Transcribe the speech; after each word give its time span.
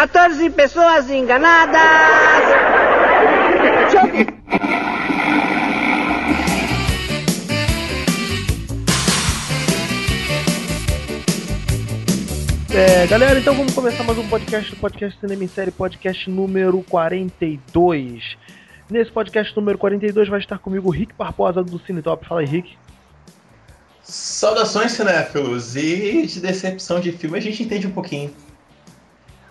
14 0.00 0.48
pessoas 0.48 1.10
enganadas! 1.10 1.78
É, 12.72 13.06
galera, 13.08 13.38
então 13.38 13.54
vamos 13.54 13.74
começar 13.74 14.02
mais 14.04 14.16
um 14.16 14.26
podcast, 14.26 14.74
podcast 14.76 15.20
Cinema 15.20 15.44
em 15.44 15.48
Série, 15.48 15.70
podcast 15.70 16.30
número 16.30 16.82
42. 16.88 18.38
Nesse 18.88 19.12
podcast 19.12 19.54
número 19.54 19.76
42 19.76 20.30
vai 20.30 20.38
estar 20.38 20.58
comigo 20.58 20.88
o 20.88 20.90
Rick 20.90 21.12
Barbosa 21.12 21.62
do 21.62 21.78
Cine 21.78 22.00
Top. 22.00 22.26
Fala 22.26 22.40
aí, 22.40 22.46
Rick. 22.46 22.74
Saudações, 24.02 24.92
cinéfilos! 24.92 25.76
E 25.76 26.24
de 26.26 26.40
decepção 26.40 27.00
de 27.00 27.12
filme 27.12 27.36
a 27.36 27.42
gente 27.42 27.62
entende 27.62 27.86
um 27.86 27.92
pouquinho. 27.92 28.34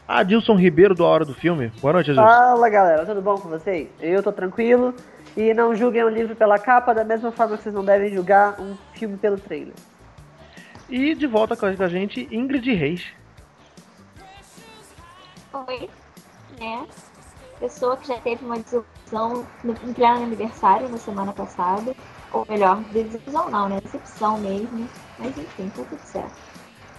Adilson 0.09 0.55
Ribeiro 0.55 0.95
do 0.95 1.05
A 1.05 1.07
Hora 1.07 1.23
do 1.23 1.35
Filme. 1.35 1.71
Boa 1.79 1.93
noite, 1.93 2.09
Adilson. 2.09 2.27
Fala 2.27 2.67
galera, 2.67 3.05
tudo 3.05 3.21
bom 3.21 3.37
com 3.37 3.47
vocês? 3.47 3.87
Eu 3.99 4.23
tô 4.23 4.31
tranquilo 4.31 4.95
e 5.37 5.53
não 5.53 5.75
julguem 5.75 6.03
o 6.03 6.09
livro 6.09 6.35
pela 6.35 6.57
capa 6.57 6.95
da 6.95 7.03
mesma 7.03 7.31
forma 7.31 7.55
que 7.55 7.61
vocês 7.61 7.75
não 7.75 7.85
devem 7.85 8.11
julgar 8.11 8.59
um 8.59 8.75
filme 8.95 9.17
pelo 9.17 9.37
trailer. 9.37 9.75
E 10.89 11.13
de 11.13 11.27
volta 11.27 11.55
com 11.55 11.67
a 11.67 11.87
gente, 11.87 12.27
Ingrid 12.31 12.73
Reis. 12.73 13.05
Oi, 15.53 15.87
né? 16.59 16.87
Pessoa 17.59 17.95
que 17.95 18.07
já 18.07 18.17
teve 18.17 18.43
uma 18.43 18.57
desilusão 18.57 19.45
no 19.63 19.75
pleno 19.75 20.23
aniversário 20.23 20.89
na 20.89 20.97
semana 20.97 21.33
passada. 21.33 21.95
Ou 22.33 22.47
melhor, 22.49 22.81
desilusão 22.85 23.47
não, 23.51 23.69
né? 23.69 23.79
Decepção 23.79 24.39
mesmo. 24.39 24.89
Mas 25.19 25.37
enfim, 25.37 25.69
tá 25.69 25.83
tudo 25.87 26.01
certo. 26.01 26.48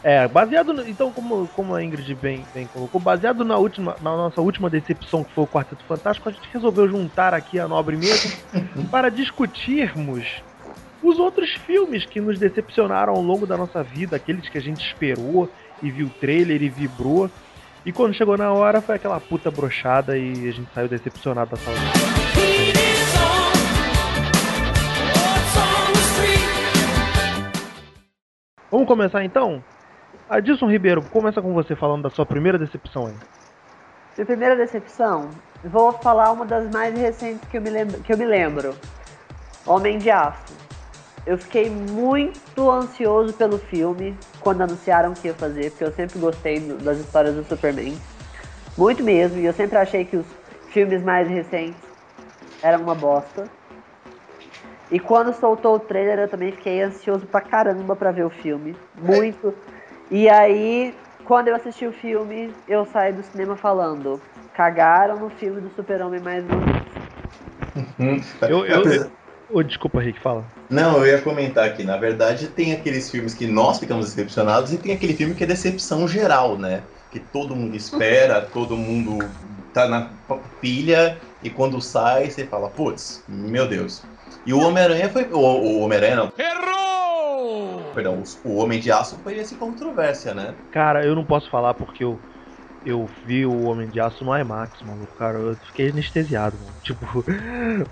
É, 0.02 0.26
baseado 0.26 0.72
no, 0.72 0.88
então 0.88 1.12
como, 1.12 1.46
como 1.48 1.74
a 1.74 1.84
Ingrid 1.84 2.14
bem, 2.14 2.42
bem 2.54 2.66
colocou, 2.66 2.98
baseado 2.98 3.44
na 3.44 3.58
última 3.58 3.96
na 4.00 4.16
nossa 4.16 4.40
última 4.40 4.70
decepção 4.70 5.22
que 5.22 5.32
foi 5.34 5.44
o 5.44 5.46
Quarteto 5.46 5.84
Fantástico, 5.84 6.28
a 6.28 6.32
gente 6.32 6.48
resolveu 6.50 6.88
juntar 6.88 7.34
aqui 7.34 7.60
a 7.60 7.68
nobre 7.68 7.96
mesa 7.96 8.34
para 8.90 9.10
discutirmos 9.10 10.24
os 11.02 11.18
outros 11.18 11.50
filmes 11.66 12.06
que 12.06 12.20
nos 12.20 12.38
decepcionaram 12.38 13.12
ao 13.12 13.20
longo 13.20 13.46
da 13.46 13.58
nossa 13.58 13.82
vida, 13.82 14.16
aqueles 14.16 14.48
que 14.48 14.56
a 14.56 14.60
gente 14.60 14.86
esperou 14.86 15.50
e 15.82 15.90
viu 15.90 16.06
o 16.06 16.10
trailer 16.10 16.62
e 16.62 16.68
vibrou. 16.68 17.30
E 17.84 17.92
quando 17.92 18.14
chegou 18.14 18.36
na 18.36 18.52
hora 18.52 18.80
foi 18.80 18.96
aquela 18.96 19.20
puta 19.20 19.50
brochada 19.50 20.16
e 20.16 20.48
a 20.48 20.52
gente 20.52 20.70
saiu 20.74 20.88
decepcionado 20.88 21.50
da 21.50 21.56
sala. 21.56 21.76
Vamos 28.70 28.86
começar 28.86 29.24
então? 29.24 29.64
Adilson 30.30 30.70
Ribeiro, 30.70 31.02
começa 31.02 31.42
com 31.42 31.52
você 31.52 31.74
falando 31.74 32.02
da 32.02 32.10
sua 32.10 32.24
primeira 32.24 32.56
decepção 32.56 33.06
aí. 33.06 33.14
Minha 34.16 34.26
primeira 34.26 34.54
decepção, 34.54 35.28
vou 35.64 35.90
falar 35.90 36.30
uma 36.30 36.46
das 36.46 36.70
mais 36.70 36.96
recentes 36.96 37.40
que 37.50 37.56
eu 37.56 37.60
me 37.60 37.68
lembro. 37.68 38.00
Que 38.00 38.12
eu 38.12 38.16
me 38.16 38.24
lembro. 38.24 38.76
Homem 39.66 39.98
de 39.98 40.08
Aço. 40.08 40.54
Eu 41.26 41.36
fiquei 41.36 41.68
muito 41.68 42.70
ansioso 42.70 43.32
pelo 43.32 43.58
filme 43.58 44.16
quando 44.38 44.62
anunciaram 44.62 45.14
que 45.14 45.26
ia 45.26 45.34
fazer, 45.34 45.70
porque 45.70 45.82
eu 45.82 45.92
sempre 45.92 46.20
gostei 46.20 46.60
das 46.60 46.98
histórias 46.98 47.34
do 47.34 47.42
Superman. 47.42 47.98
Muito 48.78 49.02
mesmo, 49.02 49.36
e 49.36 49.46
eu 49.46 49.52
sempre 49.52 49.78
achei 49.78 50.04
que 50.04 50.16
os 50.16 50.26
filmes 50.68 51.02
mais 51.02 51.28
recentes 51.28 51.82
eram 52.62 52.84
uma 52.84 52.94
bosta. 52.94 53.48
E 54.92 55.00
quando 55.00 55.32
soltou 55.34 55.74
o 55.74 55.80
trailer, 55.80 56.20
eu 56.20 56.28
também 56.28 56.52
fiquei 56.52 56.82
ansioso 56.82 57.26
pra 57.26 57.40
caramba 57.40 57.96
pra 57.96 58.12
ver 58.12 58.24
o 58.24 58.30
filme. 58.30 58.76
Muito. 58.96 59.52
E 60.10 60.28
aí, 60.28 60.94
quando 61.24 61.48
eu 61.48 61.54
assisti 61.54 61.86
o 61.86 61.92
filme, 61.92 62.52
eu 62.66 62.84
saí 62.86 63.12
do 63.12 63.22
cinema 63.22 63.56
falando: 63.56 64.20
cagaram 64.54 65.18
no 65.18 65.30
filme 65.30 65.60
do 65.60 65.70
Super-Homem 65.74 66.20
mais 66.20 66.44
uma 66.44 66.60
vez. 66.60 66.80
Hum, 67.98 68.20
Eu, 68.48 68.66
eu, 68.66 68.84
eu- 68.84 69.12
Ô, 69.52 69.62
desculpa, 69.62 70.00
Rick, 70.00 70.20
fala. 70.20 70.46
Não, 70.68 70.98
eu 70.98 71.06
ia 71.06 71.20
comentar 71.22 71.64
aqui. 71.66 71.82
Na 71.82 71.96
verdade, 71.96 72.48
tem 72.48 72.72
aqueles 72.72 73.10
filmes 73.10 73.34
que 73.34 73.46
nós 73.48 73.80
ficamos 73.80 74.06
decepcionados 74.06 74.72
e 74.72 74.78
tem 74.78 74.92
aquele 74.92 75.14
filme 75.14 75.34
que 75.34 75.42
é 75.42 75.46
decepção 75.46 76.06
geral, 76.06 76.56
né? 76.56 76.84
Que 77.10 77.18
todo 77.18 77.56
mundo 77.56 77.74
espera, 77.76 78.40
todo 78.54 78.76
mundo 78.76 79.18
tá 79.74 79.88
na 79.88 80.10
pilha 80.60 81.20
e 81.42 81.50
quando 81.50 81.80
sai 81.80 82.30
você 82.30 82.46
fala, 82.46 82.70
putz, 82.70 83.24
meu 83.28 83.66
Deus. 83.68 84.06
E 84.46 84.52
o 84.54 84.60
Homem-Aranha 84.60 85.08
foi. 85.08 85.24
O, 85.32 85.38
o 85.38 85.80
Homem-Aranha 85.80 86.16
não. 86.16 86.32
Perdão, 87.94 88.22
o, 88.44 88.56
Homem 88.56 88.80
de 88.80 88.90
Aço 88.90 89.22
foi 89.22 89.36
esse 89.38 89.56
controvérsia, 89.56 90.34
né? 90.34 90.54
Cara, 90.70 91.04
eu 91.04 91.14
não 91.14 91.24
posso 91.24 91.50
falar 91.50 91.74
porque 91.74 92.04
eu, 92.04 92.20
eu 92.84 93.08
vi 93.24 93.44
o 93.44 93.62
Homem 93.62 93.88
de 93.88 94.00
Aço 94.00 94.24
no 94.24 94.36
IMAX, 94.36 94.82
maluco. 94.82 95.14
Cara, 95.16 95.38
eu 95.38 95.56
fiquei 95.66 95.90
anestesiado, 95.90 96.58
mano. 96.58 96.76
Tipo, 96.82 97.24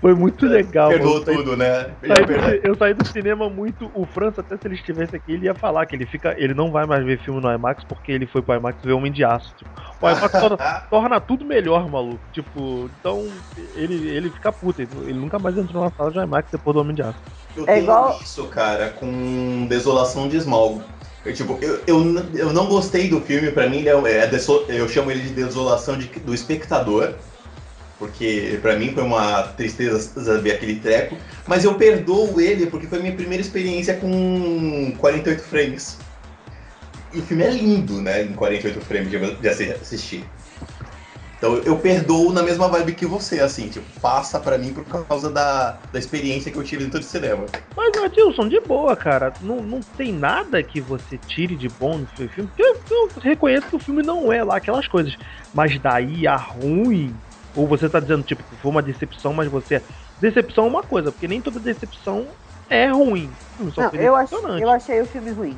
foi 0.01 0.15
muito 0.15 0.47
legal. 0.47 0.89
Perdoou 0.89 1.21
mano. 1.21 1.33
Eu 1.33 1.37
tudo, 1.37 1.57
né? 1.57 1.97
saí 2.07 2.25
do- 2.25 2.69
eu 2.69 2.75
saí 2.77 2.95
do 2.95 3.07
cinema 3.07 3.51
muito. 3.51 3.91
O 3.95 4.07
França, 4.07 4.41
até 4.41 4.57
se 4.57 4.67
ele 4.67 4.75
estivesse 4.75 5.15
aqui, 5.15 5.33
ele 5.33 5.45
ia 5.45 5.55
falar 5.55 5.87
que 5.87 5.95
ele 5.95 6.07
fica. 6.07 6.35
Ele 6.39 6.55
não 6.55 6.71
vai 6.71 6.87
mais 6.87 7.05
ver 7.05 7.19
filme 7.21 7.41
no 7.41 7.53
IMAX 7.53 7.85
porque 7.85 8.13
ele 8.13 8.27
foi 8.27 8.43
pro 8.43 8.55
IMAX 8.55 8.83
ver 8.83 8.93
Homem 8.93 9.13
de 9.13 9.25
Aço. 9.25 9.55
Tipo, 9.57 9.71
o 10.01 10.09
IMAX 10.09 10.31
torna, 10.41 10.57
torna 10.91 11.21
tudo 11.21 11.45
melhor, 11.45 11.89
maluco. 11.91 12.25
Tipo, 12.33 12.91
então 12.99 13.25
ele, 13.57 14.09
ele 14.09 14.31
fica 14.31 14.53
puto. 14.53 14.81
Ele, 14.83 14.91
ele 15.11 15.19
nunca 15.19 15.39
mais 15.39 15.57
entrou 15.57 15.85
na 15.85 15.91
sala 15.91 16.11
de 16.11 16.19
IMAX 16.19 16.51
depois 16.51 16.75
do 16.75 16.81
Homem 16.81 16.95
de 16.95 17.03
Aço. 17.03 17.21
Eu 17.59 17.65
É 17.65 17.75
tenho 17.75 17.83
igual- 17.83 18.21
isso, 18.23 18.45
cara, 18.47 18.91
com 18.91 19.67
Desolação 19.69 20.29
de 20.29 20.37
Smog. 20.37 20.81
Eu, 21.25 21.35
tipo, 21.35 21.59
eu, 21.61 21.81
eu, 21.89 22.25
eu 22.35 22.53
não 22.53 22.67
gostei 22.67 23.09
do 23.09 23.21
filme, 23.21 23.51
pra 23.51 23.69
mim 23.69 23.85
é, 23.87 23.91
é 23.91 24.27
deso- 24.29 24.65
eu 24.69 24.89
chamo 24.89 25.11
ele 25.11 25.23
de 25.23 25.31
desolação 25.31 25.99
de- 25.99 26.07
do 26.21 26.33
espectador, 26.33 27.15
porque 27.99 28.59
pra 28.63 28.77
mim 28.77 28.93
foi 28.95 29.03
uma 29.03 29.43
tristeza 29.43 30.41
ver 30.41 30.53
aquele 30.53 30.77
treco, 30.77 31.17
mas 31.49 31.65
eu 31.65 31.75
perdoo 31.75 32.41
ele 32.41 32.67
porque 32.67 32.87
foi 32.87 33.01
minha 33.01 33.13
primeira 33.15 33.43
experiência 33.43 33.95
com 33.95 34.95
48 34.99 35.43
frames. 35.43 35.99
E 37.13 37.19
o 37.19 37.23
filme 37.23 37.43
é 37.43 37.51
lindo, 37.51 38.01
né, 38.01 38.23
em 38.23 38.35
48 38.35 38.81
frames 38.83 39.11
de, 39.11 39.19
de 39.19 39.49
assi- 39.49 39.73
assistir. 39.73 40.25
Então 41.39 41.57
eu 41.59 41.79
perdoo 41.79 42.33
na 42.33 42.43
mesma 42.43 42.67
vibe 42.69 42.95
que 42.95 43.07
você, 43.07 43.41
assim, 43.41 43.69
tipo, 43.69 43.87
passa 44.01 44.41
pra 44.41 44.59
mim 44.59 44.75
por 44.75 44.85
causa 44.85 45.31
da, 45.31 45.79
da 45.93 45.99
experiência 45.99 46.51
que 46.51 46.59
eu 46.59 46.65
tive 46.65 46.85
dentro 46.85 46.99
de 46.99 47.07
cinema. 47.07 47.47
Mas, 47.77 47.97
Adilson, 47.97 48.49
de 48.49 48.61
boa, 48.61 48.97
cara. 48.97 49.33
Não, 49.41 49.63
não 49.63 49.81
tem 49.81 50.13
nada 50.13 50.61
que 50.63 50.81
você 50.81 51.17
tire 51.17 51.55
de 51.55 51.69
bom 51.69 51.99
no 51.99 52.09
seu 52.17 52.29
filme. 52.29 52.51
Eu, 52.59 52.77
eu 52.91 53.11
reconheço 53.23 53.69
que 53.69 53.77
o 53.77 53.79
filme 53.79 54.03
não 54.03 54.33
é 54.33 54.43
lá 54.43 54.57
aquelas 54.57 54.89
coisas. 54.89 55.17
Mas 55.55 55.79
daí 55.79 56.27
a 56.27 56.37
ruim. 56.37 57.15
Ou 57.55 57.69
você 57.69 57.89
tá 57.89 58.01
dizendo, 58.01 58.25
tipo, 58.25 58.43
que 58.43 58.57
foi 58.57 58.71
uma 58.73 58.83
decepção, 58.83 59.33
mas 59.33 59.49
você. 59.49 59.81
Decepção 60.21 60.65
é 60.65 60.69
uma 60.69 60.83
coisa, 60.83 61.13
porque 61.13 61.29
nem 61.29 61.41
toda 61.41 61.61
decepção 61.61 62.27
é 62.69 62.89
ruim. 62.89 63.31
Não, 63.61 63.71
foi 63.71 64.05
eu, 64.05 64.17
ach, 64.17 64.33
eu 64.61 64.71
achei 64.71 65.01
o 65.01 65.07
filme 65.07 65.31
ruim. 65.31 65.57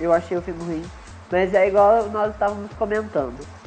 Eu 0.00 0.12
achei 0.12 0.36
o 0.36 0.42
filme 0.42 0.60
ruim. 0.64 0.82
Mas 1.30 1.54
é 1.54 1.68
igual 1.68 2.10
nós 2.10 2.32
estávamos 2.32 2.72
comentando. 2.72 3.59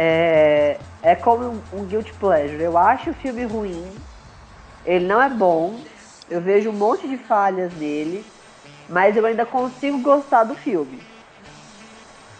É, 0.00 0.78
é 1.02 1.16
como 1.16 1.44
um, 1.44 1.80
um 1.80 1.84
guilty 1.84 2.12
pleasure. 2.14 2.62
Eu 2.62 2.78
acho 2.78 3.10
o 3.10 3.14
filme 3.14 3.44
ruim. 3.44 3.84
Ele 4.86 5.04
não 5.04 5.20
é 5.20 5.28
bom. 5.28 5.80
Eu 6.30 6.40
vejo 6.40 6.70
um 6.70 6.72
monte 6.72 7.08
de 7.08 7.18
falhas 7.18 7.72
nele. 7.74 8.24
Mas 8.88 9.16
eu 9.16 9.26
ainda 9.26 9.44
consigo 9.44 9.98
gostar 9.98 10.44
do 10.44 10.54
filme. 10.54 11.02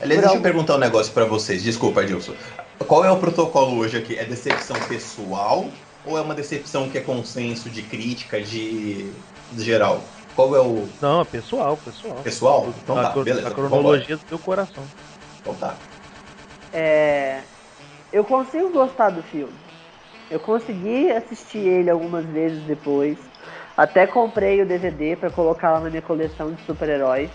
Aliás, 0.01 0.21
Por 0.21 0.27
deixa 0.29 0.37
eu 0.37 0.43
perguntar 0.43 0.77
um 0.77 0.79
negócio 0.79 1.13
pra 1.13 1.25
vocês. 1.25 1.65
Desculpa, 1.65 2.03
Adilson. 2.03 2.35
Qual 2.87 3.05
é 3.05 3.11
o 3.11 3.17
protocolo 3.17 3.77
hoje 3.79 3.99
aqui? 3.99 4.17
É 4.17 4.25
decepção 4.25 4.77
pessoal 4.89 5.69
ou 6.07 6.17
é 6.17 6.21
uma 6.21 6.35
decepção 6.35 6.89
que 6.89 6.97
é 6.97 7.01
consenso 7.01 7.69
de 7.69 7.83
crítica 7.83 8.41
de, 8.41 9.11
de 9.53 9.65
geral? 9.65 10.01
Qual 10.37 10.55
é 10.55 10.61
o 10.61 10.89
Não, 11.03 11.23
é 11.23 11.25
pessoal, 11.25 11.77
pessoal. 11.85 12.15
pessoal? 12.23 12.73
Então 12.85 12.97
a, 12.97 13.03
tá, 13.03 13.21
beleza. 13.21 13.49
a 13.49 13.51
vambora. 13.51 13.69
cronologia 13.69 14.17
do 14.17 14.25
teu 14.25 14.39
coração. 14.39 14.85
Então 15.41 15.55
tá. 15.55 15.75
É, 16.73 17.43
eu 18.13 18.25
consigo 18.25 18.71
gostar 18.71 19.11
do 19.11 19.23
filme. 19.23 19.55
Eu 20.31 20.39
consegui 20.41 21.11
assistir 21.11 21.59
ele 21.59 21.91
algumas 21.91 22.27
vezes 22.27 22.63
depois. 22.65 23.19
Até 23.77 24.07
comprei 24.07 24.61
o 24.61 24.67
DVD 24.67 25.17
pra 25.17 25.31
colocar 25.31 25.73
lá 25.73 25.81
na 25.81 25.89
minha 25.91 26.03
coleção 26.03 26.53
de 26.53 26.61
super-heróis. 26.63 27.31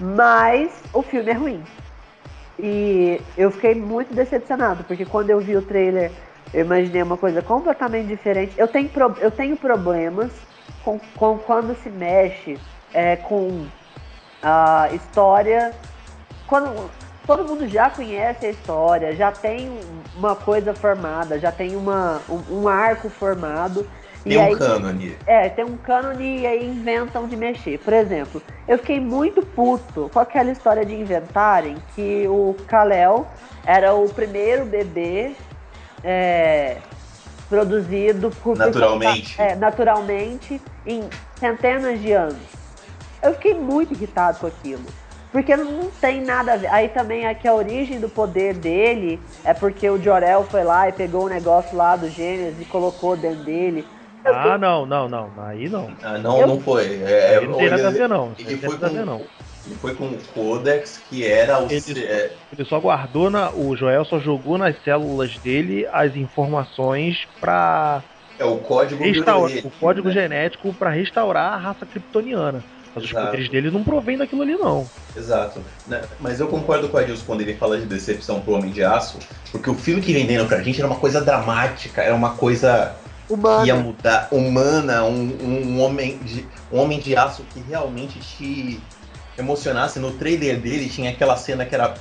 Mas 0.00 0.82
o 0.92 1.02
filme 1.02 1.30
é 1.30 1.34
ruim. 1.34 1.62
E 2.58 3.20
eu 3.36 3.50
fiquei 3.50 3.74
muito 3.74 4.12
decepcionado, 4.14 4.84
porque 4.84 5.04
quando 5.04 5.30
eu 5.30 5.40
vi 5.40 5.56
o 5.56 5.62
trailer, 5.62 6.10
eu 6.52 6.64
imaginei 6.64 7.02
uma 7.02 7.16
coisa 7.16 7.40
completamente 7.42 8.08
diferente. 8.08 8.54
Eu 8.58 8.68
tenho, 8.68 8.88
pro- 8.88 9.16
eu 9.20 9.30
tenho 9.30 9.56
problemas 9.56 10.32
com, 10.84 10.98
com 11.16 11.38
quando 11.38 11.74
se 11.76 11.88
mexe 11.90 12.58
é, 12.92 13.16
com 13.16 13.66
a 14.42 14.88
história. 14.92 15.72
Quando 16.46 16.90
todo 17.26 17.44
mundo 17.44 17.68
já 17.68 17.90
conhece 17.90 18.46
a 18.46 18.50
história, 18.50 19.14
já 19.14 19.30
tem 19.32 19.78
uma 20.16 20.34
coisa 20.34 20.74
formada, 20.74 21.38
já 21.38 21.52
tem 21.52 21.76
uma, 21.76 22.20
um, 22.28 22.62
um 22.62 22.68
arco 22.68 23.08
formado. 23.08 23.86
Tem 24.24 24.34
E 24.34 24.38
um 24.38 24.44
aí- 24.44 24.56
cânone. 24.56 25.16
É, 25.26 25.48
tem 25.48 25.64
um 25.64 25.76
cânone 25.76 26.40
e 26.40 26.46
aí 26.46 26.64
inventam 26.64 27.26
de 27.26 27.36
mexer. 27.36 27.78
Por 27.78 27.92
exemplo, 27.92 28.40
eu 28.68 28.78
fiquei 28.78 29.00
muito 29.00 29.42
puto 29.42 30.08
com 30.12 30.18
aquela 30.20 30.50
história 30.50 30.84
de 30.84 30.94
inventarem 30.94 31.76
que 31.94 32.26
o 32.28 32.54
Kal-El 32.68 33.26
era 33.66 33.92
o 33.94 34.08
primeiro 34.08 34.64
bebê 34.64 35.32
é, 36.04 36.76
produzido 37.48 38.30
por 38.42 38.56
Naturalmente. 38.56 39.34
É, 39.40 39.54
naturalmente 39.56 40.60
em 40.86 41.02
centenas 41.38 42.00
de 42.00 42.12
anos. 42.12 42.36
Eu 43.20 43.34
fiquei 43.34 43.54
muito 43.54 43.92
irritado 43.92 44.38
com 44.38 44.46
aquilo. 44.46 44.84
Porque 45.32 45.56
não 45.56 45.90
tem 45.90 46.20
nada 46.20 46.52
a 46.52 46.56
ver. 46.56 46.66
Aí 46.68 46.88
também 46.90 47.26
aqui 47.26 47.48
a 47.48 47.54
origem 47.54 47.98
do 47.98 48.08
poder 48.08 48.52
dele 48.54 49.18
é 49.44 49.54
porque 49.54 49.88
o 49.88 50.00
Jorel 50.00 50.44
foi 50.50 50.62
lá 50.62 50.88
e 50.88 50.92
pegou 50.92 51.24
o 51.24 51.28
negócio 51.28 51.74
lá 51.76 51.96
do 51.96 52.08
Gênesis 52.10 52.60
e 52.60 52.64
colocou 52.66 53.16
dentro 53.16 53.42
dele. 53.44 53.84
Ah, 54.24 54.56
não, 54.58 54.86
não, 54.86 55.08
não. 55.08 55.32
Aí 55.44 55.68
não. 55.68 55.88
Ah, 56.02 56.18
não, 56.18 56.38
Eu- 56.38 56.46
não 56.46 56.60
foi. 56.60 57.00
É, 57.02 57.38
Aí 57.38 57.46
não 57.46 57.56
tem 57.56 57.70
nada 57.70 57.88
a 57.88 57.90
ver, 57.90 58.08
não. 58.08 58.34
Ele 58.38 58.52
Não 58.52 58.58
tem 58.58 58.58
foi 58.60 58.68
nada 58.68 58.86
a 58.86 58.90
com- 58.90 58.96
ver, 58.96 59.06
não. 59.06 59.20
Ele 59.64 59.74
foi 59.76 59.94
com 59.94 60.06
o 60.06 60.18
Codex, 60.34 60.98
que 61.08 61.26
era 61.26 61.64
o. 61.64 61.68
Ele- 61.70 62.04
é, 62.04 62.36
Ele 62.52 62.64
só 62.66 62.78
guardou 62.78 63.30
na. 63.30 63.50
O 63.52 63.74
Joel 63.74 64.04
só 64.04 64.18
jogou 64.20 64.58
nas 64.58 64.76
células 64.84 65.36
dele 65.38 65.86
as 65.90 66.14
informações 66.14 67.16
pra 67.40 68.02
é 68.38 68.44
o 68.44 68.58
código 68.58 69.02
dele, 69.02 69.62
o 69.64 69.70
código 69.70 70.08
né? 70.08 70.14
genético 70.14 70.74
pra 70.74 70.90
restaurar 70.90 71.54
a 71.54 71.56
raça 71.56 71.86
kryptoniana. 71.86 72.62
Mas 72.94 73.04
os 73.04 73.10
Exato. 73.10 73.26
poderes 73.26 73.48
dele 73.48 73.70
não 73.70 73.82
provém 73.82 74.18
daquilo 74.18 74.42
ali, 74.42 74.54
não. 74.54 74.86
Exato. 75.16 75.60
Né, 75.86 76.02
Mas 76.20 76.40
eu 76.40 76.48
concordo 76.48 76.88
com 76.88 76.96
o 76.96 77.00
Adilson 77.00 77.24
quando 77.26 77.40
ele 77.40 77.54
fala 77.54 77.78
de 77.78 77.86
decepção 77.86 78.40
pro 78.40 78.54
Homem 78.54 78.70
de 78.70 78.82
Aço, 78.84 79.18
porque 79.50 79.70
o 79.70 79.74
filme 79.74 80.02
que 80.02 80.12
venderam 80.12 80.46
pra 80.46 80.62
gente 80.62 80.78
era 80.78 80.86
uma 80.86 80.98
coisa 80.98 81.20
dramática, 81.20 82.02
era 82.02 82.14
uma 82.14 82.34
coisa 82.34 82.94
que 83.26 83.66
ia 83.66 83.74
mudar, 83.76 84.28
humana, 84.30 85.04
um, 85.04 85.36
um, 85.40 85.66
um 85.68 85.80
homem 85.80 86.18
de, 86.18 86.46
um 86.70 86.78
homem 86.78 86.98
de 86.98 87.16
aço 87.16 87.44
que 87.52 87.60
realmente 87.60 88.18
te 88.18 88.80
emocionasse. 89.38 89.98
No 89.98 90.12
trailer 90.12 90.60
dele 90.60 90.88
tinha 90.88 91.10
aquela 91.10 91.36
cena 91.36 91.64
que 91.64 91.74
era 91.74 91.94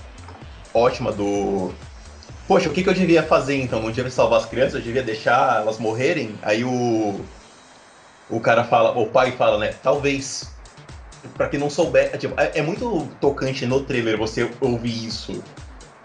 ótima 0.74 1.12
do. 1.12 1.72
Poxa, 2.48 2.70
o 2.70 2.74
que, 2.74 2.84
que 2.84 2.90
eu 2.90 2.94
devia 2.94 3.24
fazer 3.24 3.62
então? 3.62 3.82
Não 3.82 3.92
devia 3.92 4.12
salvar 4.12 4.40
as 4.40 4.46
crianças, 4.46 4.76
eu 4.76 4.82
devia 4.82 5.04
deixar 5.04 5.62
elas 5.62 5.78
morrerem? 5.78 6.36
Aí 6.42 6.64
o. 6.64 7.22
O 8.30 8.40
cara 8.40 8.64
fala, 8.64 8.98
o 8.98 9.08
pai 9.08 9.34
fala, 9.34 9.58
né? 9.58 9.74
Talvez. 9.84 10.51
Pra 11.36 11.48
quem 11.48 11.60
não 11.60 11.70
souber. 11.70 12.18
Tipo, 12.18 12.40
é, 12.40 12.52
é 12.56 12.62
muito 12.62 13.08
tocante 13.20 13.66
no 13.66 13.82
trailer 13.82 14.18
você 14.18 14.50
ouvir 14.60 15.08
isso. 15.08 15.44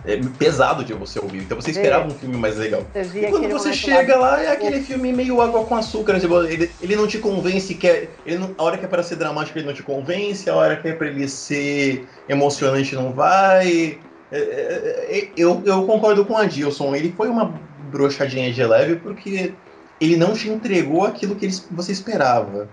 É 0.04 0.20
pesado 0.38 0.84
de 0.84 0.92
você 0.92 1.18
ouvir. 1.18 1.38
Então 1.38 1.60
você 1.60 1.72
esperava 1.80 2.06
um 2.06 2.10
filme 2.10 2.36
mais 2.36 2.56
legal. 2.56 2.82
E 3.28 3.30
quando 3.30 3.42
você 3.58 3.70
chega 3.72 4.16
lá- 4.16 4.42
é 4.42 4.48
aquele 4.52 4.80
filme 4.82 5.12
meio 5.12 5.40
água 5.40 5.64
com 5.64 5.74
açúcar. 5.74 6.20
Tipo, 6.20 6.42
ele, 6.44 6.70
ele 6.80 6.94
não 6.94 7.06
te 7.08 7.18
convence 7.18 7.74
que 7.74 7.88
é. 7.88 8.08
Ele 8.24 8.38
não- 8.38 8.54
a 8.56 8.62
hora 8.62 8.78
que 8.78 8.84
é 8.84 8.88
para 8.88 9.02
ser 9.02 9.16
dramático, 9.16 9.58
ele 9.58 9.66
não 9.66 9.74
te 9.74 9.82
convence. 9.82 10.48
A 10.48 10.54
hora 10.54 10.76
que 10.76 10.86
é 10.88 10.92
pra 10.92 11.08
ele 11.08 11.26
ser 11.28 12.06
emocionante, 12.28 12.94
não 12.94 13.10
vai. 13.12 13.98
É, 14.30 14.38
é, 14.38 15.06
é, 15.18 15.28
eu, 15.36 15.62
eu 15.64 15.84
concordo 15.86 16.24
com 16.24 16.36
a 16.36 16.44
Dilson. 16.44 16.94
Ele 16.94 17.12
foi 17.16 17.28
uma 17.28 17.52
brochadinha 17.90 18.52
de 18.52 18.64
leve 18.64 18.96
porque 18.96 19.54
ele 20.00 20.16
não 20.16 20.34
te 20.34 20.48
entregou 20.48 21.04
aquilo 21.04 21.34
que 21.34 21.46
ele- 21.46 21.56
você 21.70 21.90
esperava. 21.90 22.68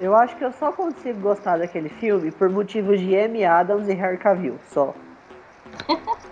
Eu 0.00 0.14
acho 0.14 0.36
que 0.36 0.44
eu 0.44 0.52
só 0.52 0.70
consigo 0.72 1.18
gostar 1.20 1.58
daquele 1.58 1.88
filme 1.88 2.30
por 2.30 2.48
motivos 2.48 3.00
de 3.00 3.16
Amy 3.18 3.44
Adams 3.44 3.88
e 3.88 3.94
Harry 3.94 4.18
Cavill, 4.18 4.60
só. 4.64 4.94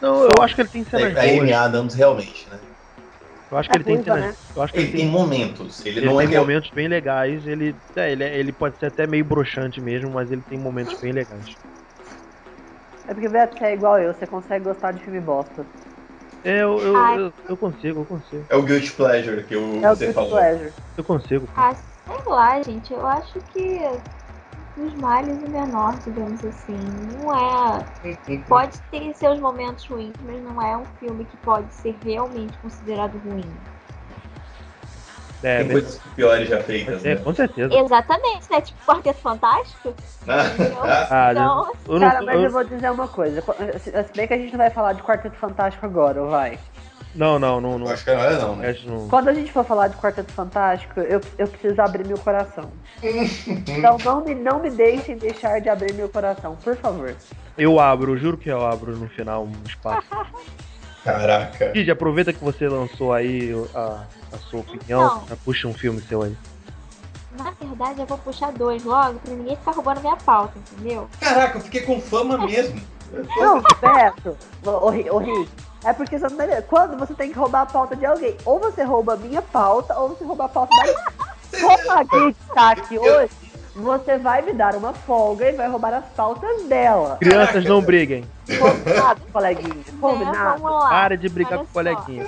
Não, 0.00 0.22
eu 0.22 0.30
acho 0.42 0.54
que 0.54 0.60
ele 0.62 0.68
tem 0.68 0.84
cenas 0.84 1.16
A 1.16 1.22
Amy. 1.22 1.52
Adams, 1.52 1.94
realmente, 1.94 2.48
né? 2.48 2.60
Eu 3.50 3.56
acho 3.58 3.68
que 3.68 3.74
É 3.74 3.78
ele 3.78 3.84
tem 3.84 4.02
cenas. 4.04 4.36
Eu 4.54 4.62
acho 4.62 4.72
que 4.72 4.78
Ele 4.78 4.92
tem 4.92 5.06
momentos. 5.06 5.84
Ele, 5.84 5.98
Ele 5.98 6.06
não 6.06 6.14
é 6.14 6.24
tem 6.24 6.28
real- 6.28 6.44
momentos 6.44 6.70
bem 6.70 6.86
legais, 6.86 7.46
ele, 7.46 7.74
é, 7.96 8.12
ele, 8.12 8.22
é- 8.24 8.38
ele 8.38 8.52
pode 8.52 8.78
ser 8.78 8.86
até 8.86 9.06
meio 9.06 9.24
broxante 9.24 9.80
mesmo, 9.80 10.10
mas 10.10 10.30
ele 10.30 10.42
tem 10.42 10.58
momentos 10.58 10.94
bem 11.00 11.12
legais. 11.12 11.56
É 13.06 13.14
porque 13.14 13.28
Beto, 13.28 13.56
você 13.58 13.64
é 13.64 13.72
igual 13.74 13.98
eu, 13.98 14.12
você 14.14 14.26
consegue 14.26 14.64
gostar 14.66 14.92
de 14.92 15.02
filme 15.02 15.20
bosta. 15.20 15.66
É, 16.44 16.62
eu, 16.62 16.78
eu, 16.80 16.96
eu, 16.96 17.32
eu 17.48 17.56
consigo, 17.56 18.00
eu 18.00 18.06
consigo. 18.06 18.46
É 18.48 18.56
o 18.56 18.62
Guilty 18.62 18.92
Pleasure 18.92 19.44
que 19.44 19.56
o- 19.56 19.84
É 19.84 19.88
você 19.94 20.12
falou. 20.12 20.30
Pleasure. 20.30 20.72
Eu 20.96 21.04
consigo. 21.04 21.48
Ah, 21.56 21.74
sei 21.74 22.22
lá, 22.26 22.62
gente. 22.62 22.92
Eu 22.92 23.06
acho 23.06 23.40
que 23.52 23.80
os 24.76 24.94
males 24.94 25.36
o 25.42 25.48
menor, 25.48 25.98
digamos 26.04 26.44
assim. 26.44 26.78
Não 26.78 27.34
é. 27.34 27.86
Pode 28.48 28.80
ter 28.90 29.14
seus 29.14 29.38
momentos 29.40 29.86
ruins, 29.86 30.14
mas 30.24 30.42
não 30.42 30.60
é 30.62 30.76
um 30.76 30.86
filme 30.98 31.24
que 31.24 31.36
pode 31.38 31.74
ser 31.74 31.96
realmente 32.02 32.56
considerado 32.58 33.18
ruim. 33.18 33.52
É, 35.42 35.58
Tem 35.62 35.68
coisas 35.70 35.98
piores 36.16 36.48
já 36.48 36.60
feitas, 36.62 37.04
é, 37.04 37.14
né? 37.14 37.20
com 37.22 37.32
certeza. 37.32 37.72
Exatamente, 37.74 38.50
né? 38.50 38.60
Tipo 38.60 38.84
Quarteto 38.84 39.20
Fantástico. 39.20 39.94
entendeu? 40.22 40.82
Ah, 40.82 41.28
então, 41.30 41.72
eu 41.86 41.98
não, 42.00 42.08
Cara, 42.08 42.22
mas 42.22 42.34
eu- 42.36 42.42
eu 42.44 42.50
vou 42.50 42.64
dizer 42.64 42.90
uma 42.90 43.06
coisa. 43.08 43.42
Se 43.78 44.12
bem 44.16 44.26
que 44.26 44.34
a 44.34 44.38
gente 44.38 44.50
não 44.52 44.58
vai 44.58 44.70
falar 44.70 44.94
de 44.94 45.02
Quarteto 45.02 45.36
Fantástico 45.36 45.86
agora, 45.86 46.22
ou 46.22 46.30
vai? 46.30 46.58
não, 47.14 47.38
não, 47.38 47.60
não, 47.60 47.78
não. 47.78 47.88
Acho 47.88 48.04
que 48.04 48.12
não 48.12 48.20
é 48.24 48.36
não, 48.36 48.56
né? 48.56 48.76
não- 48.84 49.08
Quando 49.08 49.28
a 49.28 49.32
gente 49.32 49.52
for 49.52 49.64
falar 49.64 49.88
de 49.88 49.96
Quarteto 49.96 50.32
Fantástico, 50.32 50.98
eu, 51.00 51.20
eu 51.38 51.46
preciso 51.46 51.80
abrir 51.80 52.04
meu 52.04 52.18
coração. 52.18 52.70
então 53.68 53.96
não 54.04 54.24
me, 54.24 54.34
não 54.34 54.60
me 54.60 54.70
deixem 54.70 55.16
deixar 55.16 55.60
de 55.60 55.68
abrir 55.68 55.94
meu 55.94 56.08
coração, 56.08 56.56
por 56.56 56.76
favor. 56.76 57.14
Eu 57.56 57.78
abro, 57.78 58.16
juro 58.16 58.36
que 58.36 58.48
eu 58.48 58.64
abro 58.66 58.96
no 58.96 59.08
final 59.08 59.44
um 59.44 59.52
espaço. 59.66 60.08
Caraca. 61.12 61.70
Kid, 61.70 61.90
aproveita 61.90 62.32
que 62.32 62.42
você 62.44 62.68
lançou 62.68 63.12
aí 63.12 63.50
a, 63.74 64.04
a 64.32 64.38
sua 64.50 64.60
opinião, 64.60 65.22
Então. 65.24 65.36
puxa 65.44 65.66
um 65.66 65.72
filme 65.74 66.00
seu 66.02 66.22
aí. 66.22 66.36
na 67.36 67.50
verdade, 67.52 68.00
eu 68.00 68.06
vou 68.06 68.18
puxar 68.18 68.52
dois 68.52 68.84
logo 68.84 69.18
pra 69.20 69.32
ninguém 69.34 69.56
ficar 69.56 69.72
roubando 69.72 70.00
minha 70.00 70.16
pauta, 70.16 70.52
entendeu? 70.58 71.08
Caraca, 71.20 71.56
eu 71.58 71.62
fiquei 71.62 71.80
com 71.82 72.00
fama 72.00 72.36
mesmo. 72.38 72.80
Não, 74.62 74.84
ô, 74.84 74.90
Ri- 74.90 75.08
ô 75.10 75.16
Rick, 75.18 75.48
é 75.84 75.92
porque 75.94 76.18
você 76.18 76.28
não 76.28 76.36
tá. 76.36 76.62
Quando 76.62 76.98
você 76.98 77.14
tem 77.14 77.30
que 77.32 77.38
roubar 77.38 77.62
a 77.62 77.66
pauta 77.66 77.96
de 77.96 78.04
alguém, 78.04 78.36
ou 78.44 78.58
você 78.60 78.82
rouba 78.82 79.14
a 79.14 79.16
minha 79.16 79.40
pauta, 79.40 79.96
ou 79.98 80.10
você 80.10 80.24
rouba 80.24 80.44
a 80.44 80.48
pauta 80.48 80.74
da 80.76 81.18
Como 81.58 81.92
a 81.92 82.02
Gui 82.02 82.36
tá 82.52 82.72
aqui 82.72 82.98
hoje, 82.98 83.30
você 83.78 84.18
vai 84.18 84.42
me 84.42 84.52
dar 84.52 84.74
uma 84.74 84.92
folga 84.92 85.48
e 85.48 85.52
vai 85.52 85.68
roubar 85.68 85.94
as 85.94 86.04
pautas 86.06 86.64
dela. 86.64 87.16
Crianças 87.20 87.64
não 87.64 87.80
briguem. 87.80 88.24
Combinado, 88.58 89.20
coleguinha? 89.32 89.84
Combinado? 90.00 90.62
Lá. 90.64 90.88
Pare 90.88 91.16
de 91.16 91.28
brigar 91.28 91.52
Olha 91.52 91.64
com 91.64 91.70
o 91.70 91.72
coleguinha. 91.72 92.26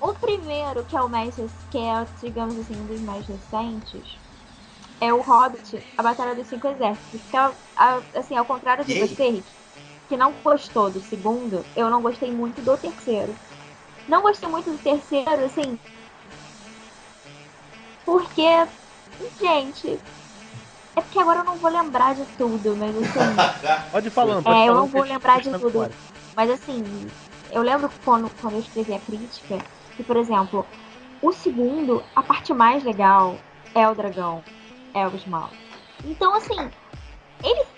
O 0.00 0.12
primeiro, 0.12 0.84
que 0.84 0.94
é 0.94 1.00
o 1.00 1.08
mais 1.08 1.34
que 1.70 1.78
é, 1.78 2.06
digamos 2.20 2.58
assim, 2.58 2.78
um 2.78 2.86
dos 2.86 3.00
mais 3.00 3.26
recentes, 3.26 4.18
é 5.00 5.12
o 5.12 5.22
Hobbit, 5.22 5.82
a 5.96 6.02
Batalha 6.02 6.34
dos 6.34 6.46
Cinco 6.46 6.68
Exércitos. 6.68 7.20
Que 7.30 7.36
é, 7.36 7.50
assim, 8.18 8.36
ao 8.36 8.44
contrário 8.44 8.84
de 8.84 8.92
Yay. 8.92 9.08
você, 9.08 9.30
Rick, 9.30 9.44
que 10.10 10.16
não 10.16 10.32
gostou 10.44 10.90
do 10.90 11.00
segundo, 11.00 11.64
eu 11.74 11.88
não 11.88 12.02
gostei 12.02 12.30
muito 12.30 12.60
do 12.60 12.76
terceiro. 12.76 13.34
Não 14.06 14.20
gostei 14.20 14.48
muito 14.48 14.70
do 14.70 14.76
terceiro, 14.76 15.42
assim. 15.42 15.78
Porque, 18.04 18.66
gente. 19.40 19.98
É 20.96 21.00
porque 21.00 21.18
agora 21.18 21.40
eu 21.40 21.44
não 21.44 21.56
vou 21.56 21.70
lembrar 21.70 22.14
de 22.14 22.24
tudo, 22.36 22.76
mas 22.76 22.96
assim. 22.96 23.64
Pode 23.90 24.08
ir 24.08 24.10
falando. 24.10 24.42
pode 24.42 24.58
É, 24.58 24.68
eu 24.68 24.74
não 24.74 24.86
vou 24.86 25.02
lembrar 25.02 25.40
de 25.40 25.50
tudo. 25.50 25.72
memória. 25.72 25.94
Mas 26.36 26.50
assim, 26.50 27.08
eu 27.50 27.62
lembro 27.62 27.90
quando, 28.04 28.28
quando 28.40 28.54
eu 28.54 28.60
escrevi 28.60 28.92
a 28.94 28.98
crítica, 28.98 29.58
que, 29.96 30.02
por 30.02 30.16
exemplo, 30.16 30.66
o 31.22 31.32
segundo, 31.32 32.02
a 32.14 32.22
parte 32.22 32.52
mais 32.52 32.82
legal 32.82 33.38
é 33.74 33.88
o 33.88 33.94
dragão, 33.94 34.42
é 34.92 35.06
o 35.06 35.14
Smaug. 35.16 35.52
Então, 36.04 36.34
assim, 36.34 36.70
ele. 37.42 37.73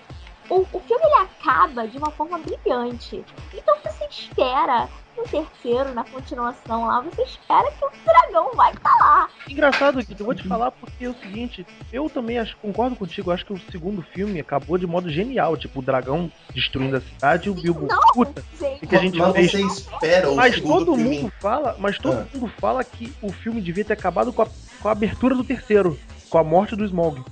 O, 0.49 0.61
o 0.61 0.79
filme 0.79 1.03
ele 1.03 1.23
acaba 1.23 1.87
de 1.87 1.97
uma 1.97 2.09
forma 2.11 2.37
brilhante. 2.37 3.23
Então 3.53 3.75
você 3.83 4.05
espera 4.09 4.87
no 5.17 5.23
terceiro, 5.23 5.93
na 5.95 6.03
continuação 6.03 6.85
lá, 6.85 7.01
você 7.01 7.23
espera 7.23 7.71
que 7.71 7.83
o 7.83 7.89
dragão 8.05 8.51
vai 8.53 8.71
estar 8.71 8.95
lá. 8.99 9.27
Engraçado, 9.49 10.05
Kid, 10.05 10.19
eu 10.19 10.25
vou 10.27 10.35
te 10.35 10.47
falar 10.47 10.69
porque 10.71 11.05
é 11.05 11.09
o 11.09 11.15
seguinte, 11.15 11.65
eu 11.91 12.07
também 12.07 12.37
acho, 12.37 12.55
concordo 12.57 12.95
contigo, 12.95 13.31
acho 13.31 13.43
que 13.43 13.51
o 13.51 13.59
segundo 13.71 14.03
filme 14.03 14.39
acabou 14.39 14.77
de 14.77 14.85
modo 14.85 15.09
genial, 15.09 15.57
tipo, 15.57 15.79
o 15.79 15.81
dragão 15.81 16.31
destruindo 16.53 16.97
a 16.97 17.01
cidade 17.01 17.47
e 17.47 17.51
o 17.51 17.55
Bilbo, 17.55 17.87
Não, 17.87 17.99
puta, 18.13 18.45
Gente, 18.59 18.85
que 18.85 18.95
a 18.95 18.99
gente 18.99 19.17
Mas 19.17 19.33
fez. 19.33 19.51
você 19.51 19.61
espera 19.65 20.29
o 20.29 20.35
Mas 20.35 20.61
todo 20.61 20.95
filme. 20.95 21.17
mundo 21.21 21.33
fala, 21.39 21.75
mas 21.79 21.97
todo 21.97 22.19
Ah. 22.19 22.27
mundo 22.33 22.47
fala 22.59 22.83
que 22.83 23.11
o 23.21 23.31
filme 23.31 23.59
devia 23.59 23.83
ter 23.83 23.93
acabado 23.93 24.31
com 24.31 24.43
a, 24.43 24.47
com 24.79 24.87
a 24.87 24.91
abertura 24.91 25.33
do 25.33 25.43
terceiro, 25.43 25.99
com 26.29 26.37
a 26.37 26.43
morte 26.43 26.75
do 26.75 26.85
Smaug. 26.85 27.23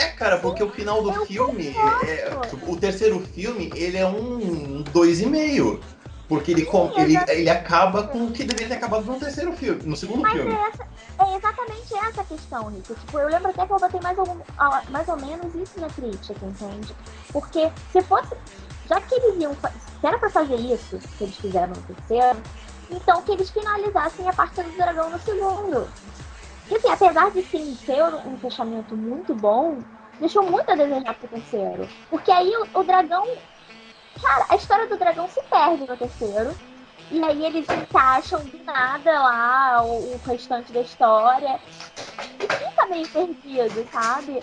É, 0.00 0.08
cara, 0.08 0.38
porque 0.38 0.62
o 0.62 0.70
final 0.70 1.02
do 1.02 1.12
filme, 1.26 1.68
é, 1.68 2.30
o 2.66 2.74
terceiro 2.76 3.20
filme, 3.20 3.70
ele 3.74 3.98
é 3.98 4.06
um 4.06 4.82
dois 4.92 5.20
e 5.20 5.26
meio. 5.26 5.78
Porque 6.26 6.52
ele, 6.52 6.64
com- 6.64 6.92
ele, 6.96 7.18
ele 7.26 7.50
acaba 7.50 8.04
com 8.04 8.26
o 8.26 8.30
que 8.30 8.44
deveria 8.44 8.68
ter 8.68 8.74
acabado 8.76 9.04
no 9.04 9.18
terceiro 9.18 9.52
filme, 9.52 9.82
no 9.84 9.96
segundo 9.96 10.22
Mas 10.22 10.32
filme. 10.32 10.52
é, 10.52 10.68
essa, 10.68 10.86
é 11.18 11.36
exatamente 11.36 11.92
essa 11.92 12.20
a 12.20 12.24
questão, 12.24 12.68
Rita. 12.68 12.94
Tipo, 12.94 13.18
eu 13.18 13.28
lembro 13.28 13.50
até 13.50 13.66
que 13.66 13.72
eu 13.72 13.76
botei 13.78 14.00
mais, 14.00 14.16
algum, 14.16 14.36
mais 14.90 15.08
ou 15.08 15.16
menos 15.16 15.54
isso 15.56 15.80
na 15.80 15.88
crítica, 15.88 16.46
entende? 16.46 16.94
Porque 17.32 17.68
se 17.92 18.00
fosse. 18.02 18.34
Já 18.88 19.00
que 19.00 19.14
eles 19.16 19.40
iam. 19.42 19.54
Se 19.54 20.06
era 20.06 20.18
pra 20.18 20.30
fazer 20.30 20.54
isso, 20.54 20.98
que 21.18 21.24
eles 21.24 21.36
fizeram 21.36 21.74
no 21.74 21.82
terceiro, 21.94 22.38
Então 22.90 23.22
que 23.22 23.32
eles 23.32 23.50
finalizassem 23.50 24.28
a 24.28 24.32
parte 24.32 24.62
do 24.62 24.70
dragão 24.76 25.10
no 25.10 25.18
segundo. 25.20 25.88
E 26.70 26.76
assim, 26.76 26.88
apesar 26.90 27.30
de 27.32 27.42
sim 27.42 27.74
ser 27.84 28.02
um 28.26 28.38
fechamento 28.38 28.96
muito 28.96 29.34
bom, 29.34 29.78
deixou 30.20 30.42
muito 30.44 30.70
a 30.70 30.74
desejar 30.76 31.14
pro 31.14 31.28
terceiro. 31.28 31.88
Porque 32.08 32.30
aí 32.30 32.52
o, 32.74 32.80
o 32.80 32.84
dragão. 32.84 33.24
Cara, 34.22 34.46
a 34.48 34.56
história 34.56 34.86
do 34.88 34.96
dragão 34.98 35.28
se 35.28 35.40
perde 35.50 35.86
no 35.86 35.96
terceiro. 35.96 36.54
E 37.10 37.20
aí 37.24 37.44
eles 37.44 37.66
encaixam 37.68 38.38
do 38.44 38.62
nada 38.64 39.10
lá 39.10 39.82
o, 39.82 40.14
o 40.14 40.20
restante 40.24 40.72
da 40.72 40.80
história. 40.80 41.58
E 42.38 42.42
fica 42.42 42.86
meio 42.88 43.08
perdido, 43.08 43.88
sabe? 43.90 44.38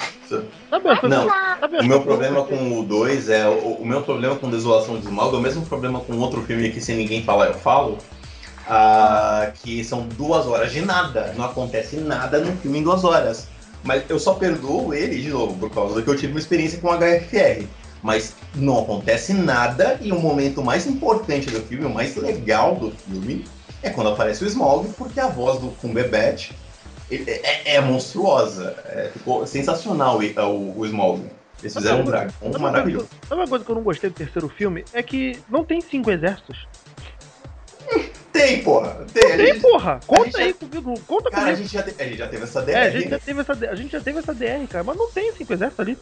Coisas- 1.00 1.10
Não. 1.10 1.29
as 1.29 1.86
O 1.86 1.88
meu 1.88 2.01
problema 2.01 2.43
com 2.43 2.79
o 2.79 2.84
2 2.84 3.29
é. 3.29 3.48
O, 3.48 3.75
o 3.75 3.86
meu 3.86 4.01
problema 4.03 4.36
com 4.36 4.50
Desolação 4.50 5.00
de 5.00 5.05
Esmago 5.05 5.36
é 5.36 5.39
o 5.39 5.41
mesmo 5.41 5.65
problema 5.65 6.01
com 6.01 6.17
outro 6.19 6.41
filme 6.41 6.69
que 6.72 6.81
se 6.81 6.93
ninguém 6.93 7.24
falar 7.24 7.48
eu 7.48 7.53
falo. 7.53 8.00
Ah, 8.69 9.51
que 9.63 9.83
são 9.83 10.07
duas 10.07 10.45
horas 10.45 10.71
de 10.71 10.81
nada. 10.81 11.33
Não 11.38 11.45
acontece 11.45 11.97
nada 11.97 12.39
no 12.39 12.55
filme 12.57 12.79
em 12.79 12.83
duas 12.83 13.03
horas. 13.03 13.47
Mas 13.83 14.03
eu 14.09 14.19
só 14.19 14.33
perdoo 14.33 14.93
ele, 14.93 15.21
de 15.21 15.29
novo, 15.29 15.57
por 15.57 15.69
causa 15.69 16.01
que 16.01 16.07
eu 16.09 16.15
tive 16.15 16.33
uma 16.33 16.39
experiência 16.39 16.79
com 16.79 16.89
HFR. 16.89 17.65
Mas 18.03 18.33
não 18.55 18.79
acontece 18.79 19.33
nada 19.33 19.97
e 20.01 20.12
o 20.12 20.19
momento 20.19 20.63
mais 20.63 20.86
importante 20.86 21.50
do 21.50 21.62
filme, 21.62 21.86
o 21.86 21.89
mais 21.89 22.15
legal 22.15 22.75
do 22.75 22.91
filme, 22.91 23.45
é 23.81 23.89
quando 23.89 24.09
aparece 24.09 24.43
o 24.43 24.47
Smaug, 24.47 24.89
porque 24.97 25.19
a 25.19 25.27
voz 25.27 25.59
do 25.59 25.69
Cumberbatch 25.81 26.51
é, 27.09 27.15
é- 27.15 27.75
é 27.75 27.81
monstruosa. 27.81 28.75
É, 28.86 29.09
ficou 29.13 29.45
sensacional 29.47 30.19
o, 30.19 30.41
o, 30.41 30.79
o 30.79 30.86
Smaug. 30.86 31.21
Eles 31.62 31.74
fizeram 31.74 32.01
um 32.01 32.05
dragão 32.05 32.31
maravilhoso. 32.59 33.07
sabe 33.27 33.41
uma 33.41 33.47
coisa 33.47 33.65
que 33.65 33.71
eu 33.71 33.75
não 33.75 33.81
gostei 33.83 34.09
do 34.09 34.15
terceiro 34.15 34.47
filme? 34.47 34.86
É 34.93 35.01
que 35.01 35.39
não 35.50 35.63
tem 35.63 35.81
cinco 35.81 36.12
exércitos. 36.12 36.67
Tem, 38.38 38.63
porra! 38.63 39.06
Tem, 39.13 39.34
a 39.34 39.38
Tem, 39.38 39.48
gente, 39.48 39.62
porra! 39.62 40.00
Conta 40.06 40.38
aí 40.39 40.48
já- 40.50 40.53
comigo, 40.53 40.94
conta 41.08 41.29
cara, 41.32 41.44
a 41.44 41.46
comigo. 41.53 41.63
gente, 41.63 41.74
já 41.74 41.84
te- 41.84 42.01
a 42.01 42.06
gente 42.06 42.17
já 42.17 42.27
teve 42.27 42.44
essa 42.44 42.62
DR. 42.62 42.72
É, 42.75 42.82
a 42.84 42.89
gente, 42.89 43.10
já 43.10 43.20
teve 43.20 43.41
essa, 43.41 43.51
a 43.53 43.75
gente 43.75 43.91
já 43.91 44.00
teve 44.01 44.20
essa 44.20 44.34
DR, 44.34 44.67
cara, 44.67 44.84
mas 44.84 44.98
não 44.98 45.12
tem 45.12 45.32
cinco 45.34 45.53
exércitos 45.53 45.79
ali. 45.79 45.98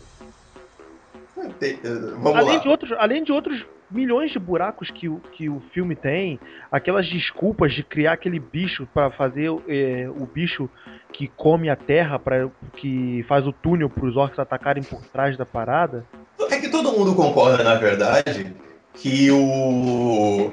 Tem- 1.60 1.80
eh, 1.84 1.90
Vamos 2.18 2.36
Além 2.36 2.56
lá. 2.58 2.62
de, 2.64 2.68
outros, 2.68 2.92
além 2.98 3.24
de 3.24 3.32
outros 3.32 3.64
milhões 3.92 4.32
de 4.32 4.40
buracos 4.40 4.90
que 4.90 5.08
o, 5.08 5.20
que 5.34 5.48
o 5.50 5.62
filme 5.74 5.96
tem, 5.96 6.40
aquelas 6.72 7.08
desculpas 7.08 7.74
de 7.74 7.84
criar 7.84 8.14
aquele 8.14 8.40
bicho 8.40 8.88
pra 8.94 9.12
fazer 9.12 9.50
é, 9.68 10.08
o 10.10 10.26
bicho 10.26 10.70
que 11.14 11.28
come 11.28 11.70
a 11.70 11.76
terra, 11.76 12.18
pra, 12.18 12.50
que 12.78 13.24
faz 13.28 13.46
o 13.46 13.52
túnel 13.54 13.90
pros 13.90 14.16
orcs 14.18 14.40
atacarem 14.40 14.84
por 14.84 15.02
trás 15.06 15.38
da 15.38 15.46
parada. 15.46 16.06
É 16.50 16.60
que 16.60 16.70
todo 16.70 16.92
mundo 16.92 17.14
concorda, 17.16 17.64
na 17.64 17.76
verdade, 17.76 18.54
que 18.96 19.30
o. 19.32 20.52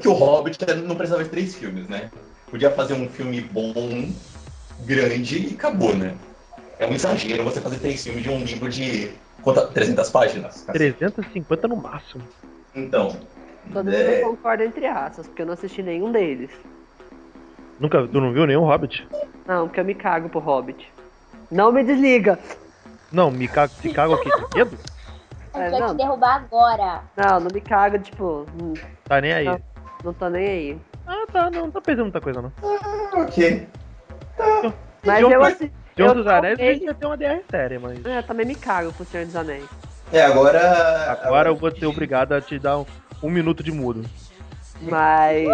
que 0.00 0.08
o 0.08 0.12
Hobbit 0.12 0.58
não 0.84 0.94
precisava 0.94 1.24
de 1.24 1.30
três 1.30 1.54
filmes, 1.54 1.88
né? 1.88 2.10
Podia 2.50 2.70
fazer 2.70 2.94
um 2.94 3.08
filme 3.08 3.40
bom, 3.40 4.10
grande 4.80 5.48
e 5.48 5.54
acabou, 5.54 5.94
né? 5.94 6.14
É 6.78 6.86
um 6.86 6.92
exagero 6.92 7.44
você 7.44 7.60
fazer 7.60 7.78
três 7.78 8.02
filmes 8.02 8.22
de 8.22 8.30
um 8.30 8.42
livro 8.42 8.68
de. 8.68 9.12
Quanta, 9.42 9.66
300 9.68 10.10
páginas? 10.10 10.62
350 10.62 11.68
no 11.68 11.76
máximo. 11.76 12.22
Então. 12.74 13.16
Todo 13.72 13.84
mundo 13.86 13.94
é, 13.94 14.20
concorda 14.20 14.64
entre 14.64 14.86
aspas, 14.86 15.26
porque 15.26 15.42
eu 15.42 15.46
não 15.46 15.54
assisti 15.54 15.82
nenhum 15.82 16.10
deles. 16.10 16.50
Nunca, 17.78 18.06
tu 18.06 18.20
não 18.20 18.32
viu 18.32 18.46
nenhum 18.46 18.64
Hobbit? 18.64 19.06
Não, 19.46 19.66
porque 19.66 19.80
eu 19.80 19.84
me 19.84 19.94
cago 19.94 20.28
pro 20.28 20.40
Hobbit. 20.40 20.92
Não 21.50 21.72
me 21.72 21.82
desliga! 21.82 22.38
Não, 23.10 23.30
me 23.30 23.48
cago, 23.48 23.72
se 23.80 23.92
cago 23.92 24.14
aqui 24.14 24.28
de 24.28 24.58
medo? 24.58 24.78
É, 25.54 25.70
vai 25.70 25.80
não. 25.80 25.88
te 25.88 25.96
derrubar 25.96 26.36
agora. 26.36 27.02
Não, 27.16 27.40
não 27.40 27.48
me 27.52 27.60
cago, 27.60 27.98
tipo, 27.98 28.46
hum, 28.60 28.74
Tá 29.10 29.20
nem 29.20 29.32
aí. 29.32 29.44
Não. 29.44 29.60
Não 30.04 30.12
tô 30.12 30.28
nem 30.28 30.46
aí. 30.46 30.78
Ah, 31.06 31.24
tá, 31.32 31.50
não, 31.50 31.62
não 31.62 31.70
tá 31.70 31.80
perdendo 31.80 32.04
muita 32.04 32.20
coisa, 32.20 32.42
não. 32.42 32.52
ok. 33.22 33.68
Mas 35.04 35.16
Senhor 35.16 35.32
eu 35.32 35.42
assisti. 35.42 35.72
Senhor 35.96 36.14
dos 36.14 36.26
Anéis 36.26 36.58
a 36.58 36.62
gente 36.62 36.84
ia 36.84 36.94
ter 36.94 37.06
uma 37.06 37.16
DR 37.16 37.42
séria, 37.50 37.80
mas. 37.80 38.04
É, 38.04 38.18
eu 38.18 38.22
também 38.22 38.46
me 38.46 38.54
cago 38.54 38.92
pro 38.92 39.04
Senhor 39.04 39.26
dos 39.26 39.36
Anéis. 39.36 39.64
É, 40.12 40.22
agora. 40.22 41.18
Agora 41.22 41.48
eu 41.50 41.56
vou 41.56 41.70
ser 41.70 41.86
obrigado 41.86 42.32
a 42.32 42.40
te 42.40 42.58
dar 42.58 42.78
um, 42.78 42.86
um 43.22 43.30
minuto 43.30 43.62
de 43.62 43.72
mudo. 43.72 44.04
Mas 44.82 45.46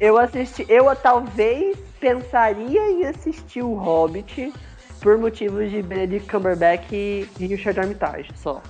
eu 0.00 0.18
assisti. 0.18 0.66
Eu 0.68 0.94
talvez 0.96 1.78
pensaria 2.00 2.90
em 2.90 3.06
assistir 3.06 3.62
o 3.62 3.74
Hobbit 3.74 4.52
por 5.00 5.16
motivos 5.18 5.70
de 5.70 5.82
Benedict 5.82 6.28
Cumberbatch 6.28 6.90
e 6.92 7.28
Richard 7.38 7.78
Armitage, 7.78 8.30
só. 8.34 8.60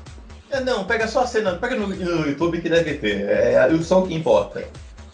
É, 0.51 0.61
não, 0.61 0.85
pega 0.85 1.09
só 1.09 1.23
a 1.23 1.27
cena, 1.27 1.55
pega 1.55 1.75
no, 1.75 1.87
no 1.87 2.27
YouTube 2.27 2.61
que 2.61 2.69
deve 2.69 2.95
ter. 2.95 3.29
É 3.29 3.69
só 3.83 4.03
o 4.03 4.07
que 4.07 4.15
importa. 4.15 4.65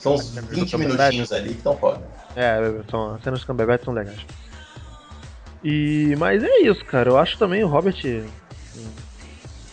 São 0.01 0.15
uns 0.15 0.31
20 0.31 0.77
minutinhos 0.79 1.33
ali 1.33 1.51
que 1.51 1.57
estão 1.57 1.77
foda. 1.77 2.01
É, 2.35 2.59
são, 2.91 3.15
as 3.15 3.23
cenas 3.23 3.41
do 3.41 3.47
Cumberbatch 3.47 3.85
são 3.85 3.93
legais. 3.93 4.21
E, 5.63 6.15
mas 6.19 6.43
é 6.43 6.61
isso, 6.61 6.85
cara. 6.87 7.11
Eu 7.11 7.19
acho 7.19 7.37
também 7.39 7.63
o 7.63 7.69
um- 7.69 8.27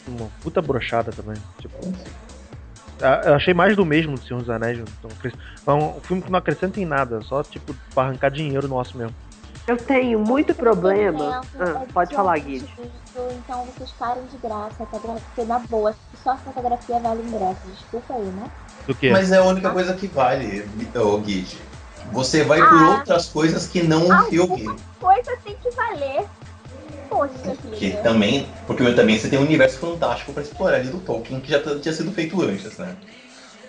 uma 0.08 0.30
puta 0.42 0.62
brochada 0.62 1.12
também. 1.12 1.42
Tipo, 1.60 1.78
a- 3.02 3.22
eu 3.26 3.34
achei 3.36 3.54
mais 3.54 3.76
do 3.76 3.86
mesmo 3.86 4.18
do 4.18 4.26
Senhor 4.26 4.40
dos 4.40 4.50
Anéis. 4.50 4.80
Então, 4.80 5.10
É 5.66 5.74
um 5.74 6.00
filme 6.02 6.22
que 6.22 6.32
não 6.32 6.40
acrescenta 6.40 6.80
em 6.80 6.86
nada, 6.86 7.22
só 7.22 7.44
tipo 7.44 7.76
pra 7.94 8.04
arrancar 8.04 8.32
dinheiro 8.32 8.68
nosso 8.68 8.98
mesmo. 8.98 9.16
Eu 9.68 9.76
tenho 9.76 10.18
muito 10.18 10.56
problema. 10.56 11.42
Ah, 11.60 11.84
é 11.84 11.92
pode 11.92 12.16
falar. 12.16 12.38
Guide. 12.40 12.74
Então 13.16 13.66
vocês 13.66 13.92
param 13.92 14.26
de 14.26 14.38
graça, 14.38 14.84
a 14.84 14.86
fotografia 14.86 15.46
na 15.46 15.60
boa. 15.60 15.94
Só 16.24 16.32
a 16.32 16.38
fotografia 16.38 17.00
vale 17.00 17.22
ingresso. 17.24 17.68
Desculpa 17.68 18.14
aí, 18.14 18.26
né? 18.28 18.50
Do 18.86 18.96
que? 18.96 19.10
Mas 19.10 19.32
é 19.32 19.38
a 19.38 19.44
única 19.44 19.70
coisa 19.70 19.94
que 19.94 20.08
vale, 20.08 20.66
ô 20.96 21.18
Guide. 21.18 21.58
Você 22.12 22.44
vai 22.44 22.60
por 22.60 22.78
Ah. 22.78 22.90
outras 22.92 23.26
coisas 23.28 23.68
que 23.68 23.84
não 23.84 24.12
Ah, 24.12 24.24
o 24.24 24.30
filme. 24.30 24.70
Coisa 25.00 25.38
tem 25.44 25.56
que 25.62 25.70
valer. 25.72 26.26
Poxa 27.10 27.34
Que 27.74 27.90
vida. 27.90 28.02
também. 28.02 28.48
Porque 28.66 28.84
também 28.94 29.18
você 29.18 29.30
tem 29.30 29.40
um 29.40 29.44
universo 29.44 29.78
fantástico 29.80 30.34
pra 30.34 30.44
explorar 30.44 30.78
ali 30.78 30.90
do 30.90 31.00
Tolkien, 31.00 31.40
que 31.40 31.52
já 31.52 31.60
tinha 31.80 31.94
sido 31.94 32.12
feito 32.12 32.42
antes, 32.42 32.78
né? 32.78 32.96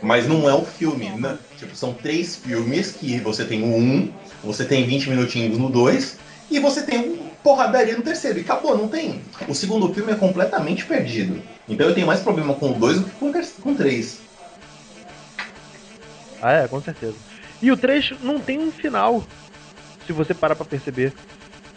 Mas 0.01 0.29
não 0.29 0.49
é 0.49 0.55
o 0.55 0.65
filme, 0.65 1.11
né? 1.11 1.39
Tipo, 1.57 1.75
são 1.75 1.93
três 1.93 2.37
filmes 2.37 2.93
que 2.93 3.19
você 3.19 3.45
tem 3.45 3.63
o 3.63 3.77
um, 3.77 4.13
você 4.43 4.65
tem 4.65 4.87
20 4.87 5.11
minutinhos 5.11 5.59
no 5.59 5.69
dois, 5.69 6.19
e 6.51 6.59
você 6.61 6.83
tem 6.83 6.99
um 6.99 7.29
porradaria 7.43 7.97
no 7.97 8.03
terceiro. 8.03 8.39
E 8.39 8.43
acabou, 8.43 8.77
não 8.77 8.89
tem. 8.89 9.21
O 9.49 9.55
segundo 9.55 9.93
filme 9.93 10.13
é 10.13 10.15
completamente 10.15 10.85
perdido. 10.85 11.43
Então 11.69 11.89
eu 11.89 11.95
tenho 11.95 12.07
mais 12.07 12.21
problema 12.21 12.55
com 12.55 12.71
o 12.71 12.75
dois 12.75 12.99
do 12.99 13.05
que 13.05 13.11
com 13.17 13.31
o 13.31 13.33
com 13.63 13.73
o 13.73 13.75
três. 13.75 14.19
Ah, 16.43 16.53
é, 16.53 16.69
com 16.69 16.81
certeza. 16.81 17.17
E 17.61 17.71
o 17.73 17.77
3 17.77 18.15
não 18.23 18.39
tem 18.39 18.59
um 18.59 18.71
final, 18.71 19.23
se 20.07 20.13
você 20.13 20.33
parar 20.35 20.55
pra 20.55 20.65
perceber. 20.65 21.13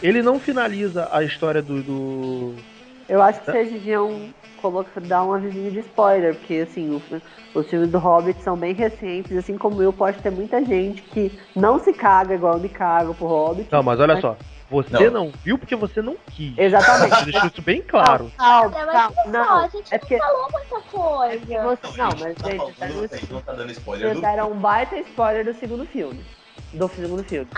Ele 0.01 0.21
não 0.21 0.39
finaliza 0.39 1.07
a 1.11 1.23
história 1.23 1.61
do. 1.61 1.81
do- 1.83 2.55
Eu 3.07 3.21
acho 3.21 3.41
que 3.41 3.51
vocês 3.51 3.71
deviam 3.71 4.29
colocar, 4.61 4.99
dar 5.01 5.23
uma 5.23 5.37
vizinha 5.39 5.69
de 5.71 5.79
spoiler, 5.79 6.35
porque 6.35 6.55
assim, 6.55 6.89
o- 6.91 7.59
os 7.59 7.67
filmes 7.69 7.89
do 7.89 7.97
Hobbit 7.99 8.41
são 8.41 8.55
bem 8.55 8.73
recentes, 8.73 9.35
assim 9.35 9.57
como 9.57 9.81
eu, 9.81 9.91
pode 9.91 10.19
ter 10.19 10.31
muita 10.31 10.63
gente 10.63 11.01
que 11.03 11.31
não 11.55 11.79
se 11.79 11.91
caga 11.93 12.33
igual 12.35 12.53
eu 12.55 12.59
me 12.59 12.69
cago 12.69 13.13
pro 13.13 13.25
Hobbit. 13.27 13.67
Não, 13.71 13.83
mas 13.83 13.99
olha 13.99 14.19
só. 14.21 14.37
Você 14.71 15.09
Não. 15.09 15.25
não, 15.25 15.33
viu 15.43 15.57
porque 15.59 15.75
você 15.75 16.01
não 16.01 16.15
quis. 16.31 16.57
Exatamente. 16.57 17.13
Você 17.15 17.25
deixou 17.25 17.47
isso 17.49 17.61
bem 17.61 17.81
claro. 17.81 18.31
Calma, 18.37 18.71
calma, 18.71 19.13
só, 19.23 19.27
não. 19.29 19.57
a 19.59 19.67
gente 19.67 19.93
É 19.93 19.97
não 19.97 19.99
porque, 19.99 20.17
falou 20.17 20.47
muita 20.51 20.75
é 20.75 20.81
coisa. 20.81 21.63
você, 21.63 21.97
não, 21.97 22.09
mas 22.17 22.35
tá 22.37 22.49
gente, 22.49 22.57
falando- 22.57 22.75
tá 22.77 22.85
a 22.85 22.89
no- 22.89 23.07
gente 23.07 23.33
não 23.33 23.41
tá 23.41 23.51
dando 23.53 23.71
spoiler 23.73 24.07
vocês 24.07 24.15
do 24.15 24.21
deram 24.21 24.51
um 24.51 24.55
baita 24.55 24.97
spoiler 24.99 25.43
do 25.45 25.53
segundo 25.59 25.85
filme. 25.85 26.25
Do 26.73 26.87
segundo 26.87 27.21
filme. 27.25 27.49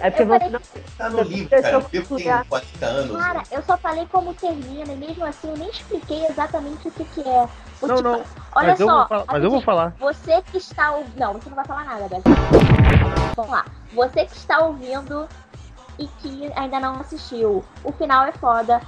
É 0.00 0.10
porque 0.10 0.22
eu 0.24 0.26
você 0.26 0.48
não. 0.48 0.60
Tá 0.98 1.08
no 1.10 1.18
Eu- 1.20 1.24
livro, 1.24 1.54
eu 1.54 1.62
cara. 1.62 1.78
O 1.78 1.82
tem 1.84 2.02
cultural. 2.04 2.44
40 2.48 2.86
anos. 2.86 3.16
Cara, 3.16 3.42
eu 3.52 3.62
só 3.62 3.76
falei 3.78 4.06
como 4.10 4.34
termina 4.34 4.92
e 4.92 4.96
mesmo 4.96 5.24
assim 5.24 5.48
eu 5.48 5.56
nem 5.56 5.70
expliquei 5.70 6.26
exatamente 6.26 6.88
o 6.88 6.90
que, 6.90 7.04
que 7.04 7.20
é. 7.20 7.48
O 7.80 7.86
Não, 7.86 7.96
tipo, 7.96 8.08
não. 8.08 8.24
Olha 8.56 8.68
Mas 8.70 8.80
eu, 8.80 8.86
só, 8.88 8.96
vou 8.98 9.06
falar, 9.08 9.24
mas 9.28 9.44
eu 9.44 9.50
vou 9.50 9.60
falar. 9.60 9.94
Você 10.00 10.42
que 10.50 10.56
está 10.56 10.90
ouvindo. 10.96 11.16
Não, 11.20 11.32
você 11.34 11.48
não 11.48 11.54
vai 11.56 11.64
falar 11.64 11.84
nada, 11.84 12.08
Beto. 12.08 12.22
Vamos 13.36 13.52
lá. 13.52 13.64
Você 13.92 14.24
que 14.26 14.36
está 14.36 14.58
ouvindo 14.60 15.28
e 15.98 16.06
que 16.06 16.52
ainda 16.54 16.78
não 16.80 17.00
assistiu. 17.00 17.64
O 17.84 17.92
final 17.92 18.24
é 18.26 18.32
foda. 18.32 18.80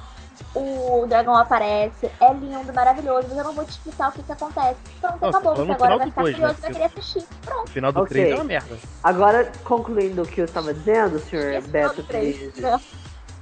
O 0.54 1.04
dragão 1.08 1.34
aparece. 1.36 2.10
É 2.20 2.32
lindo, 2.32 2.72
maravilhoso. 2.72 3.26
Mas 3.28 3.38
eu 3.38 3.44
não 3.44 3.52
vou 3.52 3.64
te 3.64 3.70
explicar 3.70 4.08
o 4.10 4.12
que, 4.12 4.22
que 4.22 4.32
acontece. 4.32 4.76
Pronto, 5.00 5.18
Não, 5.20 5.28
acabou. 5.30 5.56
Você 5.56 5.72
agora 5.72 5.76
final 5.76 5.98
vai 5.98 6.06
ficar 6.08 6.22
dois, 6.22 6.34
curioso 6.36 6.54
né? 6.54 6.58
e 6.58 6.62
vai 6.62 6.72
querer 6.72 6.84
assistir. 6.84 7.24
Pronto. 7.44 7.64
O 7.68 7.70
final 7.70 7.92
do 7.92 8.00
Ok. 8.00 8.08
3 8.16 8.30
é 8.30 8.34
uma 8.34 8.44
merda. 8.44 8.78
Agora, 9.02 9.52
concluindo 9.64 10.22
o 10.22 10.26
que 10.26 10.40
eu 10.40 10.44
estava 10.44 10.72
dizendo, 10.72 11.18
senhor 11.18 11.52
Esse 11.52 11.66
final 11.68 11.88
Beto 11.88 12.02
do 12.02 12.08
três. 12.08 12.36
Pires, 12.36 12.80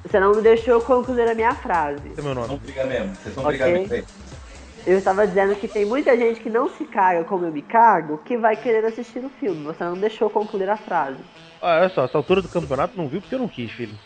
você 0.05 0.21
não 0.21 0.35
me 0.35 0.41
deixou 0.43 0.75
eu 0.75 0.81
concluir 0.81 1.29
a 1.29 1.35
minha 1.35 1.55
frase. 1.55 2.01
Esse 2.09 2.21
é 2.21 2.23
meu 2.23 2.35
Vocês 2.35 2.35
nome. 2.35 2.49
vão 2.49 2.57
brigar 2.59 2.87
mesmo. 2.87 3.15
Vocês 3.17 3.35
vão 3.35 3.45
Ok. 3.45 3.59
brigar 3.59 3.89
bem. 3.89 4.05
Eu 4.87 4.99
estava 4.99 5.27
dizendo 5.27 5.57
que 5.57 5.67
tem 5.67 5.85
muita 5.85 6.17
gente 6.17 6.39
que 6.39 6.49
não 6.49 6.69
se 6.69 6.85
caga 6.85 7.25
como 7.25 7.45
eu 7.45 7.51
me 7.51 7.61
cago, 7.61 8.19
que 8.19 8.37
vai 8.37 8.55
querer 8.55 8.85
assistir 8.85 9.19
o 9.19 9.29
filme. 9.29 9.65
Você 9.65 9.83
não 9.83 9.95
deixou 9.95 10.31
concluir 10.31 10.71
a 10.71 10.77
frase. 10.77 11.19
Ah, 11.61 11.81
olha 11.81 11.89
só, 11.89 12.05
essa 12.05 12.17
altura 12.17 12.41
do 12.41 12.49
campeonato 12.49 12.97
não 12.97 13.09
viu 13.09 13.21
porque 13.21 13.35
eu 13.35 13.41
não 13.41 13.49
quis, 13.49 13.73
filho. 13.73 13.99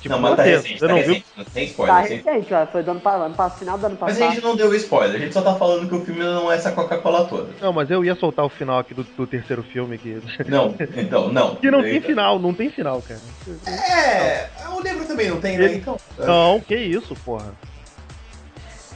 Tipo, 0.00 0.14
não, 0.14 0.22
mas 0.22 0.36
tá 0.36 0.44
você, 0.44 0.50
recente, 0.50 0.78
você 0.78 0.86
tá 0.86 0.94
não 0.94 1.02
viu? 1.02 1.08
recente, 1.08 1.26
não 1.36 1.44
tem 1.44 1.64
spoiler. 1.64 1.94
Tá 1.94 2.00
assim. 2.02 2.14
recente, 2.14 2.54
ó, 2.54 2.66
foi 2.66 2.82
do 2.82 2.90
ano, 2.92 3.02
ano, 3.04 3.50
final 3.50 3.76
do 3.78 3.86
ano 3.86 3.98
Mas 4.00 4.14
passado. 4.14 4.30
a 4.30 4.34
gente 4.34 4.44
não 4.44 4.56
deu 4.56 4.74
spoiler, 4.74 5.16
a 5.16 5.18
gente 5.18 5.34
só 5.34 5.42
tá 5.42 5.54
falando 5.56 5.88
que 5.88 5.94
o 5.94 6.04
filme 6.04 6.20
não 6.20 6.50
é 6.50 6.54
essa 6.54 6.70
Coca-Cola 6.72 7.26
toda. 7.26 7.50
Não, 7.60 7.72
mas 7.72 7.90
eu 7.90 8.04
ia 8.04 8.14
soltar 8.14 8.44
o 8.44 8.48
final 8.48 8.78
aqui 8.78 8.94
do, 8.94 9.02
do 9.02 9.26
terceiro 9.26 9.64
filme 9.64 9.98
que. 9.98 10.22
Não, 10.46 10.74
então, 10.96 11.30
não. 11.32 11.56
que 11.56 11.70
não 11.70 11.82
tem 11.82 12.00
final, 12.00 12.38
não 12.38 12.54
tem 12.54 12.70
final, 12.70 13.02
cara. 13.02 13.20
É, 13.66 14.48
o 14.70 14.80
livro 14.80 15.04
também 15.06 15.28
não 15.28 15.40
tem, 15.40 15.58
né? 15.58 15.74
Então. 15.74 15.98
Não, 16.16 16.60
que 16.60 16.76
isso, 16.76 17.14
porra. 17.16 17.52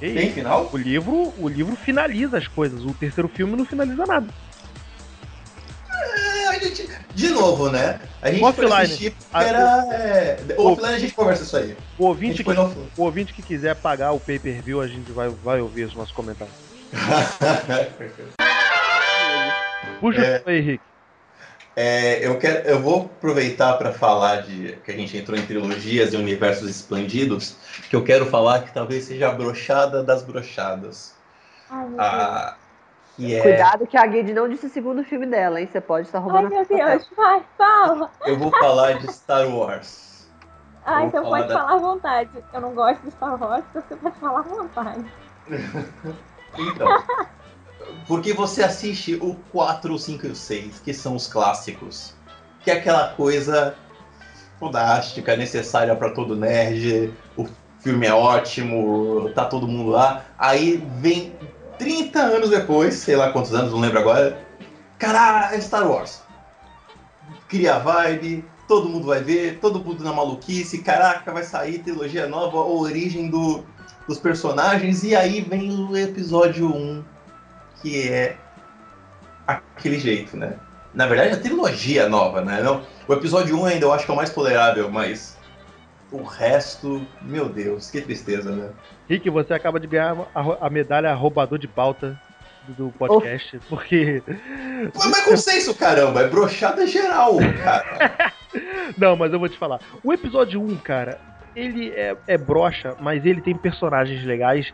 Que 0.09 0.15
Tem 0.15 0.27
isso? 0.27 0.35
final? 0.35 0.69
O 0.73 0.77
livro, 0.77 1.33
o 1.39 1.49
livro 1.49 1.75
finaliza 1.77 2.39
as 2.39 2.47
coisas, 2.47 2.85
o 2.85 2.93
terceiro 2.93 3.29
filme 3.29 3.57
não 3.57 3.65
finaliza 3.65 4.05
nada. 4.07 4.27
É, 5.91 6.49
a 6.49 6.59
gente. 6.59 6.89
De 7.15 7.29
novo, 7.29 7.71
né? 7.71 8.01
A 8.21 8.31
gente 8.31 8.45
Offline. 8.45 9.15
era. 9.33 9.87
É... 9.93 10.39
O 10.59 10.73
offline 10.73 10.95
a 10.95 10.99
gente 10.99 11.15
conversa 11.15 11.45
isso 11.45 11.57
aí. 11.57 11.77
O 11.97 12.07
ouvinte, 12.07 12.43
que, 12.43 12.53
no 12.53 12.89
o 12.97 13.03
ouvinte 13.03 13.33
que 13.33 13.43
quiser 13.43 13.77
pagar 13.77 14.13
o 14.13 14.21
pay-per-view, 14.21 14.81
a 14.81 14.89
gente 14.89 15.13
vai, 15.13 15.29
vai 15.29 15.61
ouvir 15.61 15.85
os 15.85 15.95
nossos 15.95 16.13
comentários. 16.13 16.55
Puxa 20.01 20.21
É. 20.21 20.43
aí, 20.45 20.59
Henrique. 20.59 20.85
É, 21.77 22.25
eu, 22.25 22.39
quero, 22.39 22.69
eu 22.69 22.81
vou 22.81 23.07
aproveitar 23.07 23.77
para 23.77 23.93
falar 23.93 24.43
de 24.43 24.77
que 24.85 24.93
a 24.93 24.97
gente 24.97 25.17
entrou 25.17 25.37
em 25.37 25.45
trilogias 25.45 26.13
e 26.13 26.17
universos 26.17 26.71
expandidos, 26.71 27.57
que 27.91 27.97
eu 27.97 28.05
quero 28.05 28.27
falar 28.27 28.63
que 28.63 28.73
talvez 28.73 29.05
seja 29.05 29.29
a 29.29 29.33
brochada 29.33 30.03
das 30.03 30.23
brochadas. 30.23 31.15
Ai, 31.69 31.89
meu 31.89 31.99
Deus. 31.99 32.05
Ah, 32.05 32.57
que 33.17 33.35
é, 33.35 33.43
Cuidado 33.43 33.87
que 33.87 33.97
a 33.97 34.07
Guide 34.07 34.33
não 34.33 34.49
disse 34.49 34.67
o 34.67 34.71
segundo 34.71 35.03
filme 35.05 35.27
dela, 35.27 35.61
hein? 35.61 35.67
Você 35.71 35.81
pode 35.81 36.07
estar 36.07 36.19
Ai, 36.19 36.25
roubando 36.25 36.49
meu 36.49 36.61
a 36.61 36.65
papel. 36.65 36.99
Deus, 36.99 37.11
vai, 37.17 37.43
fala. 37.59 38.11
eu 38.27 38.39
vou 38.39 38.51
falar 38.53 38.93
de 38.99 39.13
Star 39.13 39.49
Wars. 39.49 40.27
Ah, 40.87 41.03
então 41.05 41.23
falar 41.25 41.39
pode 41.39 41.49
da- 41.49 41.59
falar 41.59 41.73
à 41.75 41.79
vontade. 41.79 42.31
Eu 42.53 42.61
não 42.61 42.75
gosto 42.75 43.03
de 43.03 43.11
Star 43.11 43.41
Wars, 43.41 43.65
então 43.71 43.83
você 43.83 43.97
pode 43.97 44.21
falar 44.21 44.41
à 44.41 44.43
vontade. 44.43 45.11
Então, 46.57 46.89
porque 48.07 48.33
você 48.33 48.63
assiste 48.63 49.15
o 49.15 49.35
4, 49.51 49.95
o 49.95 49.99
5 49.99 50.27
e 50.27 50.31
o 50.31 50.37
6, 50.37 50.81
que 50.85 50.93
são 50.93 51.17
os 51.17 51.27
clássicos, 51.27 52.15
que 52.63 52.71
é 52.71 52.75
aquela 52.75 53.09
coisa 53.09 53.75
fodástica, 54.59 55.37
necessária 55.37 55.95
para 55.97 56.11
todo 56.11 56.37
nerd, 56.37 57.13
o 57.37 57.47
filme 57.81 58.07
é 58.07 58.13
ótimo, 58.13 59.31
tá 59.35 59.45
todo 59.45 59.69
mundo 59.69 59.91
lá. 59.91 60.25
Aí 60.39 60.83
vem 61.01 61.35
30 61.79 62.19
anos 62.19 62.51
depois, 62.51 62.95
sei 62.95 63.17
lá 63.17 63.31
quantos 63.33 63.55
anos, 63.55 63.73
não 63.73 63.81
lembro 63.81 63.99
agora. 63.99 64.39
Caralho, 64.99 65.61
Star 65.61 65.87
Wars. 65.87 66.23
Cria 67.49 67.79
vibe, 67.79 68.45
todo 68.67 68.89
mundo 68.89 69.07
vai 69.07 69.23
ver, 69.23 69.59
todo 69.61 69.83
mundo 69.83 70.03
na 70.03 70.13
maluquice, 70.13 70.79
caraca, 70.79 71.33
vai 71.33 71.43
sair 71.43 71.79
trilogia 71.79 72.27
nova, 72.27 72.59
a 72.59 72.65
origem 72.65 73.29
do, 73.29 73.63
dos 74.09 74.19
personagens, 74.19 75.05
e 75.05 75.15
aí 75.15 75.41
vem 75.41 75.71
o 75.71 75.97
episódio 75.97 76.75
1, 76.75 77.05
que 77.85 78.09
é 78.09 78.39
aquele 79.47 79.99
jeito, 79.99 80.39
né? 80.39 80.55
Na 80.95 81.07
verdade, 81.07 81.35
a 81.35 81.37
trilogia 81.37 82.09
nova, 82.09 82.41
né? 82.41 82.63
Não, 82.63 82.83
o 83.07 83.13
episódio 83.13 83.61
1 83.61 83.65
ainda 83.67 83.85
eu 83.85 83.93
acho 83.93 84.07
que 84.07 84.11
é 84.11 84.15
o 84.15 84.17
mais 84.17 84.31
tolerável, 84.31 84.91
mas 84.91 85.37
o 86.11 86.23
resto, 86.23 87.07
meu 87.21 87.47
Deus, 87.49 87.91
que 87.91 88.01
tristeza, 88.01 88.51
né? 88.51 88.71
Rick, 89.07 89.29
você 89.29 89.53
acaba 89.53 89.79
de 89.79 89.87
ganhar 89.87 90.17
a, 90.35 90.67
a 90.67 90.71
medalha 90.71 91.13
roubador 91.13 91.59
de 91.59 91.69
pauta 91.69 92.19
do, 92.67 92.87
do 92.87 92.93
podcast, 92.93 93.61
porque. 93.69 94.23
Mas, 94.95 95.07
mas 95.11 95.25
consenso, 95.25 95.75
caramba, 95.75 96.23
é 96.23 96.29
brochada 96.29 96.87
geral, 96.87 97.37
cara. 97.63 98.33
Não, 98.97 99.15
mas 99.15 99.31
eu 99.33 99.39
vou 99.39 99.49
te 99.49 99.59
falar. 99.59 99.81
O 100.03 100.13
episódio 100.13 100.63
1, 100.63 100.77
cara, 100.77 101.21
ele 101.55 101.91
é, 101.91 102.17
é 102.27 102.39
brocha, 102.39 102.95
mas 103.01 103.27
ele 103.27 103.43
tem 103.43 103.55
personagens 103.55 104.25
legais 104.25 104.73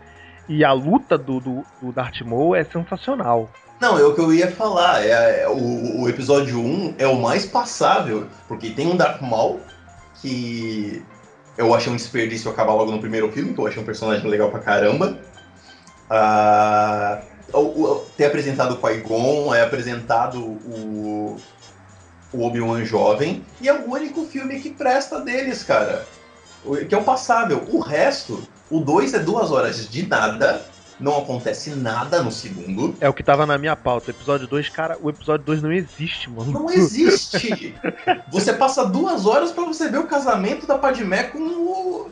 e 0.50 0.64
a 0.64 0.72
luta 0.72 1.16
do, 1.16 1.38
do, 1.38 1.64
do 1.80 1.92
Darth 1.92 2.22
Maul 2.22 2.56
é 2.56 2.64
sensacional. 2.64 3.48
Não, 3.80 3.96
é 3.96 4.02
o 4.02 4.12
que 4.12 4.20
eu 4.20 4.34
ia 4.34 4.50
falar. 4.50 5.00
É, 5.06 5.42
é, 5.42 5.48
o, 5.48 6.02
o 6.02 6.08
episódio 6.08 6.58
1 6.58 6.96
é 6.98 7.06
o 7.06 7.22
mais 7.22 7.46
passável, 7.46 8.26
porque 8.48 8.70
tem 8.70 8.88
um 8.88 8.96
Darth 8.96 9.22
Maul 9.22 9.60
que 10.20 11.04
eu 11.56 11.72
achei 11.72 11.92
um 11.92 11.94
desperdício 11.94 12.50
acabar 12.50 12.74
logo 12.74 12.90
no 12.90 12.98
primeiro 12.98 13.30
filme, 13.30 13.54
que 13.54 13.60
eu 13.60 13.66
achei 13.68 13.80
um 13.80 13.86
personagem 13.86 14.28
legal 14.28 14.50
pra 14.50 14.58
caramba. 14.58 15.16
Ah, 16.10 17.22
ter 18.16 18.24
apresentado 18.24 18.74
o 18.74 18.76
Qui-Gon, 18.78 19.54
é 19.54 19.62
apresentado 19.62 20.40
o, 20.40 21.36
o 22.32 22.44
Obi-Wan 22.44 22.84
jovem, 22.84 23.44
e 23.60 23.68
é 23.68 23.72
o 23.72 23.88
único 23.88 24.24
filme 24.24 24.58
que 24.58 24.70
presta 24.70 25.20
deles, 25.20 25.62
cara. 25.62 26.04
Que 26.88 26.94
é 26.94 26.98
o 26.98 27.04
passável. 27.04 27.64
O 27.70 27.78
resto, 27.78 28.42
o 28.70 28.80
2 28.80 29.14
é 29.14 29.18
duas 29.18 29.50
horas 29.50 29.88
de 29.88 30.06
nada, 30.06 30.64
não 31.00 31.18
acontece 31.18 31.70
nada 31.70 32.22
no 32.22 32.30
segundo. 32.30 32.94
É 33.00 33.08
o 33.08 33.14
que 33.14 33.22
tava 33.22 33.46
na 33.46 33.58
minha 33.58 33.74
pauta. 33.74 34.10
Episódio 34.10 34.46
2, 34.46 34.68
cara, 34.68 34.98
o 35.02 35.08
episódio 35.08 35.44
2 35.46 35.62
não 35.62 35.72
existe, 35.72 36.30
mano. 36.30 36.52
Não 36.52 36.70
existe! 36.70 37.74
Você 38.30 38.52
passa 38.52 38.84
duas 38.84 39.26
horas 39.26 39.50
pra 39.50 39.64
você 39.64 39.88
ver 39.88 39.98
o 39.98 40.06
casamento 40.06 40.66
da 40.66 40.78
Padmé 40.78 41.24
com 41.24 41.38
o. 41.38 42.10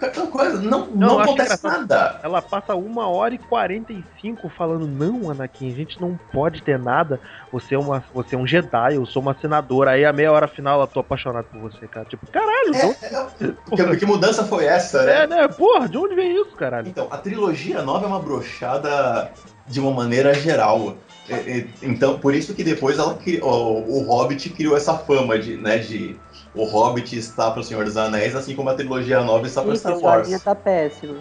aquela 0.00 0.26
coisa. 0.28 0.60
Não, 0.60 0.86
não, 0.86 1.18
acho 1.20 1.32
acontece 1.32 1.64
nada. 1.64 2.20
Ela 2.22 2.40
passa 2.40 2.74
uma 2.74 3.08
hora 3.08 3.34
e 3.34 3.38
45 3.38 4.48
falando, 4.50 4.86
não, 4.86 5.30
Anakin, 5.30 5.72
a 5.72 5.74
gente 5.74 6.00
não 6.00 6.18
pode 6.32 6.62
ter 6.62 6.78
nada. 6.78 7.20
Você 7.52 7.74
é, 7.74 7.78
uma, 7.78 8.02
você 8.12 8.34
é 8.34 8.38
um 8.38 8.46
Jedi, 8.46 8.94
eu 8.94 9.06
sou 9.06 9.20
uma 9.22 9.36
senadora. 9.40 9.92
Aí 9.92 10.04
a 10.04 10.12
meia 10.12 10.32
hora 10.32 10.48
final 10.48 10.80
eu 10.80 10.86
tô 10.86 11.00
apaixonado 11.00 11.46
por 11.46 11.60
você, 11.60 11.86
cara. 11.86 12.06
Tipo, 12.06 12.26
caralho, 12.26 12.68
então. 12.68 12.94
É, 13.02 13.76
que, 13.90 13.96
que 13.98 14.06
mudança 14.06 14.44
foi 14.44 14.64
essa, 14.64 15.02
né? 15.04 15.22
É, 15.22 15.26
né? 15.26 15.48
Porra, 15.48 15.88
de 15.88 15.98
onde 15.98 16.14
vem 16.14 16.34
isso, 16.40 16.56
caralho? 16.56 16.88
Então, 16.88 17.08
a 17.10 17.18
trilogia 17.18 17.82
nova 17.82 18.04
é 18.04 18.08
uma 18.08 18.20
brochada 18.20 19.30
de 19.66 19.80
uma 19.80 19.90
maneira 19.90 20.32
geral. 20.34 20.96
É, 21.28 21.34
é, 21.58 21.66
Então, 21.82 22.18
por 22.18 22.34
isso 22.34 22.54
que 22.54 22.62
depois 22.62 22.98
ela 22.98 23.14
cri- 23.14 23.40
o, 23.42 23.46
o 23.48 24.02
Hobbit 24.04 24.50
criou 24.50 24.76
essa 24.76 24.94
fama 24.94 25.38
de, 25.38 25.56
né, 25.56 25.78
de 25.78 26.16
o 26.56 26.64
Hobbit 26.64 27.16
está 27.18 27.50
para 27.50 27.60
o 27.60 27.64
Senhor 27.64 27.84
dos 27.84 27.96
Anéis, 27.96 28.34
assim 28.34 28.56
como 28.56 28.70
a 28.70 28.74
trilogia 28.74 29.20
nova 29.22 29.46
está 29.46 29.62
para 29.62 29.76
Star 29.76 29.98
Wars. 29.98 30.26
linha 30.26 30.40
tá 30.40 30.54
péssima. 30.54 31.18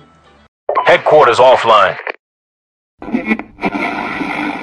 Headquarters 0.85 1.39
offline. 1.39 1.97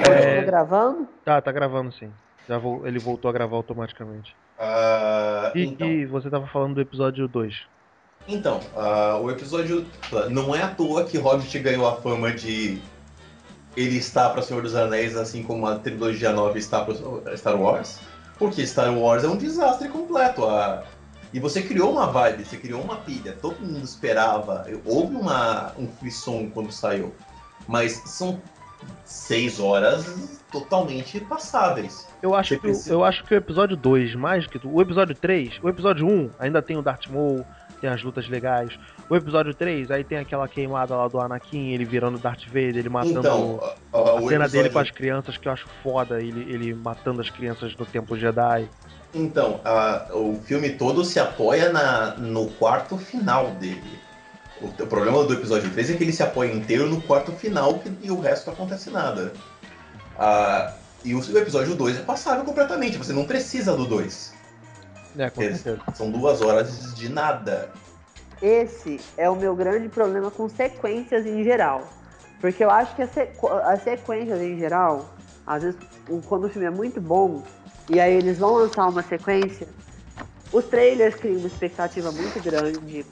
É. 0.09 0.39
Tá 0.41 0.45
gravando? 0.45 1.07
Tá, 1.23 1.41
tá 1.41 1.51
gravando 1.51 1.91
sim. 1.93 2.11
Já 2.47 2.57
vol- 2.57 2.85
ele 2.85 2.99
voltou 2.99 3.29
a 3.29 3.33
gravar 3.33 3.55
automaticamente. 3.55 4.35
Ah, 4.59 5.51
E, 5.55 5.63
então. 5.65 5.87
e 5.87 6.05
você 6.05 6.29
tava 6.29 6.47
falando 6.47 6.75
do 6.75 6.81
episódio 6.81 7.27
2. 7.27 7.55
Então, 8.27 8.59
ah, 8.75 9.17
o 9.21 9.29
episódio. 9.31 9.85
Não 10.29 10.55
é 10.55 10.61
à 10.61 10.69
toa 10.69 11.03
que 11.05 11.17
Hobbit 11.17 11.57
ganhou 11.59 11.87
a 11.87 11.95
fama 11.97 12.31
de. 12.31 12.81
Ele 13.75 13.97
está 13.97 14.29
para 14.29 14.41
Senhor 14.41 14.61
dos 14.61 14.75
Anéis, 14.75 15.15
assim 15.17 15.41
como 15.43 15.65
a 15.65 15.75
trilogia 15.79 16.31
nova 16.31 16.57
está 16.57 16.85
para 16.85 17.35
Star 17.35 17.59
Wars. 17.59 17.99
Porque 18.37 18.65
Star 18.65 18.93
Wars 18.97 19.23
é 19.23 19.27
um 19.27 19.37
desastre 19.37 19.87
completo. 19.89 20.45
ah, 20.45 20.83
E 21.33 21.39
você 21.39 21.61
criou 21.61 21.91
uma 21.91 22.07
vibe, 22.07 22.45
você 22.45 22.57
criou 22.57 22.81
uma 22.81 22.97
pilha, 22.97 23.33
todo 23.41 23.59
mundo 23.59 23.83
esperava. 23.83 24.65
Houve 24.85 25.15
uma, 25.15 25.71
um 25.77 25.87
frisson 25.87 26.49
quando 26.53 26.71
saiu. 26.71 27.13
Mas 27.67 27.93
são 28.05 28.41
seis 29.05 29.59
horas 29.59 30.41
totalmente 30.51 31.19
passáveis. 31.21 32.07
Eu 32.21 32.35
acho, 32.35 32.49
Você 32.49 32.55
que, 32.59 32.67
o- 32.67 32.69
precisa- 32.69 32.93
eu 32.93 33.03
acho 33.03 33.23
que 33.23 33.33
o 33.33 33.37
episódio 33.37 33.75
2, 33.77 34.13
mais 34.15 34.45
que. 34.45 34.59
O 34.63 34.81
episódio 34.81 35.15
3, 35.15 35.59
o 35.63 35.69
episódio 35.69 36.05
1 36.07 36.29
ainda 36.39 36.61
tem 36.61 36.77
o 36.77 36.81
Darth 36.81 37.07
Maul, 37.07 37.45
tem 37.83 37.89
as 37.91 38.01
lutas 38.01 38.29
legais. 38.29 38.79
O 39.09 39.15
episódio 39.15 39.53
3, 39.53 39.91
aí 39.91 40.05
tem 40.05 40.17
aquela 40.17 40.47
queimada 40.47 40.95
lá 40.95 41.05
do 41.09 41.19
Anakin, 41.19 41.71
ele 41.73 41.83
virando 41.83 42.17
Darth 42.17 42.45
Vader, 42.47 42.77
ele 42.77 42.87
matando. 42.87 43.19
Então, 43.19 43.59
ah, 43.61 43.97
a 43.97 44.15
o 44.15 44.29
cena 44.29 44.47
dele 44.47 44.67
episódio- 44.67 44.71
com 44.71 44.79
as 44.79 44.89
crianças 44.91 45.35
que 45.37 45.47
eu 45.49 45.51
acho 45.51 45.67
foda, 45.83 46.21
ele, 46.21 46.49
ele 46.49 46.73
matando 46.73 47.19
as 47.19 47.29
crianças 47.29 47.75
no 47.75 47.85
Templo 47.85 48.17
Jedi. 48.17 48.69
Então, 49.13 49.59
a- 49.65 50.07
o 50.13 50.39
filme 50.45 50.69
todo 50.69 51.03
se 51.03 51.19
apoia 51.19 51.73
na, 51.73 52.15
no 52.15 52.47
quarto 52.51 52.97
final 52.97 53.51
dele. 53.51 53.99
O, 54.61 54.67
o 54.67 54.87
problema 54.87 55.21
do 55.25 55.33
episódio 55.33 55.69
3 55.69 55.89
é 55.91 55.95
que 55.95 56.03
ele 56.05 56.13
se 56.13 56.23
apoia 56.23 56.53
inteiro 56.53 56.87
no 56.89 57.01
quarto 57.01 57.33
final 57.33 57.79
que- 57.79 57.91
e 58.01 58.09
o 58.09 58.21
resto 58.21 58.47
não 58.47 58.53
acontece 58.53 58.89
nada. 58.91 59.33
Ah, 60.17 60.73
e 61.03 61.13
o, 61.13 61.19
o 61.19 61.37
episódio 61.37 61.75
2 61.75 61.97
é 61.99 62.01
passável 62.01 62.45
completamente, 62.45 62.97
você 62.97 63.11
não 63.11 63.25
precisa 63.25 63.75
do 63.75 63.85
2. 63.85 64.32
É, 65.17 65.29
com 65.29 65.41
Eles- 65.41 65.61
certeza. 65.61 65.95
São 65.95 66.09
duas 66.11 66.41
horas 66.41 66.95
de 66.95 67.09
nada. 67.09 67.71
Esse 68.41 68.99
é 69.17 69.29
o 69.29 69.35
meu 69.35 69.55
grande 69.55 69.87
problema 69.89 70.29
com 70.31 70.49
sequências 70.49 71.25
em 71.25 71.43
geral. 71.43 71.87
Porque 72.41 72.63
eu 72.63 72.69
acho 72.69 72.95
que 72.95 73.01
as, 73.01 73.09
sequ- 73.11 73.47
as 73.63 73.81
sequências 73.83 74.41
em 74.41 74.57
geral, 74.57 75.15
às 75.47 75.61
vezes, 75.63 75.79
o- 76.09 76.21
quando 76.21 76.45
o 76.45 76.49
filme 76.49 76.67
é 76.67 76.71
muito 76.71 76.99
bom, 76.99 77.41
e 77.87 77.99
aí 77.99 78.13
eles 78.13 78.39
vão 78.39 78.55
lançar 78.55 78.87
uma 78.89 79.01
sequência, 79.03 79.67
os 80.51 80.65
trailers 80.65 81.15
criam 81.15 81.37
uma 81.39 81.47
expectativa 81.47 82.11
muito 82.11 82.39
grande, 82.41 83.05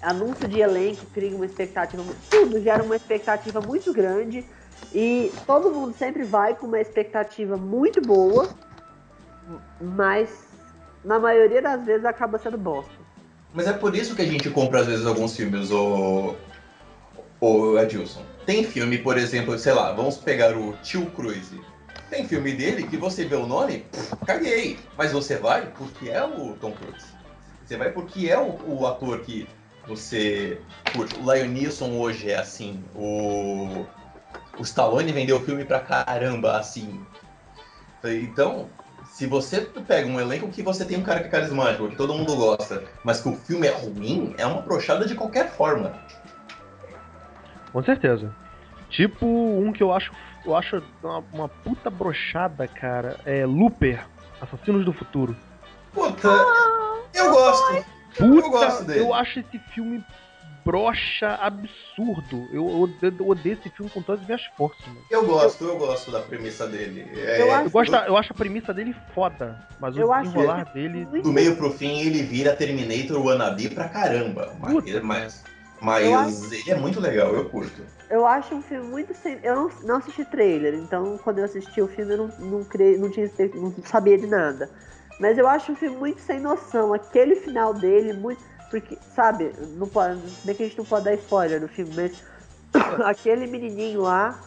anúncio 0.00 0.46
de 0.46 0.60
elenco 0.60 1.04
cria 1.06 1.34
uma 1.34 1.46
expectativa, 1.46 2.04
tudo 2.30 2.60
gera 2.60 2.82
uma 2.82 2.94
expectativa 2.96 3.60
muito 3.60 3.92
grande, 3.92 4.44
e 4.92 5.32
todo 5.46 5.72
mundo 5.72 5.92
sempre 5.94 6.22
vai 6.24 6.54
com 6.54 6.66
uma 6.66 6.78
expectativa 6.80 7.56
muito 7.56 8.00
boa, 8.00 8.48
mas 9.80 10.45
na 11.06 11.20
maioria 11.20 11.62
das 11.62 11.86
vezes 11.86 12.04
acaba 12.04 12.36
sendo 12.36 12.58
bosta. 12.58 12.92
Mas 13.54 13.68
é 13.68 13.72
por 13.72 13.94
isso 13.94 14.14
que 14.16 14.22
a 14.22 14.26
gente 14.26 14.50
compra 14.50 14.80
às 14.80 14.86
vezes 14.86 15.06
alguns 15.06 15.36
filmes, 15.36 15.70
o, 15.70 16.34
o 17.40 17.76
Adilson. 17.78 18.22
Tem 18.44 18.64
filme, 18.64 18.98
por 18.98 19.16
exemplo, 19.16 19.56
sei 19.56 19.72
lá, 19.72 19.92
vamos 19.92 20.18
pegar 20.18 20.56
o 20.56 20.72
Tio 20.82 21.06
Cruise. 21.12 21.60
Tem 22.10 22.26
filme 22.26 22.52
dele 22.52 22.86
que 22.86 22.96
você 22.96 23.24
vê 23.24 23.36
o 23.36 23.46
nome, 23.46 23.78
pff, 23.90 24.16
caguei. 24.26 24.78
Mas 24.98 25.12
você 25.12 25.36
vai 25.36 25.66
porque 25.78 26.10
é 26.10 26.22
o 26.24 26.54
Tom 26.60 26.72
Cruise. 26.72 27.06
Você 27.64 27.76
vai 27.76 27.90
porque 27.90 28.28
é 28.28 28.38
o, 28.38 28.58
o 28.66 28.86
ator 28.86 29.20
que 29.20 29.48
você 29.86 30.60
curte. 30.92 31.16
O 31.18 31.32
Lion 31.32 31.48
Neeson 31.48 31.98
hoje 31.98 32.30
é 32.30 32.38
assim. 32.38 32.82
O, 32.94 33.86
o 34.58 34.62
Stallone 34.62 35.12
vendeu 35.12 35.36
o 35.36 35.40
filme 35.40 35.64
pra 35.64 35.80
caramba 35.80 36.58
assim. 36.58 37.00
Então, 38.04 38.68
se 39.16 39.26
você 39.26 39.62
pega 39.62 40.06
um 40.06 40.20
elenco 40.20 40.50
que 40.50 40.62
você 40.62 40.84
tem 40.84 40.98
um 40.98 41.02
cara 41.02 41.20
que 41.20 41.28
é 41.28 41.30
carismático, 41.30 41.88
que 41.88 41.96
todo 41.96 42.12
mundo 42.12 42.36
gosta, 42.36 42.84
mas 43.02 43.18
que 43.18 43.30
o 43.30 43.34
filme 43.34 43.66
é 43.66 43.70
ruim, 43.70 44.34
é 44.36 44.44
uma 44.44 44.60
brochada 44.60 45.06
de 45.06 45.14
qualquer 45.14 45.50
forma. 45.52 45.94
Com 47.72 47.82
certeza. 47.82 48.30
Tipo, 48.90 49.24
um 49.24 49.72
que 49.72 49.82
eu 49.82 49.90
acho, 49.90 50.12
eu 50.44 50.54
acho 50.54 50.82
uma, 51.02 51.24
uma 51.32 51.48
puta 51.48 51.88
brochada, 51.88 52.68
cara, 52.68 53.18
é 53.24 53.46
Looper, 53.46 54.06
Assassinos 54.38 54.84
do 54.84 54.92
Futuro. 54.92 55.34
Puta, 55.94 56.28
eu 57.14 57.30
gosto. 57.30 57.86
Puta, 58.18 58.46
eu 58.46 58.50
gosto 58.50 58.84
dele. 58.84 59.00
eu 59.00 59.14
acho 59.14 59.40
esse 59.40 59.58
filme 59.74 60.04
brocha 60.66 61.34
absurdo. 61.36 62.48
Eu 62.52 62.66
odeio, 62.66 63.14
eu 63.20 63.28
odeio 63.28 63.52
esse 63.54 63.70
filme 63.70 63.88
com 63.90 64.02
todas 64.02 64.20
as 64.20 64.26
minhas 64.26 64.44
forças, 64.56 64.84
mano. 64.88 65.00
Eu 65.08 65.24
gosto, 65.24 65.64
eu 65.64 65.78
gosto 65.78 66.10
da 66.10 66.20
premissa 66.20 66.66
dele. 66.66 67.08
É, 67.14 67.40
Eu 67.40 67.52
acho- 67.52 67.66
Eu, 67.66 67.70
gosto, 67.70 67.94
eu 67.94 68.16
acho 68.16 68.32
a 68.32 68.36
premissa 68.36 68.74
dele 68.74 68.92
foda, 69.14 69.56
mas 69.80 69.96
Eu 69.96 70.08
o 70.08 70.12
acho 70.12 70.24
desenrolar 70.30 70.64
dele. 70.72 71.04
do 71.22 71.32
meio 71.32 71.56
pro 71.56 71.70
fim 71.70 72.00
ele 72.00 72.22
vira 72.22 72.54
Terminator 72.54 73.24
wannabe 73.24 73.68
pra 73.70 73.88
caramba. 73.88 74.56
Mas, 74.60 74.72
Puta, 74.72 75.00
mas, 75.02 75.44
mas 75.80 76.04
Eu 76.04 76.18
acho- 76.18 76.54
ele 76.54 76.70
é 76.70 76.74
muito 76.74 76.98
legal, 77.00 77.32
eu 77.34 77.48
curto. 77.48 77.86
Eu 78.10 78.26
acho 78.26 78.54
um 78.54 78.62
filme 78.62 78.88
muito 78.88 79.14
sem. 79.14 79.38
Eu 79.42 79.54
não, 79.56 79.70
não 79.84 79.96
assisti 79.96 80.24
trailer, 80.24 80.74
então 80.74 81.18
quando 81.22 81.38
eu 81.38 81.44
assisti 81.44 81.80
o 81.80 81.88
filme 81.88 82.14
eu 82.14 82.18
não, 82.18 82.32
não, 82.38 82.64
cre... 82.64 82.96
não, 82.96 83.08
tinha... 83.08 83.30
não 83.54 83.72
sabia 83.84 84.18
de 84.18 84.26
nada. 84.26 84.68
Mas 85.18 85.38
eu 85.38 85.48
acho 85.48 85.72
um 85.72 85.76
filme 85.76 85.96
muito 85.96 86.20
sem 86.20 86.38
noção. 86.40 86.92
Aquele 86.92 87.36
final 87.36 87.72
dele, 87.74 88.12
muito. 88.12 88.40
Porque, 88.70 88.98
sabe, 89.14 89.52
não 89.78 89.88
pode. 89.88 90.20
Bem 90.44 90.54
que 90.54 90.62
a 90.62 90.66
gente 90.68 90.78
não 90.78 90.84
pode 90.84 91.04
dar 91.04 91.14
spoiler 91.14 91.60
do 91.60 91.68
filme, 91.68 91.92
mas 91.94 92.12
aquele 93.04 93.46
menininho 93.46 94.02
lá, 94.02 94.38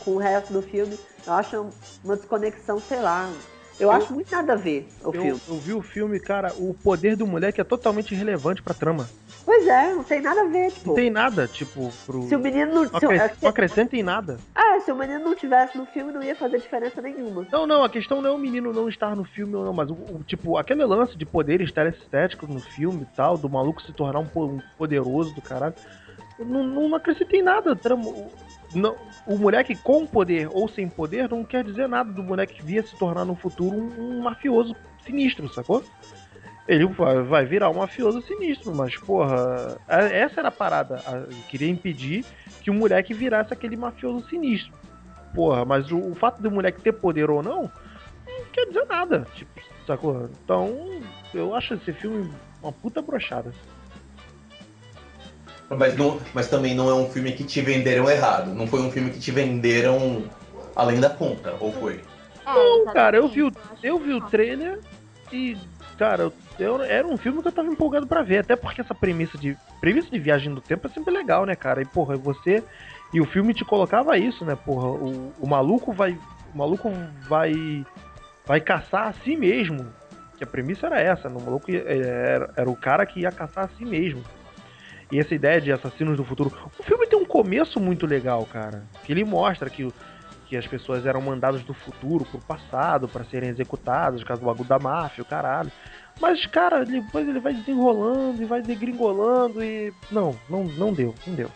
com 0.00 0.12
o 0.12 0.18
resto 0.18 0.52
do 0.52 0.62
filme, 0.62 0.98
eu 1.26 1.32
acho 1.32 1.72
uma 2.02 2.16
desconexão, 2.16 2.80
sei 2.88 3.00
lá. 3.00 3.30
Eu, 3.78 3.88
Eu- 3.88 3.90
acho 3.92 4.12
muito 4.12 4.30
nada 4.30 4.54
a 4.54 4.56
ver 4.56 4.92
o 5.04 5.14
Eu, 5.14 5.22
filme. 5.22 5.40
eu 5.46 5.58
vi 5.58 5.72
o 5.72 5.82
filme, 5.82 6.18
cara, 6.20 6.54
o 6.56 6.74
poder 6.74 7.16
do 7.16 7.26
moleque 7.26 7.60
é 7.60 7.64
totalmente 7.64 8.12
irrelevante 8.12 8.62
pra 8.62 8.74
trama. 8.74 9.10
Pois 9.44 9.66
é, 9.66 9.92
não 9.92 10.04
tem 10.04 10.20
nada 10.20 10.42
a 10.42 10.44
ver, 10.46 10.70
tipo. 10.70 10.88
Não 10.88 10.94
tem 10.94 11.10
nada, 11.10 11.48
tipo, 11.48 11.92
pro. 12.06 12.22
Se 12.28 12.36
o 12.36 12.38
menino 12.38 12.72
não. 12.72 12.82
Acres- 12.84 13.20
é, 13.22 13.32
não 13.42 13.48
acrescenta 13.50 13.96
em 13.96 14.02
nada. 14.02 14.38
ah, 14.54 14.78
se 14.80 14.92
o 14.92 14.96
menino 14.96 15.18
não 15.24 15.34
tivesse 15.34 15.76
no 15.76 15.84
filme, 15.86 16.12
não 16.12 16.22
ia 16.22 16.36
fazer 16.36 16.58
diferença 16.58 17.02
nenhuma. 17.02 17.46
Não, 17.50 17.66
não, 17.66 17.82
a 17.82 17.88
questão 17.90 18.22
não 18.22 18.30
é 18.30 18.32
o 18.32 18.38
menino 18.38 18.72
não 18.72 18.88
estar 18.88 19.16
no 19.16 19.24
filme 19.24 19.54
ou 19.56 19.64
não, 19.64 19.72
mas 19.72 19.90
o, 19.90 19.94
o- 19.94 20.22
tipo, 20.24 20.56
aquele 20.56 20.84
lance 20.84 21.16
de 21.18 21.26
poderes 21.26 21.72
telestéticos 21.72 22.48
no 22.48 22.60
filme 22.60 23.02
e 23.02 23.16
tal, 23.16 23.36
do 23.36 23.48
maluco 23.50 23.82
se 23.82 23.92
tornar 23.92 24.20
um, 24.20 24.28
um 24.40 24.60
poderoso 24.78 25.34
do 25.34 25.42
caralho, 25.42 25.74
não, 26.38 26.62
não 26.62 26.94
acrescenta 26.94 27.36
em 27.36 27.42
nada. 27.42 27.78
Não, 28.74 28.96
o 29.26 29.36
moleque 29.36 29.76
com 29.76 30.06
poder 30.06 30.48
ou 30.52 30.68
sem 30.68 30.88
poder 30.88 31.28
não 31.28 31.44
quer 31.44 31.62
dizer 31.64 31.88
nada 31.88 32.10
do 32.10 32.22
moleque 32.22 32.54
que 32.54 32.62
via 32.62 32.82
se 32.82 32.96
tornar 32.96 33.24
no 33.24 33.34
futuro 33.36 33.76
um, 33.76 34.18
um 34.18 34.22
mafioso 34.22 34.74
sinistro, 35.04 35.48
sacou? 35.52 35.82
Ele 36.66 36.86
vai, 36.86 37.22
vai 37.22 37.44
virar 37.44 37.70
um 37.70 37.74
mafioso 37.74 38.22
sinistro, 38.22 38.72
mas, 38.74 38.96
porra, 38.96 39.80
essa 39.88 40.40
era 40.40 40.48
a 40.48 40.52
parada. 40.52 41.02
Eu 41.28 41.36
queria 41.48 41.68
impedir 41.68 42.24
que 42.60 42.70
o 42.70 42.74
moleque 42.74 43.12
virasse 43.12 43.52
aquele 43.52 43.76
mafioso 43.76 44.26
sinistro. 44.28 44.72
Porra, 45.34 45.64
mas 45.64 45.90
o, 45.90 45.98
o 45.98 46.14
fato 46.14 46.40
do 46.40 46.50
moleque 46.50 46.80
ter 46.80 46.92
poder 46.92 47.30
ou 47.30 47.42
não, 47.42 47.62
não 47.62 48.44
quer 48.52 48.66
dizer 48.66 48.84
nada. 48.86 49.26
Tipo, 49.34 49.60
sacou? 49.86 50.28
Então, 50.44 51.02
eu 51.34 51.54
acho 51.54 51.74
esse 51.74 51.92
filme 51.92 52.32
uma 52.62 52.72
puta 52.72 53.02
brochada. 53.02 53.52
Mas, 55.68 55.96
não, 55.96 56.20
mas 56.34 56.48
também 56.48 56.74
não 56.74 56.88
é 56.88 56.94
um 56.94 57.10
filme 57.10 57.32
que 57.32 57.44
te 57.44 57.60
venderam 57.60 58.08
errado. 58.08 58.54
Não 58.54 58.66
foi 58.66 58.80
um 58.82 58.90
filme 58.90 59.10
que 59.10 59.18
te 59.18 59.30
venderam 59.30 60.24
além 60.76 61.00
da 61.00 61.10
conta, 61.10 61.56
ou 61.58 61.72
foi? 61.72 62.04
É, 62.46 62.54
Não, 62.54 62.92
cara, 62.92 63.16
eu 63.16 63.24
exatamente, 63.24 63.34
vi 63.34 63.42
o, 63.42 63.52
eu 63.82 63.98
vi 63.98 64.12
o 64.12 64.20
trailer 64.20 64.80
e, 65.32 65.56
cara, 65.96 66.24
eu, 66.24 66.32
eu- 66.58 66.82
era 66.82 67.06
um 67.06 67.16
filme 67.16 67.40
que 67.42 67.48
eu 67.48 67.52
tava 67.52 67.68
empolgado 67.68 68.06
pra 68.06 68.22
ver. 68.22 68.38
Até 68.38 68.56
porque 68.56 68.80
essa 68.80 68.94
premissa 68.94 69.36
de 69.38 69.56
premissa 69.80 70.10
de 70.10 70.18
viagem 70.18 70.52
do 70.54 70.60
tempo 70.60 70.86
é 70.86 70.90
sempre 70.90 71.12
legal, 71.12 71.44
né, 71.46 71.54
cara? 71.56 71.82
E, 71.82 71.84
porra, 71.86 72.16
você. 72.16 72.62
E 73.12 73.20
o 73.20 73.26
filme 73.26 73.52
te 73.52 73.64
colocava 73.64 74.16
isso, 74.16 74.44
né, 74.44 74.56
porra? 74.56 74.88
O, 74.88 75.32
o 75.40 75.46
maluco 75.48 75.92
vai. 75.92 76.18
O 76.54 76.58
maluco 76.58 76.90
vai. 77.28 77.84
Vai 78.46 78.60
caçar 78.60 79.08
a 79.08 79.12
si 79.12 79.36
mesmo. 79.36 79.86
Que 80.36 80.44
a 80.44 80.46
premissa 80.46 80.86
era 80.86 81.00
essa, 81.00 81.28
né? 81.28 81.36
O 81.38 81.42
maluco 81.42 81.70
ia- 81.70 81.84
era, 81.86 82.50
era 82.56 82.70
o 82.70 82.76
cara 82.76 83.06
que 83.06 83.20
ia 83.20 83.30
caçar 83.30 83.64
a 83.64 83.68
si 83.68 83.84
mesmo. 83.84 84.22
E 85.10 85.18
essa 85.18 85.34
ideia 85.34 85.60
de 85.60 85.70
assassinos 85.70 86.16
do 86.16 86.24
futuro. 86.24 86.50
O 86.78 86.82
filme 86.82 87.06
tem 87.06 87.18
um 87.18 87.24
começo 87.26 87.78
muito 87.78 88.06
legal, 88.06 88.46
cara. 88.46 88.82
Que 89.04 89.12
ele 89.12 89.24
mostra 89.24 89.68
que, 89.68 89.86
que 90.46 90.56
as 90.56 90.66
pessoas 90.66 91.04
eram 91.04 91.20
mandadas 91.20 91.62
do 91.62 91.74
futuro 91.74 92.24
pro 92.24 92.40
passado 92.40 93.06
pra 93.06 93.22
serem 93.24 93.50
executadas, 93.50 94.24
causa 94.24 94.40
do 94.40 94.46
bagulho 94.46 94.68
da 94.68 94.78
máfia, 94.78 95.22
o 95.22 95.26
caralho. 95.26 95.70
Mas, 96.20 96.46
cara, 96.46 96.84
depois 96.84 97.28
ele 97.28 97.40
vai 97.40 97.52
desenrolando 97.54 98.40
e 98.42 98.44
vai 98.44 98.62
degringolando 98.62 99.62
e. 99.62 99.92
Não, 100.10 100.38
não, 100.48 100.64
não 100.64 100.92
deu, 100.92 101.14
não 101.26 101.34
deu. 101.34 101.50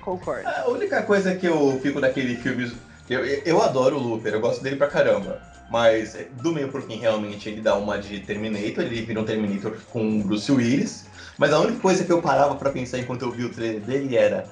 Concordo. 0.00 0.48
A 0.48 0.68
única 0.68 1.02
coisa 1.02 1.34
que 1.34 1.46
eu 1.46 1.78
fico 1.82 2.00
daquele 2.00 2.36
filme. 2.36 2.72
Eu, 3.10 3.24
eu 3.24 3.62
adoro 3.62 3.96
o 3.96 4.02
Looper, 4.02 4.34
eu 4.34 4.40
gosto 4.40 4.62
dele 4.62 4.76
pra 4.76 4.86
caramba. 4.86 5.40
Mas 5.70 6.16
do 6.42 6.52
meio 6.52 6.68
pro 6.68 6.82
fim, 6.82 6.96
realmente, 6.96 7.48
ele 7.48 7.60
dá 7.60 7.76
uma 7.76 7.98
de 7.98 8.20
Terminator, 8.20 8.84
ele 8.84 9.02
vira 9.02 9.20
um 9.20 9.24
Terminator 9.24 9.76
com 9.90 10.22
Bruce 10.22 10.50
Willis. 10.50 11.06
Mas 11.36 11.52
a 11.52 11.60
única 11.60 11.78
coisa 11.80 12.04
que 12.04 12.12
eu 12.12 12.22
parava 12.22 12.56
pra 12.56 12.70
pensar 12.70 12.98
enquanto 12.98 13.22
eu 13.22 13.30
vi 13.30 13.44
o 13.44 13.50
trailer 13.50 13.80
dele 13.80 14.16
era. 14.16 14.48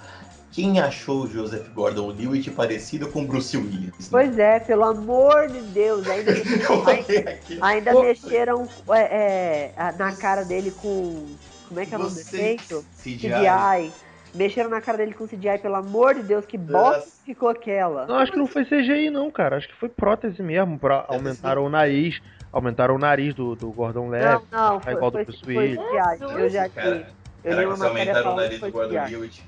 Quem 0.57 0.81
achou 0.81 1.25
o 1.25 1.27
Joseph 1.29 1.69
Gordon-Levitt 1.75 2.51
parecido 2.53 3.09
com 3.09 3.27
Bruce 3.27 3.55
Willis? 3.55 3.91
né? 3.91 4.09
Pois 4.11 4.39
é, 4.39 4.59
pelo 4.59 4.85
amor 4.85 5.49
de 5.49 5.61
Deus, 5.61 6.09
ainda, 6.09 6.33
ainda 7.61 8.01
mexeram 8.01 8.67
é, 8.89 9.71
é, 9.77 9.93
na 9.99 10.17
cara 10.17 10.47
dele 10.47 10.71
com. 10.71 11.27
Como 11.69 11.79
é 11.79 11.85
que 11.85 11.95
é 11.95 11.99
o 11.99 12.01
nome 12.01 12.15
do 12.15 12.21
efeito? 12.21 12.83
CGI. 12.97 13.29
CGI. 13.29 13.93
Mexeram 14.35 14.71
na 14.71 14.81
cara 14.81 14.97
dele 14.97 15.13
com 15.13 15.29
CGI, 15.29 15.59
pelo 15.61 15.75
amor 15.75 16.15
de 16.15 16.23
Deus, 16.23 16.47
que 16.47 16.57
bosta 16.57 17.07
ficou 17.27 17.51
aquela. 17.51 18.07
Não, 18.07 18.17
acho 18.17 18.33
que 18.33 18.39
não 18.39 18.47
foi 18.47 18.65
CGI, 18.65 19.11
não, 19.11 19.31
cara. 19.31 19.59
Acho 19.59 19.69
que 19.69 19.75
foi 19.75 19.91
prótese 19.91 20.43
mesmo, 20.43 20.79
pra 20.79 21.05
aumentar 21.07 21.59
o 21.59 21.69
nariz. 21.69 22.19
Aumentaram 22.51 22.95
o 22.95 22.99
nariz 22.99 23.35
do, 23.35 23.55
do 23.55 23.71
Gordon 23.73 24.09
Leve. 24.09 24.43
Não, 24.51 24.73
não, 24.73 24.81
foi, 24.81 24.93
igual 24.95 25.11
do 25.11 25.19
foi, 25.19 25.25
Bruce 25.27 25.45
foi 25.45 25.57
Willis. 25.57 25.79
Eu 26.21 26.49
já 26.49 26.67
li. 26.67 27.05
Caraca, 27.55 27.87
aumentaram 27.87 28.33
o 28.33 28.37
nariz 28.37 28.61
do 28.61 28.71
Gordon 28.73 28.95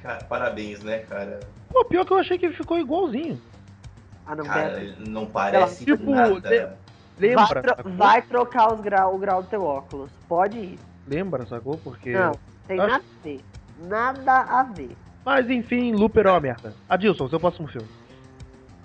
cara, 0.02 0.24
parabéns, 0.24 0.82
né, 0.82 0.98
cara? 1.00 1.40
Pô, 1.70 1.84
pior 1.84 2.04
que 2.04 2.12
eu 2.12 2.18
achei 2.18 2.38
que 2.38 2.50
ficou 2.52 2.78
igualzinho. 2.78 3.40
Ah, 4.26 4.36
não, 4.36 4.44
Cara, 4.44 4.80
ele 4.80 5.08
não 5.10 5.26
parece 5.26 5.84
Tipo, 5.84 6.10
nada. 6.10 6.78
Lembra, 7.18 7.44
Vai, 7.46 7.62
tro- 7.62 7.76
sacou? 7.76 7.92
vai 7.92 8.22
trocar 8.22 8.72
os 8.74 8.80
grau, 8.80 9.14
o 9.14 9.18
grau 9.18 9.42
do 9.42 9.48
teu 9.48 9.64
óculos. 9.64 10.10
Pode 10.28 10.56
ir. 10.58 10.78
Lembra, 11.06 11.44
sacou? 11.46 11.76
Porque. 11.78 12.12
Não, 12.12 12.32
tem 12.66 12.78
Acho- 12.78 12.88
nada 12.90 13.04
a 13.04 13.24
ver. 13.24 13.40
Nada 13.80 14.32
a 14.42 14.62
ver. 14.62 14.96
Mas 15.24 15.50
enfim, 15.50 15.92
Looper 15.92 16.26
é 16.26 16.30
uma 16.30 16.40
merda. 16.40 16.74
Adilson, 16.88 17.28
seu 17.28 17.40
próximo 17.40 17.66
filme. 17.68 17.88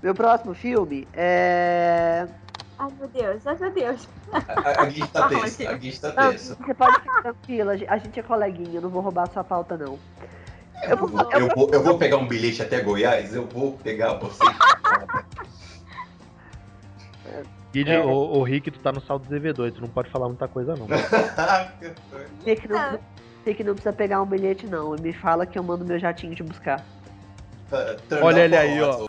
Meu 0.01 0.15
próximo 0.15 0.53
filme 0.55 1.07
é. 1.13 2.27
Ai, 2.83 2.91
meu 2.99 3.07
Deus, 3.07 3.47
ai, 3.47 3.57
meu 3.59 3.71
Deus. 3.71 4.09
A, 4.33 4.37
a, 4.37 4.81
a 4.81 4.85
Gui 4.87 5.07
tá 5.07 5.27
tensa, 5.29 5.69
a 5.69 5.73
Gui 5.73 5.97
tá 5.97 6.13
Não, 6.13 6.31
tensa. 6.31 6.55
você 6.55 6.73
pode 6.73 6.99
ficar 6.99 7.21
tranquila, 7.21 7.73
a 7.87 7.97
gente 7.97 8.19
é 8.19 8.23
coleguinha, 8.23 8.75
eu 8.75 8.81
não 8.81 8.89
vou 8.89 9.01
roubar 9.01 9.29
sua 9.31 9.43
pauta, 9.43 9.77
não. 9.77 9.97
Eu 10.83 10.97
vou, 10.97 11.31
eu 11.31 11.39
Eu 11.39 11.47
vou, 11.55 11.69
eu 11.71 11.81
vou 11.81 11.97
pegar 11.97 12.17
um 12.17 12.27
bilhete 12.27 12.61
até 12.61 12.81
Goiás, 12.81 13.33
eu 13.33 13.45
vou 13.45 13.77
pegar 13.77 14.15
você. 14.15 14.43
Guide, 17.71 17.91
É. 17.91 17.99
o, 18.01 18.09
o 18.09 18.43
Rick, 18.43 18.69
tu 18.69 18.79
tá 18.79 18.91
no 18.91 18.99
saldo 19.01 19.29
devedor, 19.29 19.71
tu 19.71 19.79
não 19.79 19.87
pode 19.87 20.09
falar 20.09 20.27
muita 20.27 20.47
coisa, 20.49 20.75
não. 20.75 20.85
que 22.43 22.67
não, 22.67 22.99
que 23.55 23.63
não 23.63 23.73
precisa 23.73 23.93
pegar 23.93 24.21
um 24.21 24.25
bilhete, 24.25 24.67
não. 24.67 24.91
Me 24.91 25.13
fala 25.13 25.45
que 25.45 25.57
eu 25.57 25.63
mando 25.63 25.85
meu 25.85 25.97
jatinho 25.97 26.35
te 26.35 26.43
buscar. 26.43 26.83
Turn 28.09 28.21
Olha 28.21 28.41
ele 28.41 28.57
a 28.57 28.61
aí, 28.61 28.81
ó. 28.81 29.05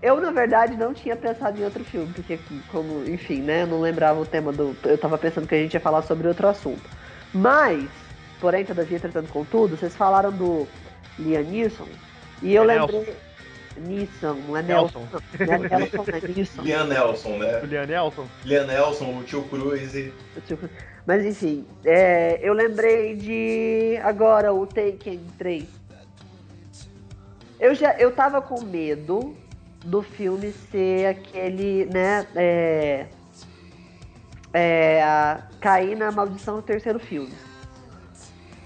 Eu, 0.00 0.20
na 0.20 0.30
verdade, 0.30 0.76
não 0.76 0.94
tinha 0.94 1.16
pensado 1.16 1.60
em 1.60 1.64
outro 1.64 1.82
filme, 1.84 2.12
porque, 2.14 2.38
como, 2.70 3.04
enfim, 3.08 3.40
né, 3.42 3.62
eu 3.62 3.66
não 3.66 3.80
lembrava 3.80 4.20
o 4.20 4.26
tema 4.26 4.52
do. 4.52 4.76
Eu 4.84 4.96
tava 4.96 5.18
pensando 5.18 5.46
que 5.48 5.54
a 5.54 5.58
gente 5.58 5.74
ia 5.74 5.80
falar 5.80 6.02
sobre 6.02 6.28
outro 6.28 6.46
assunto. 6.46 6.82
Mas, 7.34 7.88
porém, 8.40 8.64
todavia, 8.64 9.00
tratando 9.00 9.28
com 9.28 9.44
tudo, 9.44 9.76
vocês 9.76 9.96
falaram 9.96 10.30
do 10.30 10.68
Liam 11.18 11.42
Neeson, 11.42 11.88
e 12.42 12.54
eu 12.54 12.62
É 12.62 12.78
lembrei. 12.78 13.14
Nissan, 13.78 14.34
não 14.48 14.56
é 14.56 14.62
Nelson. 14.62 15.00
Nelson. 15.00 15.46
Não 15.46 15.54
é 15.54 15.58
Nelson, 15.58 16.04
é 16.08 16.28
Nissan. 16.28 16.62
Liam 16.62 16.86
Nelson, 16.86 17.38
né? 17.38 17.60
Julian 17.60 17.86
Nelson. 17.86 18.26
Liam 18.44 18.66
Nelson, 18.66 19.18
o 19.18 19.22
tio 19.22 19.42
Cruz. 19.44 19.92
Tipo, 20.46 20.68
Mas 21.06 21.24
enfim, 21.24 21.64
é, 21.84 22.40
eu 22.42 22.52
lembrei 22.54 23.14
de 23.14 23.98
agora 24.02 24.52
o 24.52 24.66
Taken 24.66 25.20
3. 25.38 25.64
Eu 27.60 27.74
já 27.74 27.92
eu 27.98 28.10
tava 28.12 28.40
com 28.40 28.62
medo 28.62 29.36
do 29.88 30.02
filme 30.02 30.52
ser 30.70 31.06
aquele, 31.06 31.86
né, 31.86 32.26
é, 32.36 33.06
é, 34.52 35.38
cair 35.60 35.96
na 35.96 36.12
maldição 36.12 36.56
do 36.56 36.62
terceiro 36.62 36.98
filme. 36.98 37.32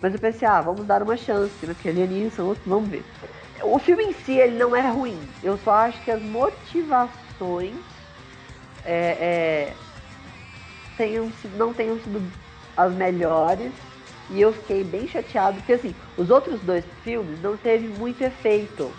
Mas 0.00 0.12
eu 0.12 0.18
pensei, 0.18 0.48
ah, 0.48 0.60
vamos 0.60 0.84
dar 0.84 1.00
uma 1.00 1.16
chance, 1.16 1.54
porque 1.64 1.88
alienígenas, 1.88 2.58
vamos 2.66 2.88
ver. 2.88 3.04
O 3.62 3.78
filme 3.78 4.06
em 4.06 4.12
si, 4.12 4.32
ele 4.32 4.58
não 4.58 4.74
é 4.74 4.90
ruim. 4.90 5.16
Eu 5.44 5.56
só 5.58 5.70
acho 5.74 6.02
que 6.02 6.10
as 6.10 6.20
motivações 6.20 7.76
é, 8.84 9.16
é, 9.20 9.74
tenham 10.96 11.30
não 11.56 11.72
tenham 11.72 12.00
sido 12.00 12.20
as 12.76 12.92
melhores. 12.94 13.70
E 14.28 14.40
eu 14.40 14.52
fiquei 14.52 14.82
bem 14.82 15.06
chateado, 15.06 15.58
porque 15.58 15.74
assim, 15.74 15.94
os 16.16 16.30
outros 16.30 16.58
dois 16.60 16.84
filmes 17.04 17.40
não 17.40 17.56
teve 17.56 17.86
muito 17.86 18.24
efeito. 18.24 18.90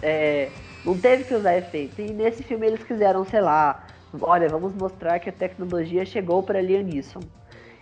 É, 0.00 0.50
não 0.86 0.96
teve 0.96 1.24
que 1.24 1.34
usar 1.34 1.56
efeito. 1.58 2.00
E 2.00 2.12
nesse 2.12 2.42
filme 2.44 2.66
eles 2.66 2.82
quiseram, 2.84 3.24
sei 3.24 3.40
lá, 3.40 3.84
olha, 4.20 4.48
vamos 4.48 4.72
mostrar 4.74 5.18
que 5.18 5.28
a 5.28 5.32
tecnologia 5.32 6.04
chegou 6.06 6.42
para 6.42 6.62
Liam 6.62 6.82
Neeson. 6.84 7.22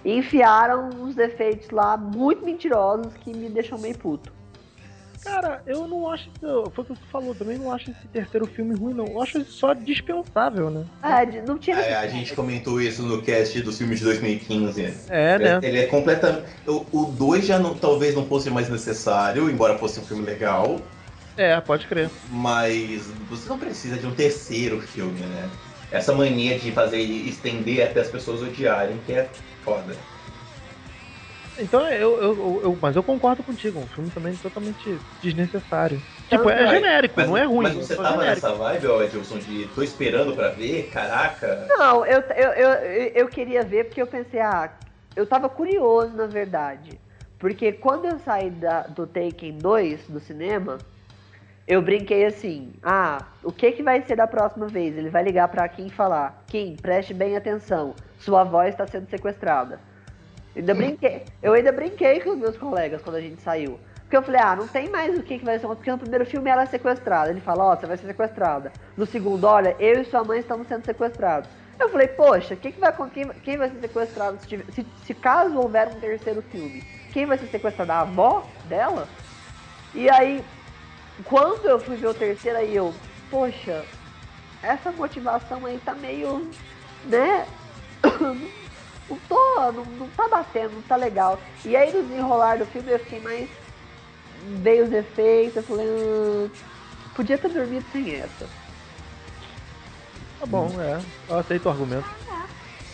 E 0.05 0.17
enfiaram 0.19 0.89
uns 0.89 1.17
efeitos 1.17 1.71
lá 1.71 1.97
muito 1.97 2.45
mentirosos 2.45 3.13
que 3.15 3.33
me 3.33 3.49
deixam 3.49 3.79
meio 3.79 3.95
puto. 3.95 4.33
Cara, 5.23 5.63
eu 5.67 5.89
não 5.89 6.11
acho. 6.11 6.29
Foi 6.41 6.61
o 6.67 6.71
que 6.71 6.83
você 6.95 7.07
falou, 7.11 7.35
também 7.35 7.57
não 7.57 7.73
acho 7.73 7.91
esse 7.91 8.07
terceiro 8.09 8.47
filme 8.47 8.75
ruim, 8.75 8.93
não. 8.93 9.07
Eu 9.07 9.23
acho 9.23 9.39
ele 9.39 9.47
só 9.47 9.73
dispensável, 9.73 10.69
né? 10.69 10.85
Ah, 11.03 11.25
de- 11.25 11.41
não 11.41 11.57
tinha 11.57 11.79
É, 11.79 11.95
a 11.95 12.07
gente 12.07 12.35
comentou 12.37 12.79
isso 12.79 13.03
no 13.03 13.23
cast 13.23 13.59
dos 13.63 13.79
filmes 13.79 14.01
de 14.01 14.05
2015. 14.05 14.83
É, 15.09 15.39
né? 15.39 15.61
Ele 15.63 15.79
é 15.79 15.87
completamente. 15.87 16.45
O 16.67 17.07
2 17.07 17.47
já 17.47 17.59
não, 17.59 17.75
talvez 17.75 18.15
não 18.15 18.27
fosse 18.27 18.51
mais 18.51 18.69
necessário, 18.69 19.49
embora 19.49 19.79
fosse 19.79 19.99
um 19.99 20.05
filme 20.05 20.23
legal. 20.23 20.77
É, 21.37 21.61
pode 21.61 21.87
crer. 21.87 22.11
Mas 22.29 23.07
você 23.29 23.49
não 23.49 23.59
precisa 23.59 23.99
de 23.99 24.07
um 24.07 24.15
terceiro 24.15 24.81
filme, 24.81 25.21
né? 25.21 25.51
Essa 25.91 26.13
mania 26.13 26.59
de 26.59 26.73
fazer 26.73 26.99
estender 26.99 27.89
até 27.89 28.01
as 28.01 28.09
pessoas 28.09 28.43
odiarem, 28.43 28.99
que 28.99 29.13
é 29.13 29.31
foda. 29.65 29.97
Então 31.59 31.89
eu, 31.89 32.21
eu, 32.21 32.61
eu, 32.65 32.79
Mas 32.81 32.97
eu 32.97 33.03
concordo 33.03 33.43
contigo, 33.43 33.81
um 33.81 33.89
filme 33.89 34.11
também 34.11 34.37
totalmente 34.37 35.01
desnecessário. 35.23 36.03
Tipo, 36.29 36.49
é 36.51 36.67
genérico, 36.67 37.15
mas, 37.17 37.29
não 37.29 37.37
é 37.37 37.45
ruim. 37.45 37.63
Mas 37.63 37.75
você 37.75 37.93
é 37.93 37.97
tava 37.97 38.23
genérico. 38.23 38.47
nessa 38.47 38.55
vibe, 38.55 38.87
ó, 38.87 39.03
Edilson, 39.03 39.39
de 39.39 39.69
tô 39.69 39.83
esperando 39.83 40.35
pra 40.35 40.49
ver, 40.49 40.91
caraca. 40.91 41.67
Não, 41.79 42.05
eu, 42.07 42.21
eu, 42.21 42.51
eu, 42.53 42.71
eu 43.15 43.29
queria 43.29 43.63
ver 43.63 43.85
porque 43.85 44.03
eu 44.03 44.07
pensei, 44.07 44.41
ah, 44.41 44.73
eu 45.15 45.27
tava 45.27 45.49
curioso 45.49 46.17
na 46.17 46.27
verdade. 46.27 46.99
Porque 47.39 47.73
quando 47.73 48.07
eu 48.07 48.19
saí 48.19 48.51
da, 48.51 48.83
do 48.83 49.07
Taken 49.07 49.61
2 49.61 50.09
do 50.09 50.19
cinema, 50.19 50.81
eu 51.67 51.81
brinquei 51.83 52.27
assim, 52.27 52.75
ah, 52.83 53.33
o 53.43 53.53
que 53.53 53.73
que 53.73 53.83
vai 53.83 54.03
ser 54.03 54.17
da 54.17 54.27
próxima 54.27 54.69
vez? 54.69 54.97
Ele 54.97 55.11
vai 55.11 55.23
ligar 55.23 55.49
pra 55.49 55.69
Kim 55.69 55.87
e 55.87 55.91
falar, 55.91 56.45
Kim, 56.49 56.77
preste 56.77 57.15
bem 57.15 57.37
atenção, 57.37 57.97
sua 58.19 58.43
avó 58.43 58.63
está 58.65 58.87
sendo 58.87 59.09
sequestrada. 59.09 59.83
Eu 60.55 60.61
ainda 60.61 60.75
brinquei, 60.77 61.27
eu 61.43 61.53
ainda 61.53 61.73
brinquei 61.73 62.21
com 62.21 62.31
os 62.31 62.39
meus 62.39 62.57
colegas 62.57 63.03
quando 63.03 63.17
a 63.17 63.21
gente 63.21 63.41
saiu. 63.43 63.81
Porque 64.03 64.17
eu 64.17 64.23
falei, 64.23 64.41
ah, 64.41 64.55
não 64.57 64.69
tem 64.69 64.91
mais 64.91 65.19
o 65.19 65.23
que, 65.23 65.39
que 65.39 65.45
vai 65.45 65.59
ser, 65.59 65.67
porque 65.67 65.91
no 65.91 65.99
primeiro 65.99 66.27
filme 66.27 66.51
ela 66.51 66.63
é 66.63 66.67
sequestrada. 66.67 67.31
Ele 67.31 67.41
fala, 67.41 67.65
ó, 67.65 67.77
você 67.77 67.87
vai 67.87 67.97
ser 67.97 68.07
sequestrada. 68.07 68.75
No 68.97 69.07
segundo, 69.07 69.45
olha, 69.45 69.75
eu 69.79 70.01
e 70.03 70.05
sua 70.05 70.23
mãe 70.23 70.39
estamos 70.41 70.69
sendo 70.69 70.85
sequestrados. 70.85 71.51
Eu 71.79 71.89
falei, 71.91 72.09
poxa, 72.09 72.55
quem, 72.57 72.73
que 72.73 72.79
vai, 72.81 72.93
quem, 73.11 73.29
quem 73.41 73.57
vai 73.59 73.71
ser 73.71 73.81
sequestrado 73.81 74.39
se, 74.39 74.47
tiver- 74.47 74.71
se, 74.73 74.87
se 75.03 75.15
caso 75.15 75.59
houver 75.59 75.89
um 75.89 75.99
terceiro 76.01 76.43
filme? 76.43 76.87
Quem 77.11 77.27
vai 77.27 77.39
ser 77.39 77.49
sequestrado? 77.49 77.91
A 77.93 78.01
avó 78.03 78.61
dela? 78.65 79.17
E 79.93 80.11
aí, 80.11 80.45
quando 81.23 81.67
eu 81.67 81.79
fui 81.79 81.97
ver 81.97 82.09
o 82.09 82.15
terceiro, 82.15 82.59
aí 82.59 82.75
eu, 82.75 82.93
poxa, 83.31 83.85
essa 84.63 84.91
motivação 84.91 85.65
aí 85.65 85.79
tá 85.85 85.95
meio, 85.95 86.51
né? 87.05 87.47
não 89.09 89.19
tô, 89.29 89.73
não, 89.73 89.85
não 89.85 90.09
tá 90.09 90.29
batendo, 90.29 90.75
não 90.75 90.83
tá 90.83 90.97
legal. 90.97 91.39
E 91.65 91.77
aí 91.77 91.93
no 91.93 92.03
desenrolar 92.03 92.59
do 92.59 92.67
filme 92.67 92.91
eu 92.91 92.99
fiquei 92.99 93.21
mais. 93.21 93.49
Veio 94.63 94.85
os 94.85 94.93
efeitos, 94.93 95.57
eu 95.57 95.63
falei, 95.63 95.87
hum, 95.87 96.51
podia 97.15 97.39
ter 97.39 97.49
dormido 97.49 97.85
sem 97.93 98.15
essa. 98.15 98.47
Tá 100.41 100.47
bom, 100.47 100.71
é. 100.81 101.01
Eu 101.29 101.39
aceito 101.39 101.67
o 101.67 101.71
argumento. 101.71 102.09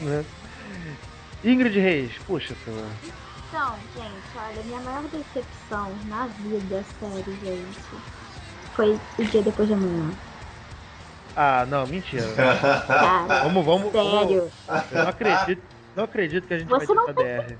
Né? 0.00 0.24
Ingrid 1.42 1.78
Reis, 1.78 2.12
puxa, 2.26 2.54
senhor. 2.64 2.86
Então, 3.50 3.74
gente, 3.96 4.38
olha, 4.38 4.62
minha 4.62 4.80
maior 4.80 5.02
decepção 5.08 5.90
na 6.06 6.26
vida, 6.28 6.84
sério, 7.00 7.36
gente, 7.42 7.80
foi 8.74 8.96
o 9.18 9.24
dia 9.24 9.42
depois 9.42 9.66
de 9.66 9.74
amanhã. 9.74 10.08
Ah, 11.34 11.66
não, 11.66 11.84
mentira. 11.84 12.22
Cara, 12.86 13.42
Vamos, 13.42 13.64
vamos. 13.64 13.92
vamos. 13.92 14.18
sério. 14.20 14.50
Eu 14.92 15.02
não 15.02 15.08
acredito, 15.08 15.62
não 15.96 16.04
acredito 16.04 16.46
que 16.46 16.54
a 16.54 16.58
gente 16.58 16.68
Você 16.68 16.86
vai 16.86 16.96
não 16.96 17.12
ter 17.14 17.26
essa 17.26 17.42
DR. 17.48 17.58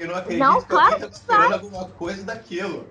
Eu 0.00 0.08
não 0.08 0.14
acredito 0.16 0.40
Não, 0.44 0.60
que 0.60 0.66
claro 0.66 0.92
alguém 0.94 1.08
tá 1.08 1.16
esperando 1.16 1.52
alguma 1.52 1.84
coisa 1.90 2.24
daquilo. 2.24 2.88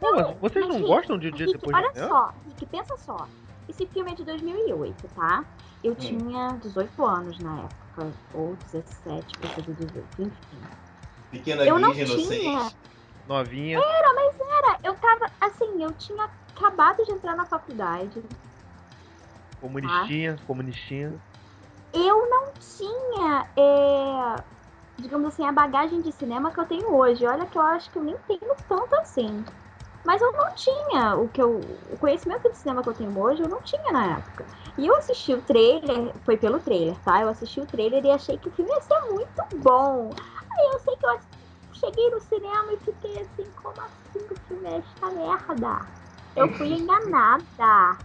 Pô, 0.00 0.12
mas 0.14 0.36
vocês 0.40 0.66
não 0.68 0.76
Rick, 0.76 0.86
gostam 0.86 1.18
de 1.18 1.30
Dia 1.32 1.46
Rick, 1.46 1.58
Depois 1.58 1.76
olha 1.76 1.92
de 1.92 1.98
Amanhã? 2.00 2.08
só, 2.08 2.34
Rick, 2.48 2.66
pensa 2.66 2.96
só. 2.98 3.28
Esse 3.68 3.86
filme 3.86 4.12
é 4.12 4.14
de 4.14 4.24
2008, 4.24 5.08
tá? 5.14 5.44
Eu 5.82 5.94
tinha 5.96 6.56
18 6.62 7.04
anos 7.04 7.38
na 7.40 7.60
época, 7.60 8.12
ou 8.34 8.56
17, 8.72 9.38
pra 9.38 9.50
ser 9.50 9.62
18, 9.62 10.04
enfim. 10.18 10.32
Pequena 11.32 11.64
Eu 11.64 11.78
não 11.78 11.92
virgem 11.92 12.04
tinha. 12.24 12.60
inocente. 12.60 12.76
Novinha. 13.26 13.80
Cara, 13.80 14.78
eu 14.84 14.94
tava, 14.96 15.30
assim, 15.40 15.82
eu 15.82 15.92
tinha 15.94 16.28
acabado 16.54 17.04
de 17.04 17.10
entrar 17.12 17.34
na 17.36 17.46
faculdade. 17.46 18.22
Comunistinha, 19.60 20.36
comunistinha. 20.46 21.18
Eu 21.92 22.28
não 22.28 22.52
tinha, 22.58 23.48
é, 23.56 24.44
digamos 24.98 25.28
assim, 25.28 25.44
a 25.44 25.52
bagagem 25.52 26.00
de 26.00 26.12
cinema 26.12 26.52
que 26.52 26.60
eu 26.60 26.66
tenho 26.66 26.94
hoje. 26.94 27.26
Olha 27.26 27.46
que 27.46 27.58
eu 27.58 27.62
acho 27.62 27.90
que 27.90 27.98
eu 27.98 28.02
nem 28.02 28.16
tenho 28.26 28.54
tanto 28.68 28.94
assim. 28.96 29.44
Mas 30.04 30.20
eu 30.22 30.32
não 30.32 30.54
tinha 30.54 31.16
o 31.16 31.28
que 31.28 31.42
eu. 31.42 31.50
O 31.90 31.98
conhecimento 31.98 32.50
de 32.50 32.58
cinema 32.58 32.82
que 32.82 32.88
eu 32.88 32.94
tenho 32.94 33.18
hoje, 33.18 33.42
eu 33.42 33.48
não 33.48 33.62
tinha 33.62 33.92
na 33.92 34.18
época. 34.18 34.46
E 34.78 34.86
eu 34.86 34.96
assisti 34.96 35.34
o 35.34 35.42
trailer, 35.42 36.14
foi 36.24 36.36
pelo 36.36 36.60
trailer, 36.60 36.98
tá? 37.00 37.22
Eu 37.22 37.28
assisti 37.28 37.60
o 37.60 37.66
trailer 37.66 38.04
e 38.04 38.10
achei 38.10 38.38
que 38.38 38.48
o 38.48 38.52
filme 38.52 38.70
ia 38.72 38.80
ser 38.82 39.00
muito 39.10 39.42
bom. 39.54 40.10
Aí 40.58 40.66
eu 40.72 40.78
sei 40.80 40.96
que 40.96 41.06
eu 41.06 41.18
cheguei 41.74 42.10
no 42.10 42.20
cinema 42.20 42.72
e 42.72 42.76
fiquei 42.84 43.18
assim, 43.22 43.50
como 43.62 43.80
assim 43.80 44.26
o 44.30 44.36
filme 44.48 44.68
é 44.68 44.78
esta 44.78 45.10
merda? 45.10 45.86
Eu 46.36 46.48
fui 46.54 46.72
enganada. 46.72 47.98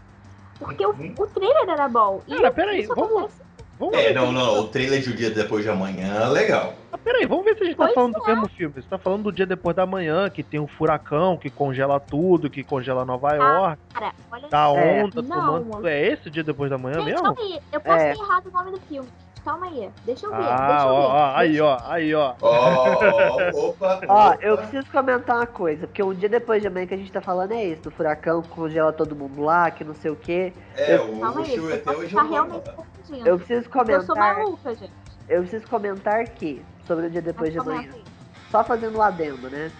Porque 0.59 0.85
o, 0.85 0.89
o 0.91 1.27
trailer 1.27 1.69
era 1.69 1.87
bom. 1.87 2.23
E 2.27 2.35
Cara, 2.35 2.51
peraí, 2.51 2.81
isso 2.81 2.93
vamos- 2.95 3.11
acontece- 3.11 3.43
Vamos 3.79 3.93
É, 3.95 4.11
não, 4.11 4.31
não, 4.31 4.61
o 4.61 4.67
trailer 4.69 4.99
de 5.01 5.11
O 5.11 5.15
Dia 5.15 5.29
Depois 5.29 5.63
de 5.63 5.69
Amanhã 5.69 6.23
é 6.23 6.27
legal. 6.29 6.73
Ah, 6.91 6.97
peraí, 6.97 7.27
vamos 7.27 7.45
ver 7.45 7.55
se 7.55 7.61
a 7.61 7.65
gente 7.67 7.77
tá 7.77 7.83
Pois 7.83 7.93
falando 7.93 8.13
do 8.13 8.25
mesmo 8.25 8.47
filme. 8.49 8.73
Você 8.73 8.87
tá 8.89 8.97
falando 8.97 9.23
do 9.25 9.31
dia 9.31 9.45
depois 9.45 9.75
da 9.75 9.85
manhã, 9.85 10.31
que 10.31 10.43
tem 10.43 10.59
um 10.59 10.67
furacão, 10.67 11.37
que 11.37 11.51
congela 11.51 11.99
tudo, 11.99 12.49
que 12.49 12.63
congela 12.63 13.05
Nova 13.05 13.35
York, 13.35 13.79
Cara, 13.93 14.11
olha 14.31 14.49
da 14.49 14.67
É. 14.73 15.03
onda 15.03 15.21
Não. 15.21 15.63
tomando. 15.63 15.87
É 15.87 16.07
esse 16.07 16.27
o 16.27 16.31
dia 16.31 16.43
depois 16.43 16.71
da 16.71 16.77
manhã 16.79 16.95
Gente, 17.01 17.21
mesmo? 17.21 17.35
Eu 17.71 17.79
posso 17.81 17.97
É. 17.97 18.13
ter 18.15 18.19
errado 18.19 18.47
o 18.47 18.51
nome 18.51 18.71
do 18.71 18.79
filme. 18.79 19.09
Calma 19.47 19.67
aí. 19.67 19.89
Deixa 20.03 20.25
eu 20.25 20.31
ver. 20.31 20.43
Ah, 20.43 20.67
deixa 20.67 20.83
eu 20.87 20.93
ó, 20.93 21.01
ver. 21.01 21.15
ó, 21.15 21.37
aí, 21.37 21.61
ó, 21.61 21.79
aí, 21.85 22.13
ó. 22.13 22.35
Ó, 22.41 22.49
ó, 22.51 23.69
opa. 23.69 24.01
Ó, 24.09 24.27
opa. 24.31 24.37
eu 24.41 24.57
preciso 24.57 24.91
comentar 24.91 25.37
uma 25.37 25.47
coisa, 25.47 25.87
porque 25.87 26.03
um 26.03 26.13
dia 26.13 26.27
depois 26.27 26.61
de 26.61 26.67
amanhã 26.67 26.85
que 26.85 26.93
a 26.93 26.97
gente 26.97 27.09
tá 27.09 27.21
falando 27.21 27.53
é 27.53 27.63
esse, 27.63 27.81
do 27.81 27.89
furacão 27.89 28.41
que 28.41 28.49
congela 28.49 28.91
todo 28.91 29.15
mundo 29.15 29.41
lá, 29.41 29.71
que 29.71 29.85
não 29.85 29.95
sei 29.95 30.11
o 30.11 30.17
quê. 30.17 30.51
É, 30.75 30.97
o, 30.97 31.17
Calma 31.21 31.39
o 31.39 31.43
aí. 31.45 31.55
Eu 31.55 31.67
até 31.67 31.77
posso 31.77 31.99
hoje 31.99 32.13
eu 32.13 32.27
realmente 32.29 32.69
confundindo. 32.71 33.29
Eu 33.29 33.37
preciso 33.37 33.59
Eu 33.59 33.63
sou 33.63 33.71
comentar, 33.71 34.35
maluca, 34.35 34.75
gente. 34.75 34.93
eu 35.29 35.41
preciso 35.43 35.67
comentar 35.69 36.27
que, 36.27 36.61
sobre 36.85 37.05
o 37.05 37.09
dia 37.09 37.21
depois 37.21 37.53
de 37.53 37.57
Mas 37.59 37.67
amanhã, 37.67 37.83
comenta 37.83 37.97
aí. 37.99 38.03
só 38.51 38.63
fazendo 38.65 38.97
um 38.97 39.01
adendo, 39.01 39.49
né? 39.49 39.71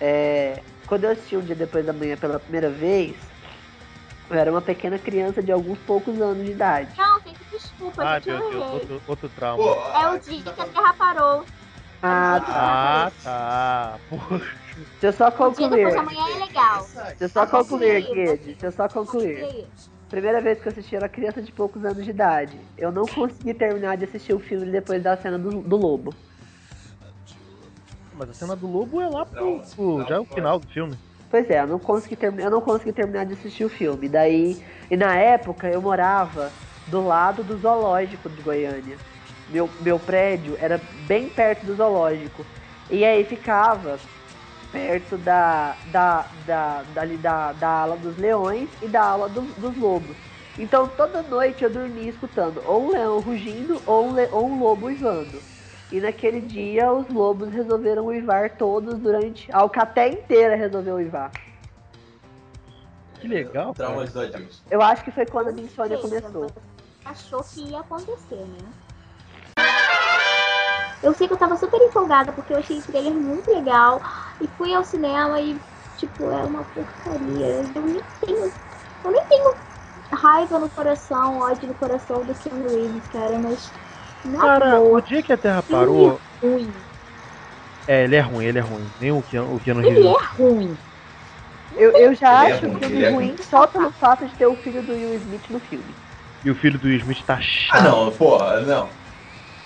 É, 0.00 0.60
quando 0.88 1.04
eu 1.04 1.10
assisti 1.12 1.36
um 1.36 1.40
dia 1.42 1.54
depois 1.54 1.86
da 1.86 1.92
manhã 1.92 2.16
pela 2.16 2.40
primeira 2.40 2.68
vez, 2.68 3.14
eu 4.28 4.36
era 4.36 4.50
uma 4.50 4.60
pequena 4.60 4.98
criança 4.98 5.40
de 5.42 5.52
alguns 5.52 5.78
poucos 5.78 6.20
anos 6.20 6.44
de 6.44 6.50
idade. 6.50 6.90
Não, 6.98 7.17
desculpa, 7.58 8.02
Ah, 8.02 8.14
gente, 8.20 8.28
eu 8.30 8.38
meu 8.38 8.50
Deus, 8.50 8.62
errei. 8.64 8.74
outro, 8.74 9.02
outro 9.06 9.28
trauma. 9.30 9.62
Pô, 9.62 9.70
É 9.90 10.04
a 10.04 10.10
o 10.10 10.14
gente 10.14 10.30
dia 10.30 10.44
tá 10.44 10.52
que 10.52 10.60
a 10.62 10.66
Terra 10.66 10.94
parou. 10.94 11.44
Ah, 12.00 12.40
Ah, 12.46 13.12
tá. 13.22 14.00
Porra. 14.08 14.38
deixa 14.76 15.06
eu 15.06 15.12
só 15.12 15.26
O 15.26 15.30
dia 15.30 15.36
concluir. 15.36 15.90
de 15.90 15.98
amanhã 15.98 16.24
é 16.36 16.44
legal. 16.46 16.86
Deixa 16.94 17.24
eu 17.24 17.28
só 17.28 17.46
concluir, 17.46 18.02
Guide. 18.02 18.36
Deixa 18.44 18.66
eu 18.66 18.72
só 18.72 18.88
Conclui 18.88 19.34
concluir. 19.34 19.68
Primeira 20.08 20.40
vez 20.40 20.58
que 20.60 20.68
eu 20.68 20.72
assisti, 20.72 20.94
eu 20.94 20.98
era 21.00 21.08
criança 21.08 21.42
de 21.42 21.52
poucos 21.52 21.84
anos 21.84 22.04
de 22.04 22.10
idade. 22.10 22.58
Eu 22.78 22.90
não 22.90 23.04
consegui 23.04 23.52
terminar 23.52 23.96
de 23.96 24.04
assistir 24.04 24.32
o 24.32 24.38
filme 24.38 24.70
depois 24.70 25.02
da 25.02 25.16
cena 25.16 25.38
do, 25.38 25.60
do 25.60 25.76
lobo. 25.76 26.14
Mas 28.14 28.30
a 28.30 28.32
cena 28.32 28.56
do 28.56 28.66
lobo 28.66 29.00
é 29.00 29.08
lá 29.08 29.26
pro. 29.26 29.44
Não, 29.56 29.58
pro- 29.58 29.98
não, 29.98 30.06
já 30.08 30.14
é 30.16 30.20
o 30.20 30.24
final 30.24 30.58
do 30.58 30.66
filme. 30.68 30.96
Pois 31.30 31.50
é, 31.50 31.60
eu 31.60 31.66
não 31.66 31.78
consegui, 31.78 32.16
termi- 32.16 32.42
eu 32.42 32.50
não 32.50 32.60
consegui 32.62 32.92
terminar 32.92 33.26
de 33.26 33.34
assistir 33.34 33.64
o 33.64 33.68
filme. 33.68 34.08
Daí, 34.08 34.64
e 34.90 34.96
na 34.96 35.14
época 35.14 35.68
eu 35.68 35.82
morava 35.82 36.50
do 36.88 37.04
lado 37.06 37.42
do 37.44 37.56
zoológico 37.58 38.28
de 38.28 38.42
Goiânia. 38.42 38.96
Meu, 39.48 39.68
meu 39.80 39.98
prédio 39.98 40.56
era 40.60 40.80
bem 41.06 41.28
perto 41.28 41.64
do 41.66 41.74
zoológico. 41.74 42.44
E 42.90 43.04
aí 43.04 43.24
ficava 43.24 43.98
perto 44.72 45.16
da, 45.16 45.76
da, 45.86 46.26
da, 46.46 46.82
da, 46.94 47.04
da, 47.04 47.52
da 47.52 47.68
ala 47.68 47.96
dos 47.96 48.16
leões 48.18 48.68
e 48.82 48.88
da 48.88 49.02
ala 49.02 49.28
do- 49.28 49.42
dos 49.42 49.76
lobos. 49.76 50.16
Então 50.58 50.86
toda 50.88 51.22
noite 51.22 51.64
eu 51.64 51.70
dormia 51.70 52.10
escutando 52.10 52.62
ou 52.66 52.86
um 52.86 52.90
leão 52.90 53.20
rugindo 53.20 53.80
ou 53.86 54.08
um, 54.08 54.14
le- 54.14 54.28
ou 54.32 54.46
um 54.48 54.58
lobo 54.58 54.86
uivando. 54.86 55.40
E 55.90 56.00
naquele 56.00 56.40
dia 56.40 56.92
os 56.92 57.08
lobos 57.08 57.48
resolveram 57.50 58.04
uivar 58.06 58.50
todos 58.50 58.98
durante. 58.98 59.50
A 59.52 59.58
alcaté 59.60 60.08
inteira 60.08 60.54
resolveu 60.56 60.96
uivar. 60.96 61.30
Que 63.20 63.26
legal, 63.28 63.74
cara. 63.74 63.88
Traumas 63.90 64.12
do. 64.12 64.20
Eu 64.70 64.82
acho 64.82 65.02
que 65.02 65.10
foi 65.10 65.24
quando 65.26 65.48
a 65.48 65.52
minha 65.52 65.64
insônia 65.66 65.96
começou. 65.98 66.50
Achou 67.08 67.42
que 67.42 67.60
ia 67.60 67.80
acontecer, 67.80 68.36
né? 68.36 68.72
Eu 71.02 71.14
sei 71.14 71.26
que 71.26 71.32
eu 71.32 71.38
tava 71.38 71.56
super 71.56 71.80
empolgada 71.80 72.32
porque 72.32 72.52
eu 72.52 72.58
achei 72.58 72.78
o 72.78 72.82
trailer 72.82 73.14
muito 73.14 73.50
legal 73.50 74.00
e 74.40 74.46
fui 74.48 74.74
ao 74.74 74.84
cinema 74.84 75.40
e, 75.40 75.58
tipo, 75.96 76.30
é 76.30 76.44
uma 76.44 76.64
porcaria. 76.64 77.46
Eu 77.74 77.82
nem 77.82 78.02
tenho. 78.20 78.52
Eu 79.04 79.10
nem 79.10 79.24
tenho 79.28 79.54
raiva 80.12 80.58
no 80.58 80.68
coração, 80.70 81.38
ódio 81.38 81.68
no 81.68 81.74
coração 81.74 82.24
do 82.24 82.34
Keanu 82.34 82.68
Reeves, 82.68 83.06
cara, 83.08 83.38
mas. 83.38 83.72
Na 84.24 84.40
Cara, 84.40 84.78
boa, 84.80 84.98
o 84.98 85.00
dia 85.00 85.22
que 85.22 85.32
a 85.32 85.38
Terra 85.38 85.62
parou. 85.62 86.20
ruim. 86.42 86.72
É, 87.86 88.04
ele 88.04 88.16
é 88.16 88.20
ruim, 88.20 88.44
ele 88.44 88.58
é 88.58 88.62
ruim. 88.62 88.90
Nem 89.00 89.12
o 89.12 89.22
Keanu, 89.22 89.54
o 89.54 89.60
Keanu 89.60 89.80
Ele 89.80 90.00
Reeves. 90.00 90.18
é 90.18 90.24
ruim. 90.36 90.76
Eu, 91.76 91.92
eu 91.92 92.14
já 92.14 92.42
Ele 92.42 92.50
é 92.50 92.54
acho 92.54 92.66
o 92.66 92.70
ruim, 92.70 92.78
filme 92.80 92.96
ele 92.96 93.04
é 93.04 93.10
ruim 93.10 93.36
só 93.38 93.66
pelo 93.66 93.92
fato 93.92 94.26
de 94.26 94.34
ter 94.36 94.46
o 94.46 94.56
filho 94.56 94.82
do 94.82 94.92
Will 94.92 95.14
Smith 95.14 95.48
no 95.48 95.60
filme. 95.60 95.94
E 96.44 96.50
o 96.50 96.54
filho 96.54 96.78
do 96.78 96.86
Will 96.86 96.98
Smith 96.98 97.24
tá 97.24 97.38
Ah, 97.70 97.80
chato. 97.80 97.82
não, 97.82 98.10
porra, 98.16 98.60
não. 98.62 98.98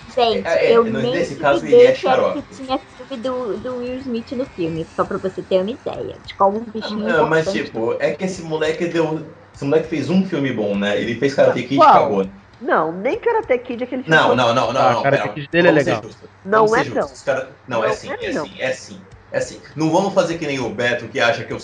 Gente, 0.05 0.47
É, 0.47 0.73
é, 0.73 0.77
eu 0.77 0.83
nem 0.83 1.13
nesse 1.13 1.37
caso, 1.37 1.65
ele 1.65 1.87
é 1.87 1.95
xarope. 1.95 2.41
que 2.49 2.55
tinha 2.55 2.77
filme 2.79 3.21
do, 3.21 3.57
do 3.57 3.77
Will 3.77 3.95
Smith 3.99 4.31
no 4.33 4.45
filme, 4.45 4.85
só 4.85 5.05
pra 5.05 5.17
você 5.17 5.41
ter 5.41 5.61
uma 5.61 5.71
ideia 5.71 6.19
de 6.21 6.35
como 6.35 6.59
um 6.59 6.65
bichinho 6.71 7.07
Não, 7.07 7.29
mas 7.29 7.51
tipo, 7.51 7.93
é 8.01 8.13
que 8.15 8.25
esse 8.25 8.41
moleque 8.41 8.87
deu. 8.87 9.33
Esse 9.53 9.63
moleque 9.63 9.87
fez 9.87 10.09
um 10.09 10.25
filme 10.25 10.51
bom, 10.51 10.77
né? 10.77 10.99
Ele 10.99 11.15
fez 11.19 11.33
Karate 11.33 11.63
Kid 11.63 11.75
e 11.75 11.83
acabou. 11.83 12.29
Não, 12.59 12.91
nem 13.01 13.19
Karate 13.19 13.57
Kid 13.59 13.83
aquele 13.83 14.03
filme. 14.03 14.17
Não, 14.17 14.35
não, 14.35 14.53
não, 14.53 14.73
não, 14.73 14.81
Ah, 14.81 14.93
não. 14.93 15.03
Karate 15.03 15.29
Kid 15.29 15.47
dele 15.51 15.67
é 15.69 15.71
legal. 15.71 16.01
Não 16.43 16.75
é, 16.75 16.83
não. 16.83 17.07
Cara- 17.25 17.57
Não, 17.67 17.83
é 17.83 17.91
sim, 17.91 18.09
é, 18.09 18.25
é 18.27 18.31
sim, 18.31 18.59
é 18.59 18.71
sim. 18.73 19.07
É 19.31 19.39
sim. 19.41 19.61
Não 19.75 19.91
vamos 19.91 20.13
fazer 20.13 20.37
que 20.37 20.45
nem 20.45 20.59
o 20.59 20.73
Beto 20.75 21.07
que 21.09 21.19
acha 21.19 21.43
que 21.45 21.53
eu- 21.53 21.57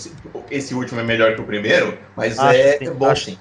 esse 0.50 0.74
último 0.74 1.00
é 1.00 1.04
melhor 1.04 1.34
que 1.34 1.40
o 1.40 1.46
primeiro, 1.46 1.98
mas 2.16 2.38
Acho 2.38 2.58
é 2.58 2.78
sim, 2.78 2.92
bom 2.98 3.06
acho. 3.06 3.24
sim. 3.24 3.38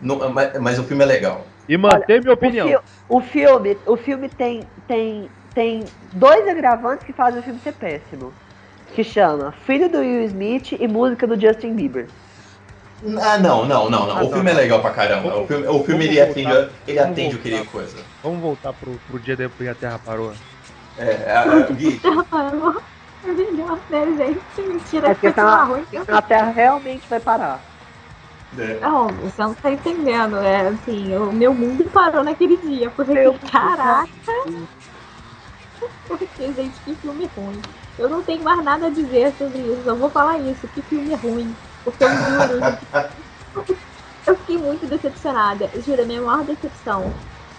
Não, 0.00 0.28
mas, 0.30 0.58
mas 0.60 0.78
o 0.78 0.84
filme 0.84 1.02
é 1.02 1.06
legal. 1.06 1.46
E 1.68 1.76
mantém 1.76 2.20
minha 2.20 2.32
O, 2.32 2.34
opinião. 2.34 2.68
fi- 2.68 2.78
o 3.08 3.20
filme, 3.20 3.76
o 3.86 3.96
filme 3.96 4.28
tem, 4.28 4.64
tem, 4.86 5.30
tem 5.54 5.84
dois 6.12 6.46
agravantes 6.48 7.04
que 7.04 7.12
fazem 7.12 7.40
o 7.40 7.42
filme 7.42 7.58
ser 7.60 7.72
péssimo. 7.72 8.32
Que 8.94 9.02
chama 9.02 9.52
Filho 9.66 9.88
do 9.90 9.98
Will 9.98 10.22
Smith 10.24 10.72
e 10.72 10.86
música 10.86 11.26
do 11.26 11.38
Justin 11.38 11.74
Bieber. 11.74 12.06
Ah, 13.20 13.36
não, 13.38 13.66
não, 13.66 13.90
não, 13.90 14.06
não. 14.06 14.18
Ah, 14.18 14.24
o 14.24 14.30
filme 14.30 14.50
é 14.50 14.54
tá. 14.54 14.60
legal 14.60 14.80
pra 14.80 14.90
caramba. 14.90 15.28
Vamos- 15.30 15.44
o 15.44 15.46
filme, 15.46 15.66
o 15.66 15.84
filme 15.84 16.04
ele 16.06 16.16
voltar. 16.16 16.30
atende, 16.30 16.70
ele 16.86 16.98
atende 16.98 17.36
o 17.36 17.38
que 17.40 17.48
ele 17.48 17.64
coisa. 17.66 17.96
Vamos 18.22 18.40
voltar 18.40 18.72
pro, 18.72 18.92
pro 19.08 19.18
dia 19.18 19.36
depois 19.36 19.68
que 19.68 19.68
a 19.68 19.74
Terra 19.74 19.98
parou. 20.04 20.32
É, 20.98 21.30
a, 21.30 21.42
a, 21.42 21.60
Gui, 21.72 22.00
Parou. 22.30 22.76
É 23.24 23.32
melhor, 23.32 23.78
né, 23.90 24.06
gente? 24.16 24.68
Mentira, 24.68 25.08
É 25.08 25.14
porque 25.14 25.32
tá- 25.32 25.64
ruim. 25.64 25.84
A 26.08 26.22
Terra 26.22 26.50
realmente 26.50 27.06
vai 27.08 27.20
parar. 27.20 27.60
Né? 28.52 28.78
Não, 28.80 29.08
você 29.08 29.42
não 29.42 29.54
tá 29.54 29.70
entendendo. 29.70 30.36
É 30.36 30.68
assim, 30.68 31.14
o 31.16 31.32
meu 31.32 31.52
mundo 31.54 31.84
parou 31.90 32.22
naquele 32.24 32.56
dia. 32.58 32.90
Porque, 32.90 33.12
Meu 33.12 33.32
mundo 33.34 33.50
caraca. 33.50 34.08
Porque, 36.06 36.52
gente, 36.52 36.74
que 36.84 36.94
filme 36.96 37.30
ruim. 37.36 37.60
Eu 37.98 38.08
não 38.08 38.22
tenho 38.22 38.42
mais 38.42 38.62
nada 38.64 38.86
a 38.86 38.90
dizer 38.90 39.32
sobre 39.38 39.58
isso. 39.58 39.82
Eu 39.84 39.96
vou 39.96 40.10
falar 40.10 40.38
isso. 40.38 40.66
Que 40.68 40.82
filme 40.82 41.14
ruim. 41.14 41.54
Porque 41.84 42.04
eu 42.04 42.08
juro. 42.08 43.06
Eu 44.26 44.34
fiquei 44.38 44.58
muito 44.58 44.84
decepcionada. 44.88 45.70
Eu 45.72 45.80
juro, 45.82 46.02
a 46.02 46.04
minha 46.04 46.20
maior 46.20 46.42
decepção. 46.44 47.14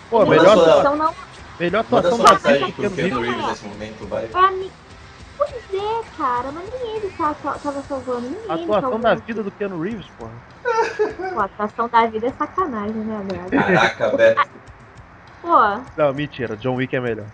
Pô, 0.10 0.20
Manda 0.26 0.32
melhor, 0.32 0.56
decepção 0.58 0.96
não 0.98 1.14
melhor 1.58 1.80
atuação 1.80 2.18
da 2.18 2.34
vida. 2.34 2.72
Keanu 2.74 2.92
Keanu 2.96 3.22
Reeves. 3.22 3.48
Nesse 3.48 3.66
momento, 3.66 4.06
vai. 4.08 4.26
é 4.26 4.30
a 4.38 4.52
minha. 4.52 4.72
Pois 5.38 5.52
é, 5.52 6.02
cara, 6.18 6.52
mas 6.52 6.70
nem 6.70 6.96
ele 6.98 7.10
tá, 7.18 7.34
tá- 7.42 7.54
tava 7.64 7.82
salvando. 7.84 8.30
Nem 8.30 8.40
A 8.50 8.54
atuação 8.56 8.82
salvando. 8.82 9.04
da 9.04 9.16
vida 9.16 9.44
do 9.44 9.52
Keanu 9.52 9.80
Reeves, 9.80 10.08
porra. 10.18 10.32
Pô, 10.96 11.40
a 11.40 11.46
atuação 11.46 11.90
da 11.90 12.06
vida 12.08 12.28
é 12.28 12.32
sacanagem, 12.32 13.04
né, 13.04 13.22
Braga? 13.24 13.50
Caraca, 13.50 14.10
Beto. 14.18 14.62
Pô, 15.42 15.50
Não, 15.96 16.14
mentira. 16.14 16.56
John 16.58 16.76
Wick 16.76 16.96
é 16.96 17.00
melhor. 17.00 17.32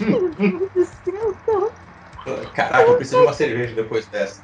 meu 0.00 0.34
Deus 0.34 0.70
do 0.74 0.84
céu, 0.84 1.34
cara. 1.46 1.70
Caraca, 2.54 2.82
eu 2.90 2.96
preciso 2.96 3.20
de 3.20 3.26
uma 3.26 3.32
cerveja 3.32 3.74
depois 3.74 4.06
dessa. 4.08 4.42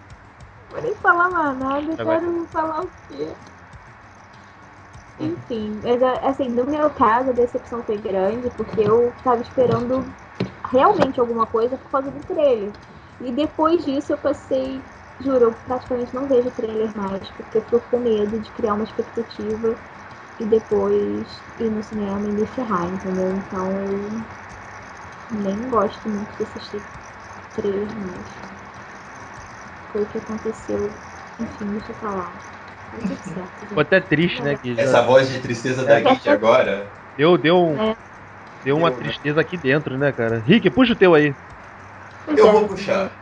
Vou 0.71 0.81
nem 0.83 0.95
falar 0.97 1.31
mais 1.31 1.59
nada, 1.59 1.81
eu 1.93 1.97
bem. 1.97 2.07
quero 2.07 2.47
falar 2.53 2.85
o 2.85 2.91
quê? 3.09 3.29
Enfim, 5.19 5.81
mas 5.83 6.01
é, 6.01 6.27
assim, 6.27 6.49
no 6.49 6.65
meu 6.65 6.91
caso 6.91 7.31
a 7.31 7.33
decepção 7.33 7.83
foi 7.83 7.99
grande 7.99 8.51
porque 8.51 8.83
eu 8.83 9.13
tava 9.25 9.43
esperando 9.43 10.13
realmente 10.71 11.19
alguma 11.19 11.45
coisa 11.47 11.77
por 11.77 11.91
causa 11.91 12.11
do 12.11 12.23
trailer. 12.23 12.73
E 13.21 13.33
depois 13.33 13.85
disso 13.85 14.13
eu 14.13 14.19
passei, 14.19 14.81
juro, 15.21 15.45
eu 15.45 15.55
praticamente 15.55 16.15
não 16.15 16.29
vejo 16.29 16.51
trailer 16.51 16.97
mais, 16.97 17.31
porque 17.31 17.59
eu 17.59 17.63
fico 17.63 17.81
com 17.81 18.01
medo 18.01 18.39
de 18.41 18.51
criar 18.51 18.75
uma 18.75 18.85
expectativa 18.85 19.79
e 20.39 20.47
depois 20.47 21.45
ir 21.59 21.71
no 21.71 21.83
cinema 21.83 22.29
e 22.29 22.33
me 22.33 22.47
ferrar, 22.47 22.87
entendeu? 22.93 23.37
Então 23.37 23.81
eu 23.81 24.25
nem 25.31 25.69
gosto 25.71 26.09
muito 26.09 26.37
de 26.37 26.43
assistir 26.43 26.83
trailer 27.55 27.95
mais. 27.95 28.27
Foi 29.91 30.03
o 30.03 30.07
que 30.07 30.19
aconteceu, 30.19 30.95
enfim, 31.39 31.73
deixa 31.73 31.93
pra 31.95 32.11
lá. 32.15 32.33
Tudo 32.91 33.17
certo, 33.17 33.61
gente. 33.61 33.69
Ficou 33.69 33.81
até 33.83 34.01
triste, 34.01 34.43
né? 34.43 34.57
Que 34.57 34.75
já 34.75 34.83
Essa 34.83 35.03
voz 35.03 35.29
de 35.29 35.41
tristeza 35.41 35.85
da 35.85 36.01
Git 36.01 36.29
agora. 36.29 36.93
deu, 37.17 37.37
deu, 37.39 37.57
um- 37.57 37.77
É. 37.81 37.97
deu 38.63 38.77
uma 38.79 38.91
Deu, 38.91 39.01
né? 39.01 39.11
tristeza 39.11 39.41
aqui 39.41 39.57
dentro, 39.57 39.99
né, 39.99 40.13
cara? 40.13 40.41
Rick, 40.41 40.71
puxa 40.71 40.93
o 40.95 40.97
teu 40.97 41.15
aí. 41.15 41.35
Eu 42.27 42.37
é, 42.47 42.53
vou 42.53 42.69
puxar. 42.69 43.13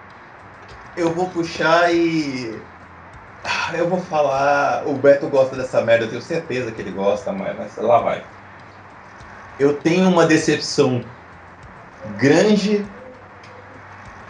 Eu 0.96 1.12
vou 1.12 1.28
puxar 1.28 1.94
e. 1.94 2.59
Eu 3.76 3.88
vou 3.88 4.00
falar. 4.00 4.87
O 4.87 4.94
Beto 4.94 5.28
gosta 5.28 5.54
dessa 5.56 5.82
merda, 5.82 6.06
eu 6.06 6.09
tenho 6.09 6.22
certeza 6.22 6.72
que 6.72 6.80
ele 6.80 6.92
gosta, 6.92 7.32
mas, 7.32 7.56
mas 7.56 7.76
lá 7.76 8.00
vai. 8.00 8.24
Eu 9.59 9.74
tenho 9.74 10.09
uma 10.09 10.26
decepção 10.26 11.04
grande 12.18 12.87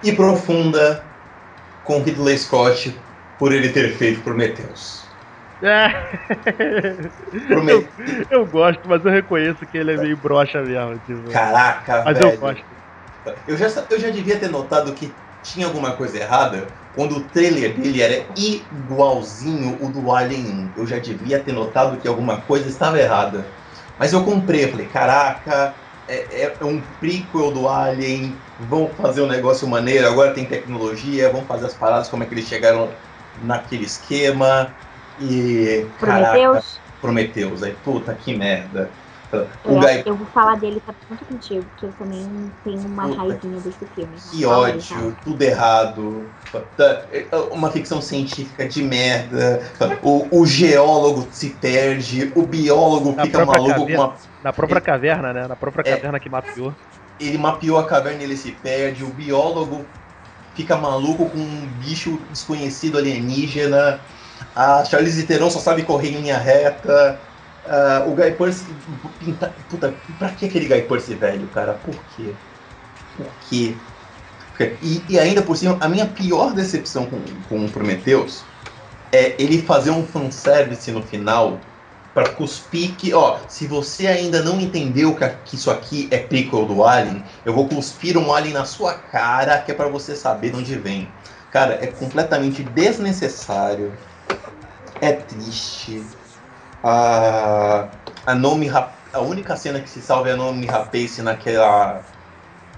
e 0.02 0.12
profunda 0.12 1.04
com 1.84 2.02
Ridley 2.02 2.38
Scott 2.38 2.98
por 3.38 3.52
ele 3.52 3.70
ter 3.70 3.92
feito 3.96 4.22
Prometheus. 4.22 5.06
Prome... 7.48 7.88
eu 8.30 8.46
gosto, 8.46 8.82
mas 8.86 9.04
eu 9.04 9.10
reconheço 9.10 9.64
que 9.66 9.78
ele 9.78 9.92
é 9.92 9.96
meio 9.96 10.16
broxa 10.16 10.62
mesmo. 10.62 10.98
Tipo, 10.98 11.30
Caraca, 11.30 12.04
mas 12.04 12.18
velho. 12.18 12.32
eu 12.32 12.38
gosto. 12.38 12.64
Eu 13.46 13.56
já, 13.56 13.66
eu 13.90 13.98
já 13.98 14.10
devia 14.10 14.38
ter 14.38 14.50
notado 14.50 14.92
que 14.94 15.12
tinha 15.46 15.66
alguma 15.66 15.92
coisa 15.92 16.18
errada 16.18 16.68
quando 16.92 17.16
o 17.16 17.20
trailer 17.28 17.78
dele 17.78 18.02
era 18.02 18.26
igualzinho 18.36 19.78
o 19.80 19.90
do 19.90 20.10
Alien 20.10 20.72
1. 20.76 20.80
Eu 20.80 20.86
já 20.86 20.98
devia 20.98 21.38
ter 21.38 21.52
notado 21.52 22.00
que 22.00 22.08
alguma 22.08 22.40
coisa 22.40 22.68
estava 22.68 22.98
errada. 22.98 23.46
Mas 23.98 24.12
eu 24.12 24.24
comprei, 24.24 24.66
falei, 24.68 24.86
caraca, 24.86 25.76
é, 26.08 26.56
é 26.58 26.64
um 26.64 26.80
prequel 26.80 27.52
do 27.52 27.68
Alien, 27.68 28.38
vão 28.58 28.94
fazer 28.94 29.22
um 29.22 29.26
negócio 29.26 29.68
maneiro, 29.68 30.08
agora 30.08 30.34
tem 30.34 30.46
tecnologia, 30.46 31.30
vão 31.30 31.44
fazer 31.46 31.66
as 31.66 31.74
paradas, 31.74 32.08
como 32.08 32.22
é 32.22 32.26
que 32.26 32.34
eles 32.34 32.46
chegaram 32.46 32.90
naquele 33.42 33.84
esquema. 33.84 34.74
E. 35.18 35.86
Caraca, 35.98 36.32
Prometeus, 36.32 36.80
Prometeus. 37.00 37.62
Aí, 37.62 37.74
puta, 37.74 38.14
que 38.14 38.36
merda. 38.36 38.90
Eu, 39.32 39.80
Guy 39.80 40.02
eu 40.06 40.14
vou 40.16 40.26
falar 40.28 40.56
dele 40.56 40.80
tá 40.80 40.94
junto 41.08 41.24
contigo, 41.24 41.64
porque 41.64 41.86
eu 41.86 41.92
também 41.92 42.52
tenho 42.64 42.80
uma 42.86 43.08
Puta. 43.08 43.16
raivinha 43.16 43.60
desse 43.60 43.86
filme. 43.86 44.16
Que 44.16 44.44
aí, 44.44 44.50
ódio, 44.50 45.16
tudo 45.24 45.42
errado. 45.42 46.30
É 47.10 47.36
Uma 47.50 47.70
ficção 47.70 48.00
científica 48.00 48.68
de 48.68 48.82
merda. 48.82 49.62
O, 50.02 50.40
o 50.40 50.46
geólogo 50.46 51.28
se 51.30 51.50
perde, 51.50 52.32
o 52.34 52.42
biólogo 52.46 53.12
Na 53.12 53.24
fica 53.24 53.44
maluco 53.44 53.74
com 53.74 53.80
caverna. 53.80 54.04
uma. 54.04 54.16
Na 54.42 54.52
própria 54.52 54.80
caverna, 54.80 55.32
né? 55.32 55.46
Na 55.48 55.56
própria 55.56 55.82
É. 55.86 55.96
caverna 55.96 56.20
que 56.20 56.28
mapeou. 56.28 56.74
Ele 57.18 57.38
mapeou 57.38 57.78
a 57.78 57.86
caverna 57.86 58.20
e 58.20 58.24
ele 58.24 58.36
se 58.36 58.52
perde, 58.52 59.02
o 59.02 59.08
biólogo 59.08 59.86
fica 60.54 60.76
maluco 60.76 61.30
com 61.30 61.38
um 61.38 61.66
bicho 61.66 62.18
desconhecido 62.30 62.98
alienígena. 62.98 64.00
A 64.54 64.84
Charlize 64.84 65.26
Theron 65.26 65.50
só 65.50 65.58
sabe 65.58 65.82
correr 65.82 66.10
em 66.10 66.20
linha 66.20 66.38
reta. 66.38 67.20
Ah, 67.68 68.04
o 68.06 68.14
Guy 68.14 68.32
Pearce. 68.32 68.64
Pinta, 69.18 69.48
puta, 69.68 69.92
pra 70.18 70.30
que 70.30 70.46
aquele 70.46 70.68
Guy 70.68 70.82
Pearce 70.82 71.14
velho, 71.14 71.48
cara? 71.48 71.74
Por 71.74 72.04
quê? 72.04 72.34
Por 73.16 73.34
quê? 73.40 73.78
E, 74.80 75.04
e 75.08 75.18
ainda 75.18 75.42
por 75.42 75.56
cima, 75.56 75.76
a 75.80 75.88
minha 75.88 76.06
pior 76.06 76.54
decepção 76.54 77.06
com, 77.06 77.20
com 77.48 77.66
o 77.66 77.70
Prometheus 77.70 78.44
é 79.12 79.40
ele 79.42 79.62
fazer 79.62 79.90
um 79.90 80.06
fanservice 80.06 80.90
no 80.90 81.02
final 81.02 81.60
para 82.14 82.30
cuspir 82.30 82.96
que, 82.96 83.12
ó, 83.12 83.40
se 83.46 83.66
você 83.66 84.06
ainda 84.06 84.42
não 84.42 84.58
entendeu 84.58 85.14
que, 85.14 85.28
que 85.44 85.56
isso 85.56 85.70
aqui 85.70 86.08
é 86.10 86.18
prequel 86.18 86.64
do 86.64 86.82
Alien, 86.82 87.22
eu 87.44 87.52
vou 87.52 87.68
cuspir 87.68 88.16
um 88.16 88.32
Alien 88.32 88.54
na 88.54 88.64
sua 88.64 88.94
cara 88.94 89.58
que 89.60 89.70
é 89.70 89.74
para 89.74 89.88
você 89.88 90.16
saber 90.16 90.50
de 90.50 90.56
onde 90.56 90.74
vem. 90.76 91.12
Cara, 91.50 91.74
é 91.74 91.86
completamente 91.88 92.62
desnecessário. 92.62 93.92
É 95.00 95.12
triste. 95.12 96.06
A, 96.88 97.90
a 98.24 98.34
Nomi 98.34 98.68
a 98.70 99.20
única 99.20 99.56
cena 99.56 99.80
que 99.80 99.88
se 99.88 100.00
salva 100.00 100.28
é 100.28 100.32
a 100.32 100.36
Nomi 100.36 100.66
Rapace 100.66 101.20
naquela 101.20 102.04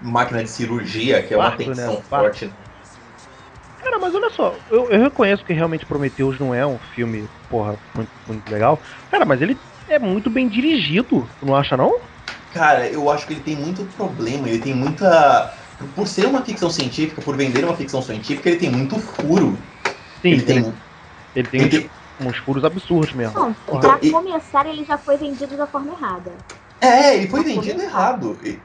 máquina 0.00 0.42
de 0.42 0.48
cirurgia, 0.48 1.22
que 1.22 1.34
é 1.34 1.36
uma 1.36 1.50
Parto, 1.50 1.64
né? 1.64 1.74
tensão 1.74 2.02
parto. 2.08 2.38
forte. 2.38 2.54
Cara, 3.78 3.98
mas 3.98 4.14
olha 4.14 4.30
só, 4.30 4.56
eu, 4.70 4.90
eu 4.90 5.02
reconheço 5.02 5.44
que 5.44 5.52
realmente 5.52 5.86
Prometheus 5.86 6.38
não 6.38 6.54
é 6.54 6.66
um 6.66 6.78
filme, 6.94 7.28
porra, 7.48 7.78
muito, 7.94 8.10
muito 8.26 8.50
legal. 8.50 8.80
Cara, 9.10 9.24
mas 9.24 9.40
ele 9.42 9.60
é 9.88 9.98
muito 9.98 10.30
bem 10.30 10.48
dirigido, 10.48 11.28
tu 11.38 11.46
não 11.46 11.54
acha 11.54 11.76
não? 11.76 11.92
Cara, 12.50 12.88
eu 12.88 13.10
acho 13.10 13.26
que 13.26 13.34
ele 13.34 13.42
tem 13.42 13.56
muito 13.56 13.84
problema, 13.86 14.48
ele 14.48 14.58
tem 14.58 14.74
muita. 14.74 15.52
Por 15.94 16.08
ser 16.08 16.26
uma 16.26 16.44
ficção 16.44 16.70
científica, 16.70 17.20
por 17.22 17.36
vender 17.36 17.64
uma 17.64 17.76
ficção 17.76 18.02
científica, 18.02 18.48
ele 18.48 18.58
tem 18.58 18.70
muito 18.70 18.98
furo. 18.98 19.58
Sim, 20.22 20.32
ele 20.32 20.42
tem. 20.42 20.56
ele 21.34 21.48
tem 21.48 21.60
ele 21.60 21.70
tem- 21.70 21.90
uns 22.20 22.36
furos 22.38 22.64
absurdos 22.64 23.12
mesmo. 23.12 23.38
Não, 23.38 23.50
Então, 23.50 23.80
pra 23.80 23.98
e- 24.02 24.10
começar, 24.10 24.66
ele 24.66 24.84
já 24.84 24.98
foi 24.98 25.16
vendido 25.16 25.56
da 25.56 25.66
forma 25.66 25.92
errada. 25.92 26.32
É, 26.80 27.16
ele 27.16 27.28
foi 27.28 27.42
vendido 27.42 27.80
errado. 27.82 28.38
E- 28.42 28.60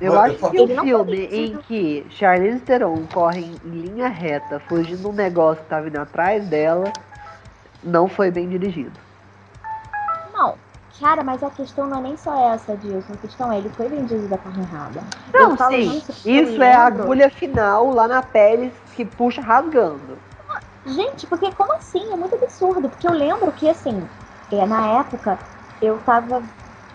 Eu 0.00 0.18
acho 0.20 0.36
falo- 0.38 0.52
que 0.52 0.60
o 0.60 0.80
filme 0.80 1.24
em 1.32 1.56
que 1.56 2.06
Charlize 2.10 2.60
Theron 2.60 3.02
corre 3.12 3.40
em 3.40 3.68
linha 3.68 4.08
reta, 4.08 4.60
fugindo 4.60 4.98
de 5.00 5.06
um 5.06 5.12
negócio 5.12 5.62
que 5.62 5.70
tá 5.70 5.80
vindo 5.80 5.96
atrás 5.96 6.46
dela, 6.48 6.92
não 7.82 8.06
foi 8.06 8.30
bem 8.30 8.46
dirigido. 8.48 8.92
Não, 10.34 10.54
cara, 11.00 11.24
mas 11.24 11.42
a 11.42 11.48
questão 11.48 11.86
não 11.86 11.98
é 11.98 12.02
nem 12.02 12.16
só 12.18 12.52
essa, 12.52 12.76
Dilson. 12.76 13.14
A 13.14 13.16
questão 13.16 13.50
é, 13.50 13.56
ele 13.58 13.70
foi 13.70 13.88
vendido 13.88 14.28
da 14.28 14.36
forma 14.36 14.62
errada. 14.62 15.02
Não, 15.32 15.56
sim. 15.70 15.96
isso 15.98 16.28
Isso 16.28 16.62
é 16.62 16.74
a 16.74 16.86
agulha 16.86 17.30
final 17.30 17.90
lá 17.90 18.06
na 18.06 18.20
pele 18.22 18.72
que 18.94 19.04
puxa 19.04 19.40
rasgando. 19.40 20.18
Gente, 20.86 21.26
porque 21.26 21.52
como 21.52 21.72
assim? 21.74 22.12
É 22.12 22.16
muito 22.16 22.36
absurdo. 22.36 22.88
Porque 22.90 23.08
eu 23.08 23.12
lembro 23.12 23.52
que, 23.52 23.68
assim, 23.68 24.08
é, 24.50 24.66
na 24.66 25.00
época, 25.00 25.40
eu 25.80 26.02
tava. 26.04 26.48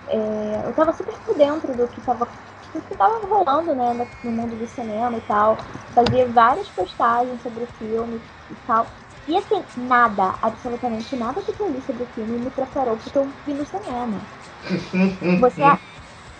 é, 0.07 0.65
eu 0.67 0.73
tava 0.75 0.93
super 0.93 1.19
por 1.21 1.37
dentro 1.37 1.75
do 1.75 1.89
que 1.89 2.01
tava, 2.01 2.31
do 2.73 2.81
que 2.83 2.95
tava 2.95 3.25
rolando, 3.27 3.75
né, 3.75 3.93
no, 3.93 4.11
no 4.23 4.31
mundo 4.31 4.57
do 4.57 4.67
cinema 4.67 5.17
e 5.17 5.21
tal. 5.21 5.57
Fazia 5.93 6.31
várias 6.31 6.69
postagens 6.71 7.41
sobre 7.41 7.63
o 7.63 7.67
filme 7.67 8.23
e 8.49 8.55
tal. 8.57 8.93
E 9.27 9.37
assim, 9.37 9.65
nada, 9.75 10.37
absolutamente 10.41 11.15
nada 11.15 11.41
do 11.43 11.53
que 11.53 11.61
eu 11.61 11.71
li 11.71 11.81
sobre 11.81 12.03
o 12.03 12.07
filme 12.07 12.39
me 12.39 12.51
preparou 12.51 12.97
porque 12.99 13.17
eu 13.17 13.35
vi 13.45 13.53
no 13.53 13.65
cinema. 13.65 14.27
Você. 15.35 15.61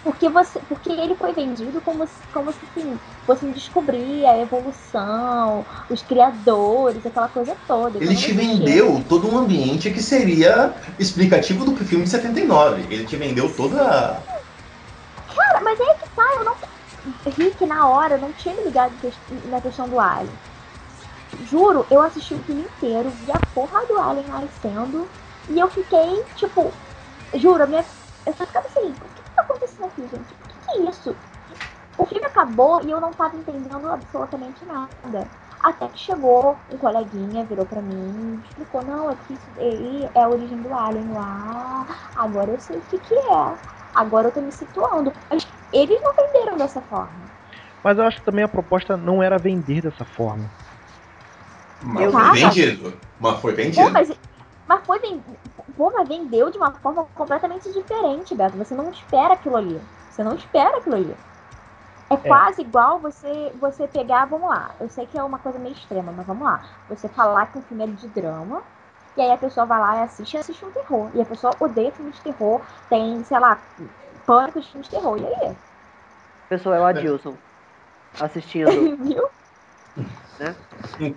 Porque, 0.03 0.29
você, 0.29 0.59
porque 0.61 0.91
ele 0.91 1.15
foi 1.15 1.31
vendido 1.31 1.79
como 1.81 2.07
se, 2.07 2.23
como 2.33 2.51
se 2.51 2.59
assim, 2.65 2.99
fosse 3.25 3.45
descobrir 3.51 4.25
a 4.25 4.37
evolução, 4.39 5.63
os 5.89 6.01
criadores, 6.01 7.05
aquela 7.05 7.27
coisa 7.27 7.55
toda. 7.67 7.97
Ele 7.97 8.07
Quando 8.07 8.17
te 8.17 8.33
você 8.33 8.33
vendeu 8.33 9.03
todo 9.07 9.27
um 9.27 9.37
ambiente 9.37 9.91
que 9.91 10.01
seria 10.01 10.73
explicativo 10.97 11.65
do 11.65 11.75
filme 11.77 12.03
de 12.05 12.09
79. 12.09 12.81
Ele 12.93 13.05
te 13.05 13.15
vendeu 13.15 13.53
toda. 13.55 14.23
Cara, 15.35 15.61
mas 15.63 15.79
é 15.79 15.93
que 15.93 16.09
tá, 16.15 16.23
eu 16.37 16.45
não. 16.45 16.55
Rick, 17.37 17.65
na 17.65 17.87
hora, 17.87 18.17
não 18.17 18.31
tinha 18.33 18.55
me 18.55 18.63
ligado 18.63 18.93
na 19.49 19.61
questão 19.61 19.87
do 19.87 19.99
Alien. 19.99 20.33
Juro, 21.43 21.85
eu 21.89 22.01
assisti 22.01 22.33
o 22.33 22.39
filme 22.43 22.63
inteiro, 22.63 23.09
vi 23.09 23.31
a 23.31 23.39
porra 23.39 23.85
do 23.87 23.99
Alien 23.99 24.27
nascendo, 24.27 25.07
e 25.49 25.59
eu 25.59 25.69
fiquei, 25.69 26.23
tipo, 26.35 26.71
juro, 27.35 27.63
a 27.63 27.67
minha. 27.67 27.85
Eu 28.25 28.33
só 28.33 28.45
ficava 28.45 28.67
assim, 28.67 28.93
tá 29.41 29.53
acontecendo 29.53 29.85
aqui, 29.85 30.01
gente? 30.07 30.33
O 30.33 30.37
que, 30.47 30.59
que 30.59 30.71
é 30.81 30.89
isso? 30.89 31.17
O 31.97 32.05
filme 32.05 32.25
acabou 32.25 32.81
e 32.83 32.89
eu 32.91 32.99
não 32.99 33.13
tava 33.13 33.35
entendendo 33.37 33.87
absolutamente 33.87 34.65
nada. 34.65 35.27
Até 35.59 35.87
que 35.89 35.99
chegou 35.99 36.59
um 36.69 36.77
coleguinha, 36.77 37.45
virou 37.45 37.65
pra 37.65 37.81
mim 37.81 38.39
e 38.43 38.47
explicou, 38.47 38.81
não, 38.81 39.11
é 39.11 39.15
que 39.15 39.33
isso 39.33 39.51
aí 39.57 40.09
é 40.15 40.23
a 40.23 40.29
origem 40.29 40.59
do 40.61 40.73
Alien 40.73 41.11
lá. 41.11 41.85
Agora 42.15 42.51
eu 42.51 42.59
sei 42.59 42.77
o 42.77 42.81
que, 42.81 42.97
que 42.97 43.13
é. 43.13 43.57
Agora 43.93 44.29
eu 44.29 44.31
tô 44.31 44.41
me 44.41 44.51
situando. 44.51 45.13
Mas 45.29 45.47
eles 45.71 46.01
não 46.01 46.13
venderam 46.15 46.57
dessa 46.57 46.81
forma. 46.81 47.29
Mas 47.83 47.97
eu 47.97 48.03
acho 48.05 48.19
que 48.19 48.25
também 48.25 48.43
a 48.43 48.47
proposta 48.47 48.97
não 48.97 49.21
era 49.21 49.37
vender 49.37 49.81
dessa 49.81 50.05
forma. 50.05 50.49
Mas 51.79 52.05
Eu- 52.05 52.11
foi 52.11 52.31
vendido. 52.31 53.01
Mas 53.19 53.39
foi 53.39 53.51
Pô, 53.51 53.57
vendido. 53.57 53.91
mas, 53.91 54.11
mas 54.75 54.85
foi 54.85 54.99
ven- 54.99 55.23
Pô, 55.75 55.91
mas 55.91 56.07
vendeu 56.07 56.49
de 56.51 56.57
uma 56.57 56.73
forma 56.79 57.05
completamente 57.05 57.71
diferente, 57.71 58.35
Beto. 58.35 58.57
Você 58.57 58.75
não 58.75 58.89
espera 58.91 59.33
aquilo 59.33 59.55
ali. 59.55 59.81
Você 60.09 60.23
não 60.23 60.35
espera 60.35 60.77
aquilo 60.77 60.95
ali. 60.95 61.17
É, 62.09 62.17
quase 62.17 62.61
igual 62.61 62.99
você, 62.99 63.51
você 63.59 63.87
pegar, 63.87 64.25
vamos 64.25 64.49
lá, 64.49 64.75
eu 64.79 64.89
sei 64.89 65.07
que 65.07 65.17
é 65.17 65.23
uma 65.23 65.39
coisa 65.39 65.57
meio 65.59 65.73
extrema, 65.73 66.11
mas 66.11 66.25
vamos 66.27 66.43
lá. 66.43 66.61
Você 66.87 67.07
falar 67.09 67.47
que 67.47 67.57
um 67.57 67.63
filme 67.63 67.83
é 67.83 67.87
de 67.87 68.07
drama, 68.09 68.63
e 69.15 69.21
aí 69.21 69.31
a 69.31 69.37
pessoa 69.37 69.65
vai 69.65 69.79
lá 69.79 69.97
e 69.97 70.03
assiste 70.03 70.33
e 70.33 70.37
assiste 70.37 70.63
um 70.65 70.71
terror. 70.71 71.11
E 71.15 71.21
a 71.21 71.25
pessoa 71.25 71.55
odeia 71.59 71.91
filme 71.91 72.11
de 72.11 72.21
terror, 72.21 72.65
tem, 72.89 73.23
sei 73.23 73.39
lá, 73.39 73.63
pânico 74.25 74.61
de 74.61 74.67
filme 74.69 74.83
de 74.83 74.89
terror. 74.91 75.17
E 75.19 75.25
aí? 75.25 75.55
Pessoal, 76.49 76.75
é 76.75 76.79
o 76.79 76.85
Adilson 76.85 77.41
assistindo. 78.19 78.93
Viu? 79.05 79.31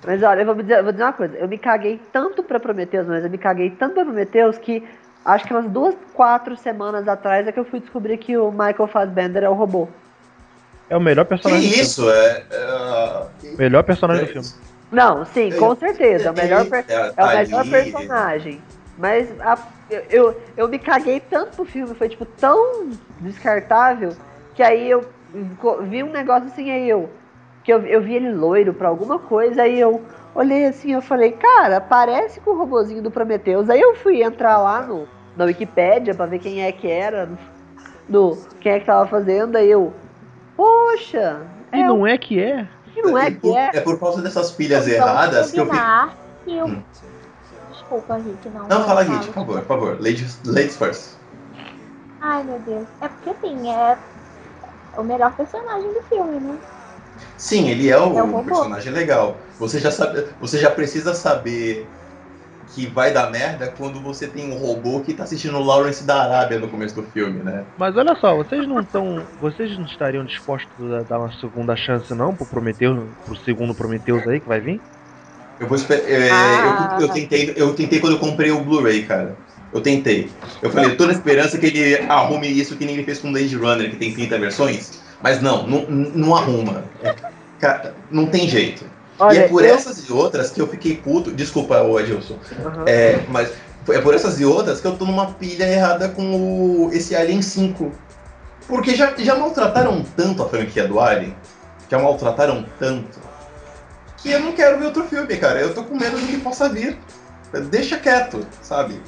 Mas 0.06 0.22
olha, 0.22 0.40
eu 0.42 0.46
vou 0.46 0.54
dizer, 0.54 0.78
eu 0.78 0.82
vou 0.84 0.92
dizer 0.92 1.04
uma 1.04 1.12
coisa. 1.12 1.36
Eu 1.36 1.48
me 1.48 1.58
caguei 1.58 1.98
tanto 2.12 2.42
pra 2.42 2.60
Prometheus, 2.60 3.06
mas 3.06 3.24
eu 3.24 3.30
me 3.30 3.38
caguei 3.38 3.70
tanto 3.70 3.94
pra 3.94 4.04
Prometheus 4.04 4.58
que 4.58 4.86
acho 5.24 5.46
que 5.46 5.54
umas 5.54 5.70
duas, 5.70 5.96
quatro 6.12 6.56
semanas 6.56 7.08
atrás 7.08 7.46
é 7.46 7.52
que 7.52 7.58
eu 7.58 7.64
fui 7.64 7.80
descobrir 7.80 8.18
que 8.18 8.36
o 8.36 8.50
Michael 8.50 8.86
Fassbender 8.88 9.42
é 9.42 9.48
o 9.48 9.54
robô. 9.54 9.88
É 10.88 10.96
o 10.96 11.00
melhor 11.00 11.24
Que 11.24 11.30
personagem 11.30 11.70
do 11.70 11.76
isso? 11.76 12.10
É. 12.10 12.44
é... 12.50 13.26
filme. 13.40 13.56
Melhor 13.56 13.82
personagem 13.84 14.26
do 14.26 14.32
filme. 14.32 14.48
Não, 14.90 15.24
sim, 15.26 15.50
com 15.52 15.74
certeza. 15.74 16.28
É 16.28 16.30
o 16.30 16.34
melhor, 16.34 16.66
per- 16.66 16.84
É, 16.88 17.12
é 17.16 17.24
o 17.24 17.28
melhor 17.28 17.64
personagem. 17.70 18.62
Mas 18.96 19.40
a- 19.40 19.58
eu, 19.90 20.00
eu, 20.10 20.42
eu 20.56 20.68
me 20.68 20.78
caguei 20.78 21.18
tanto 21.20 21.56
pro 21.56 21.64
filme, 21.64 21.94
foi 21.94 22.08
tipo 22.08 22.24
tão 22.24 22.90
descartável 23.20 24.10
que 24.54 24.62
aí 24.62 24.88
eu 24.88 25.04
vi 25.88 26.02
um 26.02 26.12
negócio 26.12 26.48
assim, 26.48 26.70
aí 26.70 26.88
eu. 26.88 27.10
Que 27.64 27.72
eu, 27.72 27.80
eu 27.86 28.02
vi 28.02 28.14
ele 28.14 28.32
loiro 28.32 28.74
pra 28.74 28.88
alguma 28.88 29.18
coisa, 29.18 29.62
aí 29.62 29.80
eu 29.80 30.04
olhei 30.34 30.66
assim, 30.66 30.92
eu 30.92 31.00
falei, 31.02 31.32
cara, 31.32 31.80
parece 31.80 32.40
com 32.40 32.50
o 32.50 32.58
robozinho 32.58 33.02
do 33.02 33.10
Prometheus. 33.10 33.70
Aí 33.70 33.80
eu 33.80 33.94
fui 33.96 34.22
entrar 34.22 34.58
lá 34.58 34.82
no, 34.86 35.08
na 35.36 35.44
Wikipédia 35.46 36.14
pra 36.14 36.26
ver 36.26 36.38
quem 36.40 36.62
é 36.62 36.70
que 36.72 36.88
era, 36.88 37.28
no, 38.08 38.36
quem 38.60 38.72
é 38.72 38.80
que 38.80 38.86
tava 38.86 39.08
fazendo, 39.08 39.56
aí 39.56 39.70
eu. 39.70 39.92
Poxa! 40.56 41.46
E 41.72 41.78
É, 41.80 41.84
não 41.88 42.06
é 42.06 42.16
que 42.18 42.40
é? 42.40 42.68
que 42.92 43.02
não 43.02 43.18
é 43.18 43.30
E 43.30 43.34
que 43.34 43.40
por- 43.40 43.56
é? 43.56 43.70
é 43.74 43.80
por 43.80 43.98
causa 43.98 44.22
dessas 44.22 44.52
pilhas 44.52 44.86
Vamos 44.86 44.94
erradas 44.94 45.50
que 45.50 45.58
eu 45.58 45.64
vi. 45.64 45.70
que 46.44 46.56
eu... 46.56 46.66
Hum. 46.66 46.82
Desculpa, 47.70 48.16
Rick, 48.16 48.48
não. 48.50 48.68
Não, 48.68 48.82
fala, 48.84 49.04
fala, 49.04 49.04
Git, 49.04 49.26
por 49.26 49.34
favor, 49.34 49.58
por 49.60 49.66
favor. 49.66 49.94
Ladies, 50.00 50.40
ladies 50.44 50.76
first. 50.76 51.16
Ai, 52.20 52.44
meu 52.44 52.58
Deus. 52.60 52.88
É 53.00 53.08
porque, 53.08 53.30
assim, 53.30 53.70
é 53.70 53.98
o 54.96 55.02
melhor 55.02 55.34
personagem 55.36 55.92
do 55.92 56.02
filme, 56.02 56.40
né? 56.40 56.58
Sim, 57.36 57.68
ele 57.68 57.88
é 57.88 57.98
o, 57.98 58.18
É 58.18 58.22
o 58.22 58.26
robô. 58.30 58.42
personagem 58.44 58.92
legal. 58.92 59.36
Você 59.58 59.78
já 59.78 59.90
sabe, 59.90 60.24
você 60.40 60.58
já 60.58 60.70
precisa 60.70 61.14
saber 61.14 61.86
que 62.74 62.86
vai 62.86 63.12
dar 63.12 63.30
merda 63.30 63.72
quando 63.78 64.00
você 64.00 64.26
tem 64.26 64.50
um 64.50 64.56
robô 64.56 65.00
que 65.00 65.12
tá 65.14 65.24
assistindo 65.24 65.58
Lawrence 65.60 66.02
da 66.04 66.22
Arábia 66.22 66.58
no 66.58 66.68
começo 66.68 66.94
do 66.94 67.02
filme, 67.02 67.42
né? 67.42 67.64
Mas 67.78 67.96
olha 67.96 68.16
só, 68.16 68.34
vocês 68.36 68.66
não 68.66 68.80
estão. 68.80 69.22
Vocês 69.40 69.76
não 69.78 69.84
estariam 69.84 70.24
dispostos 70.24 70.92
a 70.92 71.02
dar 71.02 71.18
uma 71.18 71.32
segunda 71.38 71.76
chance 71.76 72.12
não 72.14 72.34
pro 72.34 72.46
Prometheus, 72.46 72.98
pro 73.24 73.36
segundo 73.36 73.74
Prometheus 73.74 74.26
aí 74.26 74.40
que 74.40 74.48
vai 74.48 74.60
vir? 74.60 74.80
Eu 75.60 75.68
vou 75.68 75.76
esperar. 75.76 76.02
é, 76.10 76.30
Ah. 76.30 76.96
eu, 77.00 77.06
eu 77.06 77.12
tentei, 77.12 77.52
eu 77.56 77.74
tentei 77.74 78.00
quando 78.00 78.14
eu 78.14 78.18
comprei 78.18 78.50
o 78.50 78.60
Blu-ray, 78.60 79.04
cara. 79.04 79.36
Eu 79.72 79.80
tentei. 79.80 80.30
Eu 80.62 80.70
falei, 80.70 80.96
na 80.96 81.12
esperança 81.12 81.58
que 81.58 81.66
ele 81.66 81.96
arrume 82.08 82.48
isso 82.48 82.76
que 82.76 82.84
nem 82.84 82.94
ele 82.94 83.04
fez 83.04 83.18
com 83.18 83.30
Blade 83.32 83.54
Runner, 83.56 83.90
que 83.90 83.96
tem 83.96 84.14
30 84.14 84.38
versões. 84.38 85.03
Mas 85.22 85.40
não, 85.40 85.66
não, 85.66 85.82
não 85.88 86.36
arruma. 86.36 86.84
É, 87.02 87.14
cara, 87.60 87.94
não 88.10 88.26
tem 88.26 88.48
jeito. 88.48 88.84
Olha, 89.18 89.34
e 89.34 89.38
é 89.44 89.48
por 89.48 89.64
eu- 89.64 89.74
essas 89.74 89.98
e 90.08 90.12
outras 90.12 90.50
que 90.50 90.60
eu 90.60 90.66
fiquei 90.66 90.96
puto. 90.96 91.30
Desculpa, 91.30 91.80
ô 91.82 91.96
Adilson. 91.96 92.38
Aham. 92.64 92.84
É, 92.86 93.20
mas 93.28 93.52
é 93.88 94.00
por 94.00 94.14
essas 94.14 94.40
e 94.40 94.44
outras 94.44 94.80
que 94.80 94.86
eu 94.86 94.96
tô 94.96 95.04
numa 95.04 95.32
pilha 95.32 95.64
errada 95.64 96.08
com 96.08 96.86
o, 96.86 96.90
esse 96.92 97.14
Alien 97.14 97.42
5. 97.42 97.92
Porque 98.66 98.94
já, 98.94 99.14
já 99.18 99.34
maltrataram 99.36 100.02
tanto 100.16 100.42
a 100.42 100.48
franquia 100.48 100.88
do 100.88 100.98
Alien, 100.98 101.36
já 101.90 101.98
maltrataram 101.98 102.64
tanto, 102.78 103.20
que 104.16 104.30
eu 104.30 104.40
não 104.40 104.52
quero 104.52 104.78
ver 104.78 104.86
outro 104.86 105.04
filme, 105.04 105.36
cara. 105.36 105.60
Eu 105.60 105.74
tô 105.74 105.84
com 105.84 105.96
medo 105.96 106.18
do 106.18 106.26
que 106.26 106.38
possa 106.38 106.68
vir. 106.68 106.98
Deixa 107.70 107.98
quieto, 107.98 108.44
sabe? 108.62 109.00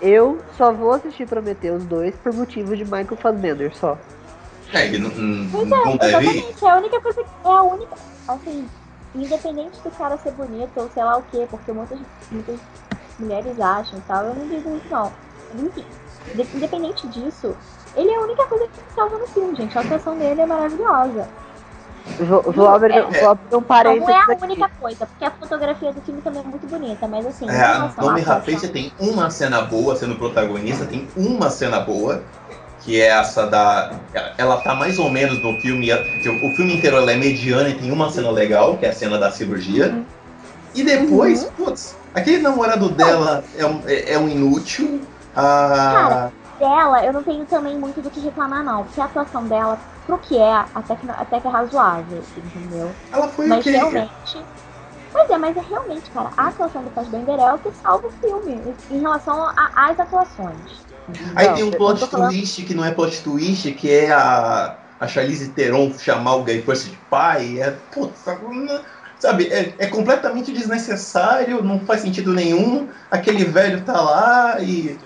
Eu 0.00 0.40
só 0.56 0.72
vou 0.72 0.92
assistir 0.92 1.26
Prometheus 1.26 1.84
2 1.84 2.14
por 2.16 2.32
motivo 2.32 2.76
de 2.76 2.84
Michael 2.84 3.16
Fassbender, 3.20 3.76
só. 3.76 3.98
É, 4.72 4.86
ele 4.86 4.98
não, 4.98 5.10
não- 5.10 5.60
é, 5.60 5.98
deve 5.98 6.26
exatamente. 6.28 6.64
É 6.64 6.70
a 6.70 6.76
única 6.76 7.00
coisa 7.00 7.22
que. 7.22 7.48
É 7.48 7.50
a 7.52 7.62
única. 7.62 7.94
Assim, 8.28 8.66
independente 9.14 9.80
do 9.82 9.90
cara 9.90 10.16
ser 10.18 10.32
bonito 10.32 10.70
ou 10.76 10.88
sei 10.90 11.04
lá 11.04 11.16
o 11.18 11.22
quê, 11.24 11.46
porque 11.50 11.72
muitas, 11.72 11.98
muitas 12.30 12.58
mulheres 13.18 13.60
acham 13.60 13.98
e 13.98 14.02
tal, 14.02 14.24
eu 14.24 14.34
não 14.34 14.48
digo 14.48 14.76
isso 14.76 14.86
não. 14.90 15.12
Enfim, 15.54 15.84
de- 16.34 16.56
independente 16.56 17.06
disso, 17.08 17.54
ele 17.94 18.08
é 18.10 18.16
a 18.16 18.20
única 18.22 18.46
coisa 18.46 18.66
que 18.68 18.94
salva 18.94 19.18
no 19.18 19.26
filme, 19.28 19.54
gente. 19.56 19.76
A 19.76 19.82
atuação 19.82 20.16
dele 20.16 20.40
é 20.40 20.46
maravilhosa. 20.46 21.28
Vou, 22.54 22.68
abrir, 22.68 22.94
É. 22.94 23.02
vou 23.02 23.30
abrir 23.30 23.46
um 23.48 23.50
Não, 23.58 23.62
parênteses 23.62 24.08
não 24.08 24.14
é 24.14 24.18
a 24.18 24.22
aqui. 24.24 24.44
única 24.44 24.70
coisa, 24.80 25.06
porque 25.06 25.24
a 25.24 25.30
fotografia 25.30 25.92
do 25.92 26.00
filme 26.00 26.20
também 26.20 26.42
é 26.42 26.44
muito 26.44 26.66
bonita, 26.66 27.06
mas 27.06 27.24
assim, 27.26 27.48
É, 27.48 27.60
atuação- 27.62 28.16
Rapace 28.24 28.68
tem 28.68 28.92
uma 28.98 29.30
cena 29.30 29.62
boa 29.62 29.94
sendo 29.94 30.16
protagonista, 30.16 30.84
tem 30.84 31.08
uma 31.16 31.48
cena 31.48 31.80
boa, 31.80 32.22
que 32.84 33.00
é 33.00 33.06
essa 33.06 33.46
da. 33.46 33.90
ela- 34.36 34.56
tá 34.58 34.74
mais 34.74 34.98
ou 34.98 35.10
menos 35.10 35.40
no 35.40 35.58
filme. 35.60 35.88
O 36.42 36.50
filme 36.50 36.74
inteiro 36.76 36.96
ela 36.96 37.12
é 37.12 37.16
mediana 37.16 37.68
e 37.68 37.78
tem 37.78 37.90
uma 37.90 38.10
cena 38.10 38.30
legal, 38.30 38.76
que 38.76 38.84
é 38.86 38.90
a 38.90 38.92
cena 38.92 39.18
da 39.18 39.30
cirurgia. 39.30 40.04
E 40.74 40.82
depois, 40.82 41.44
putz, 41.56 41.96
aquele 42.14 42.38
namorado 42.42 42.88
dela 42.90 43.44
é 43.56 43.64
um, 43.66 43.82
é, 43.86 44.12
é 44.14 44.18
um 44.18 44.28
inútil. 44.28 45.00
Ah, 45.34 46.30
dela, 46.58 47.04
eu 47.04 47.12
não 47.12 47.22
tenho 47.22 47.44
também 47.46 47.78
muito 47.78 48.00
do 48.02 48.10
que 48.10 48.20
reclamar, 48.20 48.64
não. 48.64 48.84
Porque 48.84 49.00
a 49.00 49.04
atuação 49.04 49.46
dela, 49.46 49.78
pro 50.06 50.18
que 50.18 50.38
é, 50.38 50.52
até 50.74 50.96
que, 50.96 51.10
até 51.10 51.40
que 51.40 51.46
é 51.46 51.50
razoável, 51.50 52.22
entendeu? 52.36 52.90
ela 53.12 53.28
foi 53.28 53.46
o 53.46 53.48
Mas 53.48 53.64
quê? 53.64 53.70
realmente. 53.70 54.44
Pois 55.12 55.28
é, 55.28 55.36
mas 55.38 55.56
é 55.56 55.60
realmente, 55.60 56.10
cara, 56.10 56.30
a 56.36 56.48
atuação 56.48 56.82
do 56.82 56.90
Fassbender 56.90 57.38
é 57.38 57.52
o 57.52 57.58
que 57.58 57.70
salva 57.74 58.06
o 58.06 58.10
filme 58.12 58.74
em 58.90 59.00
relação 59.00 59.42
a- 59.44 59.70
às 59.76 60.00
atuações. 60.00 60.91
Aí 61.34 61.48
Não, 61.48 61.54
tem 61.54 61.64
um 61.64 61.70
eu 61.70 61.76
plot 61.76 62.06
twist 62.08 62.62
que 62.62 62.74
não 62.74 62.84
é 62.84 62.90
plot 62.90 63.22
twist, 63.22 63.72
que 63.72 63.90
é 63.90 64.10
a, 64.10 64.76
a 65.00 65.06
Charlize 65.06 65.48
Theron 65.50 65.92
chamar 65.98 66.36
o 66.36 66.44
Guy 66.44 66.62
Pearce 66.62 66.90
de 66.90 66.96
pai. 67.10 67.60
É, 67.60 67.74
putz, 67.92 68.20
sabe, 69.18 69.46
é, 69.46 69.72
é 69.78 69.86
completamente 69.86 70.52
desnecessário, 70.52 71.62
não 71.62 71.80
faz 71.80 72.00
sentido 72.02 72.32
nenhum. 72.32 72.88
Aquele 73.10 73.44
velho 73.44 73.82
tá 73.82 74.00
lá 74.00 74.60
e. 74.60 74.98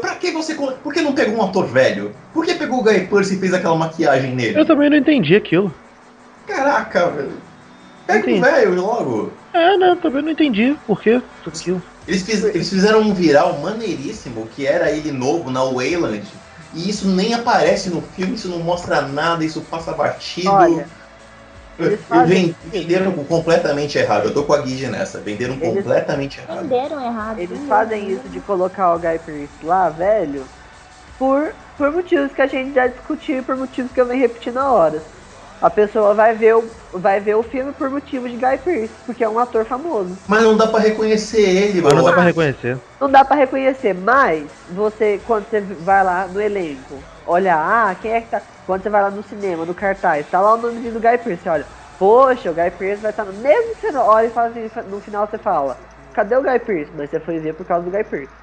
Pra 0.00 0.14
que 0.14 0.30
você. 0.30 0.54
Por 0.54 0.92
que 0.92 1.00
não 1.00 1.12
pegou 1.12 1.38
um 1.38 1.42
ator 1.42 1.66
velho? 1.66 2.12
Por 2.32 2.44
que 2.44 2.54
pegou 2.54 2.80
o 2.80 2.82
Guy 2.84 3.06
Pearce 3.06 3.34
e 3.34 3.38
fez 3.38 3.52
aquela 3.52 3.76
maquiagem 3.76 4.30
Eu 4.30 4.36
nele? 4.36 4.64
também 4.64 4.88
não 4.90 4.96
entendi 4.96 5.34
aquilo. 5.34 5.74
Caraca, 6.46 7.08
velho. 7.10 7.49
Pega 8.12 8.30
o 8.30 8.40
velho 8.40 8.74
logo. 8.74 9.32
É, 9.52 9.76
né? 9.76 9.96
Também 10.00 10.22
não 10.22 10.30
entendi 10.30 10.76
por 10.86 11.00
que 11.00 11.20
tudo 11.42 11.56
aquilo. 11.56 11.82
Eles, 12.06 12.22
fiz- 12.22 12.44
eles 12.44 12.68
fizeram 12.68 13.00
um 13.00 13.14
viral 13.14 13.58
maneiríssimo, 13.58 14.46
que 14.54 14.66
era 14.66 14.90
ele 14.90 15.12
novo 15.12 15.50
na 15.50 15.62
Wayland. 15.64 16.24
E 16.74 16.88
isso 16.88 17.08
nem 17.08 17.34
aparece 17.34 17.90
no 17.90 18.00
filme, 18.00 18.34
isso 18.34 18.48
não 18.48 18.60
mostra 18.60 19.02
nada, 19.02 19.44
isso 19.44 19.60
passa 19.62 19.92
batido. 19.92 20.50
Olha, 20.50 20.86
E 21.78 22.68
venderam 22.70 23.12
completamente 23.24 23.96
errado. 23.96 24.26
Eu 24.26 24.34
tô 24.34 24.44
com 24.44 24.52
a 24.52 24.58
Guide 24.58 24.86
nessa. 24.86 25.18
Venderam 25.18 25.54
Eles- 25.54 25.68
completamente 25.68 26.38
errado. 26.40 26.60
Venderam 26.62 27.04
errado. 27.04 27.38
Eles 27.38 27.58
fazem 27.66 28.10
isso 28.10 28.28
de 28.28 28.40
colocar 28.40 28.94
o 28.94 28.98
Guy 28.98 29.18
Pearce 29.24 29.48
lá, 29.64 29.88
velho, 29.88 30.44
por, 31.18 31.52
por 31.78 31.90
motivos 31.92 32.32
que 32.32 32.42
a 32.42 32.46
gente 32.46 32.74
já 32.74 32.86
discutiu 32.86 33.38
e 33.38 33.42
por 33.42 33.56
motivos 33.56 33.90
que 33.92 34.00
eu 34.00 34.06
venho 34.06 34.20
repetindo 34.20 34.58
há 34.58 34.70
horas. 34.70 35.02
A 35.60 35.68
pessoa 35.68 36.14
vai 36.14 36.34
ver, 36.34 36.54
o, 36.56 36.64
vai 36.94 37.20
ver 37.20 37.34
o 37.34 37.42
filme 37.42 37.72
por 37.72 37.90
motivos 37.90 38.30
de 38.30 38.36
Guy 38.36 38.58
Pearce, 38.58 38.94
porque 39.04 39.22
é 39.22 39.28
um 39.28 39.38
ator 39.38 39.64
famoso. 39.66 40.16
Mas 40.26 40.42
não 40.42 40.56
dá 40.56 40.66
pra 40.66 40.80
reconhecer 40.80 41.42
ele, 41.42 41.82
Mas 41.82 41.92
não 41.92 41.98
dá 41.98 42.02
mano. 42.04 42.14
pra 42.14 42.22
reconhecer. 42.22 42.78
Não 42.98 43.10
dá 43.10 43.24
pra 43.24 43.36
reconhecer, 43.36 43.94
mas 43.94 44.50
você, 44.70 45.18
quando 45.26 45.48
você 45.48 45.60
vai 45.60 46.02
lá 46.04 46.26
no 46.26 46.40
elenco, 46.40 47.02
olha, 47.26 47.56
ah, 47.56 47.94
quem 47.94 48.12
é 48.12 48.20
que 48.22 48.28
tá. 48.30 48.40
Quando 48.66 48.82
você 48.82 48.90
vai 48.90 49.02
lá 49.02 49.10
no 49.10 49.22
cinema, 49.22 49.64
no 49.66 49.74
cartaz, 49.74 50.26
tá 50.28 50.40
lá 50.40 50.54
o 50.54 50.56
nomezinho 50.58 50.92
do 50.94 51.00
Guy 51.00 51.18
Pearce, 51.18 51.48
olha, 51.48 51.66
poxa, 51.98 52.50
o 52.50 52.54
Guy 52.54 52.70
Pearce 52.72 53.02
vai 53.02 53.10
estar 53.10 53.24
no. 53.24 53.32
Mesmo 53.34 53.74
que 53.74 53.80
você 53.80 53.92
não 53.92 54.06
olha 54.06 54.26
e 54.26 54.30
fala 54.30 54.48
assim, 54.48 54.70
no 54.88 55.00
final 55.00 55.26
você 55.26 55.38
fala, 55.38 55.76
cadê 56.12 56.36
o 56.36 56.42
Guy 56.42 56.58
Pearce? 56.60 56.92
Mas 56.94 57.10
você 57.10 57.20
foi 57.20 57.38
ver 57.38 57.54
por 57.54 57.66
causa 57.66 57.84
do 57.84 57.90
Guy 57.90 58.04
Pearce. 58.04 58.39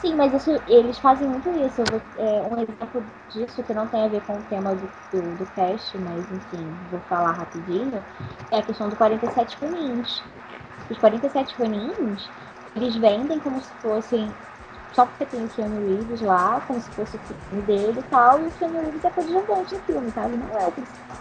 Sim, 0.00 0.16
mas 0.16 0.34
isso, 0.34 0.50
eles 0.66 0.98
fazem 0.98 1.26
muito 1.28 1.48
isso. 1.66 1.82
Vou- 1.90 2.02
é, 2.16 2.42
um 2.42 2.58
exemplo 2.58 3.04
disso 3.28 3.62
que 3.62 3.72
não 3.72 3.86
tem 3.88 4.04
a 4.04 4.08
ver 4.08 4.20
com 4.22 4.38
o 4.38 4.42
tema 4.42 4.74
do, 4.74 4.90
do, 5.10 5.34
do 5.36 5.46
cast, 5.46 5.96
mas 5.98 6.30
enfim, 6.30 6.76
vou 6.90 7.00
falar 7.08 7.32
rapidinho, 7.32 8.02
é 8.50 8.58
a 8.58 8.62
questão 8.62 8.88
do 8.88 8.96
47 8.96 9.56
Ronins. 9.60 10.22
Os 10.90 10.98
47 10.98 11.56
Ronins, 11.58 12.30
eles 12.76 12.96
vendem 12.96 13.38
como 13.40 13.60
se 13.60 13.72
fossem. 13.80 14.30
Só 14.92 15.06
porque 15.06 15.26
tem 15.26 15.44
o 15.44 15.48
Keanu 15.48 15.84
Reeves 15.88 16.20
lá, 16.20 16.60
como 16.60 16.80
se 16.80 16.88
fosse 16.90 17.16
o 17.16 17.20
filme 17.20 17.62
dele 17.62 17.98
e 17.98 18.02
tal, 18.04 18.40
e 18.44 18.46
o 18.46 18.50
Keanu 18.52 18.80
Reeves 18.80 19.04
é 19.04 19.10
coadjuvante 19.10 19.74
no 19.74 19.80
filme, 19.80 20.12
tá? 20.12 20.26
Ele 20.26 20.36
não 20.36 20.56
é 20.56 20.66
o 20.66 20.72
principal. 20.72 21.16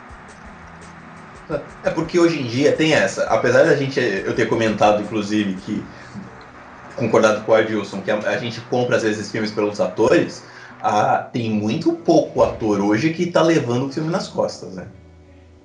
É 1.83 1.89
porque 1.89 2.19
hoje 2.19 2.39
em 2.39 2.47
dia 2.47 2.71
tem 2.75 2.93
essa. 2.93 3.23
Apesar 3.25 3.63
da 3.63 3.75
gente 3.75 3.99
eu 3.99 4.35
ter 4.35 4.47
comentado, 4.47 5.01
inclusive, 5.01 5.55
que 5.55 5.85
concordado 6.95 7.45
com 7.45 7.51
o 7.51 7.55
Adilson, 7.55 8.01
que 8.01 8.11
a, 8.11 8.17
a 8.17 8.37
gente 8.37 8.61
compra 8.61 8.97
às 8.97 9.03
vezes 9.03 9.31
filmes 9.31 9.51
pelos 9.51 9.79
atores, 9.79 10.47
ah, 10.79 11.29
tem 11.31 11.49
muito 11.49 11.93
pouco 11.97 12.43
ator 12.43 12.81
hoje 12.81 13.13
que 13.13 13.31
tá 13.31 13.41
levando 13.41 13.87
o 13.87 13.91
filme 13.91 14.09
nas 14.09 14.27
costas, 14.27 14.75
né? 14.75 14.87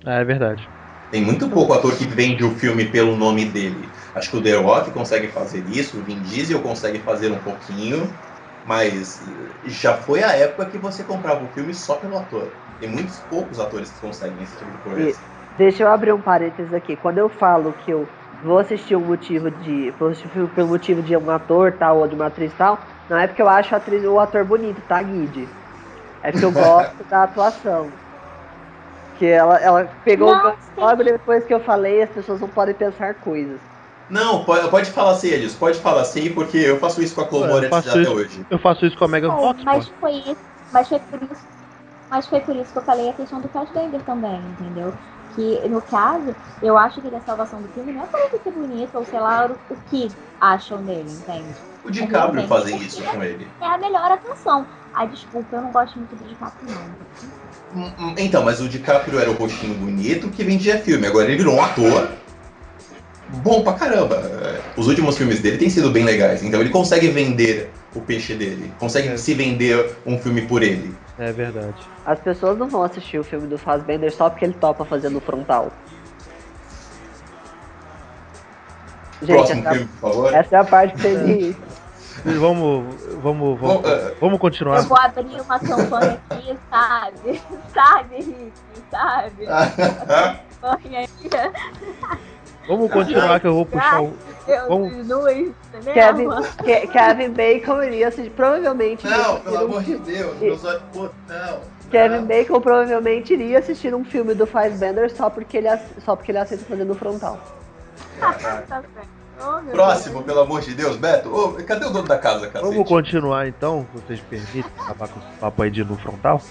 É, 0.06 0.20
é 0.20 0.24
verdade. 0.24 0.70
Tem 1.10 1.24
muito 1.24 1.48
pouco 1.48 1.72
ator 1.72 1.96
que 1.96 2.04
vende 2.04 2.44
o 2.44 2.54
filme 2.54 2.84
pelo 2.90 3.16
nome 3.16 3.46
dele. 3.46 3.94
Acho 4.14 4.30
que 4.30 4.36
o 4.36 4.42
The 4.42 4.56
Rock 4.56 4.90
consegue 4.90 5.28
fazer 5.28 5.66
isso, 5.66 5.98
o 5.98 6.04
Vin 6.04 6.20
Diesel 6.20 6.60
consegue 6.60 6.98
fazer 7.00 7.32
um 7.32 7.38
pouquinho, 7.38 8.18
mas 8.62 9.22
já 9.64 9.96
foi 9.96 10.22
a 10.22 10.32
época 10.36 10.66
que 10.66 10.78
você 10.78 11.02
comprava 11.02 11.44
o 11.44 11.52
filme 11.52 11.72
só 11.72 11.96
pelo 11.96 12.18
ator. 12.18 12.52
Tem 12.78 12.90
muitos 12.90 13.18
poucos 13.18 13.58
atores 13.58 13.90
que 13.90 14.00
conseguem 14.00 14.42
esse 14.42 14.58
tipo 14.58 14.70
de 14.70 14.78
coisa. 14.78 15.18
Deixa 15.56 15.82
eu 15.82 15.88
abrir 15.88 16.12
um 16.12 16.20
parênteses 16.20 16.72
aqui. 16.72 16.94
Quando 16.94 17.18
eu 17.18 17.28
falo 17.28 17.72
que 17.72 17.90
eu 17.90 18.06
vou 18.40 18.58
assistir 18.58 18.96
um 18.96 19.06
motivo 19.06 19.50
de. 19.50 19.90
Vou 19.92 20.08
assistir 20.08 20.40
um 20.42 20.48
pelo 20.48 20.68
motivo 20.68 21.02
de 21.02 21.16
um 21.16 21.30
ator 21.30 21.76
tal 21.78 21.98
ou 21.98 22.08
de 22.08 22.14
uma 22.14 22.26
atriz 22.26 22.54
tal, 22.54 22.84
não 23.08 23.16
é 23.18 23.26
porque 23.26 23.42
eu 23.42 23.48
acho 23.48 23.74
a 23.74 23.78
atriz, 23.78 24.04
o 24.04 24.18
ator 24.18 24.44
bonito, 24.44 24.82
tá, 24.82 25.02
Guide? 25.02 25.48
É 26.22 26.32
porque 26.32 26.44
eu 26.44 26.52
gosto 26.52 27.04
da 27.08 27.24
atuação. 27.24 27.92
Que 29.14 29.26
ela, 29.26 29.58
ela 29.58 29.84
pegou 30.04 30.30
o 30.30 30.80
logo 30.80 31.02
depois 31.02 31.44
que 31.44 31.52
eu 31.52 31.60
falei, 31.60 32.02
as 32.02 32.10
pessoas 32.10 32.40
não 32.40 32.48
podem 32.48 32.74
pensar 32.74 33.14
coisas. 33.20 33.60
Não, 34.08 34.44
pode, 34.44 34.70
pode 34.70 34.90
falar 34.90 35.14
sim, 35.16 35.28
Elias, 35.28 35.54
pode 35.54 35.78
falar 35.80 36.04
sim, 36.04 36.32
porque 36.32 36.56
eu 36.56 36.78
faço 36.78 37.02
isso 37.02 37.14
com 37.14 37.20
a 37.20 37.28
Clomore 37.28 37.66
até 37.66 38.00
isso. 38.00 38.10
hoje. 38.10 38.46
Eu 38.48 38.58
faço 38.58 38.86
isso 38.86 38.96
com 38.96 39.04
a 39.04 39.08
Megan 39.08 39.30
Bom, 39.30 39.40
Fox, 39.40 39.62
mas 39.64 39.86
pô. 39.86 39.98
foi 40.00 40.12
isso, 40.12 40.44
mas 40.72 40.88
foi 40.88 40.98
por 41.00 41.22
isso, 41.22 41.48
mas 42.10 42.26
foi 42.28 42.40
por 42.40 42.56
isso 42.56 42.72
que 42.72 42.78
eu 42.78 42.84
falei 42.84 43.10
a 43.10 43.14
questão 43.14 43.40
do 43.40 43.48
Fassbender 43.50 44.02
também, 44.04 44.50
entendeu? 44.52 44.98
Que 45.38 45.68
no 45.68 45.80
caso, 45.80 46.34
eu 46.60 46.76
acho 46.76 47.00
que 47.00 47.06
ele 47.06 47.14
é 47.14 47.18
a 47.20 47.22
salvação 47.22 47.62
do 47.62 47.68
filme 47.68 47.92
não 47.92 48.02
é 48.02 48.06
por 48.08 48.18
ele 48.18 48.42
ser 48.42 48.50
bonito 48.50 48.98
ou 48.98 49.04
sei 49.04 49.20
lá 49.20 49.46
o, 49.46 49.72
o 49.72 49.76
que 49.88 50.10
acham 50.40 50.84
dele, 50.84 51.08
entende? 51.12 51.54
O 51.84 51.90
DiCaprio 51.92 52.48
fazem 52.48 52.76
isso 52.78 53.00
com 53.04 53.22
ele. 53.22 53.48
É 53.60 53.66
a 53.66 53.78
melhor 53.78 54.10
atuação. 54.10 54.66
Ai, 54.92 55.06
desculpa, 55.06 55.54
eu 55.54 55.62
não 55.62 55.70
gosto 55.70 55.96
muito 55.96 56.16
do 56.16 56.24
DiCaprio 56.24 56.68
não. 56.72 56.96
Hum, 57.72 57.92
hum, 58.00 58.14
Então, 58.18 58.42
mas 58.44 58.60
o 58.60 58.68
DiCaprio 58.68 59.20
era 59.20 59.30
o 59.30 59.34
rostinho 59.34 59.74
bonito 59.74 60.28
que 60.28 60.42
vendia 60.42 60.76
filme. 60.80 61.06
Agora 61.06 61.26
ele 61.28 61.36
virou 61.36 61.54
um 61.54 61.62
ator 61.62 62.08
bom 63.28 63.62
pra 63.62 63.74
caramba. 63.74 64.16
É, 64.16 64.60
Os 64.76 64.88
últimos 64.88 65.16
filmes 65.16 65.38
dele 65.38 65.58
têm 65.58 65.70
sido 65.70 65.88
bem 65.92 66.04
legais. 66.04 66.42
Então 66.42 66.60
ele 66.60 66.70
consegue 66.70 67.06
vender 67.08 67.70
o 67.94 68.00
peixe 68.00 68.34
dele. 68.34 68.72
Consegue 68.80 69.06
É. 69.06 69.16
se 69.16 69.34
vender 69.34 69.98
um 70.04 70.18
filme 70.18 70.42
por 70.48 70.64
ele. 70.64 70.96
É 71.18 71.32
verdade. 71.32 71.76
As 72.06 72.20
pessoas 72.20 72.56
não 72.56 72.68
vão 72.68 72.82
assistir 72.82 73.18
o 73.18 73.24
filme 73.24 73.46
do 73.46 73.58
Fassbender 73.58 74.12
só 74.12 74.30
porque 74.30 74.44
ele 74.44 74.54
topa 74.54 74.84
fazer 74.84 75.08
no 75.08 75.20
frontal. 75.20 75.72
Gente, 79.20 79.36
Próximo 79.36 79.60
essa, 79.60 79.70
filme, 79.72 79.88
por 80.00 80.12
favor. 80.12 80.34
essa 80.34 80.56
é 80.56 80.58
a 80.60 80.64
parte 80.64 80.94
que 80.94 81.02
tem 81.02 81.24
de 81.24 81.56
Vamos, 82.24 82.84
vamos, 83.22 83.60
vamos, 83.60 83.60
Bom, 83.60 83.82
é, 83.84 84.14
vamos 84.20 84.38
continuar. 84.40 84.78
Eu 84.78 84.82
vou 84.84 84.98
abrir 84.98 85.40
uma 85.40 85.58
campanha 85.58 86.20
aqui, 86.30 86.58
sabe? 86.70 87.42
Sabe, 87.72 88.16
Rick? 88.16 88.52
Sabe? 88.90 89.46
Campanha 90.60 91.04
aqui. 91.04 91.30
Vamos 92.68 92.92
continuar 92.92 93.40
que 93.40 93.46
eu 93.46 93.54
vou 93.54 93.66
puxar 93.66 94.00
um. 94.02 94.12
Eu 94.46 94.68
Vamos. 94.68 95.06
luz, 95.08 95.48
Kevin? 95.92 96.28
Ke- 96.64 96.86
Kevin 96.88 97.30
Bacon 97.30 97.82
iria 97.82 98.08
assistir, 98.08 98.30
provavelmente 98.30 99.06
iria 99.06 99.16
Não, 99.18 99.24
assistir 99.36 99.42
pelo 99.44 99.56
um 99.56 99.64
amor 99.64 99.80
de 99.82 99.84
filme- 99.86 100.04
Deus. 100.06 100.38
Meus 100.38 100.64
olhos. 100.64 100.82
Pô, 100.92 101.08
não. 101.28 101.60
Kevin 101.90 102.16
não. 102.16 102.26
Bacon 102.26 102.60
provavelmente 102.60 103.32
iria 103.32 103.58
assistir 103.58 103.94
um 103.94 104.04
filme 104.04 104.34
do 104.34 104.46
Fassbender 104.46 105.10
só 105.14 105.28
porque 105.30 105.56
ele, 105.58 105.68
só 106.04 106.14
porque 106.16 106.30
ele 106.30 106.38
aceita 106.38 106.64
fazer 106.64 106.84
no 106.84 106.94
frontal. 106.94 107.38
Tá 108.68 108.82
Próximo, 109.70 110.22
pelo 110.24 110.40
amor 110.40 110.60
de 110.62 110.74
Deus, 110.74 110.96
Beto. 110.96 111.32
Ô, 111.32 111.52
cadê 111.64 111.86
o 111.86 111.90
dono 111.90 112.08
da 112.08 112.18
casa, 112.18 112.48
cara? 112.48 112.64
Vamos 112.64 112.88
continuar 112.88 113.46
então, 113.46 113.86
se 113.94 114.02
vocês 114.02 114.20
permitem, 114.20 114.64
acabar 114.80 115.08
com 115.08 115.20
esse 115.20 115.38
papo 115.38 115.62
aí 115.62 115.70
de 115.70 115.84
no 115.84 115.96
frontal. 115.96 116.42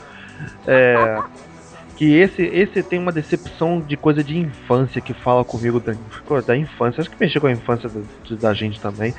É, 0.65 1.19
que 1.97 2.13
esse, 2.15 2.43
esse 2.43 2.83
tem 2.83 2.99
uma 2.99 3.11
decepção 3.11 3.81
de 3.81 3.97
coisa 3.97 4.23
de 4.23 4.37
infância 4.37 5.01
que 5.01 5.13
fala 5.13 5.43
comigo 5.43 5.79
da, 5.79 5.93
da 6.45 6.55
infância, 6.55 7.01
acho 7.01 7.09
que 7.09 7.19
mexeu 7.19 7.41
com 7.41 7.47
a 7.47 7.51
infância 7.51 7.89
da, 7.89 8.01
da 8.35 8.53
gente 8.53 8.79
também. 8.79 9.13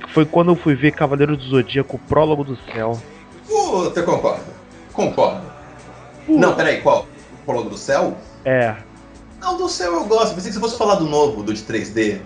Que 0.00 0.12
foi 0.12 0.26
quando 0.26 0.52
eu 0.52 0.56
fui 0.56 0.74
ver 0.74 0.92
Cavaleiro 0.92 1.36
do 1.36 1.42
Zodíaco, 1.42 1.98
Prólogo 2.06 2.44
do 2.44 2.56
Céu. 2.72 3.00
Puta, 3.46 4.00
eu 4.00 4.04
concordo. 4.04 4.44
Concordo. 4.92 5.40
Não, 6.28 6.54
peraí, 6.54 6.82
qual? 6.82 7.06
O 7.40 7.44
prólogo 7.46 7.70
do 7.70 7.78
céu? 7.78 8.14
É. 8.44 8.74
Não, 9.40 9.56
do 9.56 9.68
céu 9.68 9.94
eu 9.94 10.04
gosto. 10.04 10.34
Pensei 10.34 10.50
que 10.50 10.54
você 10.56 10.60
fosse 10.60 10.76
falar 10.76 10.96
do 10.96 11.06
novo, 11.06 11.42
do 11.42 11.54
de 11.54 11.62
3D. 11.62 12.20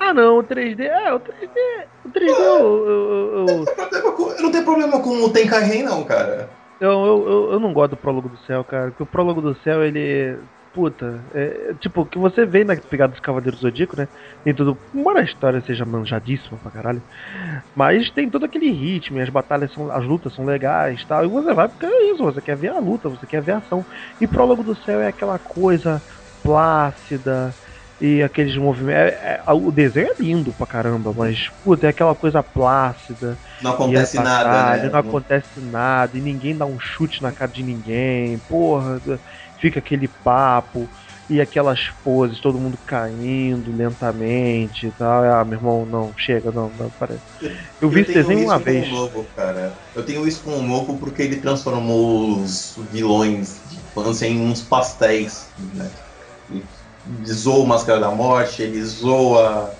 Ah 0.00 0.14
não, 0.14 0.38
o 0.38 0.42
3D. 0.42 0.80
É, 0.86 1.12
o 1.12 1.20
3D. 1.20 1.84
O 2.04 2.08
3D 2.08 2.28
eu. 2.28 2.86
eu, 2.86 2.88
eu, 2.88 3.46
Eu 3.48 3.56
não 3.56 3.64
tenho 3.64 3.74
problema 3.76 4.12
com- 4.12 4.30
eu 4.30 4.42
não 4.42 4.50
tenho 4.50 4.64
problema 4.64 5.00
com 5.00 5.10
o 5.24 5.28
Tenkai 5.30 5.82
não, 5.82 6.04
cara. 6.04 6.48
Eu, 6.80 6.90
eu, 6.90 7.28
eu- 7.28 7.52
eu 7.54 7.60
não 7.60 7.72
gosto 7.72 7.90
do 7.92 7.96
prólogo 7.98 8.28
do 8.28 8.38
céu, 8.38 8.64
cara. 8.64 8.90
Porque 8.90 9.02
o 9.02 9.06
prólogo 9.06 9.40
do 9.42 9.54
céu, 9.62 9.82
ele. 9.84 10.42
Puta, 10.72 11.26
é, 11.32 11.74
tipo, 11.80 12.06
que 12.06 12.18
você 12.18 12.44
vê 12.46 12.62
na 12.62 12.76
pegada 12.76 13.10
dos 13.12 13.20
Cavaleiros 13.20 13.60
Zodíaco, 13.60 13.96
né? 13.96 14.06
Tem 14.44 14.54
tudo. 14.54 14.80
Embora 14.94 15.20
a 15.20 15.24
história 15.24 15.60
seja 15.62 15.84
manjadíssima 15.84 16.58
pra 16.60 16.70
caralho. 16.70 17.02
Mas 17.74 18.10
tem 18.12 18.30
todo 18.30 18.44
aquele 18.44 18.70
ritmo, 18.70 19.18
as 19.20 19.30
batalhas 19.30 19.72
são. 19.72 19.90
As 19.90 20.04
lutas 20.04 20.34
são 20.34 20.44
legais 20.44 21.02
e 21.02 21.06
tal. 21.06 21.24
E 21.24 21.28
você 21.28 21.54
vai 21.54 21.68
porque 21.68 21.86
é 21.86 22.12
isso, 22.12 22.22
você 22.22 22.42
quer 22.42 22.56
ver 22.56 22.68
a 22.70 22.78
luta, 22.80 23.08
você 23.08 23.26
quer 23.26 23.42
ver 23.42 23.52
a 23.52 23.58
ação. 23.58 23.86
E 24.20 24.28
prólogo 24.28 24.62
do 24.64 24.76
céu 24.76 25.00
é 25.00 25.08
aquela 25.08 25.38
coisa 25.38 26.02
plácida 26.42 27.56
e 28.00 28.22
aqueles 28.22 28.56
movimentos. 28.56 28.94
é- 29.12 29.42
é- 29.46 29.52
o 29.52 29.70
desenho 29.72 30.08
é 30.08 30.16
lindo 30.22 30.54
pra 30.54 30.66
caramba, 30.66 31.12
mas 31.12 31.50
puta, 31.62 31.86
é 31.86 31.90
aquela 31.90 32.14
coisa 32.14 32.42
plácida. 32.42 33.38
Não 33.60 33.72
e 33.80 33.94
acontece 33.96 34.16
é 34.16 34.20
nada, 34.20 34.62
né? 34.64 34.88
Não 34.90 34.98
acontece 34.98 35.60
nada, 35.60 36.16
e 36.18 36.20
ninguém 36.20 36.56
dá 36.56 36.66
um 36.66 36.78
chute 36.78 37.22
na 37.22 37.32
cara 37.32 37.50
de 37.52 37.62
ninguém, 37.62 38.38
porra, 38.40 39.00
fica 39.60 39.78
aquele 39.80 40.08
papo. 40.08 40.90
E 41.28 41.40
aquelas 41.42 41.90
poses, 42.02 42.40
todo 42.40 42.58
mundo 42.58 42.78
caindo 42.86 43.70
lentamente 43.72 44.86
e 44.86 44.92
tal. 44.92 45.22
Ah, 45.24 45.44
meu 45.44 45.58
irmão, 45.58 45.84
não, 45.86 46.14
chega, 46.16 46.50
não, 46.50 46.70
não, 46.72 46.90
parece. 46.92 47.22
Eu 47.80 47.90
vi 47.90 48.00
esse 48.02 48.12
tenho 48.12 48.12
desenho 48.12 48.40
isso 48.42 48.50
uma 48.50 48.58
com 48.62 48.64
vez. 48.64 48.86
o 48.86 48.86
novo, 48.86 49.32
cara. 49.34 49.80
Eu 49.94 50.04
tenho 50.04 50.26
isso 50.26 50.42
com 50.42 50.56
o 50.58 50.62
novo 50.62 50.98
porque 50.98 51.22
ele 51.22 51.40
transformou 51.40 52.42
os 52.42 52.74
vilões 52.90 53.62
de 53.66 53.80
infância 53.80 54.26
em 54.26 54.40
uns 54.40 54.62
pastéis, 54.62 55.52
né? 55.58 55.94
Ele 56.48 56.68
zoa 57.26 57.64
o 57.64 57.66
Máscara 57.66 58.00
da 58.00 58.10
Morte, 58.10 58.62
ele 58.62 58.82
zoa 58.82 59.72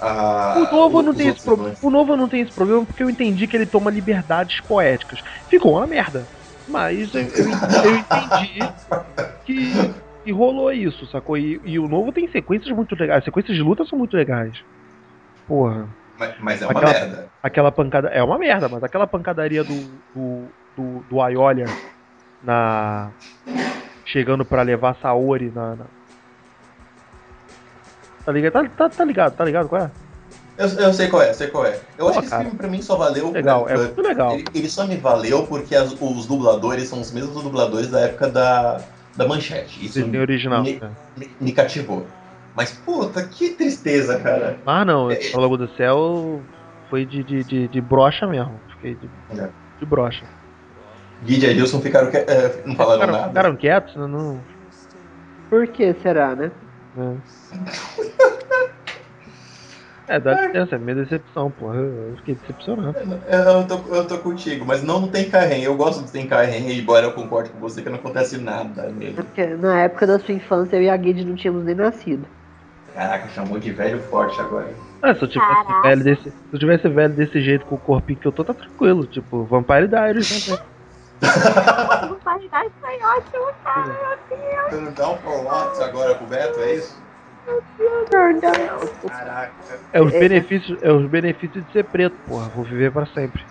a... 0.00 0.54
O 0.58 0.74
novo, 0.74 1.02
não 1.02 1.14
tem 1.14 1.28
esse 1.28 1.48
vilões. 1.48 1.82
o 1.82 1.90
novo 1.90 2.16
não 2.16 2.28
tem 2.28 2.40
esse 2.42 2.52
problema 2.52 2.84
porque 2.84 3.02
eu 3.02 3.10
entendi 3.10 3.46
que 3.46 3.56
ele 3.56 3.66
toma 3.66 3.90
liberdades 3.90 4.60
poéticas. 4.60 5.20
Ficou 5.48 5.76
uma 5.76 5.86
merda. 5.86 6.26
Mas 6.66 7.14
eu, 7.14 7.20
eu, 7.22 7.28
eu 7.84 7.96
entendi 7.96 8.58
que, 9.44 9.94
que 10.24 10.32
rolou 10.32 10.72
isso, 10.72 11.06
sacou? 11.06 11.36
E, 11.36 11.60
e 11.64 11.78
o 11.78 11.86
novo 11.86 12.10
tem 12.12 12.26
sequências 12.30 12.74
muito 12.74 12.94
legais. 12.98 13.18
As 13.18 13.24
sequências 13.24 13.56
de 13.56 13.62
luta 13.62 13.84
são 13.84 13.98
muito 13.98 14.16
legais. 14.16 14.58
Porra. 15.46 15.86
Mas, 16.18 16.34
mas 16.40 16.62
é 16.62 16.66
uma 16.66 16.72
Aquela- 16.72 16.92
merda. 16.92 17.28
Aquela 17.42 17.72
pancada. 17.72 18.08
É 18.08 18.22
uma 18.22 18.38
merda, 18.38 18.68
mas 18.68 18.82
aquela 18.82 19.06
pancadaria 19.06 19.62
do. 19.62 19.74
do, 20.14 20.44
do, 20.76 21.04
do 21.10 21.20
Aiolia 21.20 21.66
na. 22.42 23.10
Chegando 24.06 24.44
pra 24.44 24.62
levar 24.62 24.96
Saori 25.02 25.52
na. 25.54 25.76
na- 25.76 25.84
Tá 28.24 28.32
ligado? 28.32 28.52
Tá, 28.52 28.68
tá, 28.68 28.88
tá 28.88 29.04
ligado, 29.04 29.36
tá 29.36 29.44
ligado 29.44 29.68
qual 29.68 29.82
é? 29.82 29.90
Eu, 30.56 30.68
eu 30.68 30.94
sei 30.94 31.08
qual 31.08 31.20
é, 31.22 31.32
sei 31.32 31.48
qual 31.48 31.66
é. 31.66 31.80
Eu 31.98 32.04
Pô, 32.06 32.10
acho 32.10 32.18
que 32.20 32.24
esse 32.26 32.30
cara. 32.30 32.42
filme 32.44 32.56
pra 32.56 32.68
mim 32.68 32.80
só 32.80 32.96
valeu... 32.96 33.30
Legal, 33.32 33.68
é 33.68 33.74
pra- 33.74 33.82
muito 33.82 34.02
legal. 34.02 34.32
Ele, 34.34 34.44
ele 34.54 34.68
só 34.70 34.86
me 34.86 34.96
valeu 34.96 35.44
porque 35.46 35.74
as- 35.74 35.96
os 36.00 36.26
dubladores 36.26 36.88
são 36.88 37.00
os 37.00 37.10
mesmos 37.12 37.42
dubladores 37.42 37.88
da 37.90 38.00
época 38.00 38.28
da, 38.28 38.80
da 39.16 39.26
Manchete. 39.26 39.84
Isso 39.84 39.98
Desenho 40.00 40.20
original. 40.20 40.62
me, 40.62 40.74
né? 40.78 40.90
me, 41.16 41.30
me 41.40 41.52
cativou. 41.52 42.06
Mas, 42.54 42.70
puta, 42.70 43.20
que 43.24 43.50
tristeza, 43.50 44.18
cara. 44.20 44.56
Mas 44.64 44.86
não, 44.86 45.10
É, 45.10 45.14
esse 45.14 45.32
Prólogo 45.32 45.56
do 45.56 45.68
Céu 45.76 46.40
foi 46.88 47.04
de, 47.04 47.24
de, 47.24 47.42
de, 47.42 47.68
de 47.68 47.80
brocha 47.80 48.24
mesmo. 48.28 48.60
Fiquei 48.76 48.94
de, 48.94 49.10
É. 49.36 49.48
de 49.80 49.84
brocha. 49.84 50.24
Guide 51.24 51.46
e 51.46 51.50
Adilson 51.50 51.80
ficaram... 51.80 52.12
que- 52.12 52.18
é, 52.18 52.62
não 52.64 52.76
falaram 52.76 53.00
Ficaram, 53.00 53.12
nada. 53.18 53.28
ficaram 53.28 53.56
quietos? 53.56 53.96
Não, 53.96 54.06
não, 54.06 54.40
Por 55.50 55.66
que 55.66 55.92
será, 55.94 56.36
né? 56.36 56.52
Né? 56.94 57.16
É, 60.06 60.20
dá 60.20 60.46
licença, 60.46 60.76
é 60.76 60.78
minha 60.78 60.96
decepção, 60.96 61.50
porra. 61.50 61.76
Eu 61.76 62.10
eu 62.10 62.16
fiquei 62.18 62.34
decepcionado. 62.34 62.96
Eu 62.98 63.66
tô, 63.66 63.94
eu 63.94 64.06
tô 64.06 64.18
contigo, 64.18 64.64
mas 64.66 64.82
não 64.82 65.08
tem 65.08 65.28
Karen. 65.30 65.58
Eu 65.58 65.76
gosto 65.76 66.02
do 66.02 66.10
tem 66.10 66.26
Karen, 66.26 66.70
embora 66.70 67.06
eu 67.06 67.12
concorde 67.12 67.50
com 67.50 67.58
você 67.58 67.82
que 67.82 67.88
não 67.88 67.96
acontece 67.96 68.38
nada 68.38 68.90
nele. 68.90 69.18
É 69.18 69.22
Porque 69.22 69.46
na 69.46 69.80
época 69.80 70.06
da 70.06 70.18
sua 70.18 70.34
infância 70.34 70.76
eu 70.76 70.82
e 70.82 70.90
a 70.90 70.96
Guide 70.96 71.24
não 71.24 71.34
tínhamos 71.34 71.64
nem 71.64 71.74
nascido. 71.74 72.26
Caraca, 72.92 73.28
chamou 73.28 73.58
de 73.58 73.72
velho 73.72 73.98
forte 74.02 74.38
agora. 74.40 74.68
Ah, 75.02 75.14
se 75.14 75.22
eu 75.22 75.28
tivesse 75.28 75.64
Caraca. 75.64 75.88
velho 75.88 76.04
desse. 76.04 76.22
Se 76.22 76.34
eu 76.52 76.58
tivesse 76.58 76.88
velho 76.88 77.14
desse 77.14 77.40
jeito 77.40 77.66
com 77.66 77.74
o 77.74 77.78
corpinho 77.78 78.18
que 78.18 78.28
eu 78.28 78.32
tô, 78.32 78.44
tá 78.44 78.54
tranquilo. 78.54 79.06
Tipo, 79.06 79.44
Vampire 79.44 79.88
Diaries, 79.88 80.48
né? 80.48 80.58
Paridade 82.24 82.70
foi 82.80 82.96
ótimo, 83.02 83.46
cara. 83.62 84.18
Você 84.68 84.76
não 84.76 84.92
dá 84.92 85.10
um 85.10 85.16
formato 85.18 85.82
agora 85.82 86.14
pro 86.14 86.26
Beto, 86.26 86.60
é 86.60 86.74
isso? 86.74 87.02
Caraca. 89.08 89.52
É 89.92 90.00
os 90.00 90.12
benefícios, 90.12 90.82
é 90.82 90.92
os 90.92 91.06
benefícios 91.08 91.64
de 91.66 91.72
ser 91.72 91.84
preto, 91.84 92.16
porra. 92.20 92.48
Vou 92.48 92.64
viver 92.64 92.90
pra 92.92 93.06
sempre. 93.06 93.46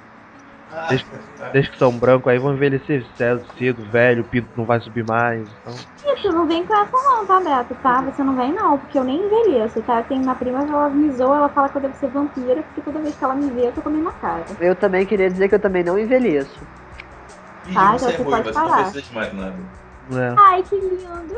Desde, 0.89 1.05
desde 1.51 1.71
que 1.71 1.77
são 1.77 1.91
brancos, 1.91 2.31
aí 2.31 2.39
vão 2.39 2.55
envelhecer 2.55 3.05
cedo, 3.15 3.45
cedo, 3.57 3.83
velho, 3.91 4.23
o 4.23 4.25
pinto 4.25 4.49
não 4.57 4.65
vai 4.65 4.79
subir 4.81 5.05
mais. 5.05 5.47
Então. 5.61 5.75
Isso, 6.15 6.31
não 6.31 6.47
vem 6.47 6.65
com 6.65 6.75
essa 6.75 6.91
não, 6.91 7.25
tá, 7.25 7.39
Beto? 7.39 7.75
Tá? 7.75 8.01
Você 8.01 8.23
não 8.23 8.35
vem 8.35 8.51
não, 8.51 8.79
porque 8.79 8.97
eu 8.97 9.03
nem 9.03 9.23
envelheço, 9.23 9.81
tá? 9.83 10.01
Tem 10.01 10.19
uma 10.19 10.33
prima 10.35 10.65
que 10.65 10.71
ela 10.71 10.89
me 10.89 11.11
zoa, 11.11 11.37
ela 11.37 11.49
fala 11.49 11.69
que 11.69 11.77
eu 11.77 11.81
devo 11.81 11.95
ser 11.95 12.07
vampira, 12.07 12.63
porque 12.63 12.81
toda 12.81 12.99
vez 12.99 13.15
que 13.15 13.23
ela 13.23 13.35
me 13.35 13.49
vê, 13.51 13.67
eu 13.67 13.71
tô 13.71 13.81
comendo 13.81 14.09
a 14.09 14.13
cara. 14.13 14.43
Eu 14.59 14.75
também 14.75 15.05
queria 15.05 15.29
dizer 15.29 15.47
que 15.47 15.55
eu 15.55 15.59
também 15.59 15.83
não 15.83 15.99
envelheço. 15.99 16.65
Ih, 17.67 17.73
Ah, 17.77 17.91
você 17.93 18.11
então 18.11 18.37
é 18.37 18.43
você 18.43 18.51
não 18.51 18.73
precisa 18.73 19.01
de 19.01 19.13
mais 19.13 19.33
nada. 19.33 19.55
né. 20.09 20.35
Ai, 20.37 20.63
que 20.63 20.75
lindo. 20.75 21.33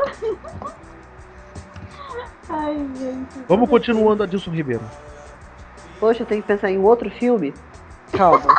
Ai, 2.50 2.76
gente. 2.96 3.40
Vamos 3.48 3.70
continuando, 3.70 4.24
Adilson 4.24 4.52
Ribeiro. 4.52 4.84
Poxa, 6.00 6.24
eu 6.24 6.28
tenho 6.28 6.42
que 6.42 6.48
pensar 6.48 6.70
em 6.70 6.78
outro 6.78 7.10
filme? 7.10 7.54
Calma. 8.12 8.56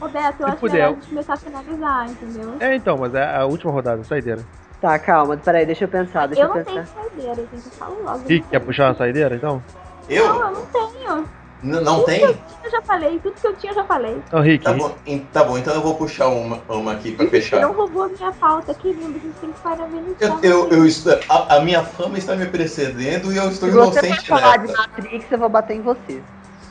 Ô, 0.00 0.08
Beto, 0.08 0.42
eu 0.42 0.46
Se 0.46 0.52
acho 0.52 0.56
puder. 0.56 0.72
melhor 0.74 0.88
a 0.90 0.94
gente 0.94 1.08
começar 1.08 1.34
a 1.34 1.36
finalizar, 1.36 2.08
entendeu? 2.10 2.54
É, 2.60 2.74
então, 2.74 2.96
mas 2.98 3.14
é 3.14 3.36
a 3.36 3.44
última 3.44 3.72
rodada, 3.72 4.02
saideira. 4.04 4.42
Tá, 4.80 4.98
calma, 4.98 5.36
peraí, 5.36 5.66
deixa 5.66 5.84
eu 5.84 5.88
pensar, 5.88 6.26
deixa 6.26 6.42
eu 6.42 6.48
eu, 6.48 6.54
não 6.54 6.64
pensar. 6.64 6.72
tenho 6.72 6.86
saideira, 7.10 7.34
gente. 7.52 7.66
Eu 7.66 7.72
falo 7.72 8.02
logo. 8.02 8.26
Rick, 8.26 8.48
quer 8.48 8.60
puxar 8.60 8.88
uma 8.88 8.94
saideira, 8.94 9.34
então? 9.36 9.62
Não, 10.08 10.16
Eu? 10.16 10.24
eu 10.26 10.50
não 10.52 10.66
tenho. 10.66 11.28
N- 11.62 11.80
não 11.80 11.96
Tudo 11.96 12.06
tem? 12.06 12.18
que 12.20 12.24
eu 12.24 12.34
tinha, 12.34 12.70
já 12.70 12.82
falei. 12.82 13.18
Tudo 13.18 13.34
que 13.34 13.46
eu 13.46 13.56
tinha, 13.56 13.72
eu 13.72 13.76
já 13.76 13.84
falei. 13.84 14.16
Então, 14.26 14.40
Rick, 14.40 14.64
Tá 14.64 14.72
bom, 14.72 14.94
tá 15.32 15.44
bom, 15.44 15.58
então 15.58 15.74
eu 15.74 15.80
vou 15.82 15.94
puxar 15.94 16.28
uma, 16.28 16.58
uma 16.68 16.92
aqui 16.92 17.12
pra 17.12 17.24
Você 17.26 17.30
fechar. 17.30 17.60
não 17.60 17.72
roubou 17.72 18.04
a 18.04 18.08
minha 18.08 18.32
pauta, 18.32 18.72
querido. 18.74 19.06
A 19.06 19.12
gente 19.12 19.28
tem 19.40 19.52
que 19.52 19.60
parabenizar. 19.60 20.38
Eu, 20.42 20.50
eu, 20.50 20.68
eu 20.70 20.86
estou, 20.86 21.18
a, 21.28 21.56
a 21.56 21.60
minha 21.60 21.84
fama 21.84 22.16
está 22.18 22.34
me 22.34 22.46
precedendo 22.46 23.32
e 23.32 23.36
eu 23.36 23.48
estou 23.50 23.68
Se 23.68 23.74
você 23.74 24.00
for 24.00 24.06
inocente 24.06 24.26
falar 24.28 24.56
de 24.58 24.66
nessa. 24.68 24.78
Matrix, 24.80 25.32
eu 25.32 25.38
vou 25.38 25.48
bater 25.48 25.76
em 25.76 25.82
você. 25.82 26.22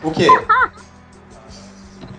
O 0.04 0.12
quê? 0.12 0.28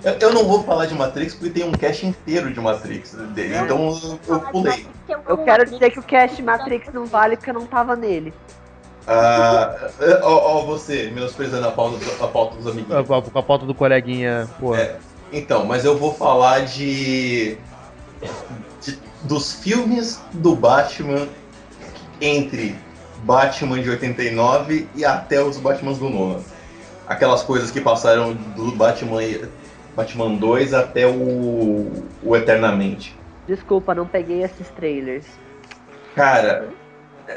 Eu, 0.02 0.14
eu 0.14 0.32
não 0.32 0.44
vou 0.46 0.62
falar 0.64 0.86
de 0.86 0.94
Matrix 0.94 1.34
porque 1.34 1.50
tem 1.60 1.64
um 1.68 1.72
cast 1.72 2.06
inteiro 2.06 2.50
de 2.50 2.58
Matrix 2.58 3.12
dele, 3.34 3.54
então 3.58 3.98
eu, 4.26 4.34
eu 4.34 4.40
pulei. 4.40 4.86
Eu 5.28 5.36
quero 5.38 5.66
dizer 5.68 5.90
que 5.90 5.98
o 5.98 6.02
cast 6.02 6.42
Matrix 6.42 6.90
não 6.90 7.04
vale 7.04 7.36
porque 7.36 7.50
eu 7.50 7.54
não 7.54 7.66
tava 7.66 7.94
nele. 7.94 8.32
Ah, 9.12 9.90
ó, 10.22 10.58
ó, 10.58 10.64
você, 10.66 11.10
menosprezando 11.12 11.66
a 11.66 11.72
pauta, 11.72 11.98
a 12.22 12.28
pauta 12.28 12.56
dos 12.56 12.66
amiguinhos. 12.68 13.04
com 13.08 13.14
a, 13.14 13.18
a 13.18 13.42
pauta 13.42 13.66
do 13.66 13.74
coleguinha, 13.74 14.48
pô. 14.60 14.72
É. 14.72 14.96
Então, 15.32 15.64
mas 15.64 15.84
eu 15.84 15.98
vou 15.98 16.14
falar 16.14 16.60
de, 16.60 17.56
de- 18.80 18.98
dos 19.22 19.52
filmes 19.54 20.20
do 20.32 20.54
Batman 20.54 21.26
entre 22.20 22.76
Batman 23.24 23.80
de 23.82 23.90
89 23.90 24.88
e 24.94 25.04
até 25.04 25.42
os 25.42 25.56
Batmans 25.58 25.98
do 25.98 26.08
Nolan. 26.08 26.40
Aquelas 27.08 27.42
coisas 27.42 27.72
que 27.72 27.80
passaram 27.80 28.32
do 28.34 28.70
Batman, 28.72 29.20
Batman 29.96 30.36
2 30.36 30.72
até 30.72 31.04
o, 31.06 31.90
o 32.22 32.36
Eternamente. 32.36 33.16
Desculpa, 33.48 33.92
não 33.92 34.06
peguei 34.06 34.44
esses 34.44 34.68
trailers. 34.70 35.26
Cara, 36.14 36.68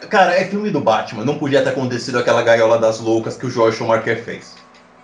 cara, 0.10 0.36
é 0.36 0.46
filme 0.46 0.70
do 0.70 0.82
Batman. 0.82 1.26
Não 1.26 1.38
podia 1.38 1.62
ter 1.62 1.70
acontecido 1.70 2.18
aquela 2.18 2.42
gaiola 2.42 2.78
das 2.78 3.00
loucas 3.00 3.38
que 3.38 3.46
o 3.46 3.50
George 3.50 3.78
Schumacher 3.78 4.24
fez. 4.24 4.56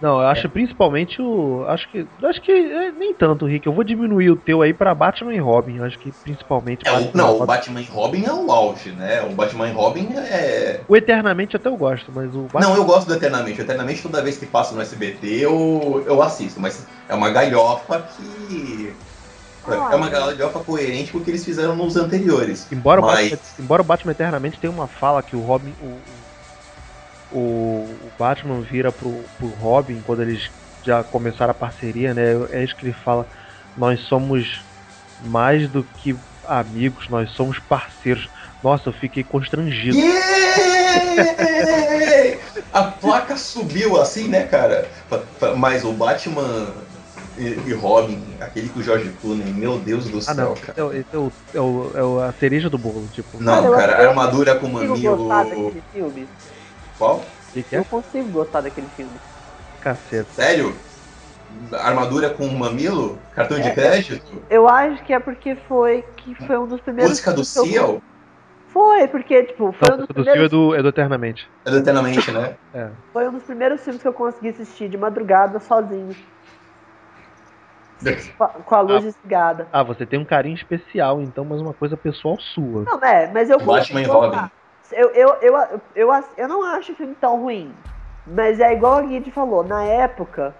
Não, 0.02 0.22
eu 0.22 0.28
acho 0.28 0.48
principalmente 0.48 1.22
o. 1.22 1.66
Acho 1.68 1.90
que. 1.92 2.08
Acho 2.24 2.42
que 2.42 2.52
é, 2.52 2.92
nem 2.92 3.14
tanto, 3.14 3.46
Rick. 3.46 3.68
Eu 3.68 3.74
vou 3.74 3.84
diminuir 3.84 4.30
o 4.30 4.36
teu 4.38 4.62
aí 4.62 4.74
pra 4.74 4.96
Batman 4.96 5.34
e 5.34 5.40
Robin. 5.40 5.76
Eu 5.76 5.84
acho 5.84 6.00
que 6.00 6.12
principalmente. 6.24 6.88
É, 6.88 6.92
o, 6.92 7.12
não, 7.14 7.42
o. 7.42 7.46
Batman 7.46 7.82
e 7.82 7.86
Robin 7.86 8.24
é 8.24 8.32
o 8.32 8.50
auge, 8.50 8.92
né? 8.92 9.22
O 9.24 9.34
Batman 9.34 9.68
e 9.68 9.72
Robin 9.74 10.08
é, 10.16 10.82
O 10.88 10.96
Eternamente 10.96 11.58
até 11.58 11.68
eu 11.68 11.76
gosto, 11.76 12.14
mas 12.14 12.34
o 12.34 12.44
Batman. 12.44 12.62
Não, 12.62 12.76
eu 12.78 12.86
gosto 12.86 13.08
do 13.08 13.14
Eternamente. 13.14 13.60
O 13.60 13.64
Eternamente, 13.64 14.02
toda 14.02 14.22
vez 14.22 14.38
que 14.38 14.46
passa 14.46 14.74
no 14.74 14.82
SBT, 14.82 15.28
eu, 15.28 16.04
eu 16.08 16.22
assisto. 16.22 16.62
Mas 16.62 16.88
é 17.10 17.14
uma 17.14 17.30
galhofa 17.30 18.02
que. 18.16 18.94
É 19.68 19.96
uma 19.96 20.10
galhofa 20.10 20.60
coerente 20.60 21.12
com 21.12 21.18
o 21.18 21.22
que 21.22 21.32
eles 21.32 21.44
fizeram 21.44 21.76
nos 21.76 21.96
anteriores. 21.96 22.68
Embora, 22.72 23.02
Mas- 23.02 23.28
o 23.28 23.30
Batman, 23.30 23.40
embora 23.60 23.82
o 23.82 23.86
Batman 23.86 24.12
Eternamente 24.12 24.60
tenha 24.60 24.72
uma 24.72 24.88
fala 24.88 25.22
que 25.22 25.36
o 25.36 25.42
Robin. 25.42 25.74
O, 25.82 26.00
o, 27.32 27.38
o 27.38 28.12
Batman 28.18 28.62
vira 28.62 28.92
pro, 28.92 29.24
pro 29.38 29.48
Robin 29.48 30.02
quando 30.06 30.22
eles 30.22 30.50
já 30.84 31.04
começaram 31.04 31.52
a 31.52 31.54
parceria, 31.54 32.14
né? 32.14 32.24
É 32.52 32.64
isso 32.64 32.76
que 32.76 32.86
ele 32.86 32.94
fala. 32.94 33.28
Nós 33.78 34.00
somos 34.02 34.64
mais 35.26 35.70
do 35.70 35.84
que 35.84 36.16
amigos, 36.48 37.08
nós 37.10 37.30
somos 37.32 37.60
parceiros. 37.60 38.30
Nossa, 38.64 38.90
eu 38.90 38.94
fiquei 38.94 39.24
constrangido. 39.24 39.98
Yeah! 39.98 40.40
A 42.72 42.84
placa 42.84 43.36
subiu 43.36 44.00
assim, 44.00 44.28
né, 44.28 44.44
cara? 44.44 44.88
Mas 45.58 45.84
o 45.84 45.92
Batman 45.92 46.68
e, 47.40 47.70
e 47.70 47.74
Robin, 47.74 48.36
aquele 48.42 48.70
com 48.70 48.80
o 48.80 48.84
George 48.84 49.10
Clooney, 49.22 49.54
meu 49.54 49.80
Deus 49.80 50.10
do 50.10 50.18
Ah, 50.18 50.22
céu, 50.22 50.36
não. 50.36 50.54
cara. 50.56 50.74
É, 50.78 50.84
o- 50.84 50.94
é, 50.94 51.18
o, 51.18 51.32
é, 51.54 51.60
o, 51.60 51.98
é 51.98 52.04
o- 52.04 52.20
a 52.20 52.32
cereja 52.34 52.70
do 52.70 52.78
bolo, 52.78 53.08
tipo. 53.08 53.42
Não, 53.42 53.66
eu- 53.66 53.74
cara, 53.74 54.04
eu 54.04 54.10
armadura 54.10 54.56
com 54.56 54.70
consigo 54.72 54.94
mamilo. 54.94 55.18
gostar 55.18 55.44
daquele 55.46 55.84
filme. 55.92 56.28
Qual? 56.98 57.22
Que, 57.54 57.64
que 57.64 57.76
é? 57.76 57.80
Eu 57.80 57.86
consigo 57.86 58.30
gostar 58.30 58.62
daquele 58.62 58.88
filme. 58.96 59.12
Caceta. 59.82 60.30
Sério? 60.34 60.76
Armadura 61.74 62.30
com 62.30 62.48
mamilo? 62.48 63.18
Cartão 63.34 63.60
de 63.60 63.68
É. 63.70 63.74
crédito? 63.74 64.42
Eu 64.50 64.68
acho 64.68 65.04
que 65.04 65.14
é 65.14 65.20
porque 65.20 65.56
foi 65.68 66.04
que 66.18 66.36
foi 66.36 66.58
um 66.60 66.68
dos 66.68 66.80
primeiros. 66.82 67.12
Música 67.12 67.34
do 67.34 67.44
Seal? 67.44 68.00
Foi, 68.68 69.08
porque, 69.08 69.44
tipo, 69.46 69.72
foi 69.72 69.88
um 69.88 69.98
Não, 69.98 69.98
dos 69.98 70.08
do 70.08 70.12
é 70.12 70.24
primeiros. 70.24 70.50
do, 70.52 70.76
é 70.76 70.82
do 70.84 70.90
Eternamente. 70.90 71.48
É 71.66 71.72
do 71.72 71.78
Eternamente, 71.78 72.32
né? 72.32 72.54
É. 72.72 72.90
Foi 73.12 73.28
um 73.28 73.32
dos 73.34 73.42
primeiros 73.44 73.82
filmes 73.82 74.00
que 74.00 74.08
eu 74.08 74.14
consegui 74.14 74.50
assistir 74.50 74.90
de 74.90 74.98
madrugada 74.98 75.60
sozinho. 75.60 76.16
Com 78.38 78.44
a, 78.44 78.48
com 78.48 78.76
a 78.76 78.82
luz 78.82 79.04
desligada. 79.04 79.68
Ah, 79.72 79.84
você 79.84 80.06
tem 80.06 80.20
um 80.20 80.26
carinho 80.26 80.56
especial, 80.56 81.22
então, 81.22 81.44
mas 81.44 81.62
uma 81.62 81.74
coisa 81.74 81.98
pessoal 81.98 82.40
sua. 82.40 82.86
Não, 82.86 83.04
é, 83.04 83.32
mas 83.32 83.50
eu 83.50 83.60
Batman 83.60 84.02
e 84.02 84.06
Robin. 84.06 84.50
Eu, 84.92 85.10
eu, 85.10 85.30
eu, 85.42 85.58
eu, 85.58 85.82
eu, 85.96 86.24
eu 86.38 86.48
não 86.48 86.64
acho 86.64 86.94
o 86.94 86.96
filme 86.96 87.16
tão 87.16 87.40
ruim. 87.42 87.74
Mas 88.26 88.60
é 88.60 88.74
igual 88.74 88.98
a 88.98 89.02
Guide 89.02 89.32
falou, 89.32 89.64
na 89.64 89.84
época, 89.84 90.56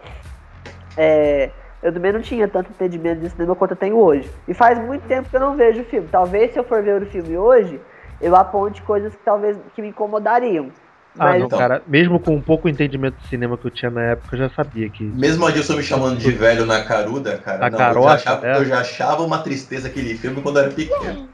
é, 0.98 1.52
eu 1.82 1.94
também 1.94 2.12
não 2.12 2.22
tinha 2.22 2.48
tanto 2.48 2.72
entendimento 2.72 3.22
de 3.22 3.30
cinema 3.30 3.56
quanto 3.56 3.72
eu 3.72 3.78
tenho 3.78 3.98
hoje. 3.98 4.30
E 4.48 4.54
faz 4.54 4.78
muito 4.80 5.08
tempo 5.08 5.30
que 5.30 5.36
eu 5.36 5.40
não 5.40 5.56
vejo 5.56 5.82
o 5.82 5.86
filme. 5.86 6.08
Talvez 6.08 6.52
se 6.52 6.60
eu 6.60 6.64
for 6.64 6.84
ver 6.84 7.02
o 7.02 7.06
filme 7.06 7.38
hoje, 7.38 7.80
eu 8.20 8.36
aponte 8.36 8.82
coisas 8.82 9.16
que 9.16 9.24
talvez 9.24 9.58
que 9.74 9.82
me 9.82 9.90
incomodariam. 9.90 10.72
Ah, 11.20 11.26
Mas 11.26 11.40
não, 11.40 11.48
então. 11.48 11.60
cara. 11.60 11.84
Mesmo 11.88 12.20
com 12.20 12.36
um 12.36 12.42
pouco 12.42 12.70
entendimento 12.70 13.18
de 13.18 13.28
cinema 13.28 13.58
que 13.58 13.68
eu 13.68 13.72
tinha 13.72 13.92
na 13.92 14.02
época, 14.04 14.36
eu 14.36 14.40
já 14.40 14.50
sabia 14.56 14.90
que. 14.90 15.04
Mesmo 15.04 15.46
a 15.46 15.52
Dilson 15.52 15.76
me 15.76 15.84
chamando 15.84 16.18
de 16.18 16.32
velho 16.32 16.66
na 16.66 16.84
caruda, 16.84 17.38
cara, 17.38 17.60
Na 17.60 17.70
não, 17.70 17.78
eu, 17.78 17.86
já 17.86 17.86
carota, 17.86 18.14
achava, 18.14 18.48
é. 18.48 18.58
eu 18.58 18.66
já 18.66 18.80
achava 18.80 19.24
uma 19.24 19.40
tristeza 19.40 19.88
aquele 19.88 20.16
filme 20.16 20.42
quando 20.42 20.58
eu 20.58 20.64
era 20.64 20.72
pequeno. 20.72 21.30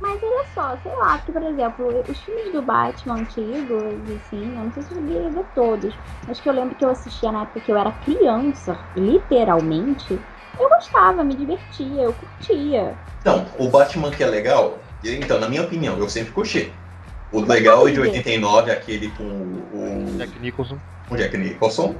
Mas 0.00 0.18
olha 0.22 0.44
só, 0.54 0.76
sei 0.82 0.92
lá, 0.96 1.18
porque, 1.18 1.32
por 1.32 1.42
exemplo, 1.42 2.04
os 2.08 2.18
filmes 2.22 2.50
do 2.52 2.62
Batman 2.62 3.16
antigos, 3.16 3.94
assim, 4.16 4.46
eu 4.46 4.64
não 4.64 4.72
sei 4.72 4.82
se 4.82 4.94
eu 4.94 4.98
cheguei 4.98 5.26
a 5.26 5.30
ver 5.30 5.44
todos, 5.54 5.94
mas 6.26 6.40
que 6.40 6.48
eu 6.48 6.54
lembro 6.54 6.74
que 6.74 6.84
eu 6.84 6.88
assistia 6.88 7.30
na 7.30 7.42
época 7.42 7.60
que 7.60 7.70
eu 7.70 7.76
era 7.76 7.92
criança, 7.92 8.78
literalmente, 8.96 10.18
eu 10.58 10.68
gostava, 10.70 11.22
me 11.22 11.36
divertia, 11.36 12.02
eu 12.02 12.14
curtia. 12.14 12.96
Então, 13.20 13.44
o 13.58 13.68
Batman 13.68 14.10
que 14.10 14.22
é 14.22 14.26
legal, 14.26 14.80
então, 15.04 15.38
na 15.38 15.48
minha 15.48 15.62
opinião, 15.62 15.98
eu 15.98 16.08
sempre 16.08 16.32
curti. 16.32 16.72
O 17.32 17.40
legal 17.40 17.86
é 17.86 17.92
de 17.92 18.00
89, 18.00 18.70
aquele 18.70 19.10
com 19.10 19.24
o, 19.24 20.14
Jack 20.18 20.38
Nicholson. 20.38 20.78
o 21.08 21.16
Jack 21.16 21.36
Nicholson. 21.38 21.94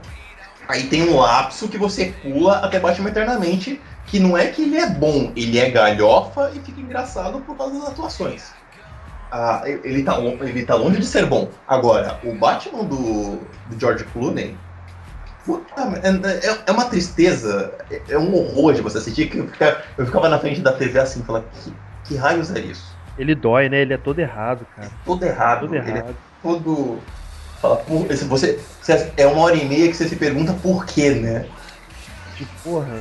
Aí 0.69 0.85
tem 0.85 1.09
um 1.09 1.19
lapso 1.19 1.69
que 1.69 1.79
você 1.79 2.13
pula 2.23 2.59
até 2.59 2.79
Batman 2.79 3.11
Eternamente, 3.11 3.81
que 4.07 4.19
não 4.19 4.37
é 4.37 4.49
que 4.49 4.63
ele 4.63 4.77
é 4.77 4.89
bom, 4.89 5.33
ele 5.35 5.59
é 5.59 5.71
galhofa 5.71 6.53
e 6.55 6.61
fica 6.61 6.81
engraçado 6.81 7.41
por 7.41 7.57
causa 7.57 7.79
das 7.79 7.89
atuações. 7.91 8.53
Ah, 9.33 9.63
ele, 9.65 10.03
tá, 10.03 10.19
ele 10.19 10.65
tá 10.65 10.75
longe 10.75 10.99
de 10.99 11.07
ser 11.07 11.27
bom. 11.27 11.49
Agora, 11.67 12.19
o 12.25 12.35
Batman 12.35 12.85
do, 12.85 13.37
do 13.67 13.79
George 13.79 14.05
Clooney, 14.13 14.57
puta, 15.45 15.83
é, 16.03 16.49
é- 16.49 16.59
é 16.67 16.73
uma 16.73 16.87
tristeza, 16.87 17.79
é, 17.91 18.03
é 18.11 18.19
um 18.19 18.35
horror 18.35 18.75
de 18.75 18.83
você 18.83 18.99
assistir, 18.99 19.29
que 19.29 19.39
eu 19.39 19.47
ficava, 19.49 19.83
eu 19.97 20.07
ficava 20.07 20.29
na 20.29 20.39
frente 20.39 20.61
da 20.61 20.73
TV 20.73 20.99
assim, 20.99 21.23
falando, 21.23 21.45
que, 21.51 21.73
que 22.05 22.17
raios 22.17 22.51
é 22.55 22.59
isso? 22.61 23.00
Ele 23.21 23.35
dói, 23.35 23.69
né? 23.69 23.83
Ele 23.83 23.93
é 23.93 23.99
todo 23.99 24.19
errado, 24.19 24.67
cara. 24.75 24.91
Todo 25.05 25.23
errado, 25.25 25.61
Todo 25.61 25.75
ele 25.77 25.87
é 25.91 25.97
errado. 25.97 26.17
todo. 26.43 26.99
Fala, 27.61 27.77
por, 27.77 28.07
você, 28.07 28.59
você- 28.81 29.13
é 29.19 29.27
uma 29.27 29.43
hora 29.43 29.57
e 29.57 29.65
meia 29.67 29.89
que 29.89 29.95
você 29.95 30.09
se 30.09 30.17
pergunta 30.17 30.55
por 30.55 30.87
quê, 30.87 31.11
né? 31.11 31.45
Tipo, 32.35 32.51
porra, 32.65 32.95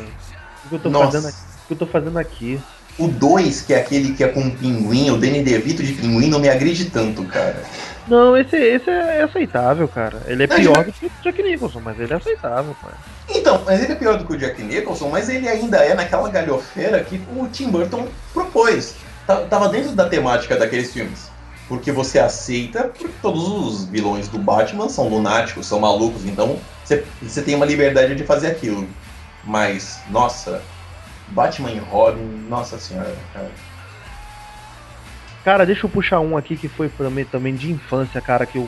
o 0.65 0.69
que 0.69 0.75
eu 0.75 0.79
tô 0.79 0.89
Nossa. 0.89 1.05
fazendo 1.05 1.27
aqui? 1.29 1.37
O 1.37 1.67
que 1.67 1.73
eu 1.73 1.77
tô 1.77 1.85
fazendo 1.87 2.19
aqui? 2.19 2.59
O 2.97 3.07
2, 3.07 3.61
que 3.61 3.73
é 3.73 3.79
aquele 3.79 4.13
que 4.13 4.21
é 4.21 4.27
com 4.27 4.41
o 4.41 4.51
pinguim, 4.51 5.09
o 5.09 5.17
Danny 5.17 5.41
DeVito 5.41 5.81
de 5.81 5.93
pinguim, 5.93 6.27
não 6.29 6.39
me 6.39 6.49
agride 6.49 6.89
tanto, 6.89 7.23
cara. 7.23 7.63
Não, 8.09 8.35
esse, 8.35 8.57
esse 8.57 8.89
é 8.89 9.21
aceitável, 9.21 9.87
cara. 9.87 10.21
Ele 10.25 10.43
é 10.43 10.47
Mas 10.47 10.59
pior 10.59 10.83
do 10.83 10.91
que 10.91 11.05
o 11.05 11.11
Jack 11.23 11.41
Nicholson, 11.41 11.79
mas 11.79 11.97
ele 11.97 12.11
é 12.11 12.15
aceitável, 12.17 12.75
cara. 12.81 12.97
Então, 13.29 13.63
mas 13.65 13.81
ele 13.81 13.93
é 13.93 13.95
pior 13.95 14.17
do 14.17 14.25
que 14.25 14.33
o 14.33 14.37
Jack 14.37 14.61
Nicholson, 14.61 15.07
mas 15.09 15.29
ele 15.29 15.47
ainda 15.47 15.77
é 15.77 15.93
naquela 15.93 16.27
galhofeira 16.29 17.01
que 17.03 17.21
o 17.33 17.47
Tim 17.47 17.69
Burton 17.69 18.07
propôs. 18.33 18.95
Ta- 19.29 19.45
Tava 19.45 19.69
dentro 19.69 19.91
da 19.91 20.09
temática 20.09 20.57
daqueles 20.57 20.91
filmes. 20.91 21.29
Porque 21.67 21.91
você 21.91 22.17
aceita, 22.17 22.85
porque 22.85 23.07
todos 23.21 23.47
os 23.47 23.85
vilões 23.85 24.27
do 24.27 24.39
Batman 24.39 24.89
são 24.89 25.07
lunáticos, 25.07 25.67
são 25.67 25.79
malucos, 25.79 26.25
então 26.25 26.57
você, 26.83 27.05
você 27.21 27.43
tem 27.43 27.53
uma 27.53 27.65
liberdade 27.65 28.15
de 28.15 28.23
fazer 28.23 28.47
aquilo. 28.47 28.87
Mas, 29.43 29.99
nossa, 30.09 30.63
Batman 31.27 31.69
e 31.69 31.77
Robin, 31.77 32.23
nossa 32.49 32.79
senhora, 32.79 33.15
cara. 33.31 33.51
Cara, 35.45 35.63
deixa 35.63 35.85
eu 35.85 35.89
puxar 35.91 36.19
um 36.21 36.35
aqui 36.35 36.57
que 36.57 36.67
foi 36.67 36.89
também, 36.89 37.23
também 37.23 37.53
de 37.53 37.71
infância, 37.71 38.19
cara, 38.19 38.47
que 38.47 38.57
eu 38.57 38.67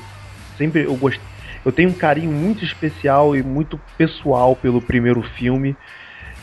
sempre 0.56 0.84
eu 0.84 0.96
gostei. 0.96 1.24
Eu 1.66 1.72
tenho 1.72 1.90
um 1.90 1.94
carinho 1.94 2.32
muito 2.32 2.64
especial 2.64 3.36
e 3.36 3.42
muito 3.42 3.80
pessoal 3.98 4.56
pelo 4.56 4.80
primeiro 4.80 5.24
filme. 5.24 5.76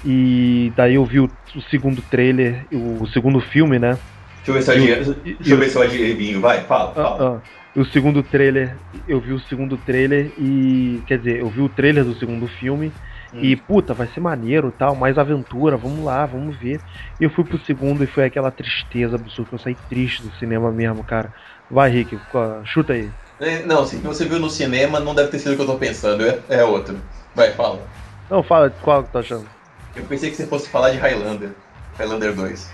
E 0.05 0.73
daí 0.77 0.95
eu 0.95 1.05
vi 1.05 1.21
o, 1.21 1.25
o 1.57 1.61
segundo 1.63 2.03
trailer, 2.03 2.67
o 2.73 3.07
segundo 3.09 3.41
filme, 3.41 3.79
né? 3.79 3.99
Deixa 4.45 4.51
eu 4.51 4.55
ver 4.55 4.63
se 4.63 4.71
eu 4.71 4.75
adivinho, 4.75 5.15
deixa 5.25 5.55
eu 5.55 5.59
ver 5.59 5.69
se 5.71 5.77
eu 5.77 5.83
adivinho, 5.83 6.41
vai, 6.41 6.65
fala, 6.65 6.95
fala. 6.95 7.19
Ah, 7.21 7.39
ah. 7.39 7.43
O 7.81 7.85
segundo 7.85 8.23
trailer, 8.25 8.81
eu 9.07 9.21
vi 9.21 9.33
o 9.33 9.39
segundo 9.41 9.79
trailer 9.79 10.33
e. 10.37 11.05
Quer 11.07 11.19
dizer, 11.19 11.41
eu 11.41 11.51
vi 11.51 11.61
o 11.61 11.69
trailer 11.69 12.05
do 12.05 12.15
segundo 12.15 12.49
filme 12.49 12.97
Hum. 13.33 13.41
e, 13.43 13.55
puta, 13.57 13.93
vai 13.93 14.09
ser 14.09 14.21
maneiro 14.21 14.73
tal, 14.73 14.97
mais 14.97 15.19
aventura, 15.19 15.77
vamos 15.77 16.03
lá, 16.03 16.25
vamos 16.25 16.59
ver. 16.59 16.83
E 17.21 17.25
eu 17.25 17.31
fui 17.31 17.45
pro 17.45 17.59
segundo 17.59 18.03
e 18.03 18.07
foi 18.07 18.25
aquela 18.25 18.51
tristeza 18.51 19.17
absurda, 19.17 19.51
eu 19.55 19.59
saí 19.59 19.75
triste 19.87 20.23
do 20.23 20.33
cinema 20.37 20.73
mesmo, 20.73 21.05
cara. 21.05 21.31
Vai, 21.69 21.91
Rick, 21.91 22.19
chuta 22.65 22.95
aí. 22.95 23.13
É, 23.39 23.65
Não, 23.67 23.87
se 23.87 23.97
você 23.99 24.25
viu 24.25 24.41
no 24.41 24.51
cinema, 24.51 24.99
não 24.99 25.15
deve 25.15 25.31
ter 25.31 25.39
sido 25.39 25.53
o 25.53 25.57
que 25.57 25.63
eu 25.63 25.67
tô 25.67 25.79
pensando, 25.79 26.25
é, 26.27 26.43
é 26.49 26.65
outro. 26.65 26.99
Vai, 27.35 27.53
fala. 27.53 27.87
Não, 28.31 28.43
fala 28.43 28.71
qual 28.71 29.05
que 29.05 29.13
tá 29.13 29.21
achando. 29.21 29.58
Eu 29.99 30.05
pensei 30.05 30.31
que 30.31 30.37
você 30.37 30.47
fosse 30.47 30.69
falar 30.69 30.91
de 30.91 30.97
Highlander. 30.99 31.51
Highlander 31.99 32.33
2. 32.35 32.71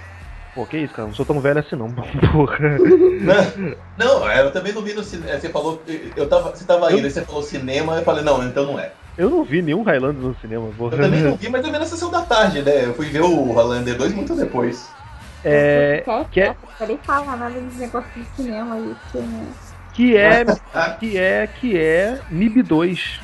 Pô, 0.55 0.65
que 0.67 0.77
isso, 0.79 0.95
cara? 0.95 1.09
Não 1.09 1.15
sou 1.15 1.27
tão 1.27 1.41
velho 1.41 1.59
assim 1.59 1.75
não, 1.75 1.91
porra. 2.33 2.59
Não, 2.79 3.75
não, 3.99 4.31
eu 4.33 4.53
também 4.53 4.73
não 4.73 4.83
vi 4.83 4.93
no 4.95 5.03
cinema. 5.03 5.39
Você 5.39 5.49
falou. 5.49 5.83
Eu 6.15 6.29
tava, 6.29 6.51
você 6.55 6.65
tava 6.65 6.93
indo 6.93 7.07
e 7.07 7.11
você 7.11 7.23
falou 7.23 7.43
cinema, 7.43 7.97
eu 7.97 8.05
falei, 8.05 8.23
não, 8.23 8.43
então 8.47 8.65
não 8.65 8.79
é. 8.79 8.93
Eu 9.17 9.31
não 9.31 9.45
vi 9.45 9.63
nenhum 9.63 9.83
Highlander 9.83 10.23
no 10.23 10.37
cinema, 10.41 10.69
porra. 10.77 10.97
Eu 10.97 11.03
também 11.03 11.21
não 11.23 11.37
vi, 11.37 11.49
mas 11.49 11.65
eu 11.65 11.73
vi 11.73 11.79
na 11.79 11.87
sessão 11.87 12.11
da 12.11 12.23
tarde, 12.23 12.63
né? 12.63 12.85
Eu 12.85 12.95
fui 12.95 13.07
ver 13.07 13.23
o 13.23 13.53
Highlander 13.53 13.97
2 13.97 14.13
muito 14.15 14.35
depois. 14.37 14.89
É. 15.45 16.03
Quer, 16.05 16.27
que 16.31 16.41
é- 16.41 16.55
quer, 16.55 16.57
não 16.81 16.87
nem 16.87 16.99
falar 16.99 17.37
nada 17.37 17.61
desse 17.61 17.79
negócio 17.79 18.11
de 18.17 18.25
cinema 18.37 18.75
aí, 18.77 18.95
porque, 19.03 19.19
né? 19.27 19.47
Que 19.93 20.17
é. 20.17 20.45
Ah, 20.75 20.91
Que 20.99 21.19
é. 21.19 21.47
Que 21.47 21.79
é. 21.79 22.21
MIB 22.31 22.63
2. 22.63 23.21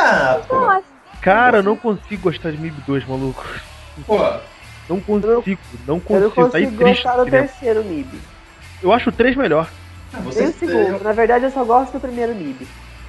ah, 0.00 0.40
pô. 0.46 0.56
Nossa, 0.60 0.82
Cara, 1.20 1.58
eu 1.58 1.62
não 1.62 1.76
consigo 1.76 2.22
gostar 2.22 2.50
de 2.50 2.58
MIB 2.58 2.80
2, 2.86 3.06
maluco. 3.06 3.44
Pô, 4.06 4.18
Não 4.88 5.00
consigo, 5.00 5.60
não 5.86 6.00
Eu 6.08 6.20
não 6.20 6.30
consigo. 6.30 6.50
Saí 6.52 6.64
consigo 6.64 6.84
triste 6.84 7.02
gostar 7.02 7.24
do 7.24 7.30
terceiro 7.30 7.84
MIB. 7.84 8.20
Eu 8.82 8.92
acho 8.92 9.08
o 9.10 9.12
3 9.12 9.36
melhor. 9.36 9.68
ah, 10.12 10.16
Nem 10.18 10.24
você. 10.24 10.44
o 10.44 10.52
segundo. 10.52 11.02
Na 11.02 11.12
verdade, 11.12 11.44
eu 11.44 11.50
só 11.50 11.64
gosto 11.64 11.92
do 11.92 12.00
primeiro 12.00 12.34
MIB. 12.34 12.66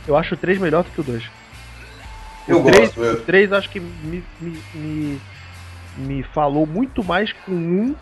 Eu 0.07 0.15
acho 0.15 0.33
o 0.33 0.37
3 0.37 0.57
melhor 0.57 0.83
do 0.83 0.89
que 0.89 1.01
o 1.01 1.03
2. 1.03 1.23
Eu 2.47 2.61
o 2.61 2.63
3, 2.63 2.95
gosto, 2.95 3.01
O 3.01 3.21
3 3.25 3.53
acho 3.53 3.69
que 3.69 3.79
me, 3.79 4.23
me, 4.39 4.63
me, 4.73 5.21
me 5.97 6.23
falou 6.23 6.65
muito 6.65 7.03
mais 7.03 7.33
com 7.33 7.51
o 7.51 7.55
1. 7.55 7.95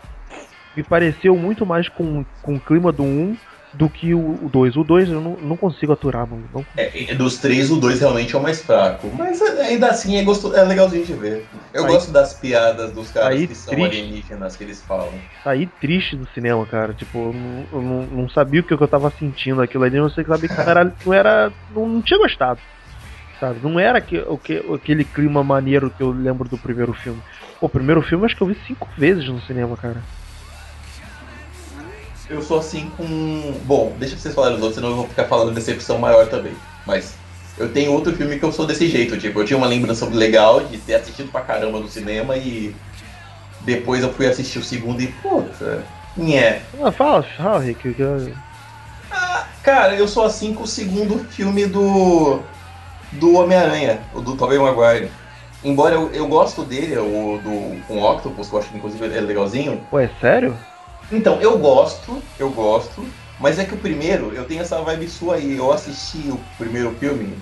Me 0.76 0.82
pareceu 0.82 1.36
muito 1.36 1.66
mais 1.66 1.88
com, 1.88 2.24
com 2.42 2.54
o 2.54 2.60
clima 2.60 2.92
do 2.92 3.02
1 3.02 3.36
do 3.76 3.90
que 3.90 4.14
o 4.14 4.48
2. 4.50 4.76
O 4.76 4.82
2 4.82 5.08
eu 5.10 5.20
não, 5.20 5.36
não 5.36 5.56
consigo 5.56 5.92
aturar, 5.92 6.26
mano. 6.26 6.48
Não- 6.52 6.64
É, 6.76 7.14
dos 7.14 7.38
três, 7.38 7.70
o 7.70 7.76
2 7.78 8.00
realmente 8.00 8.34
é 8.34 8.38
o 8.38 8.42
mais 8.42 8.62
fraco. 8.62 9.10
Mas 9.16 9.40
ainda 9.42 9.88
assim 9.88 10.16
é, 10.16 10.22
gosto, 10.24 10.54
é 10.54 10.64
legalzinho 10.64 11.04
de 11.04 11.12
ver. 11.12 11.44
Eu 11.74 11.84
Aí- 11.84 11.92
gosto 11.92 12.10
das 12.10 12.32
piadas 12.34 12.92
dos 12.92 13.10
caras 13.10 13.38
que 13.44 13.54
são 13.54 13.74
triste. 13.74 13.98
alienígenas 13.98 14.56
que 14.56 14.64
eles 14.64 14.82
falam. 14.82 15.20
Saí 15.44 15.66
triste 15.66 16.16
do 16.16 16.26
cinema, 16.28 16.64
cara. 16.66 16.94
Tipo, 16.94 17.18
eu 17.28 17.32
não, 17.34 17.66
eu 17.72 17.82
não, 17.82 18.06
não 18.22 18.28
sabia 18.30 18.60
o 18.60 18.64
que 18.64 18.72
eu 18.72 18.88
tava 18.88 19.10
sentindo 19.18 19.60
aquilo 19.60 19.84
ali. 19.84 19.96
Eu 19.96 20.04
não 20.04 20.10
sei 20.10 20.24
sabia 20.24 20.48
que 20.48 20.60
era. 20.60 20.92
Não, 21.04 21.12
era, 21.12 21.52
não, 21.70 21.86
não 21.88 22.02
tinha 22.02 22.18
gostado. 22.18 22.58
Sabe? 23.38 23.60
Não 23.62 23.78
era 23.78 24.00
que, 24.00 24.18
o 24.20 24.38
que, 24.38 24.56
aquele 24.74 25.04
clima 25.04 25.44
maneiro 25.44 25.90
que 25.90 26.02
eu 26.02 26.10
lembro 26.10 26.48
do 26.48 26.56
primeiro 26.56 26.94
filme. 26.94 27.20
Pô, 27.60 27.66
o 27.66 27.68
primeiro 27.68 28.00
filme 28.00 28.24
acho 28.24 28.34
que 28.34 28.42
eu 28.42 28.46
vi 28.46 28.56
cinco 28.66 28.88
vezes 28.96 29.28
no 29.28 29.40
cinema, 29.42 29.76
cara. 29.76 30.02
Eu 32.28 32.42
sou 32.42 32.58
assim 32.58 32.90
com. 32.96 33.54
Bom, 33.64 33.94
deixa 33.98 34.16
vocês 34.16 34.34
falarem 34.34 34.56
os 34.56 34.62
outros, 34.62 34.76
senão 34.76 34.90
eu 34.90 34.96
vou 34.96 35.08
ficar 35.08 35.24
falando 35.24 35.54
decepção 35.54 35.98
maior 35.98 36.26
também. 36.26 36.52
Mas 36.84 37.14
eu 37.56 37.68
tenho 37.72 37.92
outro 37.92 38.14
filme 38.14 38.38
que 38.38 38.44
eu 38.44 38.52
sou 38.52 38.66
desse 38.66 38.88
jeito, 38.88 39.16
tipo, 39.18 39.40
eu 39.40 39.44
tinha 39.44 39.56
uma 39.56 39.66
lembrança 39.66 40.06
legal 40.06 40.60
de 40.60 40.76
ter 40.78 40.94
assistido 40.94 41.30
pra 41.30 41.40
caramba 41.40 41.78
no 41.80 41.88
cinema 41.88 42.36
e 42.36 42.74
Depois 43.62 44.02
eu 44.02 44.12
fui 44.12 44.26
assistir 44.26 44.58
o 44.58 44.64
segundo 44.64 45.00
e, 45.00 45.06
puta, 45.08 45.84
nhé. 46.16 46.62
Ah, 46.82 46.92
fala, 46.92 47.22
fala, 47.22 47.58
Rick. 47.60 47.94
que 47.94 48.00
eu- 48.02 48.32
Cara, 49.62 49.94
eu 49.96 50.06
sou 50.06 50.24
assim 50.24 50.54
com 50.54 50.62
o 50.62 50.66
segundo 50.66 51.18
filme 51.30 51.66
do. 51.66 52.40
do 53.12 53.34
Homem-Aranha, 53.34 54.00
o 54.14 54.20
do 54.20 54.36
Tobey 54.36 54.58
Maguire. 54.58 55.10
Embora 55.64 55.94
eu, 55.96 56.10
eu 56.12 56.28
gosto 56.28 56.62
dele, 56.62 56.96
o 56.98 57.40
do 57.42 57.82
com 57.88 57.98
o 57.98 58.04
Octopus, 58.12 58.48
que 58.48 58.54
eu 58.54 58.58
acho 58.60 58.68
que 58.68 58.76
inclusive 58.76 59.04
é 59.06 59.20
legalzinho. 59.20 59.80
Pô, 59.90 59.98
é 59.98 60.08
sério? 60.20 60.56
Então, 61.10 61.40
eu 61.40 61.58
gosto, 61.58 62.20
eu 62.38 62.50
gosto, 62.50 63.04
mas 63.40 63.58
é 63.58 63.64
que 63.64 63.74
o 63.74 63.78
primeiro, 63.78 64.32
eu 64.32 64.44
tenho 64.44 64.62
essa 64.62 64.80
vibe 64.82 65.08
sua 65.08 65.36
aí. 65.36 65.56
Eu 65.56 65.72
assisti 65.72 66.28
o 66.28 66.38
primeiro 66.58 66.90
filme 66.96 67.36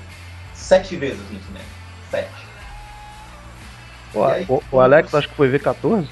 sete 0.54 0.96
vezes 0.96 1.18
no 1.30 1.40
cinema. 1.42 1.64
Sete. 2.10 2.28
E 4.14 4.18
aí? 4.18 4.46
o, 4.48 4.62
o 4.70 4.80
Alex 4.80 5.14
acho 5.14 5.28
que 5.28 5.34
foi 5.34 5.48
ver 5.48 5.60
14? 5.62 6.08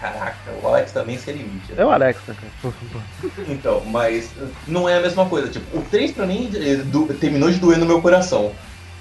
Caraca, 0.00 0.36
o 0.62 0.68
Alex 0.68 0.92
também 0.92 1.18
se 1.18 1.32
limite. 1.32 1.72
É 1.76 1.84
o 1.84 1.90
Alex, 1.90 2.20
né, 2.26 2.34
cara? 2.34 2.74
Então, 3.48 3.82
mas 3.86 4.30
não 4.68 4.88
é 4.88 4.98
a 4.98 5.00
mesma 5.00 5.26
coisa. 5.26 5.48
Tipo, 5.48 5.78
o 5.78 5.82
3 5.82 6.12
pra 6.12 6.26
mim 6.26 6.50
eh, 6.54 6.76
do- 6.76 7.06
terminou 7.14 7.50
de 7.50 7.58
doer 7.58 7.78
no 7.78 7.86
meu 7.86 8.02
coração. 8.02 8.52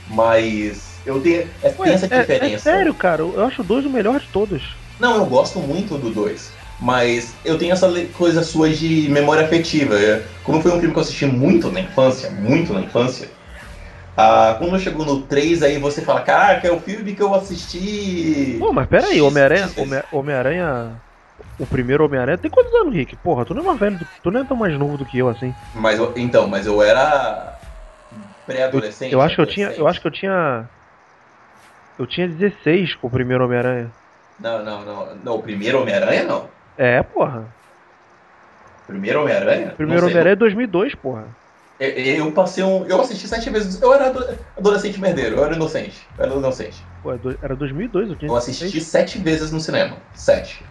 Mas 0.09 0.99
eu 1.05 1.20
tenho, 1.22 1.49
é, 1.61 1.68
Ué, 1.68 1.74
tem 1.86 1.93
essa 1.93 2.05
é, 2.05 2.22
diferença. 2.22 2.70
é 2.70 2.74
sério, 2.74 2.93
cara. 2.93 3.22
Eu 3.22 3.43
acho 3.45 3.61
o 3.61 3.66
2 3.66 3.86
o 3.86 3.89
melhor 3.89 4.20
de 4.20 4.28
todos. 4.30 4.76
Não, 4.99 5.18
eu 5.18 5.26
gosto 5.26 5.59
muito 5.59 5.97
do 5.97 6.09
2. 6.11 6.51
Mas 6.80 7.36
eu 7.45 7.57
tenho 7.57 7.73
essa 7.73 7.89
coisa 8.13 8.43
sua 8.43 8.69
de 8.69 9.09
memória 9.09 9.45
afetiva. 9.45 9.95
Como 10.43 10.61
foi 10.61 10.71
um 10.71 10.80
filme 10.80 10.91
que 10.93 10.99
eu 10.99 11.01
assisti 11.01 11.26
muito 11.26 11.71
na 11.71 11.80
infância, 11.80 12.30
muito 12.32 12.73
na 12.73 12.82
infância. 12.82 13.28
Ah, 14.17 14.55
quando 14.57 14.80
chegou 14.80 15.05
no 15.05 15.21
3, 15.23 15.61
aí 15.61 15.78
você 15.78 16.01
fala, 16.01 16.21
caraca, 16.21 16.67
é 16.67 16.71
o 16.71 16.80
filme 16.80 17.13
que 17.13 17.21
eu 17.21 17.34
assisti. 17.34 18.57
Pô, 18.59 18.71
mas 18.71 18.88
pera 18.88 19.07
aí, 19.07 19.21
Homem-Aranha. 19.21 19.67
vezes." 19.67 19.78
Homem- 19.78 20.03
Homem-Aranha. 20.11 21.01
O 21.59 21.65
primeiro 21.65 22.05
Homem-Aranha 22.05 22.38
tem 22.38 22.49
quantos 22.51 22.73
anos, 22.76 22.93
Rick? 22.93 23.15
Porra, 23.17 23.45
tu 23.45 23.53
não 23.53 23.61
é 23.61 23.65
mais 23.65 23.80
velho, 23.80 23.99
tu 24.23 24.32
não 24.32 24.41
é 24.41 24.45
tão 24.45 24.55
mais 24.57 24.78
novo 24.78 24.97
do 24.97 25.05
que 25.05 25.17
eu 25.17 25.28
assim. 25.30 25.53
Mas 25.73 25.99
eu- 25.99 26.13
então, 26.17 26.47
mas 26.47 26.65
eu 26.65 26.82
era 26.82 27.57
pré-adolescente. 28.45 29.11
Eu 29.13 29.21
acho 29.21 29.36
que 29.36 29.41
eu 29.41 29.45
tinha. 29.47 29.71
Eu 29.71 29.88
acho 29.88 29.99
que 30.01 30.07
eu 30.07 30.11
tinha. 30.11 30.69
Eu 31.97 32.05
tinha 32.07 32.28
16 32.28 32.95
com 32.95 33.07
o 33.07 33.11
primeiro 33.11 33.43
Homem-Aranha. 33.45 33.91
Não, 34.39 34.63
não, 34.63 34.86
não. 34.86 35.15
Não, 35.15 35.36
o 35.36 35.41
primeiro 35.41 35.82
Homem-Aranha 35.82 36.23
não. 36.23 36.55
É, 36.78 37.03
porra. 37.03 37.53
O 38.84 38.86
primeiro 38.88 39.21
Homem-Aranha? 39.21 39.71
O 39.73 39.76
primeiro. 39.78 40.07
Homem-Aranha 40.07 40.34
é 40.34 40.36
2002, 40.36 40.95
porra. 40.95 41.38
Eu, 41.80 41.89
eu 42.28 42.34
passei 42.34 42.63
um. 42.63 42.86
Eu 42.86 42.99
assisti 43.01 43.28
sete 43.28 43.49
vezes. 43.49 43.82
Eu 43.82 43.93
era 43.93 44.07
ado- 44.09 44.26
adolescente 44.57 44.99
merdeiro, 44.99 45.36
eu 45.38 45.43
era 45.45 45.55
inocente. 45.55 46.09
Eu 46.17 46.26
era 46.26 46.36
inocente. 46.36 46.89
Pô, 47.01 47.13
é 47.13 47.17
era 47.41 47.55
2002, 47.55 48.09
eu 48.09 48.17
tinha 48.17 48.28
Eu 48.28 48.36
assisti 48.36 48.82
sete 48.82 49.17
vezes 49.19 49.51
no 49.51 49.59
cinema. 49.59 50.01
Sete. 50.13 50.69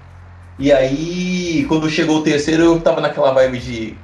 E 0.58 0.72
aí, 0.72 1.66
quando 1.66 1.90
chegou 1.90 2.18
o 2.18 2.22
terceiro, 2.24 2.62
eu 2.64 2.82
tava 2.82 3.00
naquela 3.00 3.32
vibe 3.32 3.58
de. 3.58 3.98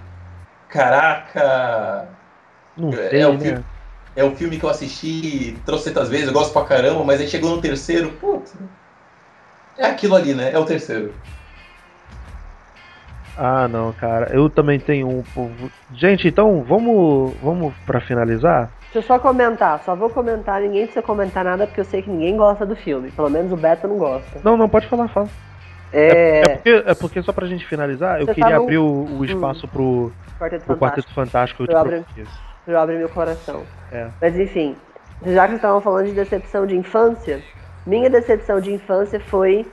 Caraca! 0.69 2.17
Não 2.77 2.97
É, 3.11 3.21
sei, 3.21 3.21
é 3.21 3.29
o 3.29 3.39
né? 3.39 3.41
filme. 3.41 3.65
É 4.15 4.25
o 4.25 4.37
filme 4.37 4.59
que 4.59 4.65
eu 4.65 4.71
assisti 4.71 5.63
trocentas 5.65 6.09
vezes, 6.09 6.29
eu 6.29 6.33
gosto 6.35 6.53
pra 6.53 6.65
caramba, 6.65 7.05
mas 7.05 7.21
aí 7.21 7.29
chegou 7.29 7.51
no 7.51 7.61
terceiro, 7.63 8.19
putz. 8.19 8.57
É 9.77 9.85
aquilo 9.87 10.15
ali, 10.15 10.33
né? 10.35 10.53
É 10.53 10.59
o 10.59 10.65
terceiro. 10.65 11.21
Ah, 13.43 13.67
não, 13.67 13.91
cara. 13.95 14.31
Eu 14.35 14.51
também 14.51 14.79
tenho 14.79 15.09
um 15.09 15.23
povo. 15.35 15.71
Gente, 15.95 16.29
então 16.29 16.63
vamos, 16.63 17.33
vamos 17.43 17.73
para 17.87 17.99
finalizar. 17.99 18.69
Deixa 18.83 18.99
eu 18.99 19.03
só 19.03 19.19
comentar, 19.19 19.81
só 19.83 19.97
vou 19.97 20.11
comentar, 20.11 20.61
ninguém 20.61 20.83
precisa 20.83 21.01
comentar 21.01 21.43
nada 21.43 21.67
porque 21.67 21.81
eu 21.81 21.85
sei 21.87 22.03
que 22.03 22.11
ninguém 22.11 22.37
gosta 22.37 22.67
do 22.67 22.77
filme. 22.77 23.11
Pelo 23.13 23.31
menos 23.31 23.51
o 23.51 23.57
Beto 23.57 23.89
não 23.89 23.97
gosta. 23.97 24.41
Não, 24.45 24.59
não 24.59 24.69
pode 24.69 24.87
falar, 24.89 25.09
fala. 25.09 25.29
É. 25.91 26.41
É 26.43 26.49
porque, 26.57 26.85
é 26.87 26.95
porque 26.95 27.23
só 27.23 27.33
pra 27.33 27.47
gente 27.47 27.65
finalizar, 27.67 28.21
eu 28.21 28.27
Você 28.27 28.35
queria 28.35 28.51
tá 28.51 28.57
no- 28.57 28.63
abrir 28.65 28.77
o, 28.79 29.19
o 29.19 29.25
espaço 29.25 29.67
pro, 29.67 30.13
Quarteto 30.39 30.65
pro 30.67 30.77
Fantástico. 30.77 30.79
Quarteto 30.79 31.15
Fantástico. 31.15 31.63
Eu 31.63 31.67
te 31.67 31.73
Eu 31.73 31.81
prometi. 31.83 32.25
Eu 32.67 32.79
abro 32.79 32.99
meu 32.99 33.09
coração. 33.09 33.63
É. 33.91 34.09
Mas 34.21 34.39
enfim, 34.39 34.77
já 35.25 35.49
que 35.49 35.55
estavam 35.55 35.81
falando 35.81 36.07
de 36.07 36.13
decepção 36.13 36.67
de 36.67 36.77
infância, 36.77 37.41
minha 37.87 38.11
decepção 38.11 38.61
de 38.61 38.71
infância 38.73 39.19
foi 39.19 39.67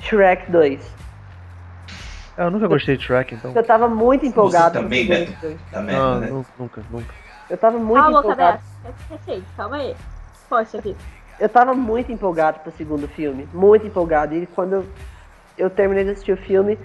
Shrek 0.00 0.50
2. 0.50 0.80
Eu 2.36 2.50
nunca 2.50 2.66
gostei 2.66 2.96
de 2.96 3.04
Shrek, 3.04 3.34
então. 3.34 3.52
Eu 3.54 3.62
tava 3.62 3.88
muito 3.88 4.24
empolgado. 4.24 4.72
pro 4.72 4.82
também. 4.82 5.06
Tá 5.70 5.80
Não, 5.80 5.82
merda, 5.82 6.20
né? 6.20 6.26
nu- 6.30 6.46
nunca, 6.58 6.82
nunca. 6.90 7.14
Eu 7.50 7.58
tava 7.58 7.78
muito 7.78 8.02
Cala 8.02 8.18
a 8.18 8.22
boca, 8.22 8.32
empolgado. 8.32 8.62
Perfeito, 9.08 9.46
calma 9.56 9.76
aí. 9.76 9.94
Poxa 10.48 10.78
aqui. 10.78 10.96
Eu 11.38 11.48
tava 11.48 11.74
muito 11.74 12.10
empolgado 12.10 12.60
pro 12.60 12.72
segundo 12.72 13.06
filme. 13.08 13.48
Muito 13.52 13.86
empolgado. 13.86 14.34
E 14.34 14.46
quando 14.46 14.72
eu, 14.74 14.84
eu 15.58 15.68
terminei 15.70 16.04
de 16.04 16.10
assistir 16.10 16.32
o 16.32 16.36
filme, 16.36 16.78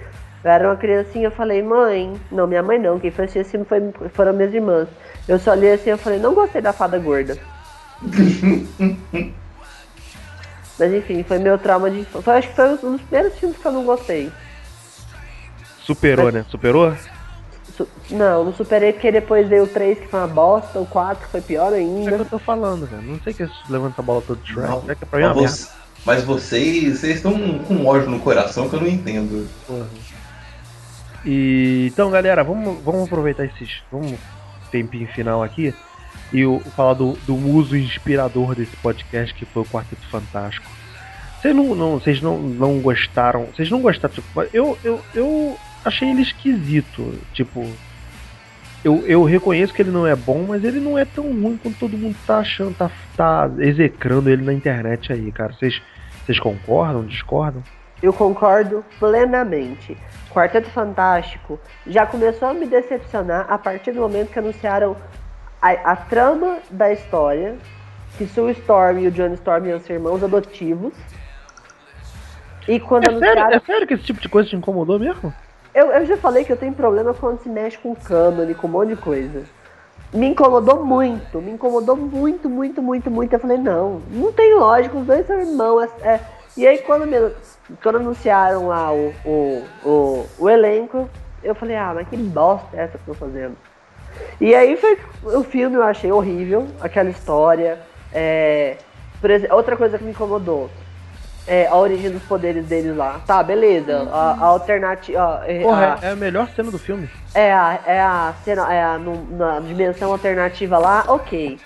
eu 0.43 0.51
era 0.51 0.67
uma 0.67 0.75
criancinha, 0.75 1.27
eu 1.27 1.31
falei, 1.31 1.63
mãe. 1.63 2.19
Não, 2.31 2.45
minha 2.45 2.61
mãe 2.63 2.77
não. 2.77 2.99
Quem 2.99 3.11
foi 3.11 3.25
assistir 3.25 3.39
esse 3.39 3.51
filme 3.51 3.65
foi, 3.65 4.09
foram 4.09 4.33
minhas 4.33 4.53
irmãs. 4.53 4.89
Eu 5.27 5.39
só 5.39 5.51
olhei 5.51 5.73
assim 5.73 5.89
eu 5.91 5.97
falei, 5.97 6.19
não 6.19 6.33
gostei 6.33 6.61
da 6.61 6.73
fada 6.73 6.99
gorda. 6.99 7.37
Mas 10.79 10.93
enfim, 10.93 11.23
foi 11.23 11.39
meu 11.39 11.57
trauma 11.57 11.89
de 11.89 12.01
infância. 12.01 12.21
Foi, 12.21 12.37
acho 12.37 12.49
que 12.49 12.55
foi 12.55 12.69
um 12.69 12.91
dos 12.93 13.01
primeiros 13.01 13.39
filmes 13.39 13.57
que 13.57 13.65
eu 13.65 13.71
não 13.71 13.83
gostei. 13.83 14.31
Superou, 15.87 16.31
né? 16.31 16.45
Superou? 16.49 16.93
Su- 17.75 17.87
Não, 18.11 18.43
não 18.45 18.53
superei 18.53 18.93
porque 18.93 19.11
depois 19.11 19.47
veio 19.47 19.63
o 19.63 19.67
3 19.67 19.99
que 19.99 20.07
foi 20.07 20.19
uma 20.19 20.27
bosta, 20.27 20.79
o 20.79 20.85
4 20.85 21.27
foi 21.29 21.41
pior 21.41 21.71
É 21.73 21.77
o 21.77 22.03
que 22.03 22.07
eu 22.09 22.13
ainda. 22.13 22.25
tô 22.25 22.37
falando, 22.39 22.87
cara. 22.87 23.01
Não 23.01 23.19
sei 23.21 23.33
que 23.33 23.47
levanta 23.69 24.01
a 24.01 24.03
bola 24.03 24.21
todo 24.25 24.39
de 24.41 24.51
Shrek. 24.51 24.69
Não, 24.69 24.81
Shrek 24.83 25.03
é 25.03 25.05
pra 25.05 25.19
mim 25.19 25.25
é 25.25 25.27
mas, 25.29 25.37
merda. 25.37 25.55
vo- 25.55 25.67
mas 26.05 26.23
vocês, 26.23 26.99
vocês 26.99 27.15
estão 27.17 27.33
com 27.59 27.85
ódio 27.85 28.09
no 28.09 28.19
coração 28.19 28.67
que 28.69 28.75
eu 28.75 28.81
não 28.81 28.87
entendo. 28.87 29.47
Porra. 29.67 29.85
E 31.25 31.89
então, 31.91 32.09
galera, 32.09 32.43
vamos, 32.43 32.81
vamos 32.83 33.03
aproveitar 33.05 33.45
esses. 33.45 33.81
Vamos 33.91 34.13
tempinho 34.71 35.07
final 35.07 35.43
aqui 35.43 35.73
e 36.33 36.45
o, 36.45 36.59
falar 36.75 36.93
do, 36.93 37.13
do 37.25 37.35
muso 37.35 37.75
inspirador 37.77 38.53
desse 38.53 38.75
podcast 38.77 39.33
que 39.33 39.45
foi 39.45 39.61
o 39.63 39.65
Quarteto 39.65 40.05
Fantástico. 40.09 40.65
Vocês 41.41 41.55
não, 41.55 41.75
não, 41.75 41.99
vocês 41.99 42.21
não, 42.21 42.37
não 42.37 42.79
gostaram? 42.79 43.45
Vocês 43.55 43.69
não 43.69 43.81
gostaram? 43.81 44.13
Tipo, 44.13 44.41
eu, 44.53 44.77
eu, 44.83 44.99
eu 45.13 45.57
achei 45.87 46.09
ele 46.09 46.21
esquisito. 46.21 47.13
Tipo, 47.33 47.67
eu, 48.83 49.05
eu 49.07 49.23
reconheço 49.23 49.73
que 49.73 49.81
ele 49.81 49.91
não 49.91 50.05
é 50.05 50.15
bom, 50.15 50.45
mas 50.47 50.63
ele 50.63 50.79
não 50.79 50.97
é 50.97 51.05
tão 51.05 51.23
ruim 51.25 51.57
quanto 51.61 51.77
todo 51.79 51.97
mundo 51.97 52.15
tá 52.25 52.39
achando, 52.39 52.75
tá, 52.75 52.89
tá 53.15 53.49
execrando 53.59 54.29
ele 54.29 54.43
na 54.43 54.53
internet 54.53 55.11
aí, 55.11 55.31
cara. 55.31 55.53
Vocês, 55.53 55.81
concordam, 56.39 57.05
discordam? 57.05 57.63
Eu 58.01 58.13
concordo 58.13 58.85
plenamente. 58.99 59.97
Quarteto 60.31 60.69
Fantástico 60.69 61.59
já 61.87 62.05
começou 62.05 62.49
a 62.49 62.53
me 62.53 62.67
decepcionar 62.67 63.47
a 63.49 63.57
partir 63.57 63.91
do 63.91 64.01
momento 64.01 64.31
que 64.31 64.37
anunciaram 64.37 64.95
a, 65.59 65.69
a 65.71 65.95
trama 65.95 66.59
da 66.69 66.93
história, 66.93 67.55
que 68.17 68.27
Sue 68.27 68.51
Storm 68.51 68.99
e 68.99 69.07
o 69.07 69.11
John 69.11 69.33
Storm 69.33 69.65
iam 69.65 69.79
ser 69.79 69.93
irmãos 69.93 70.23
adotivos. 70.23 70.93
E 72.67 72.79
quando 72.79 73.05
É 73.05 73.11
sério, 73.17 73.27
anunciaram. 73.41 73.55
é 73.55 73.59
sério 73.61 73.87
que 73.87 73.93
esse 73.95 74.03
tipo 74.03 74.21
de 74.21 74.29
coisa 74.29 74.49
te 74.49 74.55
incomodou 74.55 74.99
mesmo? 74.99 75.33
Eu, 75.77 75.91
eu 75.91 76.05
já 76.07 76.17
falei 76.17 76.43
que 76.43 76.51
eu 76.51 76.57
tenho 76.57 76.73
problema 76.73 77.13
quando 77.13 77.39
se 77.39 77.47
mexe 77.47 77.77
com 77.77 77.93
cânone, 77.95 78.55
com 78.55 78.65
um 78.65 78.71
monte 78.71 78.89
de 78.89 78.95
coisa. 78.95 79.43
Me 80.11 80.27
incomodou 80.29 80.83
muito, 80.83 81.39
me 81.39 81.51
incomodou 81.51 81.95
muito, 81.95 82.49
muito, 82.49 82.81
muito, 82.81 83.11
muito. 83.11 83.33
Eu 83.33 83.39
falei, 83.39 83.59
não, 83.59 84.01
não 84.11 84.31
tem 84.31 84.55
lógica, 84.55 84.97
os 84.97 85.05
dois 85.05 85.27
são 85.27 85.39
irmãos. 85.39 85.87
é- 86.01 86.13
é. 86.15 86.21
E 86.57 86.65
aí 86.65 86.79
quando, 86.79 87.05
me- 87.05 87.31
quando 87.83 87.97
anunciaram 87.97 88.67
lá 88.69 88.91
o, 88.91 89.13
o, 89.23 89.63
o, 89.85 90.25
o 90.39 90.49
elenco, 90.49 91.07
eu 91.43 91.53
falei, 91.53 91.75
ah, 91.75 91.91
mas 91.93 92.07
que 92.07 92.17
bosta 92.17 92.75
é 92.75 92.81
essa 92.81 92.97
que 92.97 93.07
eu 93.07 93.13
tô 93.13 93.19
fazendo? 93.25 93.55
E 94.41 94.55
aí 94.55 94.75
foi 94.77 94.97
o 95.21 95.43
filme 95.43 95.75
eu 95.75 95.83
achei 95.83 96.11
horrível, 96.11 96.65
aquela 96.81 97.09
história. 97.09 97.77
é, 98.11 98.77
por 99.21 99.29
exemplo, 99.29 99.55
outra 99.55 99.77
coisa 99.77 99.97
que 99.99 100.03
me 100.03 100.11
incomodou. 100.11 100.71
É, 101.47 101.65
a 101.67 101.75
origem 101.75 102.11
dos 102.11 102.21
poderes 102.23 102.65
deles 102.65 102.95
lá. 102.95 103.21
Tá, 103.25 103.41
beleza. 103.41 104.09
A, 104.11 104.31
a 104.41 104.45
alternativa. 104.47 105.41
Porra, 105.61 105.97
é 106.01 106.09
a 106.09 106.15
melhor 106.15 106.49
cena 106.53 106.69
do 106.69 106.77
filme. 106.77 107.09
É 107.33 107.53
a, 107.53 107.79
é 107.85 108.01
a 108.01 108.33
cena, 108.43 108.73
é 108.73 108.83
a 108.83 108.97
no- 108.97 109.25
na 109.37 109.59
dimensão 109.61 110.11
alternativa 110.11 110.77
lá, 110.77 111.05
ok. 111.07 111.57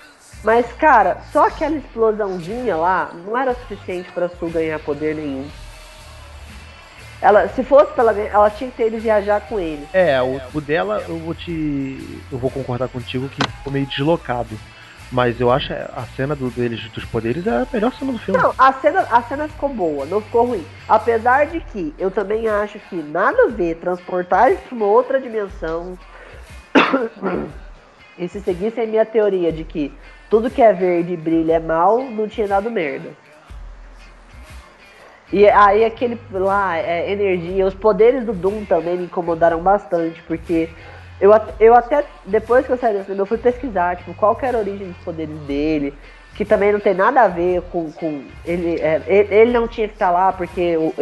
Mas, 0.44 0.72
cara, 0.74 1.18
só 1.32 1.46
aquela 1.46 1.76
explosãozinha 1.76 2.76
lá 2.76 3.10
não 3.24 3.36
era 3.36 3.54
suficiente 3.54 4.10
pra 4.12 4.28
Sul 4.28 4.50
ganhar 4.50 4.78
poder 4.78 5.14
nenhum. 5.16 5.46
Ela, 7.20 7.48
se 7.48 7.62
fosse 7.62 7.92
ganhar, 7.94 8.32
ela 8.32 8.50
tinha 8.50 8.68
que 8.70 8.76
ter 8.76 8.88
ido 8.88 8.98
viajar 8.98 9.40
com 9.42 9.58
ele. 9.60 9.86
É, 9.92 10.20
o, 10.20 10.40
o 10.54 10.60
dela 10.60 11.04
eu 11.08 11.18
vou 11.18 11.34
te. 11.34 12.20
Eu 12.30 12.38
vou 12.38 12.50
concordar 12.50 12.88
contigo 12.88 13.28
que 13.28 13.40
ficou 13.48 13.72
meio 13.72 13.86
deslocado. 13.86 14.58
Mas 15.12 15.38
eu 15.38 15.52
acho 15.52 15.74
a 15.74 16.06
cena 16.16 16.34
do, 16.34 16.50
deles 16.50 16.88
dos 16.88 17.04
poderes 17.04 17.46
é 17.46 17.50
a 17.50 17.66
melhor 17.70 17.92
cena 17.92 18.12
do 18.12 18.18
filme. 18.18 18.40
Não, 18.40 18.54
a 18.56 18.72
cena, 18.72 19.00
a 19.10 19.22
cena 19.22 19.46
ficou 19.46 19.68
boa, 19.68 20.06
não 20.06 20.22
ficou 20.22 20.46
ruim. 20.46 20.64
Apesar 20.88 21.46
de 21.46 21.60
que 21.60 21.94
eu 21.98 22.10
também 22.10 22.48
acho 22.48 22.78
que 22.78 22.96
nada 22.96 23.44
a 23.44 23.48
ver 23.48 23.76
transportar 23.76 24.50
isso 24.50 24.62
pra 24.62 24.74
uma 24.74 24.86
outra 24.86 25.20
dimensão. 25.20 25.98
e 28.18 28.26
se 28.26 28.40
seguissem 28.40 28.84
a 28.84 28.86
minha 28.86 29.04
teoria 29.04 29.52
de 29.52 29.64
que 29.64 29.92
tudo 30.30 30.50
que 30.50 30.62
é 30.62 30.72
verde 30.72 31.12
e 31.12 31.16
brilha 31.16 31.56
é 31.56 31.60
mal, 31.60 32.02
não 32.02 32.26
tinha 32.26 32.48
dado 32.48 32.70
merda. 32.70 33.10
E 35.30 35.46
aí 35.46 35.84
aquele 35.84 36.18
lá, 36.30 36.78
é, 36.78 37.12
energia, 37.12 37.66
os 37.66 37.74
poderes 37.74 38.24
do 38.24 38.32
Doom 38.32 38.64
também 38.64 38.96
me 38.96 39.04
incomodaram 39.04 39.60
bastante, 39.60 40.22
porque 40.22 40.70
eu, 41.22 41.30
eu 41.60 41.74
até, 41.74 42.04
depois 42.26 42.66
que 42.66 42.72
eu 42.72 42.76
saí 42.78 42.92
desse 42.92 43.06
filme, 43.06 43.20
eu 43.20 43.26
fui 43.26 43.38
pesquisar, 43.38 43.96
tipo, 43.96 44.12
qual 44.14 44.34
que 44.36 44.44
era 44.44 44.58
a 44.58 44.60
origem 44.60 44.88
dos 44.88 44.96
poderes 45.04 45.38
dele, 45.46 45.94
que 46.34 46.44
também 46.44 46.72
não 46.72 46.80
tem 46.80 46.94
nada 46.94 47.22
a 47.22 47.28
ver 47.28 47.62
com. 47.70 47.92
com 47.92 48.22
ele, 48.44 48.80
é, 48.80 49.00
ele, 49.06 49.34
ele 49.34 49.52
não 49.52 49.68
tinha 49.68 49.86
que 49.86 49.94
estar 49.94 50.10
lá 50.10 50.32
porque 50.32 50.76
o- 50.76 50.94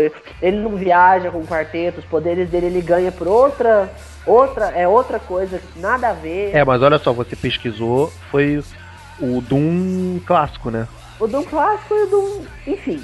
ele 0.43 0.59
não 0.59 0.77
viaja 0.77 1.31
com 1.31 1.39
o 1.39 1.47
quarteto, 1.47 2.01
os 2.01 2.05
poderes 2.05 2.49
dele 2.51 2.67
ele 2.67 2.81
ganha 2.83 3.11
por 3.11 3.27
outra. 3.27 3.91
Outra, 4.27 4.67
é 4.73 4.87
outra 4.87 5.19
coisa, 5.19 5.61
nada 5.77 6.11
a 6.11 6.13
ver. 6.13 6.55
É, 6.55 6.63
mas 6.63 6.83
olha 6.83 6.99
só, 6.99 7.11
você 7.13 7.35
pesquisou, 7.35 8.13
foi 8.31 8.63
o 9.19 9.41
Doom 9.41 10.19
clássico, 10.27 10.71
né? 10.71 10.87
O 11.19 11.27
Doom 11.27 11.43
clássico 11.45 11.95
e 11.95 12.03
o 12.03 12.07
Doom. 12.07 12.41
Enfim. 12.67 13.03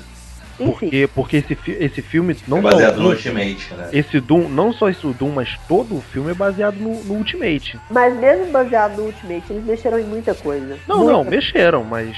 Enfim. 0.58 0.72
Porque, 0.72 1.08
porque 1.14 1.36
esse, 1.38 1.54
fi- 1.54 1.76
esse 1.78 2.00
filme 2.02 2.36
não 2.48 2.58
É 2.58 2.62
baseado 2.62 2.96
no 3.00 3.08
Ultimate, 3.10 3.74
né? 3.74 3.90
esse 3.92 4.18
Doom, 4.20 4.48
não 4.48 4.72
só 4.72 4.88
esse 4.88 5.06
Doom, 5.06 5.30
mas 5.32 5.58
todo 5.68 5.96
o 5.96 6.00
filme 6.00 6.30
é 6.30 6.34
baseado 6.34 6.76
no, 6.76 7.02
no 7.04 7.14
Ultimate. 7.14 7.78
Mas 7.90 8.16
mesmo 8.16 8.50
baseado 8.50 8.96
no 8.96 9.04
Ultimate, 9.04 9.44
eles 9.50 9.64
mexeram 9.64 9.98
em 9.98 10.04
muita 10.04 10.34
coisa. 10.34 10.78
Não, 10.88 10.98
Muita 10.98 11.12
não, 11.12 11.24
mexeram, 11.24 11.84
mas 11.84 12.16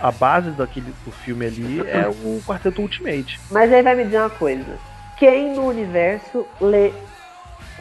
a 0.00 0.12
base 0.12 0.50
daquele 0.50 0.92
do 1.04 1.10
filme 1.10 1.46
ali 1.46 1.80
é 1.88 2.06
o 2.08 2.40
Quarteto 2.46 2.80
Ultimate. 2.82 3.40
Mas 3.50 3.72
aí 3.72 3.82
vai 3.82 3.94
me 3.96 4.04
dizer 4.04 4.18
uma 4.18 4.30
coisa. 4.30 4.78
Quem 5.18 5.54
no 5.54 5.66
universo 5.66 6.46
lê 6.60 6.92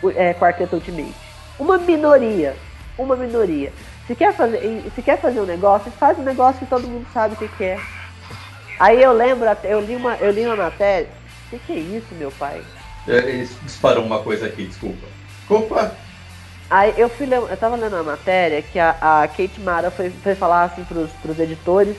o- 0.01 0.09
é, 0.09 0.33
Quarteto 0.33 0.75
Ultimate? 0.75 1.13
Uma 1.59 1.77
minoria. 1.77 2.55
Uma 2.97 3.15
minoria. 3.15 3.71
Se 4.07 4.15
quer 4.15 4.33
fazer, 4.33 4.83
se 4.93 5.01
quer 5.01 5.19
fazer 5.19 5.39
um 5.39 5.45
negócio, 5.45 5.91
faz 5.93 6.17
um 6.19 6.23
negócio 6.23 6.59
que 6.59 6.65
todo 6.65 6.87
mundo 6.87 7.05
sabe 7.13 7.35
o 7.35 7.37
que, 7.37 7.47
que 7.47 7.63
é. 7.63 7.79
Aí 8.80 9.01
eu 9.01 9.13
lembro, 9.13 9.47
eu 9.63 9.80
li 9.80 9.95
uma, 9.95 10.15
eu 10.15 10.32
li 10.32 10.45
uma 10.45 10.55
matéria. 10.55 11.09
O 11.47 11.49
que, 11.51 11.59
que 11.59 11.74
é 11.74 11.76
isso, 11.76 12.13
meu 12.15 12.32
pai? 12.32 12.61
É, 13.07 13.17
Eles 13.17 13.55
disparam 13.63 14.03
uma 14.03 14.19
coisa 14.19 14.47
aqui, 14.47 14.65
desculpa. 14.65 15.05
Desculpa. 15.39 15.91
Aí 16.69 16.93
eu 16.97 17.09
fui 17.09 17.28
eu 17.32 17.57
tava 17.57 17.76
lendo 17.76 17.93
uma 17.93 18.03
matéria 18.03 18.61
que 18.61 18.80
a, 18.80 18.95
a 18.99 19.28
Kate 19.28 19.59
Mara 19.59 19.91
foi, 19.91 20.09
foi 20.09 20.34
falar 20.34 20.63
assim 20.63 20.84
pros, 20.86 21.11
pros 21.21 21.39
editores 21.39 21.95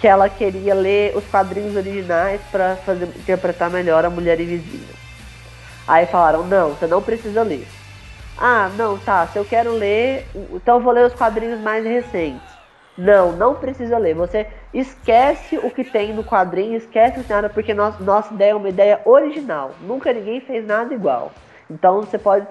que 0.00 0.08
ela 0.08 0.28
queria 0.28 0.74
ler 0.74 1.16
os 1.16 1.24
quadrinhos 1.26 1.76
originais 1.76 2.40
pra 2.50 2.76
fazer, 2.76 3.04
interpretar 3.04 3.70
melhor 3.70 4.04
a 4.04 4.10
Mulher 4.10 4.40
Invisível. 4.40 4.94
Aí 5.86 6.06
falaram, 6.06 6.44
não, 6.44 6.70
você 6.70 6.88
não 6.88 7.00
precisa 7.00 7.42
ler. 7.42 7.66
Ah, 8.36 8.68
não, 8.76 8.98
tá, 8.98 9.28
se 9.28 9.38
eu 9.38 9.44
quero 9.44 9.72
ler, 9.72 10.26
então 10.52 10.78
eu 10.78 10.82
vou 10.82 10.92
ler 10.92 11.06
os 11.06 11.14
quadrinhos 11.14 11.60
mais 11.60 11.84
recentes. 11.84 12.42
Não, 12.98 13.32
não 13.32 13.54
precisa 13.54 13.96
ler. 13.96 14.14
Você 14.14 14.46
esquece 14.72 15.58
o 15.58 15.70
que 15.70 15.84
tem 15.84 16.12
no 16.14 16.24
quadrinho, 16.24 16.76
esquece 16.76 17.20
o 17.20 17.24
nada, 17.28 17.48
porque 17.48 17.74
nós, 17.74 17.98
nossa 18.00 18.32
ideia 18.32 18.52
é 18.52 18.54
uma 18.54 18.68
ideia 18.68 19.00
original. 19.04 19.72
Nunca 19.82 20.12
ninguém 20.12 20.40
fez 20.40 20.66
nada 20.66 20.92
igual. 20.94 21.32
Então 21.70 22.00
você 22.00 22.18
pode 22.18 22.46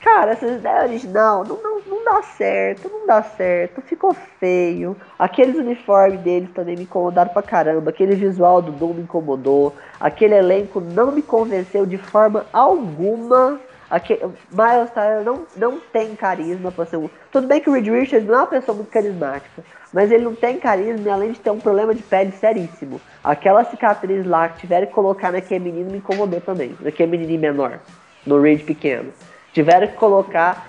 Cara, 0.00 0.32
essa 0.32 0.46
ideia 0.46 0.82
original 0.84 1.44
não, 1.44 1.60
não, 1.60 1.80
não 1.84 2.04
dá 2.04 2.22
certo, 2.22 2.88
não 2.88 3.08
dá 3.08 3.24
certo, 3.24 3.80
ficou 3.82 4.14
feio. 4.38 4.96
Aqueles 5.18 5.56
uniformes 5.56 6.20
deles 6.20 6.48
também 6.54 6.76
me 6.76 6.84
incomodaram 6.84 7.30
pra 7.32 7.42
caramba. 7.42 7.90
Aquele 7.90 8.14
visual 8.14 8.62
do 8.62 8.70
Doom 8.70 8.94
me 8.94 9.02
incomodou. 9.02 9.74
Aquele 9.98 10.36
elenco 10.36 10.80
não 10.80 11.10
me 11.10 11.22
convenceu 11.22 11.84
de 11.84 11.98
forma 11.98 12.46
alguma. 12.52 13.58
Aque- 13.90 14.20
Miles 14.52 14.90
Tyler 14.94 15.24
não, 15.24 15.44
não 15.56 15.80
tem 15.80 16.14
carisma 16.14 16.70
pra 16.70 16.86
ser 16.86 16.98
um. 16.98 17.10
Tudo 17.32 17.48
bem 17.48 17.60
que 17.60 17.68
o 17.68 17.72
Reed 17.72 17.88
Richards 17.88 18.28
não 18.28 18.34
é 18.34 18.38
uma 18.38 18.46
pessoa 18.46 18.76
muito 18.76 18.90
carismática, 18.90 19.62
mas 19.96 20.12
ele 20.12 20.24
não 20.24 20.34
tem 20.34 20.58
carisma 20.58 21.08
e 21.08 21.10
além 21.10 21.32
de 21.32 21.40
ter 21.40 21.48
um 21.48 21.58
problema 21.58 21.94
de 21.94 22.02
pele 22.02 22.30
seríssimo. 22.32 23.00
Aquela 23.24 23.64
cicatriz 23.64 24.26
lá 24.26 24.46
que 24.46 24.58
tiveram 24.58 24.86
que 24.86 24.92
colocar 24.92 25.32
naquele 25.32 25.64
menino 25.64 25.90
me 25.90 25.96
incomodou 25.96 26.38
também. 26.38 26.76
Naquele 26.82 27.12
menininho 27.12 27.40
menor, 27.40 27.80
no 28.26 28.38
Reed 28.38 28.62
pequeno. 28.66 29.10
Tiveram 29.54 29.86
que 29.86 29.94
colocar. 29.94 30.68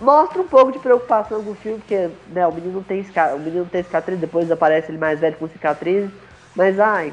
Mostra 0.00 0.40
um 0.40 0.46
pouco 0.46 0.70
de 0.70 0.78
preocupação 0.78 1.42
com 1.42 1.50
o 1.50 1.54
filme, 1.56 1.78
porque 1.78 2.08
né, 2.28 2.46
o, 2.46 2.52
menino 2.52 2.74
não 2.74 2.82
tem 2.84 3.00
o 3.00 3.38
menino 3.40 3.64
não 3.64 3.68
tem 3.68 3.82
cicatriz, 3.82 4.16
depois 4.16 4.48
aparece 4.48 4.92
ele 4.92 4.98
mais 4.98 5.18
velho 5.18 5.34
com 5.38 5.48
cicatriz. 5.48 6.08
Mas 6.54 6.78
ai, 6.78 7.12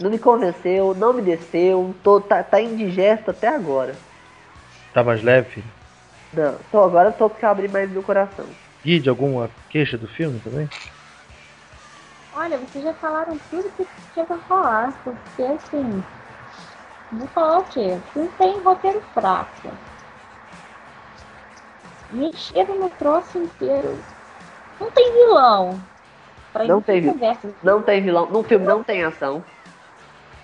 não 0.00 0.08
me 0.08 0.20
convenceu, 0.20 0.94
não 0.94 1.12
me 1.12 1.20
desceu, 1.20 1.92
tô, 2.00 2.20
tá, 2.20 2.44
tá 2.44 2.60
indigesto 2.62 3.32
até 3.32 3.48
agora. 3.48 3.96
Tá 4.94 5.02
mais 5.02 5.20
leve? 5.20 5.64
Não, 6.32 6.54
tô, 6.70 6.80
agora 6.80 7.08
eu 7.08 7.12
tô 7.12 7.28
porque 7.28 7.44
eu 7.44 7.50
abri 7.50 7.66
mais 7.66 7.90
meu 7.90 8.04
coração. 8.04 8.46
Guide, 8.82 9.08
alguma 9.10 9.50
queixa 9.68 9.98
do 9.98 10.08
filme 10.08 10.40
também? 10.40 10.68
Olha, 12.34 12.58
vocês 12.58 12.82
já 12.84 12.94
falaram 12.94 13.38
tudo 13.50 13.68
que 13.70 13.86
tinha 14.14 14.24
pra 14.24 14.38
falar, 14.38 14.92
porque 15.04 15.42
assim. 15.42 16.02
Vou 17.12 17.26
falar 17.28 17.58
o 17.58 17.64
quê? 17.64 17.98
Não 18.14 18.28
tem 18.28 18.58
roteiro 18.60 19.00
fraco. 19.12 19.70
Mexeram 22.12 22.76
no 22.78 22.88
troço 22.90 23.38
inteiro. 23.38 23.98
Não 24.78 24.90
tem 24.90 25.12
vilão. 25.12 25.80
Pra 26.52 26.64
Não 26.64 26.80
tem 26.80 26.96
de 26.96 27.00
vilão. 27.02 27.14
conversa. 27.14 27.54
Não 27.62 27.82
tem 27.82 28.02
vilão, 28.02 28.26
no 28.30 28.42
filme 28.44 28.66
não 28.66 28.82
tem 28.82 29.04
ação. 29.04 29.44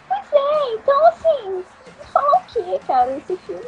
Pois 0.09 0.33
é, 0.33 0.75
então 0.75 1.07
assim, 1.07 1.65
vou 1.97 2.07
falar 2.13 2.39
o 2.41 2.45
quê, 2.47 2.81
cara? 2.87 3.17
Esse 3.17 3.37
filme. 3.39 3.63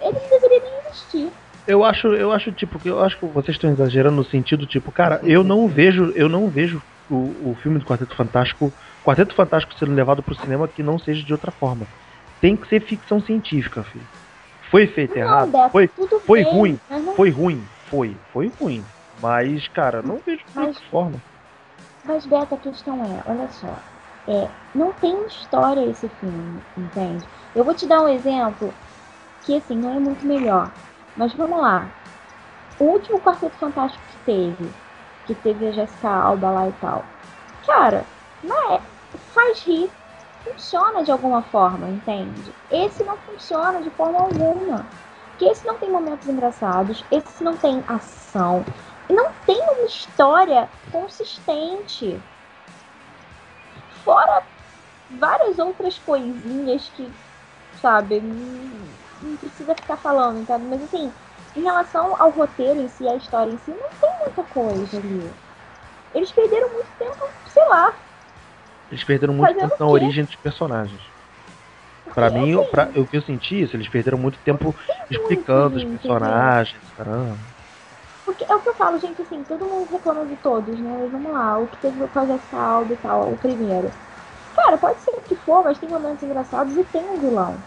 Ele 0.00 0.18
não 0.20 0.28
deveria 0.30 0.60
nem 0.60 0.78
existir. 0.86 1.32
Eu 1.66 1.82
acho, 1.82 2.08
eu 2.08 2.30
acho 2.30 2.52
tipo 2.52 2.78
que 2.78 2.88
eu 2.90 3.02
acho 3.02 3.18
que 3.18 3.26
vocês 3.26 3.56
estão 3.56 3.70
exagerando 3.70 4.16
no 4.16 4.24
sentido 4.24 4.66
tipo, 4.66 4.92
cara, 4.92 5.20
eu 5.24 5.42
não 5.42 5.66
vejo, 5.66 6.12
eu 6.14 6.28
não 6.28 6.48
vejo 6.48 6.80
o, 7.08 7.50
o 7.50 7.56
filme 7.62 7.78
do 7.78 7.86
Quarteto 7.86 8.14
Fantástico, 8.14 8.72
Quarteto 9.02 9.34
Fantástico 9.34 9.74
sendo 9.78 9.94
levado 9.94 10.22
pro 10.22 10.34
cinema 10.34 10.68
que 10.68 10.82
não 10.82 10.98
seja 10.98 11.24
de 11.24 11.32
outra 11.32 11.50
forma. 11.52 11.86
Tem 12.40 12.54
que 12.54 12.68
ser 12.68 12.80
ficção 12.80 13.18
científica, 13.20 13.82
filho. 13.84 14.06
Foi 14.70 14.86
feito 14.88 15.14
Não, 15.14 15.22
errado, 15.22 15.52
Beto, 15.52 15.70
foi, 15.70 15.90
foi 16.26 16.44
bem, 16.44 16.52
ruim, 16.52 16.80
não 16.90 17.14
foi 17.14 17.30
ruim, 17.30 17.64
foi, 17.90 18.16
foi 18.32 18.52
ruim. 18.60 18.84
Mas, 19.22 19.66
cara, 19.68 20.02
não 20.02 20.18
vejo 20.24 20.38
de 20.38 20.44
Mas- 20.54 20.66
outra 20.66 20.82
forma. 20.90 21.22
Mas, 22.04 22.26
Beto, 22.26 22.54
a 22.54 22.58
questão 22.58 23.02
é, 23.02 23.30
olha 23.30 23.48
só. 23.48 23.74
É, 24.26 24.48
não 24.74 24.92
tem 24.92 25.26
história 25.26 25.88
esse 25.90 26.08
filme, 26.20 26.60
entende? 26.76 27.24
Eu 27.54 27.64
vou 27.64 27.74
te 27.74 27.86
dar 27.86 28.02
um 28.02 28.08
exemplo 28.08 28.72
que, 29.42 29.56
assim, 29.56 29.76
não 29.78 29.96
é 29.96 30.00
muito 30.00 30.26
melhor. 30.26 30.70
Mas 31.16 31.32
vamos 31.34 31.60
lá. 31.60 31.88
O 32.78 32.84
último 32.84 33.20
Quarteto 33.20 33.56
Fantástico 33.56 34.02
que 34.10 34.18
teve, 34.24 34.70
que 35.26 35.34
teve 35.36 35.68
a 35.68 35.72
Jessica 35.72 36.08
Alba 36.08 36.50
lá 36.50 36.68
e 36.68 36.72
tal. 36.80 37.04
Cara, 37.66 38.04
é, 38.74 38.80
faz 39.32 39.62
rir. 39.64 39.90
Funciona 40.42 41.02
de 41.02 41.10
alguma 41.10 41.40
forma, 41.42 41.88
entende? 41.88 42.52
Esse 42.70 43.02
não 43.02 43.16
funciona 43.16 43.80
de 43.80 43.88
forma 43.90 44.18
alguma. 44.20 44.84
Porque 45.30 45.46
esse 45.46 45.66
não 45.66 45.76
tem 45.78 45.90
momentos 45.90 46.28
engraçados, 46.28 47.04
esse 47.10 47.42
não 47.42 47.56
tem 47.56 47.82
ação, 47.88 48.64
não 49.08 49.30
tem 49.46 49.60
uma 49.60 49.86
história 49.86 50.68
consistente. 50.92 52.20
Fora 54.04 54.42
várias 55.10 55.58
outras 55.58 55.98
coisinhas 55.98 56.90
que, 56.94 57.10
sabe, 57.80 58.22
não, 59.24 59.36
precisa 59.36 59.74
ficar 59.74 59.96
falando, 59.98 60.42
entende? 60.42 60.64
Mas 60.66 60.82
assim, 60.82 61.10
em 61.56 61.62
relação 61.62 62.20
ao 62.20 62.30
roteiro 62.30 62.80
em 62.80 62.88
si, 62.88 63.08
à 63.08 63.16
história 63.16 63.50
em 63.50 63.58
si, 63.58 63.70
não 63.70 63.88
tem 64.00 64.10
muita 64.20 64.42
coisa 64.44 64.98
ali. 64.98 65.30
Eles 66.14 66.30
perderam 66.30 66.68
muito 66.72 66.88
tempo, 66.98 67.28
sei 67.46 67.64
lá. 67.68 67.94
Eles 68.90 69.04
perderam 69.04 69.34
muito 69.34 69.54
tempo 69.54 69.76
na 69.78 69.86
o 69.86 69.90
origem 69.90 70.24
dos 70.24 70.36
personagens. 70.36 71.02
Pra 72.04 72.30
Porque, 72.30 72.38
mim, 72.38 72.54
assim, 72.54 72.70
pra, 72.70 72.90
o 73.00 73.06
que 73.06 73.16
eu 73.16 73.22
senti 73.22 73.62
isso, 73.62 73.76
eles 73.76 73.88
perderam 73.88 74.18
muito 74.18 74.38
tempo 74.40 74.74
explicando 75.10 75.76
os 75.76 75.82
entendeu? 75.82 75.98
personagens, 76.00 76.82
caramba. 76.96 77.38
Porque 78.24 78.44
é 78.44 78.54
o 78.54 78.60
que 78.60 78.68
eu 78.68 78.74
falo, 78.74 78.98
gente, 78.98 79.20
assim, 79.20 79.42
todo 79.44 79.66
mundo 79.66 79.90
reclama 79.90 80.24
de 80.26 80.36
todos, 80.36 80.80
né? 80.80 80.96
Mas 80.98 81.10
vamos 81.10 81.32
lá, 81.32 81.58
o 81.58 81.66
que 81.68 81.76
teve 81.78 82.06
com 82.08 82.18
a 82.18 82.26
Jessica 82.26 82.56
Alba 82.56 82.94
e 82.94 82.96
tal, 82.96 83.32
o 83.32 83.36
primeiro. 83.36 83.90
Cara, 84.54 84.78
pode 84.78 85.00
ser 85.02 85.10
o 85.10 85.20
que 85.22 85.36
for, 85.36 85.64
mas 85.64 85.78
tem 85.78 85.88
momentos 85.88 86.22
engraçados 86.22 86.76
e 86.76 86.84
tem 86.84 87.02
um 87.02 87.20
vilão. 87.20 87.58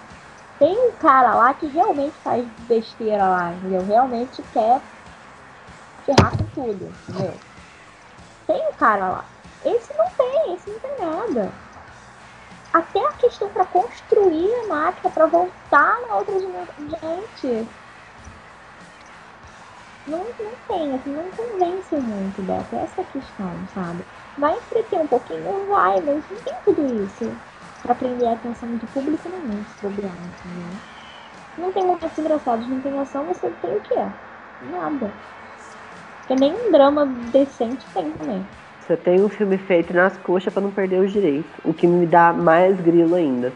Tem 0.60 0.76
um 0.88 0.92
cara 0.94 1.36
lá 1.36 1.54
que 1.54 1.68
realmente 1.68 2.18
faz 2.20 2.46
besteira 2.68 3.28
lá, 3.30 3.54
entendeu? 3.54 3.86
Realmente 3.86 4.42
quer 4.54 4.82
ferrar 6.04 6.36
com 6.38 6.46
tudo, 6.46 6.86
entendeu? 7.08 7.34
Tem 8.48 8.68
um 8.68 8.74
cara 8.74 9.10
lá. 9.10 9.26
Esse 9.64 9.96
não 9.98 10.10
tem, 10.18 10.56
esse 10.56 10.70
não 10.70 10.80
tem 10.80 10.98
nada. 11.06 11.52
Até 12.74 13.00
a 13.06 13.14
questão 13.14 13.50
pra 13.50 13.66
construir 13.66 14.54
a 14.64 14.68
máquina, 14.68 15.12
pra 15.12 15.26
voltar 15.28 16.02
na 16.08 16.16
outra. 16.16 16.40
Gente, 16.40 17.68
não, 20.08 20.20
não 20.40 20.56
tem, 20.68 20.96
assim, 20.96 21.14
não 21.14 21.30
convence 21.32 21.96
muito, 21.98 22.42
Beto. 22.42 22.76
Essa 22.78 23.04
questão, 23.04 23.68
sabe? 23.74 24.06
Vai 24.38 24.58
entreter 24.58 25.00
um 25.00 25.08
pouquinho, 25.08 25.68
vai, 25.68 26.00
mas 26.02 26.30
não 26.30 26.38
tem 26.38 26.56
tudo 26.64 27.04
isso. 27.04 27.26
Pra 27.82 27.96
prender 27.96 28.28
a 28.28 28.34
atenção 28.34 28.70
do 28.76 28.88
público 28.88 29.30
não 29.30 29.56
é 29.56 29.62
esse 29.62 29.76
programa, 29.80 30.18
entendeu? 30.44 30.72
Não 31.58 31.72
tem 31.72 31.86
momentos 31.86 32.18
engraçados, 32.18 32.68
não 32.68 32.82
tem 32.82 33.00
ação, 33.00 33.26
você 33.26 33.50
tem 33.50 33.76
o 33.76 33.82
quê? 33.82 33.96
Nada. 34.62 35.12
Porque 36.20 36.36
nem 36.36 36.54
um 36.54 36.72
drama 36.72 37.06
decente 37.32 37.86
tem 37.94 38.12
também. 38.12 38.46
Você 38.82 38.96
tem 38.96 39.22
um 39.22 39.30
filme 39.30 39.58
feito 39.58 39.94
nas 39.94 40.18
coxas 40.18 40.54
pra 40.54 40.62
não 40.62 40.72
perder 40.72 41.02
os 41.02 41.12
direitos. 41.12 41.52
O 41.64 41.74
que 41.74 41.88
me 41.88 42.06
dá 42.06 42.32
mais 42.32 42.80
grilo 42.80 43.16
ainda. 43.16 43.54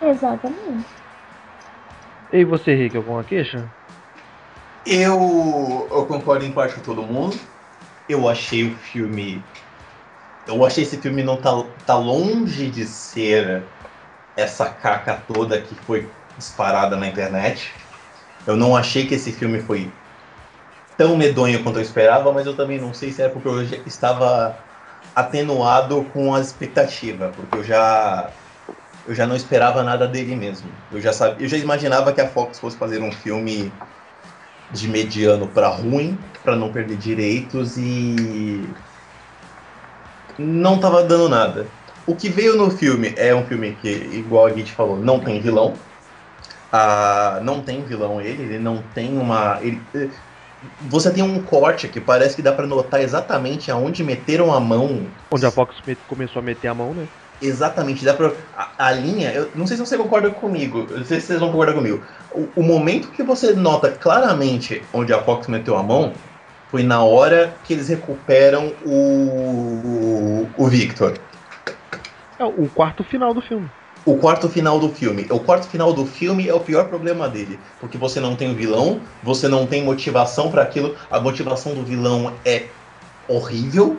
Exatamente. 0.00 0.84
E 2.32 2.44
você, 2.44 2.74
Rick, 2.74 2.96
alguma 2.96 3.22
queixa? 3.22 3.68
Eu, 4.86 5.88
eu 5.90 6.06
concordo 6.06 6.44
em 6.44 6.52
parte 6.52 6.76
com 6.76 6.80
todo 6.80 7.02
mundo. 7.02 7.36
Eu 8.08 8.28
achei 8.28 8.64
o 8.64 8.74
filme. 8.76 9.44
Eu 10.46 10.64
achei 10.64 10.82
esse 10.82 10.96
filme 10.96 11.22
não 11.22 11.36
tá, 11.36 11.50
tá 11.86 11.96
longe 11.96 12.68
de 12.70 12.84
ser 12.86 13.62
essa 14.36 14.68
caca 14.68 15.22
toda 15.32 15.60
que 15.60 15.74
foi 15.74 16.08
disparada 16.36 16.96
na 16.96 17.06
internet. 17.06 17.72
Eu 18.46 18.56
não 18.56 18.76
achei 18.76 19.06
que 19.06 19.14
esse 19.14 19.32
filme 19.32 19.60
foi 19.60 19.90
tão 20.96 21.16
medonho 21.16 21.62
quanto 21.62 21.78
eu 21.78 21.82
esperava, 21.82 22.32
mas 22.32 22.46
eu 22.46 22.56
também 22.56 22.80
não 22.80 22.92
sei 22.92 23.12
se 23.12 23.22
é 23.22 23.28
porque 23.28 23.48
eu 23.48 23.62
estava 23.86 24.56
atenuado 25.14 26.04
com 26.12 26.34
as 26.34 26.48
expectativas, 26.48 27.34
porque 27.34 27.58
eu 27.58 27.64
já 27.64 28.30
eu 29.06 29.14
já 29.14 29.26
não 29.26 29.34
esperava 29.34 29.82
nada 29.82 30.06
dele 30.06 30.36
mesmo. 30.36 30.70
Eu 30.90 31.00
já 31.00 31.12
sabia, 31.12 31.44
eu 31.44 31.48
já 31.48 31.56
imaginava 31.56 32.12
que 32.12 32.20
a 32.20 32.28
Fox 32.28 32.58
fosse 32.58 32.76
fazer 32.76 33.02
um 33.02 33.12
filme 33.12 33.72
de 34.72 34.88
mediano 34.88 35.48
para 35.48 35.68
ruim, 35.68 36.18
para 36.42 36.56
não 36.56 36.72
perder 36.72 36.96
direitos 36.96 37.76
e 37.76 38.64
não 40.38 40.78
tava 40.78 41.02
dando 41.02 41.28
nada. 41.28 41.66
O 42.06 42.16
que 42.16 42.28
veio 42.28 42.56
no 42.56 42.70
filme 42.70 43.14
é 43.16 43.34
um 43.34 43.44
filme 43.44 43.76
que, 43.80 43.88
igual 43.88 44.46
a 44.46 44.52
gente 44.52 44.72
falou, 44.72 44.96
não 44.96 45.20
tem 45.20 45.40
vilão. 45.40 45.74
Ah, 46.72 47.38
não 47.42 47.60
tem 47.60 47.82
vilão 47.82 48.20
ele, 48.20 48.42
ele 48.42 48.58
não 48.58 48.82
tem 48.94 49.16
uma. 49.16 49.58
Ele, 49.60 49.80
você 50.82 51.10
tem 51.12 51.22
um 51.22 51.42
corte 51.42 51.88
que 51.88 52.00
parece 52.00 52.36
que 52.36 52.42
dá 52.42 52.52
para 52.52 52.66
notar 52.66 53.00
exatamente 53.00 53.70
aonde 53.70 54.02
meteram 54.02 54.52
a 54.52 54.58
mão. 54.58 55.06
Onde 55.30 55.44
a 55.44 55.50
Fox 55.50 55.76
começou 56.08 56.40
a 56.40 56.42
meter 56.42 56.68
a 56.68 56.74
mão, 56.74 56.94
né? 56.94 57.06
Exatamente, 57.40 58.04
dá 58.04 58.14
pra. 58.14 58.32
A, 58.56 58.86
a, 58.86 58.92
linha, 58.92 59.32
eu 59.32 59.50
não 59.54 59.66
sei 59.66 59.76
se 59.76 59.84
você 59.84 59.98
concorda 59.98 60.30
comigo, 60.30 60.86
não 60.88 61.04
sei 61.04 61.20
se 61.20 61.26
vocês 61.26 61.40
vão 61.40 61.50
concordar 61.50 61.74
comigo. 61.74 62.00
O, 62.30 62.48
o, 62.56 62.62
momento 62.62 63.08
que 63.08 63.22
você 63.22 63.52
nota 63.52 63.90
claramente 63.90 64.80
onde 64.92 65.12
a 65.12 65.20
Fox 65.20 65.48
meteu 65.48 65.76
a 65.76 65.82
mão 65.82 66.12
foi 66.72 66.82
na 66.82 67.04
hora 67.04 67.54
que 67.64 67.74
eles 67.74 67.88
recuperam 67.88 68.72
o, 68.82 68.90
o, 68.90 70.48
o 70.56 70.66
Victor. 70.66 71.18
É 72.38 72.44
o 72.44 72.66
quarto 72.66 73.04
final 73.04 73.34
do 73.34 73.42
filme. 73.42 73.70
O 74.06 74.16
quarto 74.16 74.48
final 74.48 74.80
do 74.80 74.88
filme. 74.88 75.26
O 75.28 75.38
quarto 75.38 75.68
final 75.68 75.92
do 75.92 76.06
filme 76.06 76.48
é 76.48 76.54
o 76.54 76.58
pior 76.58 76.88
problema 76.88 77.28
dele. 77.28 77.60
Porque 77.78 77.98
você 77.98 78.18
não 78.20 78.34
tem 78.34 78.50
o 78.50 78.54
vilão, 78.54 79.02
você 79.22 79.48
não 79.48 79.66
tem 79.66 79.84
motivação 79.84 80.50
para 80.50 80.62
aquilo. 80.62 80.96
A 81.10 81.20
motivação 81.20 81.74
do 81.74 81.84
vilão 81.84 82.32
é 82.42 82.64
horrível. 83.28 83.98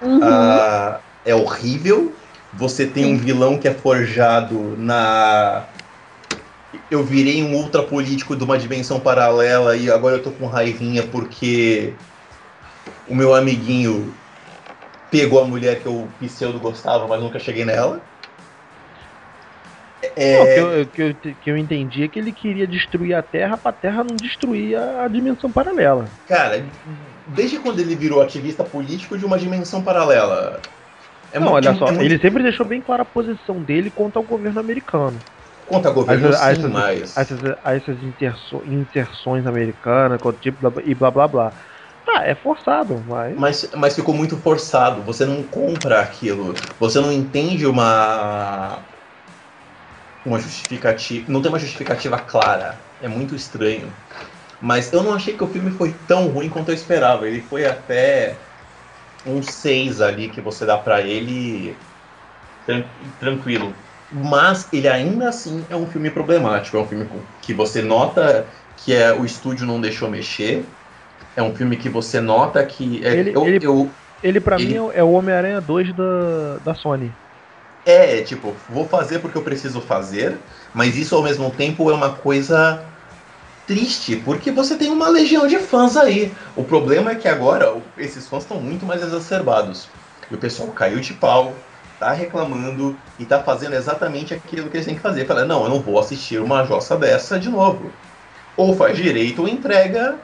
Uhum. 0.00 0.18
Uh, 0.18 0.98
é 1.24 1.34
horrível. 1.34 2.14
Você 2.54 2.86
tem 2.86 3.04
um 3.04 3.18
vilão 3.18 3.58
que 3.58 3.68
é 3.68 3.74
forjado 3.74 4.74
na. 4.78 5.64
Eu 6.90 7.02
virei 7.02 7.42
um 7.42 7.54
ultra 7.54 7.82
político 7.82 8.36
de 8.36 8.44
uma 8.44 8.58
dimensão 8.58 9.00
paralela 9.00 9.76
e 9.76 9.90
agora 9.90 10.16
eu 10.16 10.22
tô 10.22 10.30
com 10.30 10.46
raivinha 10.46 11.02
porque 11.04 11.92
o 13.08 13.14
meu 13.14 13.34
amiguinho 13.34 14.12
pegou 15.10 15.40
a 15.40 15.44
mulher 15.44 15.80
que 15.80 15.86
eu 15.86 16.08
pseudo 16.20 16.58
gostava, 16.58 17.06
mas 17.06 17.20
nunca 17.20 17.38
cheguei 17.38 17.64
nela. 17.64 18.00
É... 20.16 20.38
Não, 20.38 20.44
que, 20.44 20.60
eu, 20.60 20.86
que, 20.86 21.02
eu, 21.02 21.34
que 21.34 21.50
eu 21.50 21.56
entendi 21.56 22.02
é 22.02 22.08
que 22.08 22.18
ele 22.18 22.32
queria 22.32 22.66
destruir 22.66 23.14
a 23.14 23.22
Terra 23.22 23.56
pra 23.56 23.72
Terra 23.72 24.04
não 24.04 24.16
destruir 24.16 24.76
a, 24.76 25.04
a 25.04 25.08
dimensão 25.08 25.50
paralela. 25.50 26.08
Cara, 26.28 26.64
desde 27.28 27.58
quando 27.58 27.80
ele 27.80 27.94
virou 27.94 28.20
ativista 28.20 28.62
político 28.62 29.16
de 29.16 29.24
uma 29.24 29.38
dimensão 29.38 29.82
paralela? 29.82 30.60
É 31.32 31.40
não, 31.40 31.52
olha 31.52 31.74
só, 31.74 31.88
é 31.88 32.04
ele 32.04 32.18
sempre 32.18 32.42
deixou 32.42 32.64
bem 32.64 32.80
clara 32.80 33.02
a 33.02 33.06
posição 33.06 33.56
dele 33.60 33.90
contra 33.90 34.20
o 34.20 34.24
governo 34.24 34.60
americano. 34.60 35.20
Contra 35.66 35.90
governo, 35.90 36.28
as, 36.28 36.36
sim, 36.36 36.50
essas, 36.50 36.70
mas... 36.70 37.16
Essas, 37.16 37.38
essas 37.64 37.96
inserções 38.66 39.46
americanas 39.46 40.20
tipo, 40.40 40.80
e 40.84 40.94
blá 40.94 41.10
blá 41.10 41.28
blá. 41.28 41.52
Tá, 42.04 42.26
é 42.26 42.34
forçado, 42.34 43.02
mas... 43.08 43.34
mas. 43.36 43.70
Mas 43.74 43.94
ficou 43.94 44.14
muito 44.14 44.36
forçado. 44.36 45.00
Você 45.02 45.24
não 45.24 45.42
compra 45.42 46.00
aquilo. 46.00 46.54
Você 46.78 47.00
não 47.00 47.10
entende 47.10 47.66
uma 47.66 48.78
uma 50.24 50.38
justificativa. 50.38 51.30
Não 51.30 51.40
tem 51.40 51.50
uma 51.50 51.58
justificativa 51.58 52.18
clara. 52.18 52.78
É 53.02 53.08
muito 53.08 53.34
estranho. 53.34 53.92
Mas 54.60 54.92
eu 54.92 55.02
não 55.02 55.14
achei 55.14 55.36
que 55.36 55.44
o 55.44 55.48
filme 55.48 55.70
foi 55.70 55.94
tão 56.06 56.28
ruim 56.28 56.48
quanto 56.48 56.70
eu 56.70 56.74
esperava. 56.74 57.26
Ele 57.28 57.42
foi 57.42 57.66
até 57.66 58.36
um 59.26 59.42
6 59.42 60.00
ali 60.00 60.28
que 60.28 60.40
você 60.40 60.64
dá 60.64 60.78
para 60.78 61.02
ele 61.02 61.76
tran 62.66 62.84
tranquilo. 63.18 63.74
Mas 64.14 64.68
ele 64.72 64.86
ainda 64.86 65.28
assim 65.28 65.64
é 65.68 65.74
um 65.74 65.86
filme 65.86 66.08
problemático. 66.08 66.76
É 66.76 66.80
um 66.80 66.86
filme 66.86 67.08
que 67.42 67.52
você 67.52 67.82
nota 67.82 68.46
que 68.76 68.94
é, 68.94 69.12
o 69.12 69.24
estúdio 69.24 69.66
não 69.66 69.80
deixou 69.80 70.08
mexer. 70.08 70.64
É 71.36 71.42
um 71.42 71.54
filme 71.54 71.76
que 71.76 71.88
você 71.88 72.20
nota 72.20 72.64
que. 72.64 73.04
É, 73.04 73.12
ele, 73.12 73.32
eu, 73.34 73.46
ele, 73.46 73.66
eu, 73.66 73.90
ele 74.22 74.40
pra 74.40 74.56
ele... 74.56 74.78
mim 74.78 74.90
é 74.94 75.02
o 75.02 75.10
Homem-Aranha 75.10 75.60
2 75.60 75.92
da, 75.94 76.56
da 76.64 76.74
Sony. 76.74 77.10
É, 77.84 78.22
tipo, 78.22 78.54
vou 78.70 78.86
fazer 78.86 79.18
porque 79.18 79.36
eu 79.36 79.42
preciso 79.42 79.80
fazer, 79.80 80.38
mas 80.72 80.96
isso 80.96 81.14
ao 81.14 81.22
mesmo 81.22 81.50
tempo 81.50 81.90
é 81.90 81.94
uma 81.94 82.10
coisa 82.10 82.82
triste, 83.66 84.16
porque 84.16 84.50
você 84.50 84.76
tem 84.76 84.90
uma 84.90 85.08
legião 85.08 85.46
de 85.46 85.58
fãs 85.58 85.96
aí. 85.96 86.32
O 86.56 86.64
problema 86.64 87.10
é 87.10 87.14
que 87.14 87.28
agora 87.28 87.76
esses 87.98 88.26
fãs 88.26 88.42
estão 88.44 88.60
muito 88.60 88.86
mais 88.86 89.02
exacerbados. 89.02 89.88
E 90.30 90.34
o 90.34 90.38
pessoal 90.38 90.68
caiu 90.68 91.00
de 91.00 91.12
pau, 91.12 91.52
tá 92.04 92.12
reclamando 92.12 92.94
e 93.18 93.24
tá 93.24 93.42
fazendo 93.42 93.74
exatamente 93.74 94.34
aquilo 94.34 94.68
que 94.68 94.76
eles 94.76 94.86
têm 94.86 94.94
que 94.94 95.00
fazer. 95.00 95.26
Fala, 95.26 95.44
não, 95.46 95.64
eu 95.64 95.70
não 95.70 95.80
vou 95.80 95.98
assistir 95.98 96.38
uma 96.38 96.64
jossa 96.64 96.96
dessa 96.98 97.40
de 97.40 97.48
novo. 97.48 97.90
Ou 98.56 98.76
faz 98.76 98.96
direito 98.96 99.40
ou 99.40 99.48
entrega. 99.48 100.16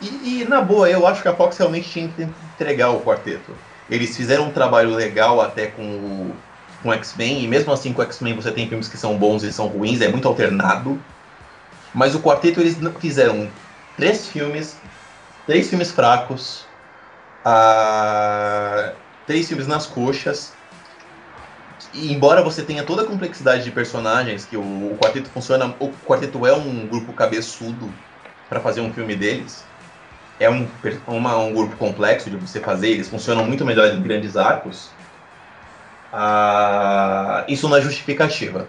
E, 0.00 0.40
e 0.40 0.46
na 0.48 0.60
boa, 0.60 0.88
eu 0.88 1.04
acho 1.06 1.20
que 1.20 1.28
a 1.28 1.34
Fox 1.34 1.58
realmente 1.58 1.90
tinha 1.90 2.08
que 2.08 2.22
entregar 2.22 2.90
o 2.90 3.00
quarteto. 3.00 3.52
Eles 3.90 4.16
fizeram 4.16 4.44
um 4.44 4.52
trabalho 4.52 4.94
legal 4.94 5.40
até 5.40 5.66
com 5.66 5.82
o 5.82 6.36
com 6.82 6.92
X-Men, 6.92 7.44
e 7.44 7.46
mesmo 7.46 7.72
assim 7.72 7.92
com 7.92 8.02
X-Men 8.02 8.34
você 8.34 8.50
tem 8.50 8.68
filmes 8.68 8.88
que 8.88 8.96
são 8.96 9.16
bons 9.16 9.44
e 9.44 9.52
são 9.52 9.68
ruins, 9.68 10.00
é 10.00 10.08
muito 10.08 10.26
alternado. 10.26 11.00
Mas 11.94 12.12
o 12.12 12.20
quarteto 12.20 12.60
eles 12.60 12.76
fizeram 12.98 13.48
três 13.96 14.26
filmes, 14.26 14.76
três 15.46 15.68
filmes 15.68 15.92
fracos, 15.92 16.66
uh, 17.46 18.92
três 19.26 19.48
filmes 19.48 19.66
nas 19.66 19.86
coxas. 19.86 20.52
E 21.92 22.12
embora 22.12 22.42
você 22.42 22.62
tenha 22.62 22.82
toda 22.82 23.02
a 23.02 23.06
complexidade 23.06 23.64
de 23.64 23.70
personagens, 23.70 24.44
que 24.44 24.56
o, 24.56 24.62
o 24.62 24.98
quarteto 24.98 25.28
funciona, 25.30 25.74
o 25.78 25.88
quarteto 26.06 26.46
é 26.46 26.52
um 26.52 26.86
grupo 26.86 27.12
cabeçudo 27.12 27.92
para 28.48 28.60
fazer 28.60 28.80
um 28.80 28.92
filme 28.92 29.14
deles 29.14 29.64
é 30.42 30.50
um, 30.50 30.66
uma, 31.06 31.36
um 31.36 31.54
grupo 31.54 31.76
complexo 31.76 32.28
de 32.28 32.36
você 32.36 32.58
fazer, 32.58 32.90
eles 32.90 33.08
funcionam 33.08 33.44
muito 33.44 33.64
melhor 33.64 33.88
em 33.88 34.02
grandes 34.02 34.36
arcos, 34.36 34.90
ah, 36.12 37.44
isso 37.48 37.68
não 37.68 37.76
é 37.76 37.80
justificativa. 37.80 38.66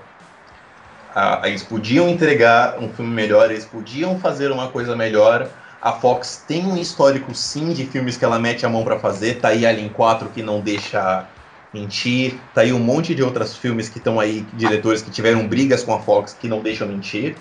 Ah, 1.16 1.42
eles 1.46 1.64
podiam 1.64 2.08
entregar 2.10 2.80
um 2.80 2.90
filme 2.90 3.12
melhor, 3.12 3.52
eles 3.52 3.66
podiam 3.66 4.20
fazer 4.20 4.52
uma 4.52 4.70
coisa 4.70 4.96
melhor. 4.96 5.48
A 5.84 5.92
Fox 5.92 6.42
tem 6.48 6.66
um 6.66 6.78
histórico 6.78 7.36
sim 7.36 7.74
de 7.74 7.86
filmes 7.86 8.16
que 8.16 8.24
ela 8.24 8.40
mete 8.40 8.66
a 8.66 8.70
mão 8.70 8.86
para 8.86 8.98
fazer. 8.98 9.42
Tá 9.42 9.50
aí 9.50 9.66
Alien 9.66 9.90
4 9.90 10.30
que 10.30 10.42
não 10.42 10.62
deixa 10.62 11.28
mentir. 11.74 12.40
Tá 12.54 12.62
aí 12.62 12.72
um 12.72 12.80
monte 12.80 13.14
de 13.14 13.22
outros 13.22 13.58
filmes 13.58 13.90
que 13.90 13.98
estão 13.98 14.18
aí, 14.18 14.48
diretores 14.54 15.02
que 15.02 15.12
tiveram 15.12 15.46
brigas 15.46 15.84
com 15.84 15.94
a 15.94 16.00
Fox 16.00 16.38
que 16.40 16.48
não 16.48 16.62
deixam 16.62 16.88
mentir. 16.88 17.36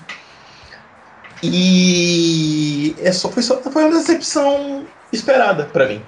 E 1.40 2.96
é 2.98 3.12
só, 3.12 3.30
foi, 3.30 3.44
só, 3.44 3.62
foi 3.62 3.84
uma 3.84 3.96
decepção 3.96 4.86
esperada 5.12 5.66
para 5.66 5.86
mim. 5.86 6.02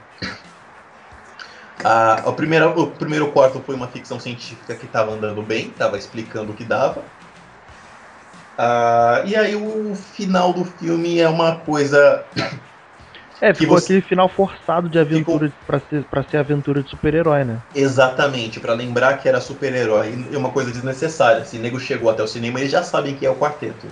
Ah, 1.85 2.21
o, 2.27 2.33
primeiro, 2.33 2.69
o 2.81 2.91
primeiro 2.91 3.31
quarto 3.31 3.63
foi 3.65 3.77
uma 3.77 3.87
ficção 3.87 4.19
científica 4.19 4.75
que 4.75 4.87
estava 4.87 5.13
andando 5.13 5.41
bem, 5.41 5.69
estava 5.69 5.97
explicando 5.97 6.51
o 6.51 6.55
que 6.57 6.65
dava. 6.65 7.05
Ah, 8.57 9.23
e 9.25 9.35
aí 9.35 9.57
o 9.57 9.95
final 9.95 10.53
do 10.53 10.65
filme 10.65 11.19
é 11.19 11.29
uma 11.29 11.57
coisa. 11.57 12.25
É, 13.41 13.53
ficou 13.53 13.77
você... 13.77 13.85
aquele 13.85 14.03
final 14.03 14.29
forçado 14.29 14.89
de 14.89 14.99
aventura 14.99 15.49
ficou... 15.49 15.67
para 15.67 15.81
ser, 15.81 16.05
pra 16.05 16.23
ser 16.23 16.37
aventura 16.37 16.83
de 16.83 16.91
super-herói, 16.91 17.45
né? 17.45 17.59
Exatamente, 17.75 18.61
para 18.61 18.73
lembrar 18.75 19.19
que 19.19 19.29
era 19.29 19.41
super-herói. 19.41 20.27
É 20.33 20.39
uma 20.39 20.51
coisa 20.51 20.71
desnecessária. 20.71 21.45
Se 21.45 21.59
o 21.59 21.61
nego 21.61 21.81
chegou 21.81 22.09
até 22.09 22.23
o 22.23 22.29
cinema, 22.29 22.61
eles 22.61 22.71
já 22.71 22.83
sabem 22.83 23.15
que 23.15 23.27
é 23.27 23.31
o 23.31 23.35
quarteto. 23.35 23.87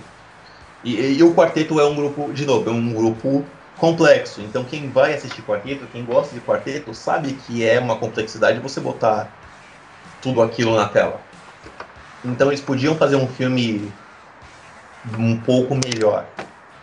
E, 0.83 1.17
e, 1.17 1.23
o 1.23 1.33
quarteto 1.33 1.79
é 1.79 1.85
um 1.85 1.95
grupo, 1.95 2.31
de 2.33 2.45
novo, 2.45 2.69
é 2.69 2.73
um 2.73 2.93
grupo 2.93 3.45
complexo. 3.77 4.41
Então 4.41 4.63
quem 4.63 4.89
vai 4.89 5.13
assistir 5.13 5.41
quarteto, 5.41 5.85
quem 5.91 6.03
gosta 6.03 6.33
de 6.33 6.41
quarteto, 6.41 6.93
sabe 6.93 7.33
que 7.33 7.65
é 7.65 7.79
uma 7.79 7.97
complexidade 7.97 8.59
você 8.59 8.79
botar 8.79 9.29
tudo 10.21 10.41
aquilo 10.41 10.75
na 10.75 10.87
tela. 10.87 11.19
Então 12.23 12.47
eles 12.47 12.61
podiam 12.61 12.95
fazer 12.95 13.15
um 13.15 13.27
filme 13.27 13.91
um 15.17 15.37
pouco 15.37 15.75
melhor, 15.75 16.25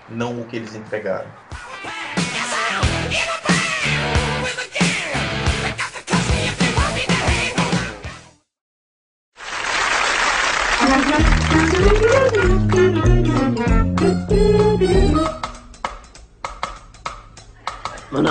não 0.09 0.41
o 0.41 0.45
que 0.45 0.57
eles 0.57 0.75
entregaram. 0.75 1.29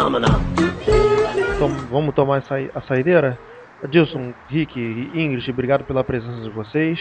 Mano. 0.09 0.27
Então, 1.55 1.69
vamos 1.91 2.15
tomar 2.15 2.43
a 2.73 2.81
saideira? 2.81 3.37
Adilson, 3.83 4.33
Rick 4.47 4.79
e 4.79 5.11
Ingrid, 5.13 5.49
obrigado 5.51 5.83
pela 5.83 6.03
presença 6.03 6.41
de 6.41 6.49
vocês. 6.49 6.99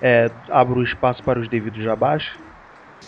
É, 0.00 0.30
abro 0.48 0.80
o 0.80 0.84
espaço 0.84 1.22
para 1.22 1.40
os 1.40 1.48
devidos 1.48 1.82
jabás. 1.82 2.24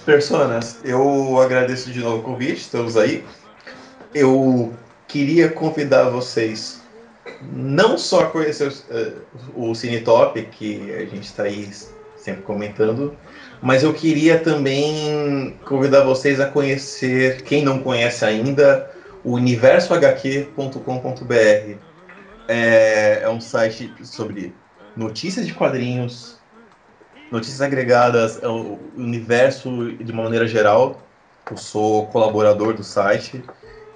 Personas, 0.05 0.81
eu 0.85 1.41
agradeço 1.41 1.91
de 1.91 2.01
novo 2.01 2.19
o 2.19 2.23
convite, 2.23 2.61
estamos 2.61 2.97
aí. 2.97 3.25
Eu 4.15 4.73
queria 5.07 5.49
convidar 5.49 6.11
vocês 6.11 6.81
não 7.53 7.99
só 7.99 8.23
a 8.23 8.27
conhecer 8.27 8.73
eh, 8.91 9.13
o 9.55 9.75
Cine 9.75 10.01
Top, 10.01 10.41
que 10.43 10.93
a 10.93 11.01
gente 11.01 11.25
está 11.25 11.45
aí 11.45 11.71
sempre 12.17 12.43
comentando, 12.43 13.17
mas 13.63 13.83
eu 13.83 13.93
queria 13.93 14.39
também 14.39 15.57
convidar 15.65 16.05
vocês 16.05 16.41
a 16.41 16.47
conhecer, 16.47 17.43
quem 17.43 17.65
não 17.65 17.81
conhece 17.81 18.25
ainda, 18.25 18.91
o 19.25 19.35
universohq.com.br. 19.35 21.77
É, 22.49 23.21
é 23.23 23.29
um 23.29 23.41
site 23.41 23.93
sobre 24.03 24.55
notícias 24.97 25.47
de 25.47 25.55
quadrinhos, 25.55 26.40
notícias 27.31 27.61
agregadas, 27.61 28.43
é 28.43 28.49
o 28.49 28.79
universo 28.97 29.93
de 29.93 30.13
uma 30.13 30.25
maneira 30.25 30.47
geral. 30.47 31.01
Eu 31.51 31.57
sou 31.57 32.07
colaborador 32.07 32.75
do 32.75 32.85
site 32.85 33.43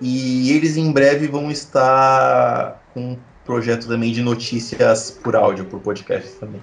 e 0.00 0.52
eles 0.52 0.76
em 0.76 0.90
breve 0.92 1.26
vão 1.28 1.50
estar 1.50 2.82
com 2.92 3.12
um 3.12 3.18
projeto 3.44 3.86
também 3.86 4.12
de 4.12 4.22
notícias 4.22 5.10
por 5.10 5.36
áudio, 5.36 5.64
por 5.64 5.80
podcast 5.80 6.30
também. 6.40 6.60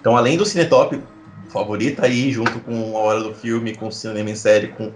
Então, 0.00 0.16
além 0.16 0.36
do 0.36 0.44
Cinetop, 0.44 1.00
favorita 1.48 2.06
aí 2.06 2.32
junto 2.32 2.58
com 2.60 2.96
a 2.96 3.00
hora 3.00 3.22
do 3.22 3.34
filme, 3.34 3.76
com 3.76 3.88
o 3.88 3.92
cinema 3.92 4.30
em 4.30 4.34
série, 4.34 4.68
com 4.68 4.92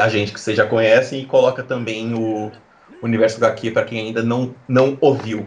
a 0.00 0.08
gente 0.08 0.32
que 0.32 0.40
vocês 0.40 0.56
já 0.56 0.66
conhecem 0.66 1.22
e 1.22 1.26
coloca 1.26 1.62
também 1.62 2.14
o 2.14 2.50
Universo 3.02 3.36
HQ 3.36 3.70
para 3.70 3.84
quem 3.84 4.00
ainda 4.00 4.22
não, 4.22 4.54
não 4.66 4.96
ouviu. 5.00 5.46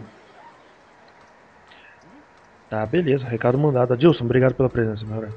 Tá, 2.70 2.84
beleza, 2.84 3.24
recado 3.26 3.56
mandado. 3.56 3.94
Adilson, 3.94 4.24
obrigado 4.24 4.54
pela 4.54 4.68
presença, 4.68 5.04
meu 5.06 5.20
velho. 5.20 5.34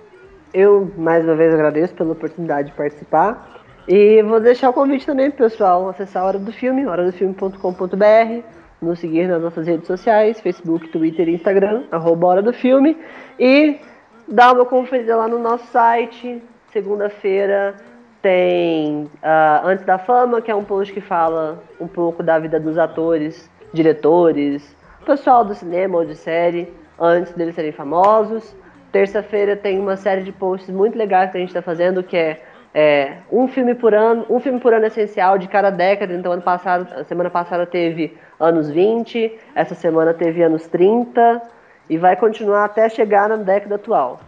Eu, 0.54 0.92
mais 0.98 1.24
uma 1.24 1.36
vez, 1.36 1.54
agradeço 1.54 1.94
pela 1.94 2.12
oportunidade 2.12 2.70
de 2.70 2.76
participar. 2.76 3.62
E 3.88 4.22
vou 4.24 4.40
deixar 4.40 4.70
o 4.70 4.74
convite 4.74 5.06
também 5.06 5.32
pro 5.32 5.46
pessoal 5.46 5.90
acessar 5.90 6.24
a 6.24 6.26
Hora 6.28 6.40
do 6.40 6.52
Filme, 6.52 6.86
horadofilme.com.br, 6.86 8.44
nos 8.82 9.00
seguir 9.00 9.28
nas 9.28 9.42
nossas 9.42 9.66
redes 9.66 9.88
sociais, 9.88 10.42
Facebook, 10.42 10.90
Twitter 10.90 11.30
e 11.30 11.36
Instagram, 11.36 11.84
arroba 11.92 12.28
Hora 12.28 12.42
do 12.42 12.54
Filme, 12.54 12.98
e 13.40 13.80
dar 14.28 14.54
uma 14.54 14.66
conferida 14.66 15.16
lá 15.16 15.28
no 15.28 15.40
nosso 15.40 15.66
site. 15.68 16.44
Segunda-feira 16.72 17.76
tem 18.22 19.10
ah, 19.24 19.62
Antes 19.66 19.86
da 19.86 19.98
Fama, 19.98 20.42
que 20.42 20.52
é 20.52 20.56
um 20.56 20.64
post 20.64 20.94
que 20.94 21.02
fala 21.02 21.64
um 21.80 21.88
pouco 21.88 22.22
da 22.22 22.38
vida 22.38 22.60
dos 22.60 22.78
atores, 22.78 23.50
diretores, 23.74 24.76
pessoal 25.06 25.44
do 25.44 25.56
cinema 25.56 25.98
ou 25.98 26.06
de 26.06 26.16
série, 26.16 26.72
antes 27.00 27.34
deles 27.34 27.56
serem 27.56 27.72
famosos. 27.72 28.56
Terça-feira 28.92 29.56
tem 29.56 29.80
uma 29.80 29.96
série 29.96 30.22
de 30.22 30.32
posts 30.32 30.70
muito 30.70 30.98
legais 30.98 31.32
que 31.32 31.38
a 31.38 31.40
gente 31.40 31.50
está 31.50 31.62
fazendo, 31.62 32.04
que 32.04 32.18
é, 32.18 32.42
é, 32.74 33.18
um 33.32 33.48
filme 33.48 33.74
por 33.74 33.94
ano, 33.94 34.26
um 34.30 34.40
filme 34.40 34.60
por 34.60 34.74
ano 34.74 34.86
essencial 34.86 35.38
de 35.38 35.48
cada 35.48 35.70
década. 35.70 36.14
Então, 36.14 36.32
ano 36.32 36.42
passado, 36.42 37.06
semana 37.06 37.30
passada 37.30 37.66
teve 37.66 38.18
anos 38.40 38.70
20, 38.70 39.40
essa 39.56 39.76
semana 39.76 40.14
teve 40.14 40.44
anos 40.44 40.68
30 40.68 41.42
e 41.90 41.98
vai 41.98 42.16
continuar 42.16 42.66
até 42.66 42.90
chegar 42.90 43.30
na 43.30 43.38
década 43.38 43.76
atual. 43.76 44.20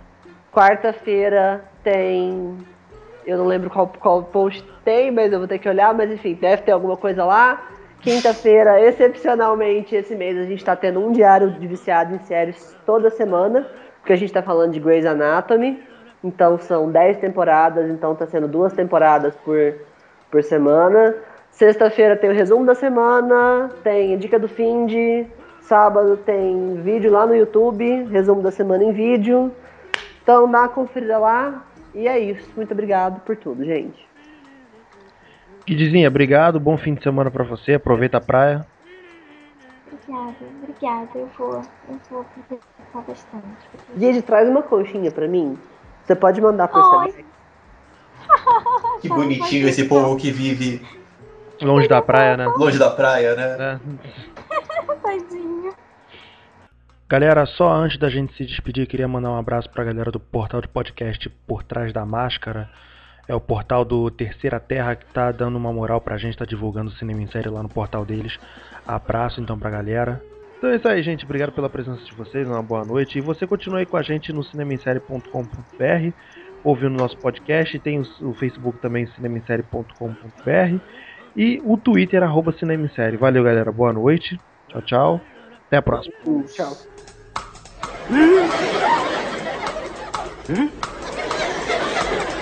Quarta-feira 0.52 1.64
tem, 1.84 2.58
eu 3.26 3.38
não 3.38 3.46
lembro 3.46 3.70
qual, 3.70 3.88
qual 3.88 4.24
post 4.24 4.64
tem, 4.86 5.12
mas 5.12 5.32
eu 5.32 5.40
vou 5.40 5.48
ter 5.48 5.60
que 5.60 5.68
olhar, 5.68 5.94
mas 5.94 6.12
enfim, 6.12 6.36
deve 6.36 6.62
ter 6.62 6.72
alguma 6.72 6.96
coisa 6.96 7.26
lá. 7.26 7.70
Quinta-feira, 8.04 8.82
excepcionalmente, 8.82 9.96
esse 9.96 10.14
mês 10.14 10.38
a 10.38 10.44
gente 10.44 10.58
está 10.58 10.76
tendo 10.76 11.00
um 11.00 11.14
diário 11.14 11.52
de 11.52 11.66
viciado 11.66 12.14
em 12.14 12.20
séries 12.20 12.76
toda 12.86 13.10
semana, 13.10 13.66
porque 14.02 14.12
a 14.12 14.18
gente 14.18 14.28
está 14.28 14.42
falando 14.42 14.74
de 14.74 14.80
Grey's 14.82 15.06
Anatomy. 15.06 15.82
Então 16.22 16.58
são 16.58 16.92
10 16.92 17.20
temporadas, 17.20 17.90
então 17.90 18.12
está 18.12 18.28
sendo 18.28 18.46
duas 18.46 18.74
temporadas 18.74 19.34
por, 19.38 19.76
por 20.30 20.44
semana. 20.44 21.16
Sexta-feira 21.50 22.18
tem 22.18 22.30
o 22.30 22.34
resumo 22.34 22.66
da 22.66 22.76
semana, 22.76 23.72
tem 23.84 24.18
dica 24.18 24.38
do 24.38 24.50
fim 24.50 24.86
de. 24.86 25.26
Sábado 25.62 26.18
tem 26.18 26.82
vídeo 26.82 27.10
lá 27.10 27.26
no 27.26 27.34
YouTube, 27.34 28.04
resumo 28.12 28.42
da 28.42 28.52
semana 28.52 28.84
em 28.84 28.92
vídeo. 28.92 29.50
Então 30.22 30.52
dá 30.52 30.60
uma 30.60 30.68
conferida 30.68 31.18
lá. 31.18 31.64
E 31.96 32.06
é 32.06 32.20
isso. 32.20 32.52
Muito 32.58 32.74
obrigado 32.74 33.22
por 33.22 33.38
tudo, 33.38 33.64
gente. 33.64 34.13
Kidzinha, 35.66 36.08
obrigado, 36.08 36.60
bom 36.60 36.78
fim 36.78 36.94
de 36.94 37.04
semana 37.04 37.32
pra 37.32 37.44
você, 37.44 37.76
aproveita 37.76 38.18
a 38.18 38.22
praia. 38.22 38.66
Obrigada, 39.88 40.36
obrigada. 40.62 41.10
Eu 41.16 41.30
vou, 41.38 41.62
eu 41.90 42.00
vou 42.10 42.22
aproveitar 42.22 43.02
bastante. 43.08 43.46
Didi, 43.96 44.22
traz 44.22 44.50
uma 44.50 44.62
coxinha 44.62 45.12
pra 45.12 45.28
mim. 45.28 45.58
Você 46.04 46.16
pode 46.16 46.42
mandar 46.42 46.70
Oi. 46.74 47.12
SMS. 47.12 47.26
Que 49.02 49.10
bonitinho 49.10 49.68
esse 49.68 49.84
povo 49.86 50.16
que 50.16 50.32
vive 50.32 50.82
Longe 51.62 51.88
da 51.88 52.02
praia, 52.02 52.38
né? 52.38 52.46
longe 52.58 52.80
da 52.80 52.90
praia, 52.90 53.36
né? 53.36 53.58
É. 53.60 54.94
Tadinho. 55.02 55.74
Galera, 57.08 57.46
só 57.46 57.72
antes 57.72 57.98
da 57.98 58.10
gente 58.10 58.34
se 58.36 58.46
despedir, 58.46 58.88
queria 58.88 59.08
mandar 59.08 59.30
um 59.30 59.38
abraço 59.38 59.70
pra 59.70 59.84
galera 59.84 60.12
do 60.12 60.20
portal 60.20 60.62
de 60.62 60.68
podcast 60.68 61.30
Por 61.46 61.64
Trás 61.64 61.94
da 61.94 62.06
Máscara. 62.06 62.70
É 63.28 63.34
o 63.34 63.40
portal 63.40 63.86
do 63.86 64.12
Terceira 64.12 64.60
Terra 64.60 64.96
que 64.96 65.06
tá 65.14 65.32
dando 65.32 65.58
uma 65.58 65.72
moral 65.72 66.02
pra 66.02 66.18
gente, 66.18 66.38
tá 66.38 66.46
divulgando 66.46 66.90
o 66.90 66.94
cinema 66.96 67.22
em 67.22 67.28
série 67.28 67.50
lá 67.50 67.64
no 67.64 67.70
portal 67.70 68.04
deles. 68.04 68.38
Abraço 68.86 69.40
então 69.40 69.58
pra 69.58 69.70
galera. 69.70 70.22
Então 70.58 70.72
é 70.72 70.76
isso 70.78 70.88
aí, 70.88 71.04
gente. 71.04 71.26
Obrigado 71.26 71.52
pela 71.52 71.70
presença 71.70 72.04
de 72.06 72.14
vocês, 72.16 72.48
uma 72.48 72.64
boa 72.64 72.86
noite. 72.86 73.18
E 73.18 73.22
você 73.22 73.46
continua 73.46 73.80
aí 73.80 73.86
com 73.86 73.98
a 73.98 74.02
gente 74.02 74.32
no 74.32 74.44
cinemissérie.com.br, 74.44 76.14
ouvindo 76.64 76.98
nosso 76.98 77.18
podcast. 77.18 77.78
Tem 77.80 78.00
o, 78.00 78.34
Facebook 78.34 78.80
também, 78.80 79.06
cinemissérie.com.br. 79.08 80.80
E 81.36 81.62
o 81.66 81.78
Twitter, 81.78 82.24
arroba 82.24 82.54
cinemissérie. 82.54 83.18
Valeu, 83.18 83.44
galera. 83.44 83.72
Boa 83.72 83.92
noite. 83.92 84.40
Tchau, 84.70 84.82
tchau. 84.84 85.22
Até 85.68 85.78
a 85.78 85.82
próxima. 85.82 86.16
Tchau. 86.48 86.78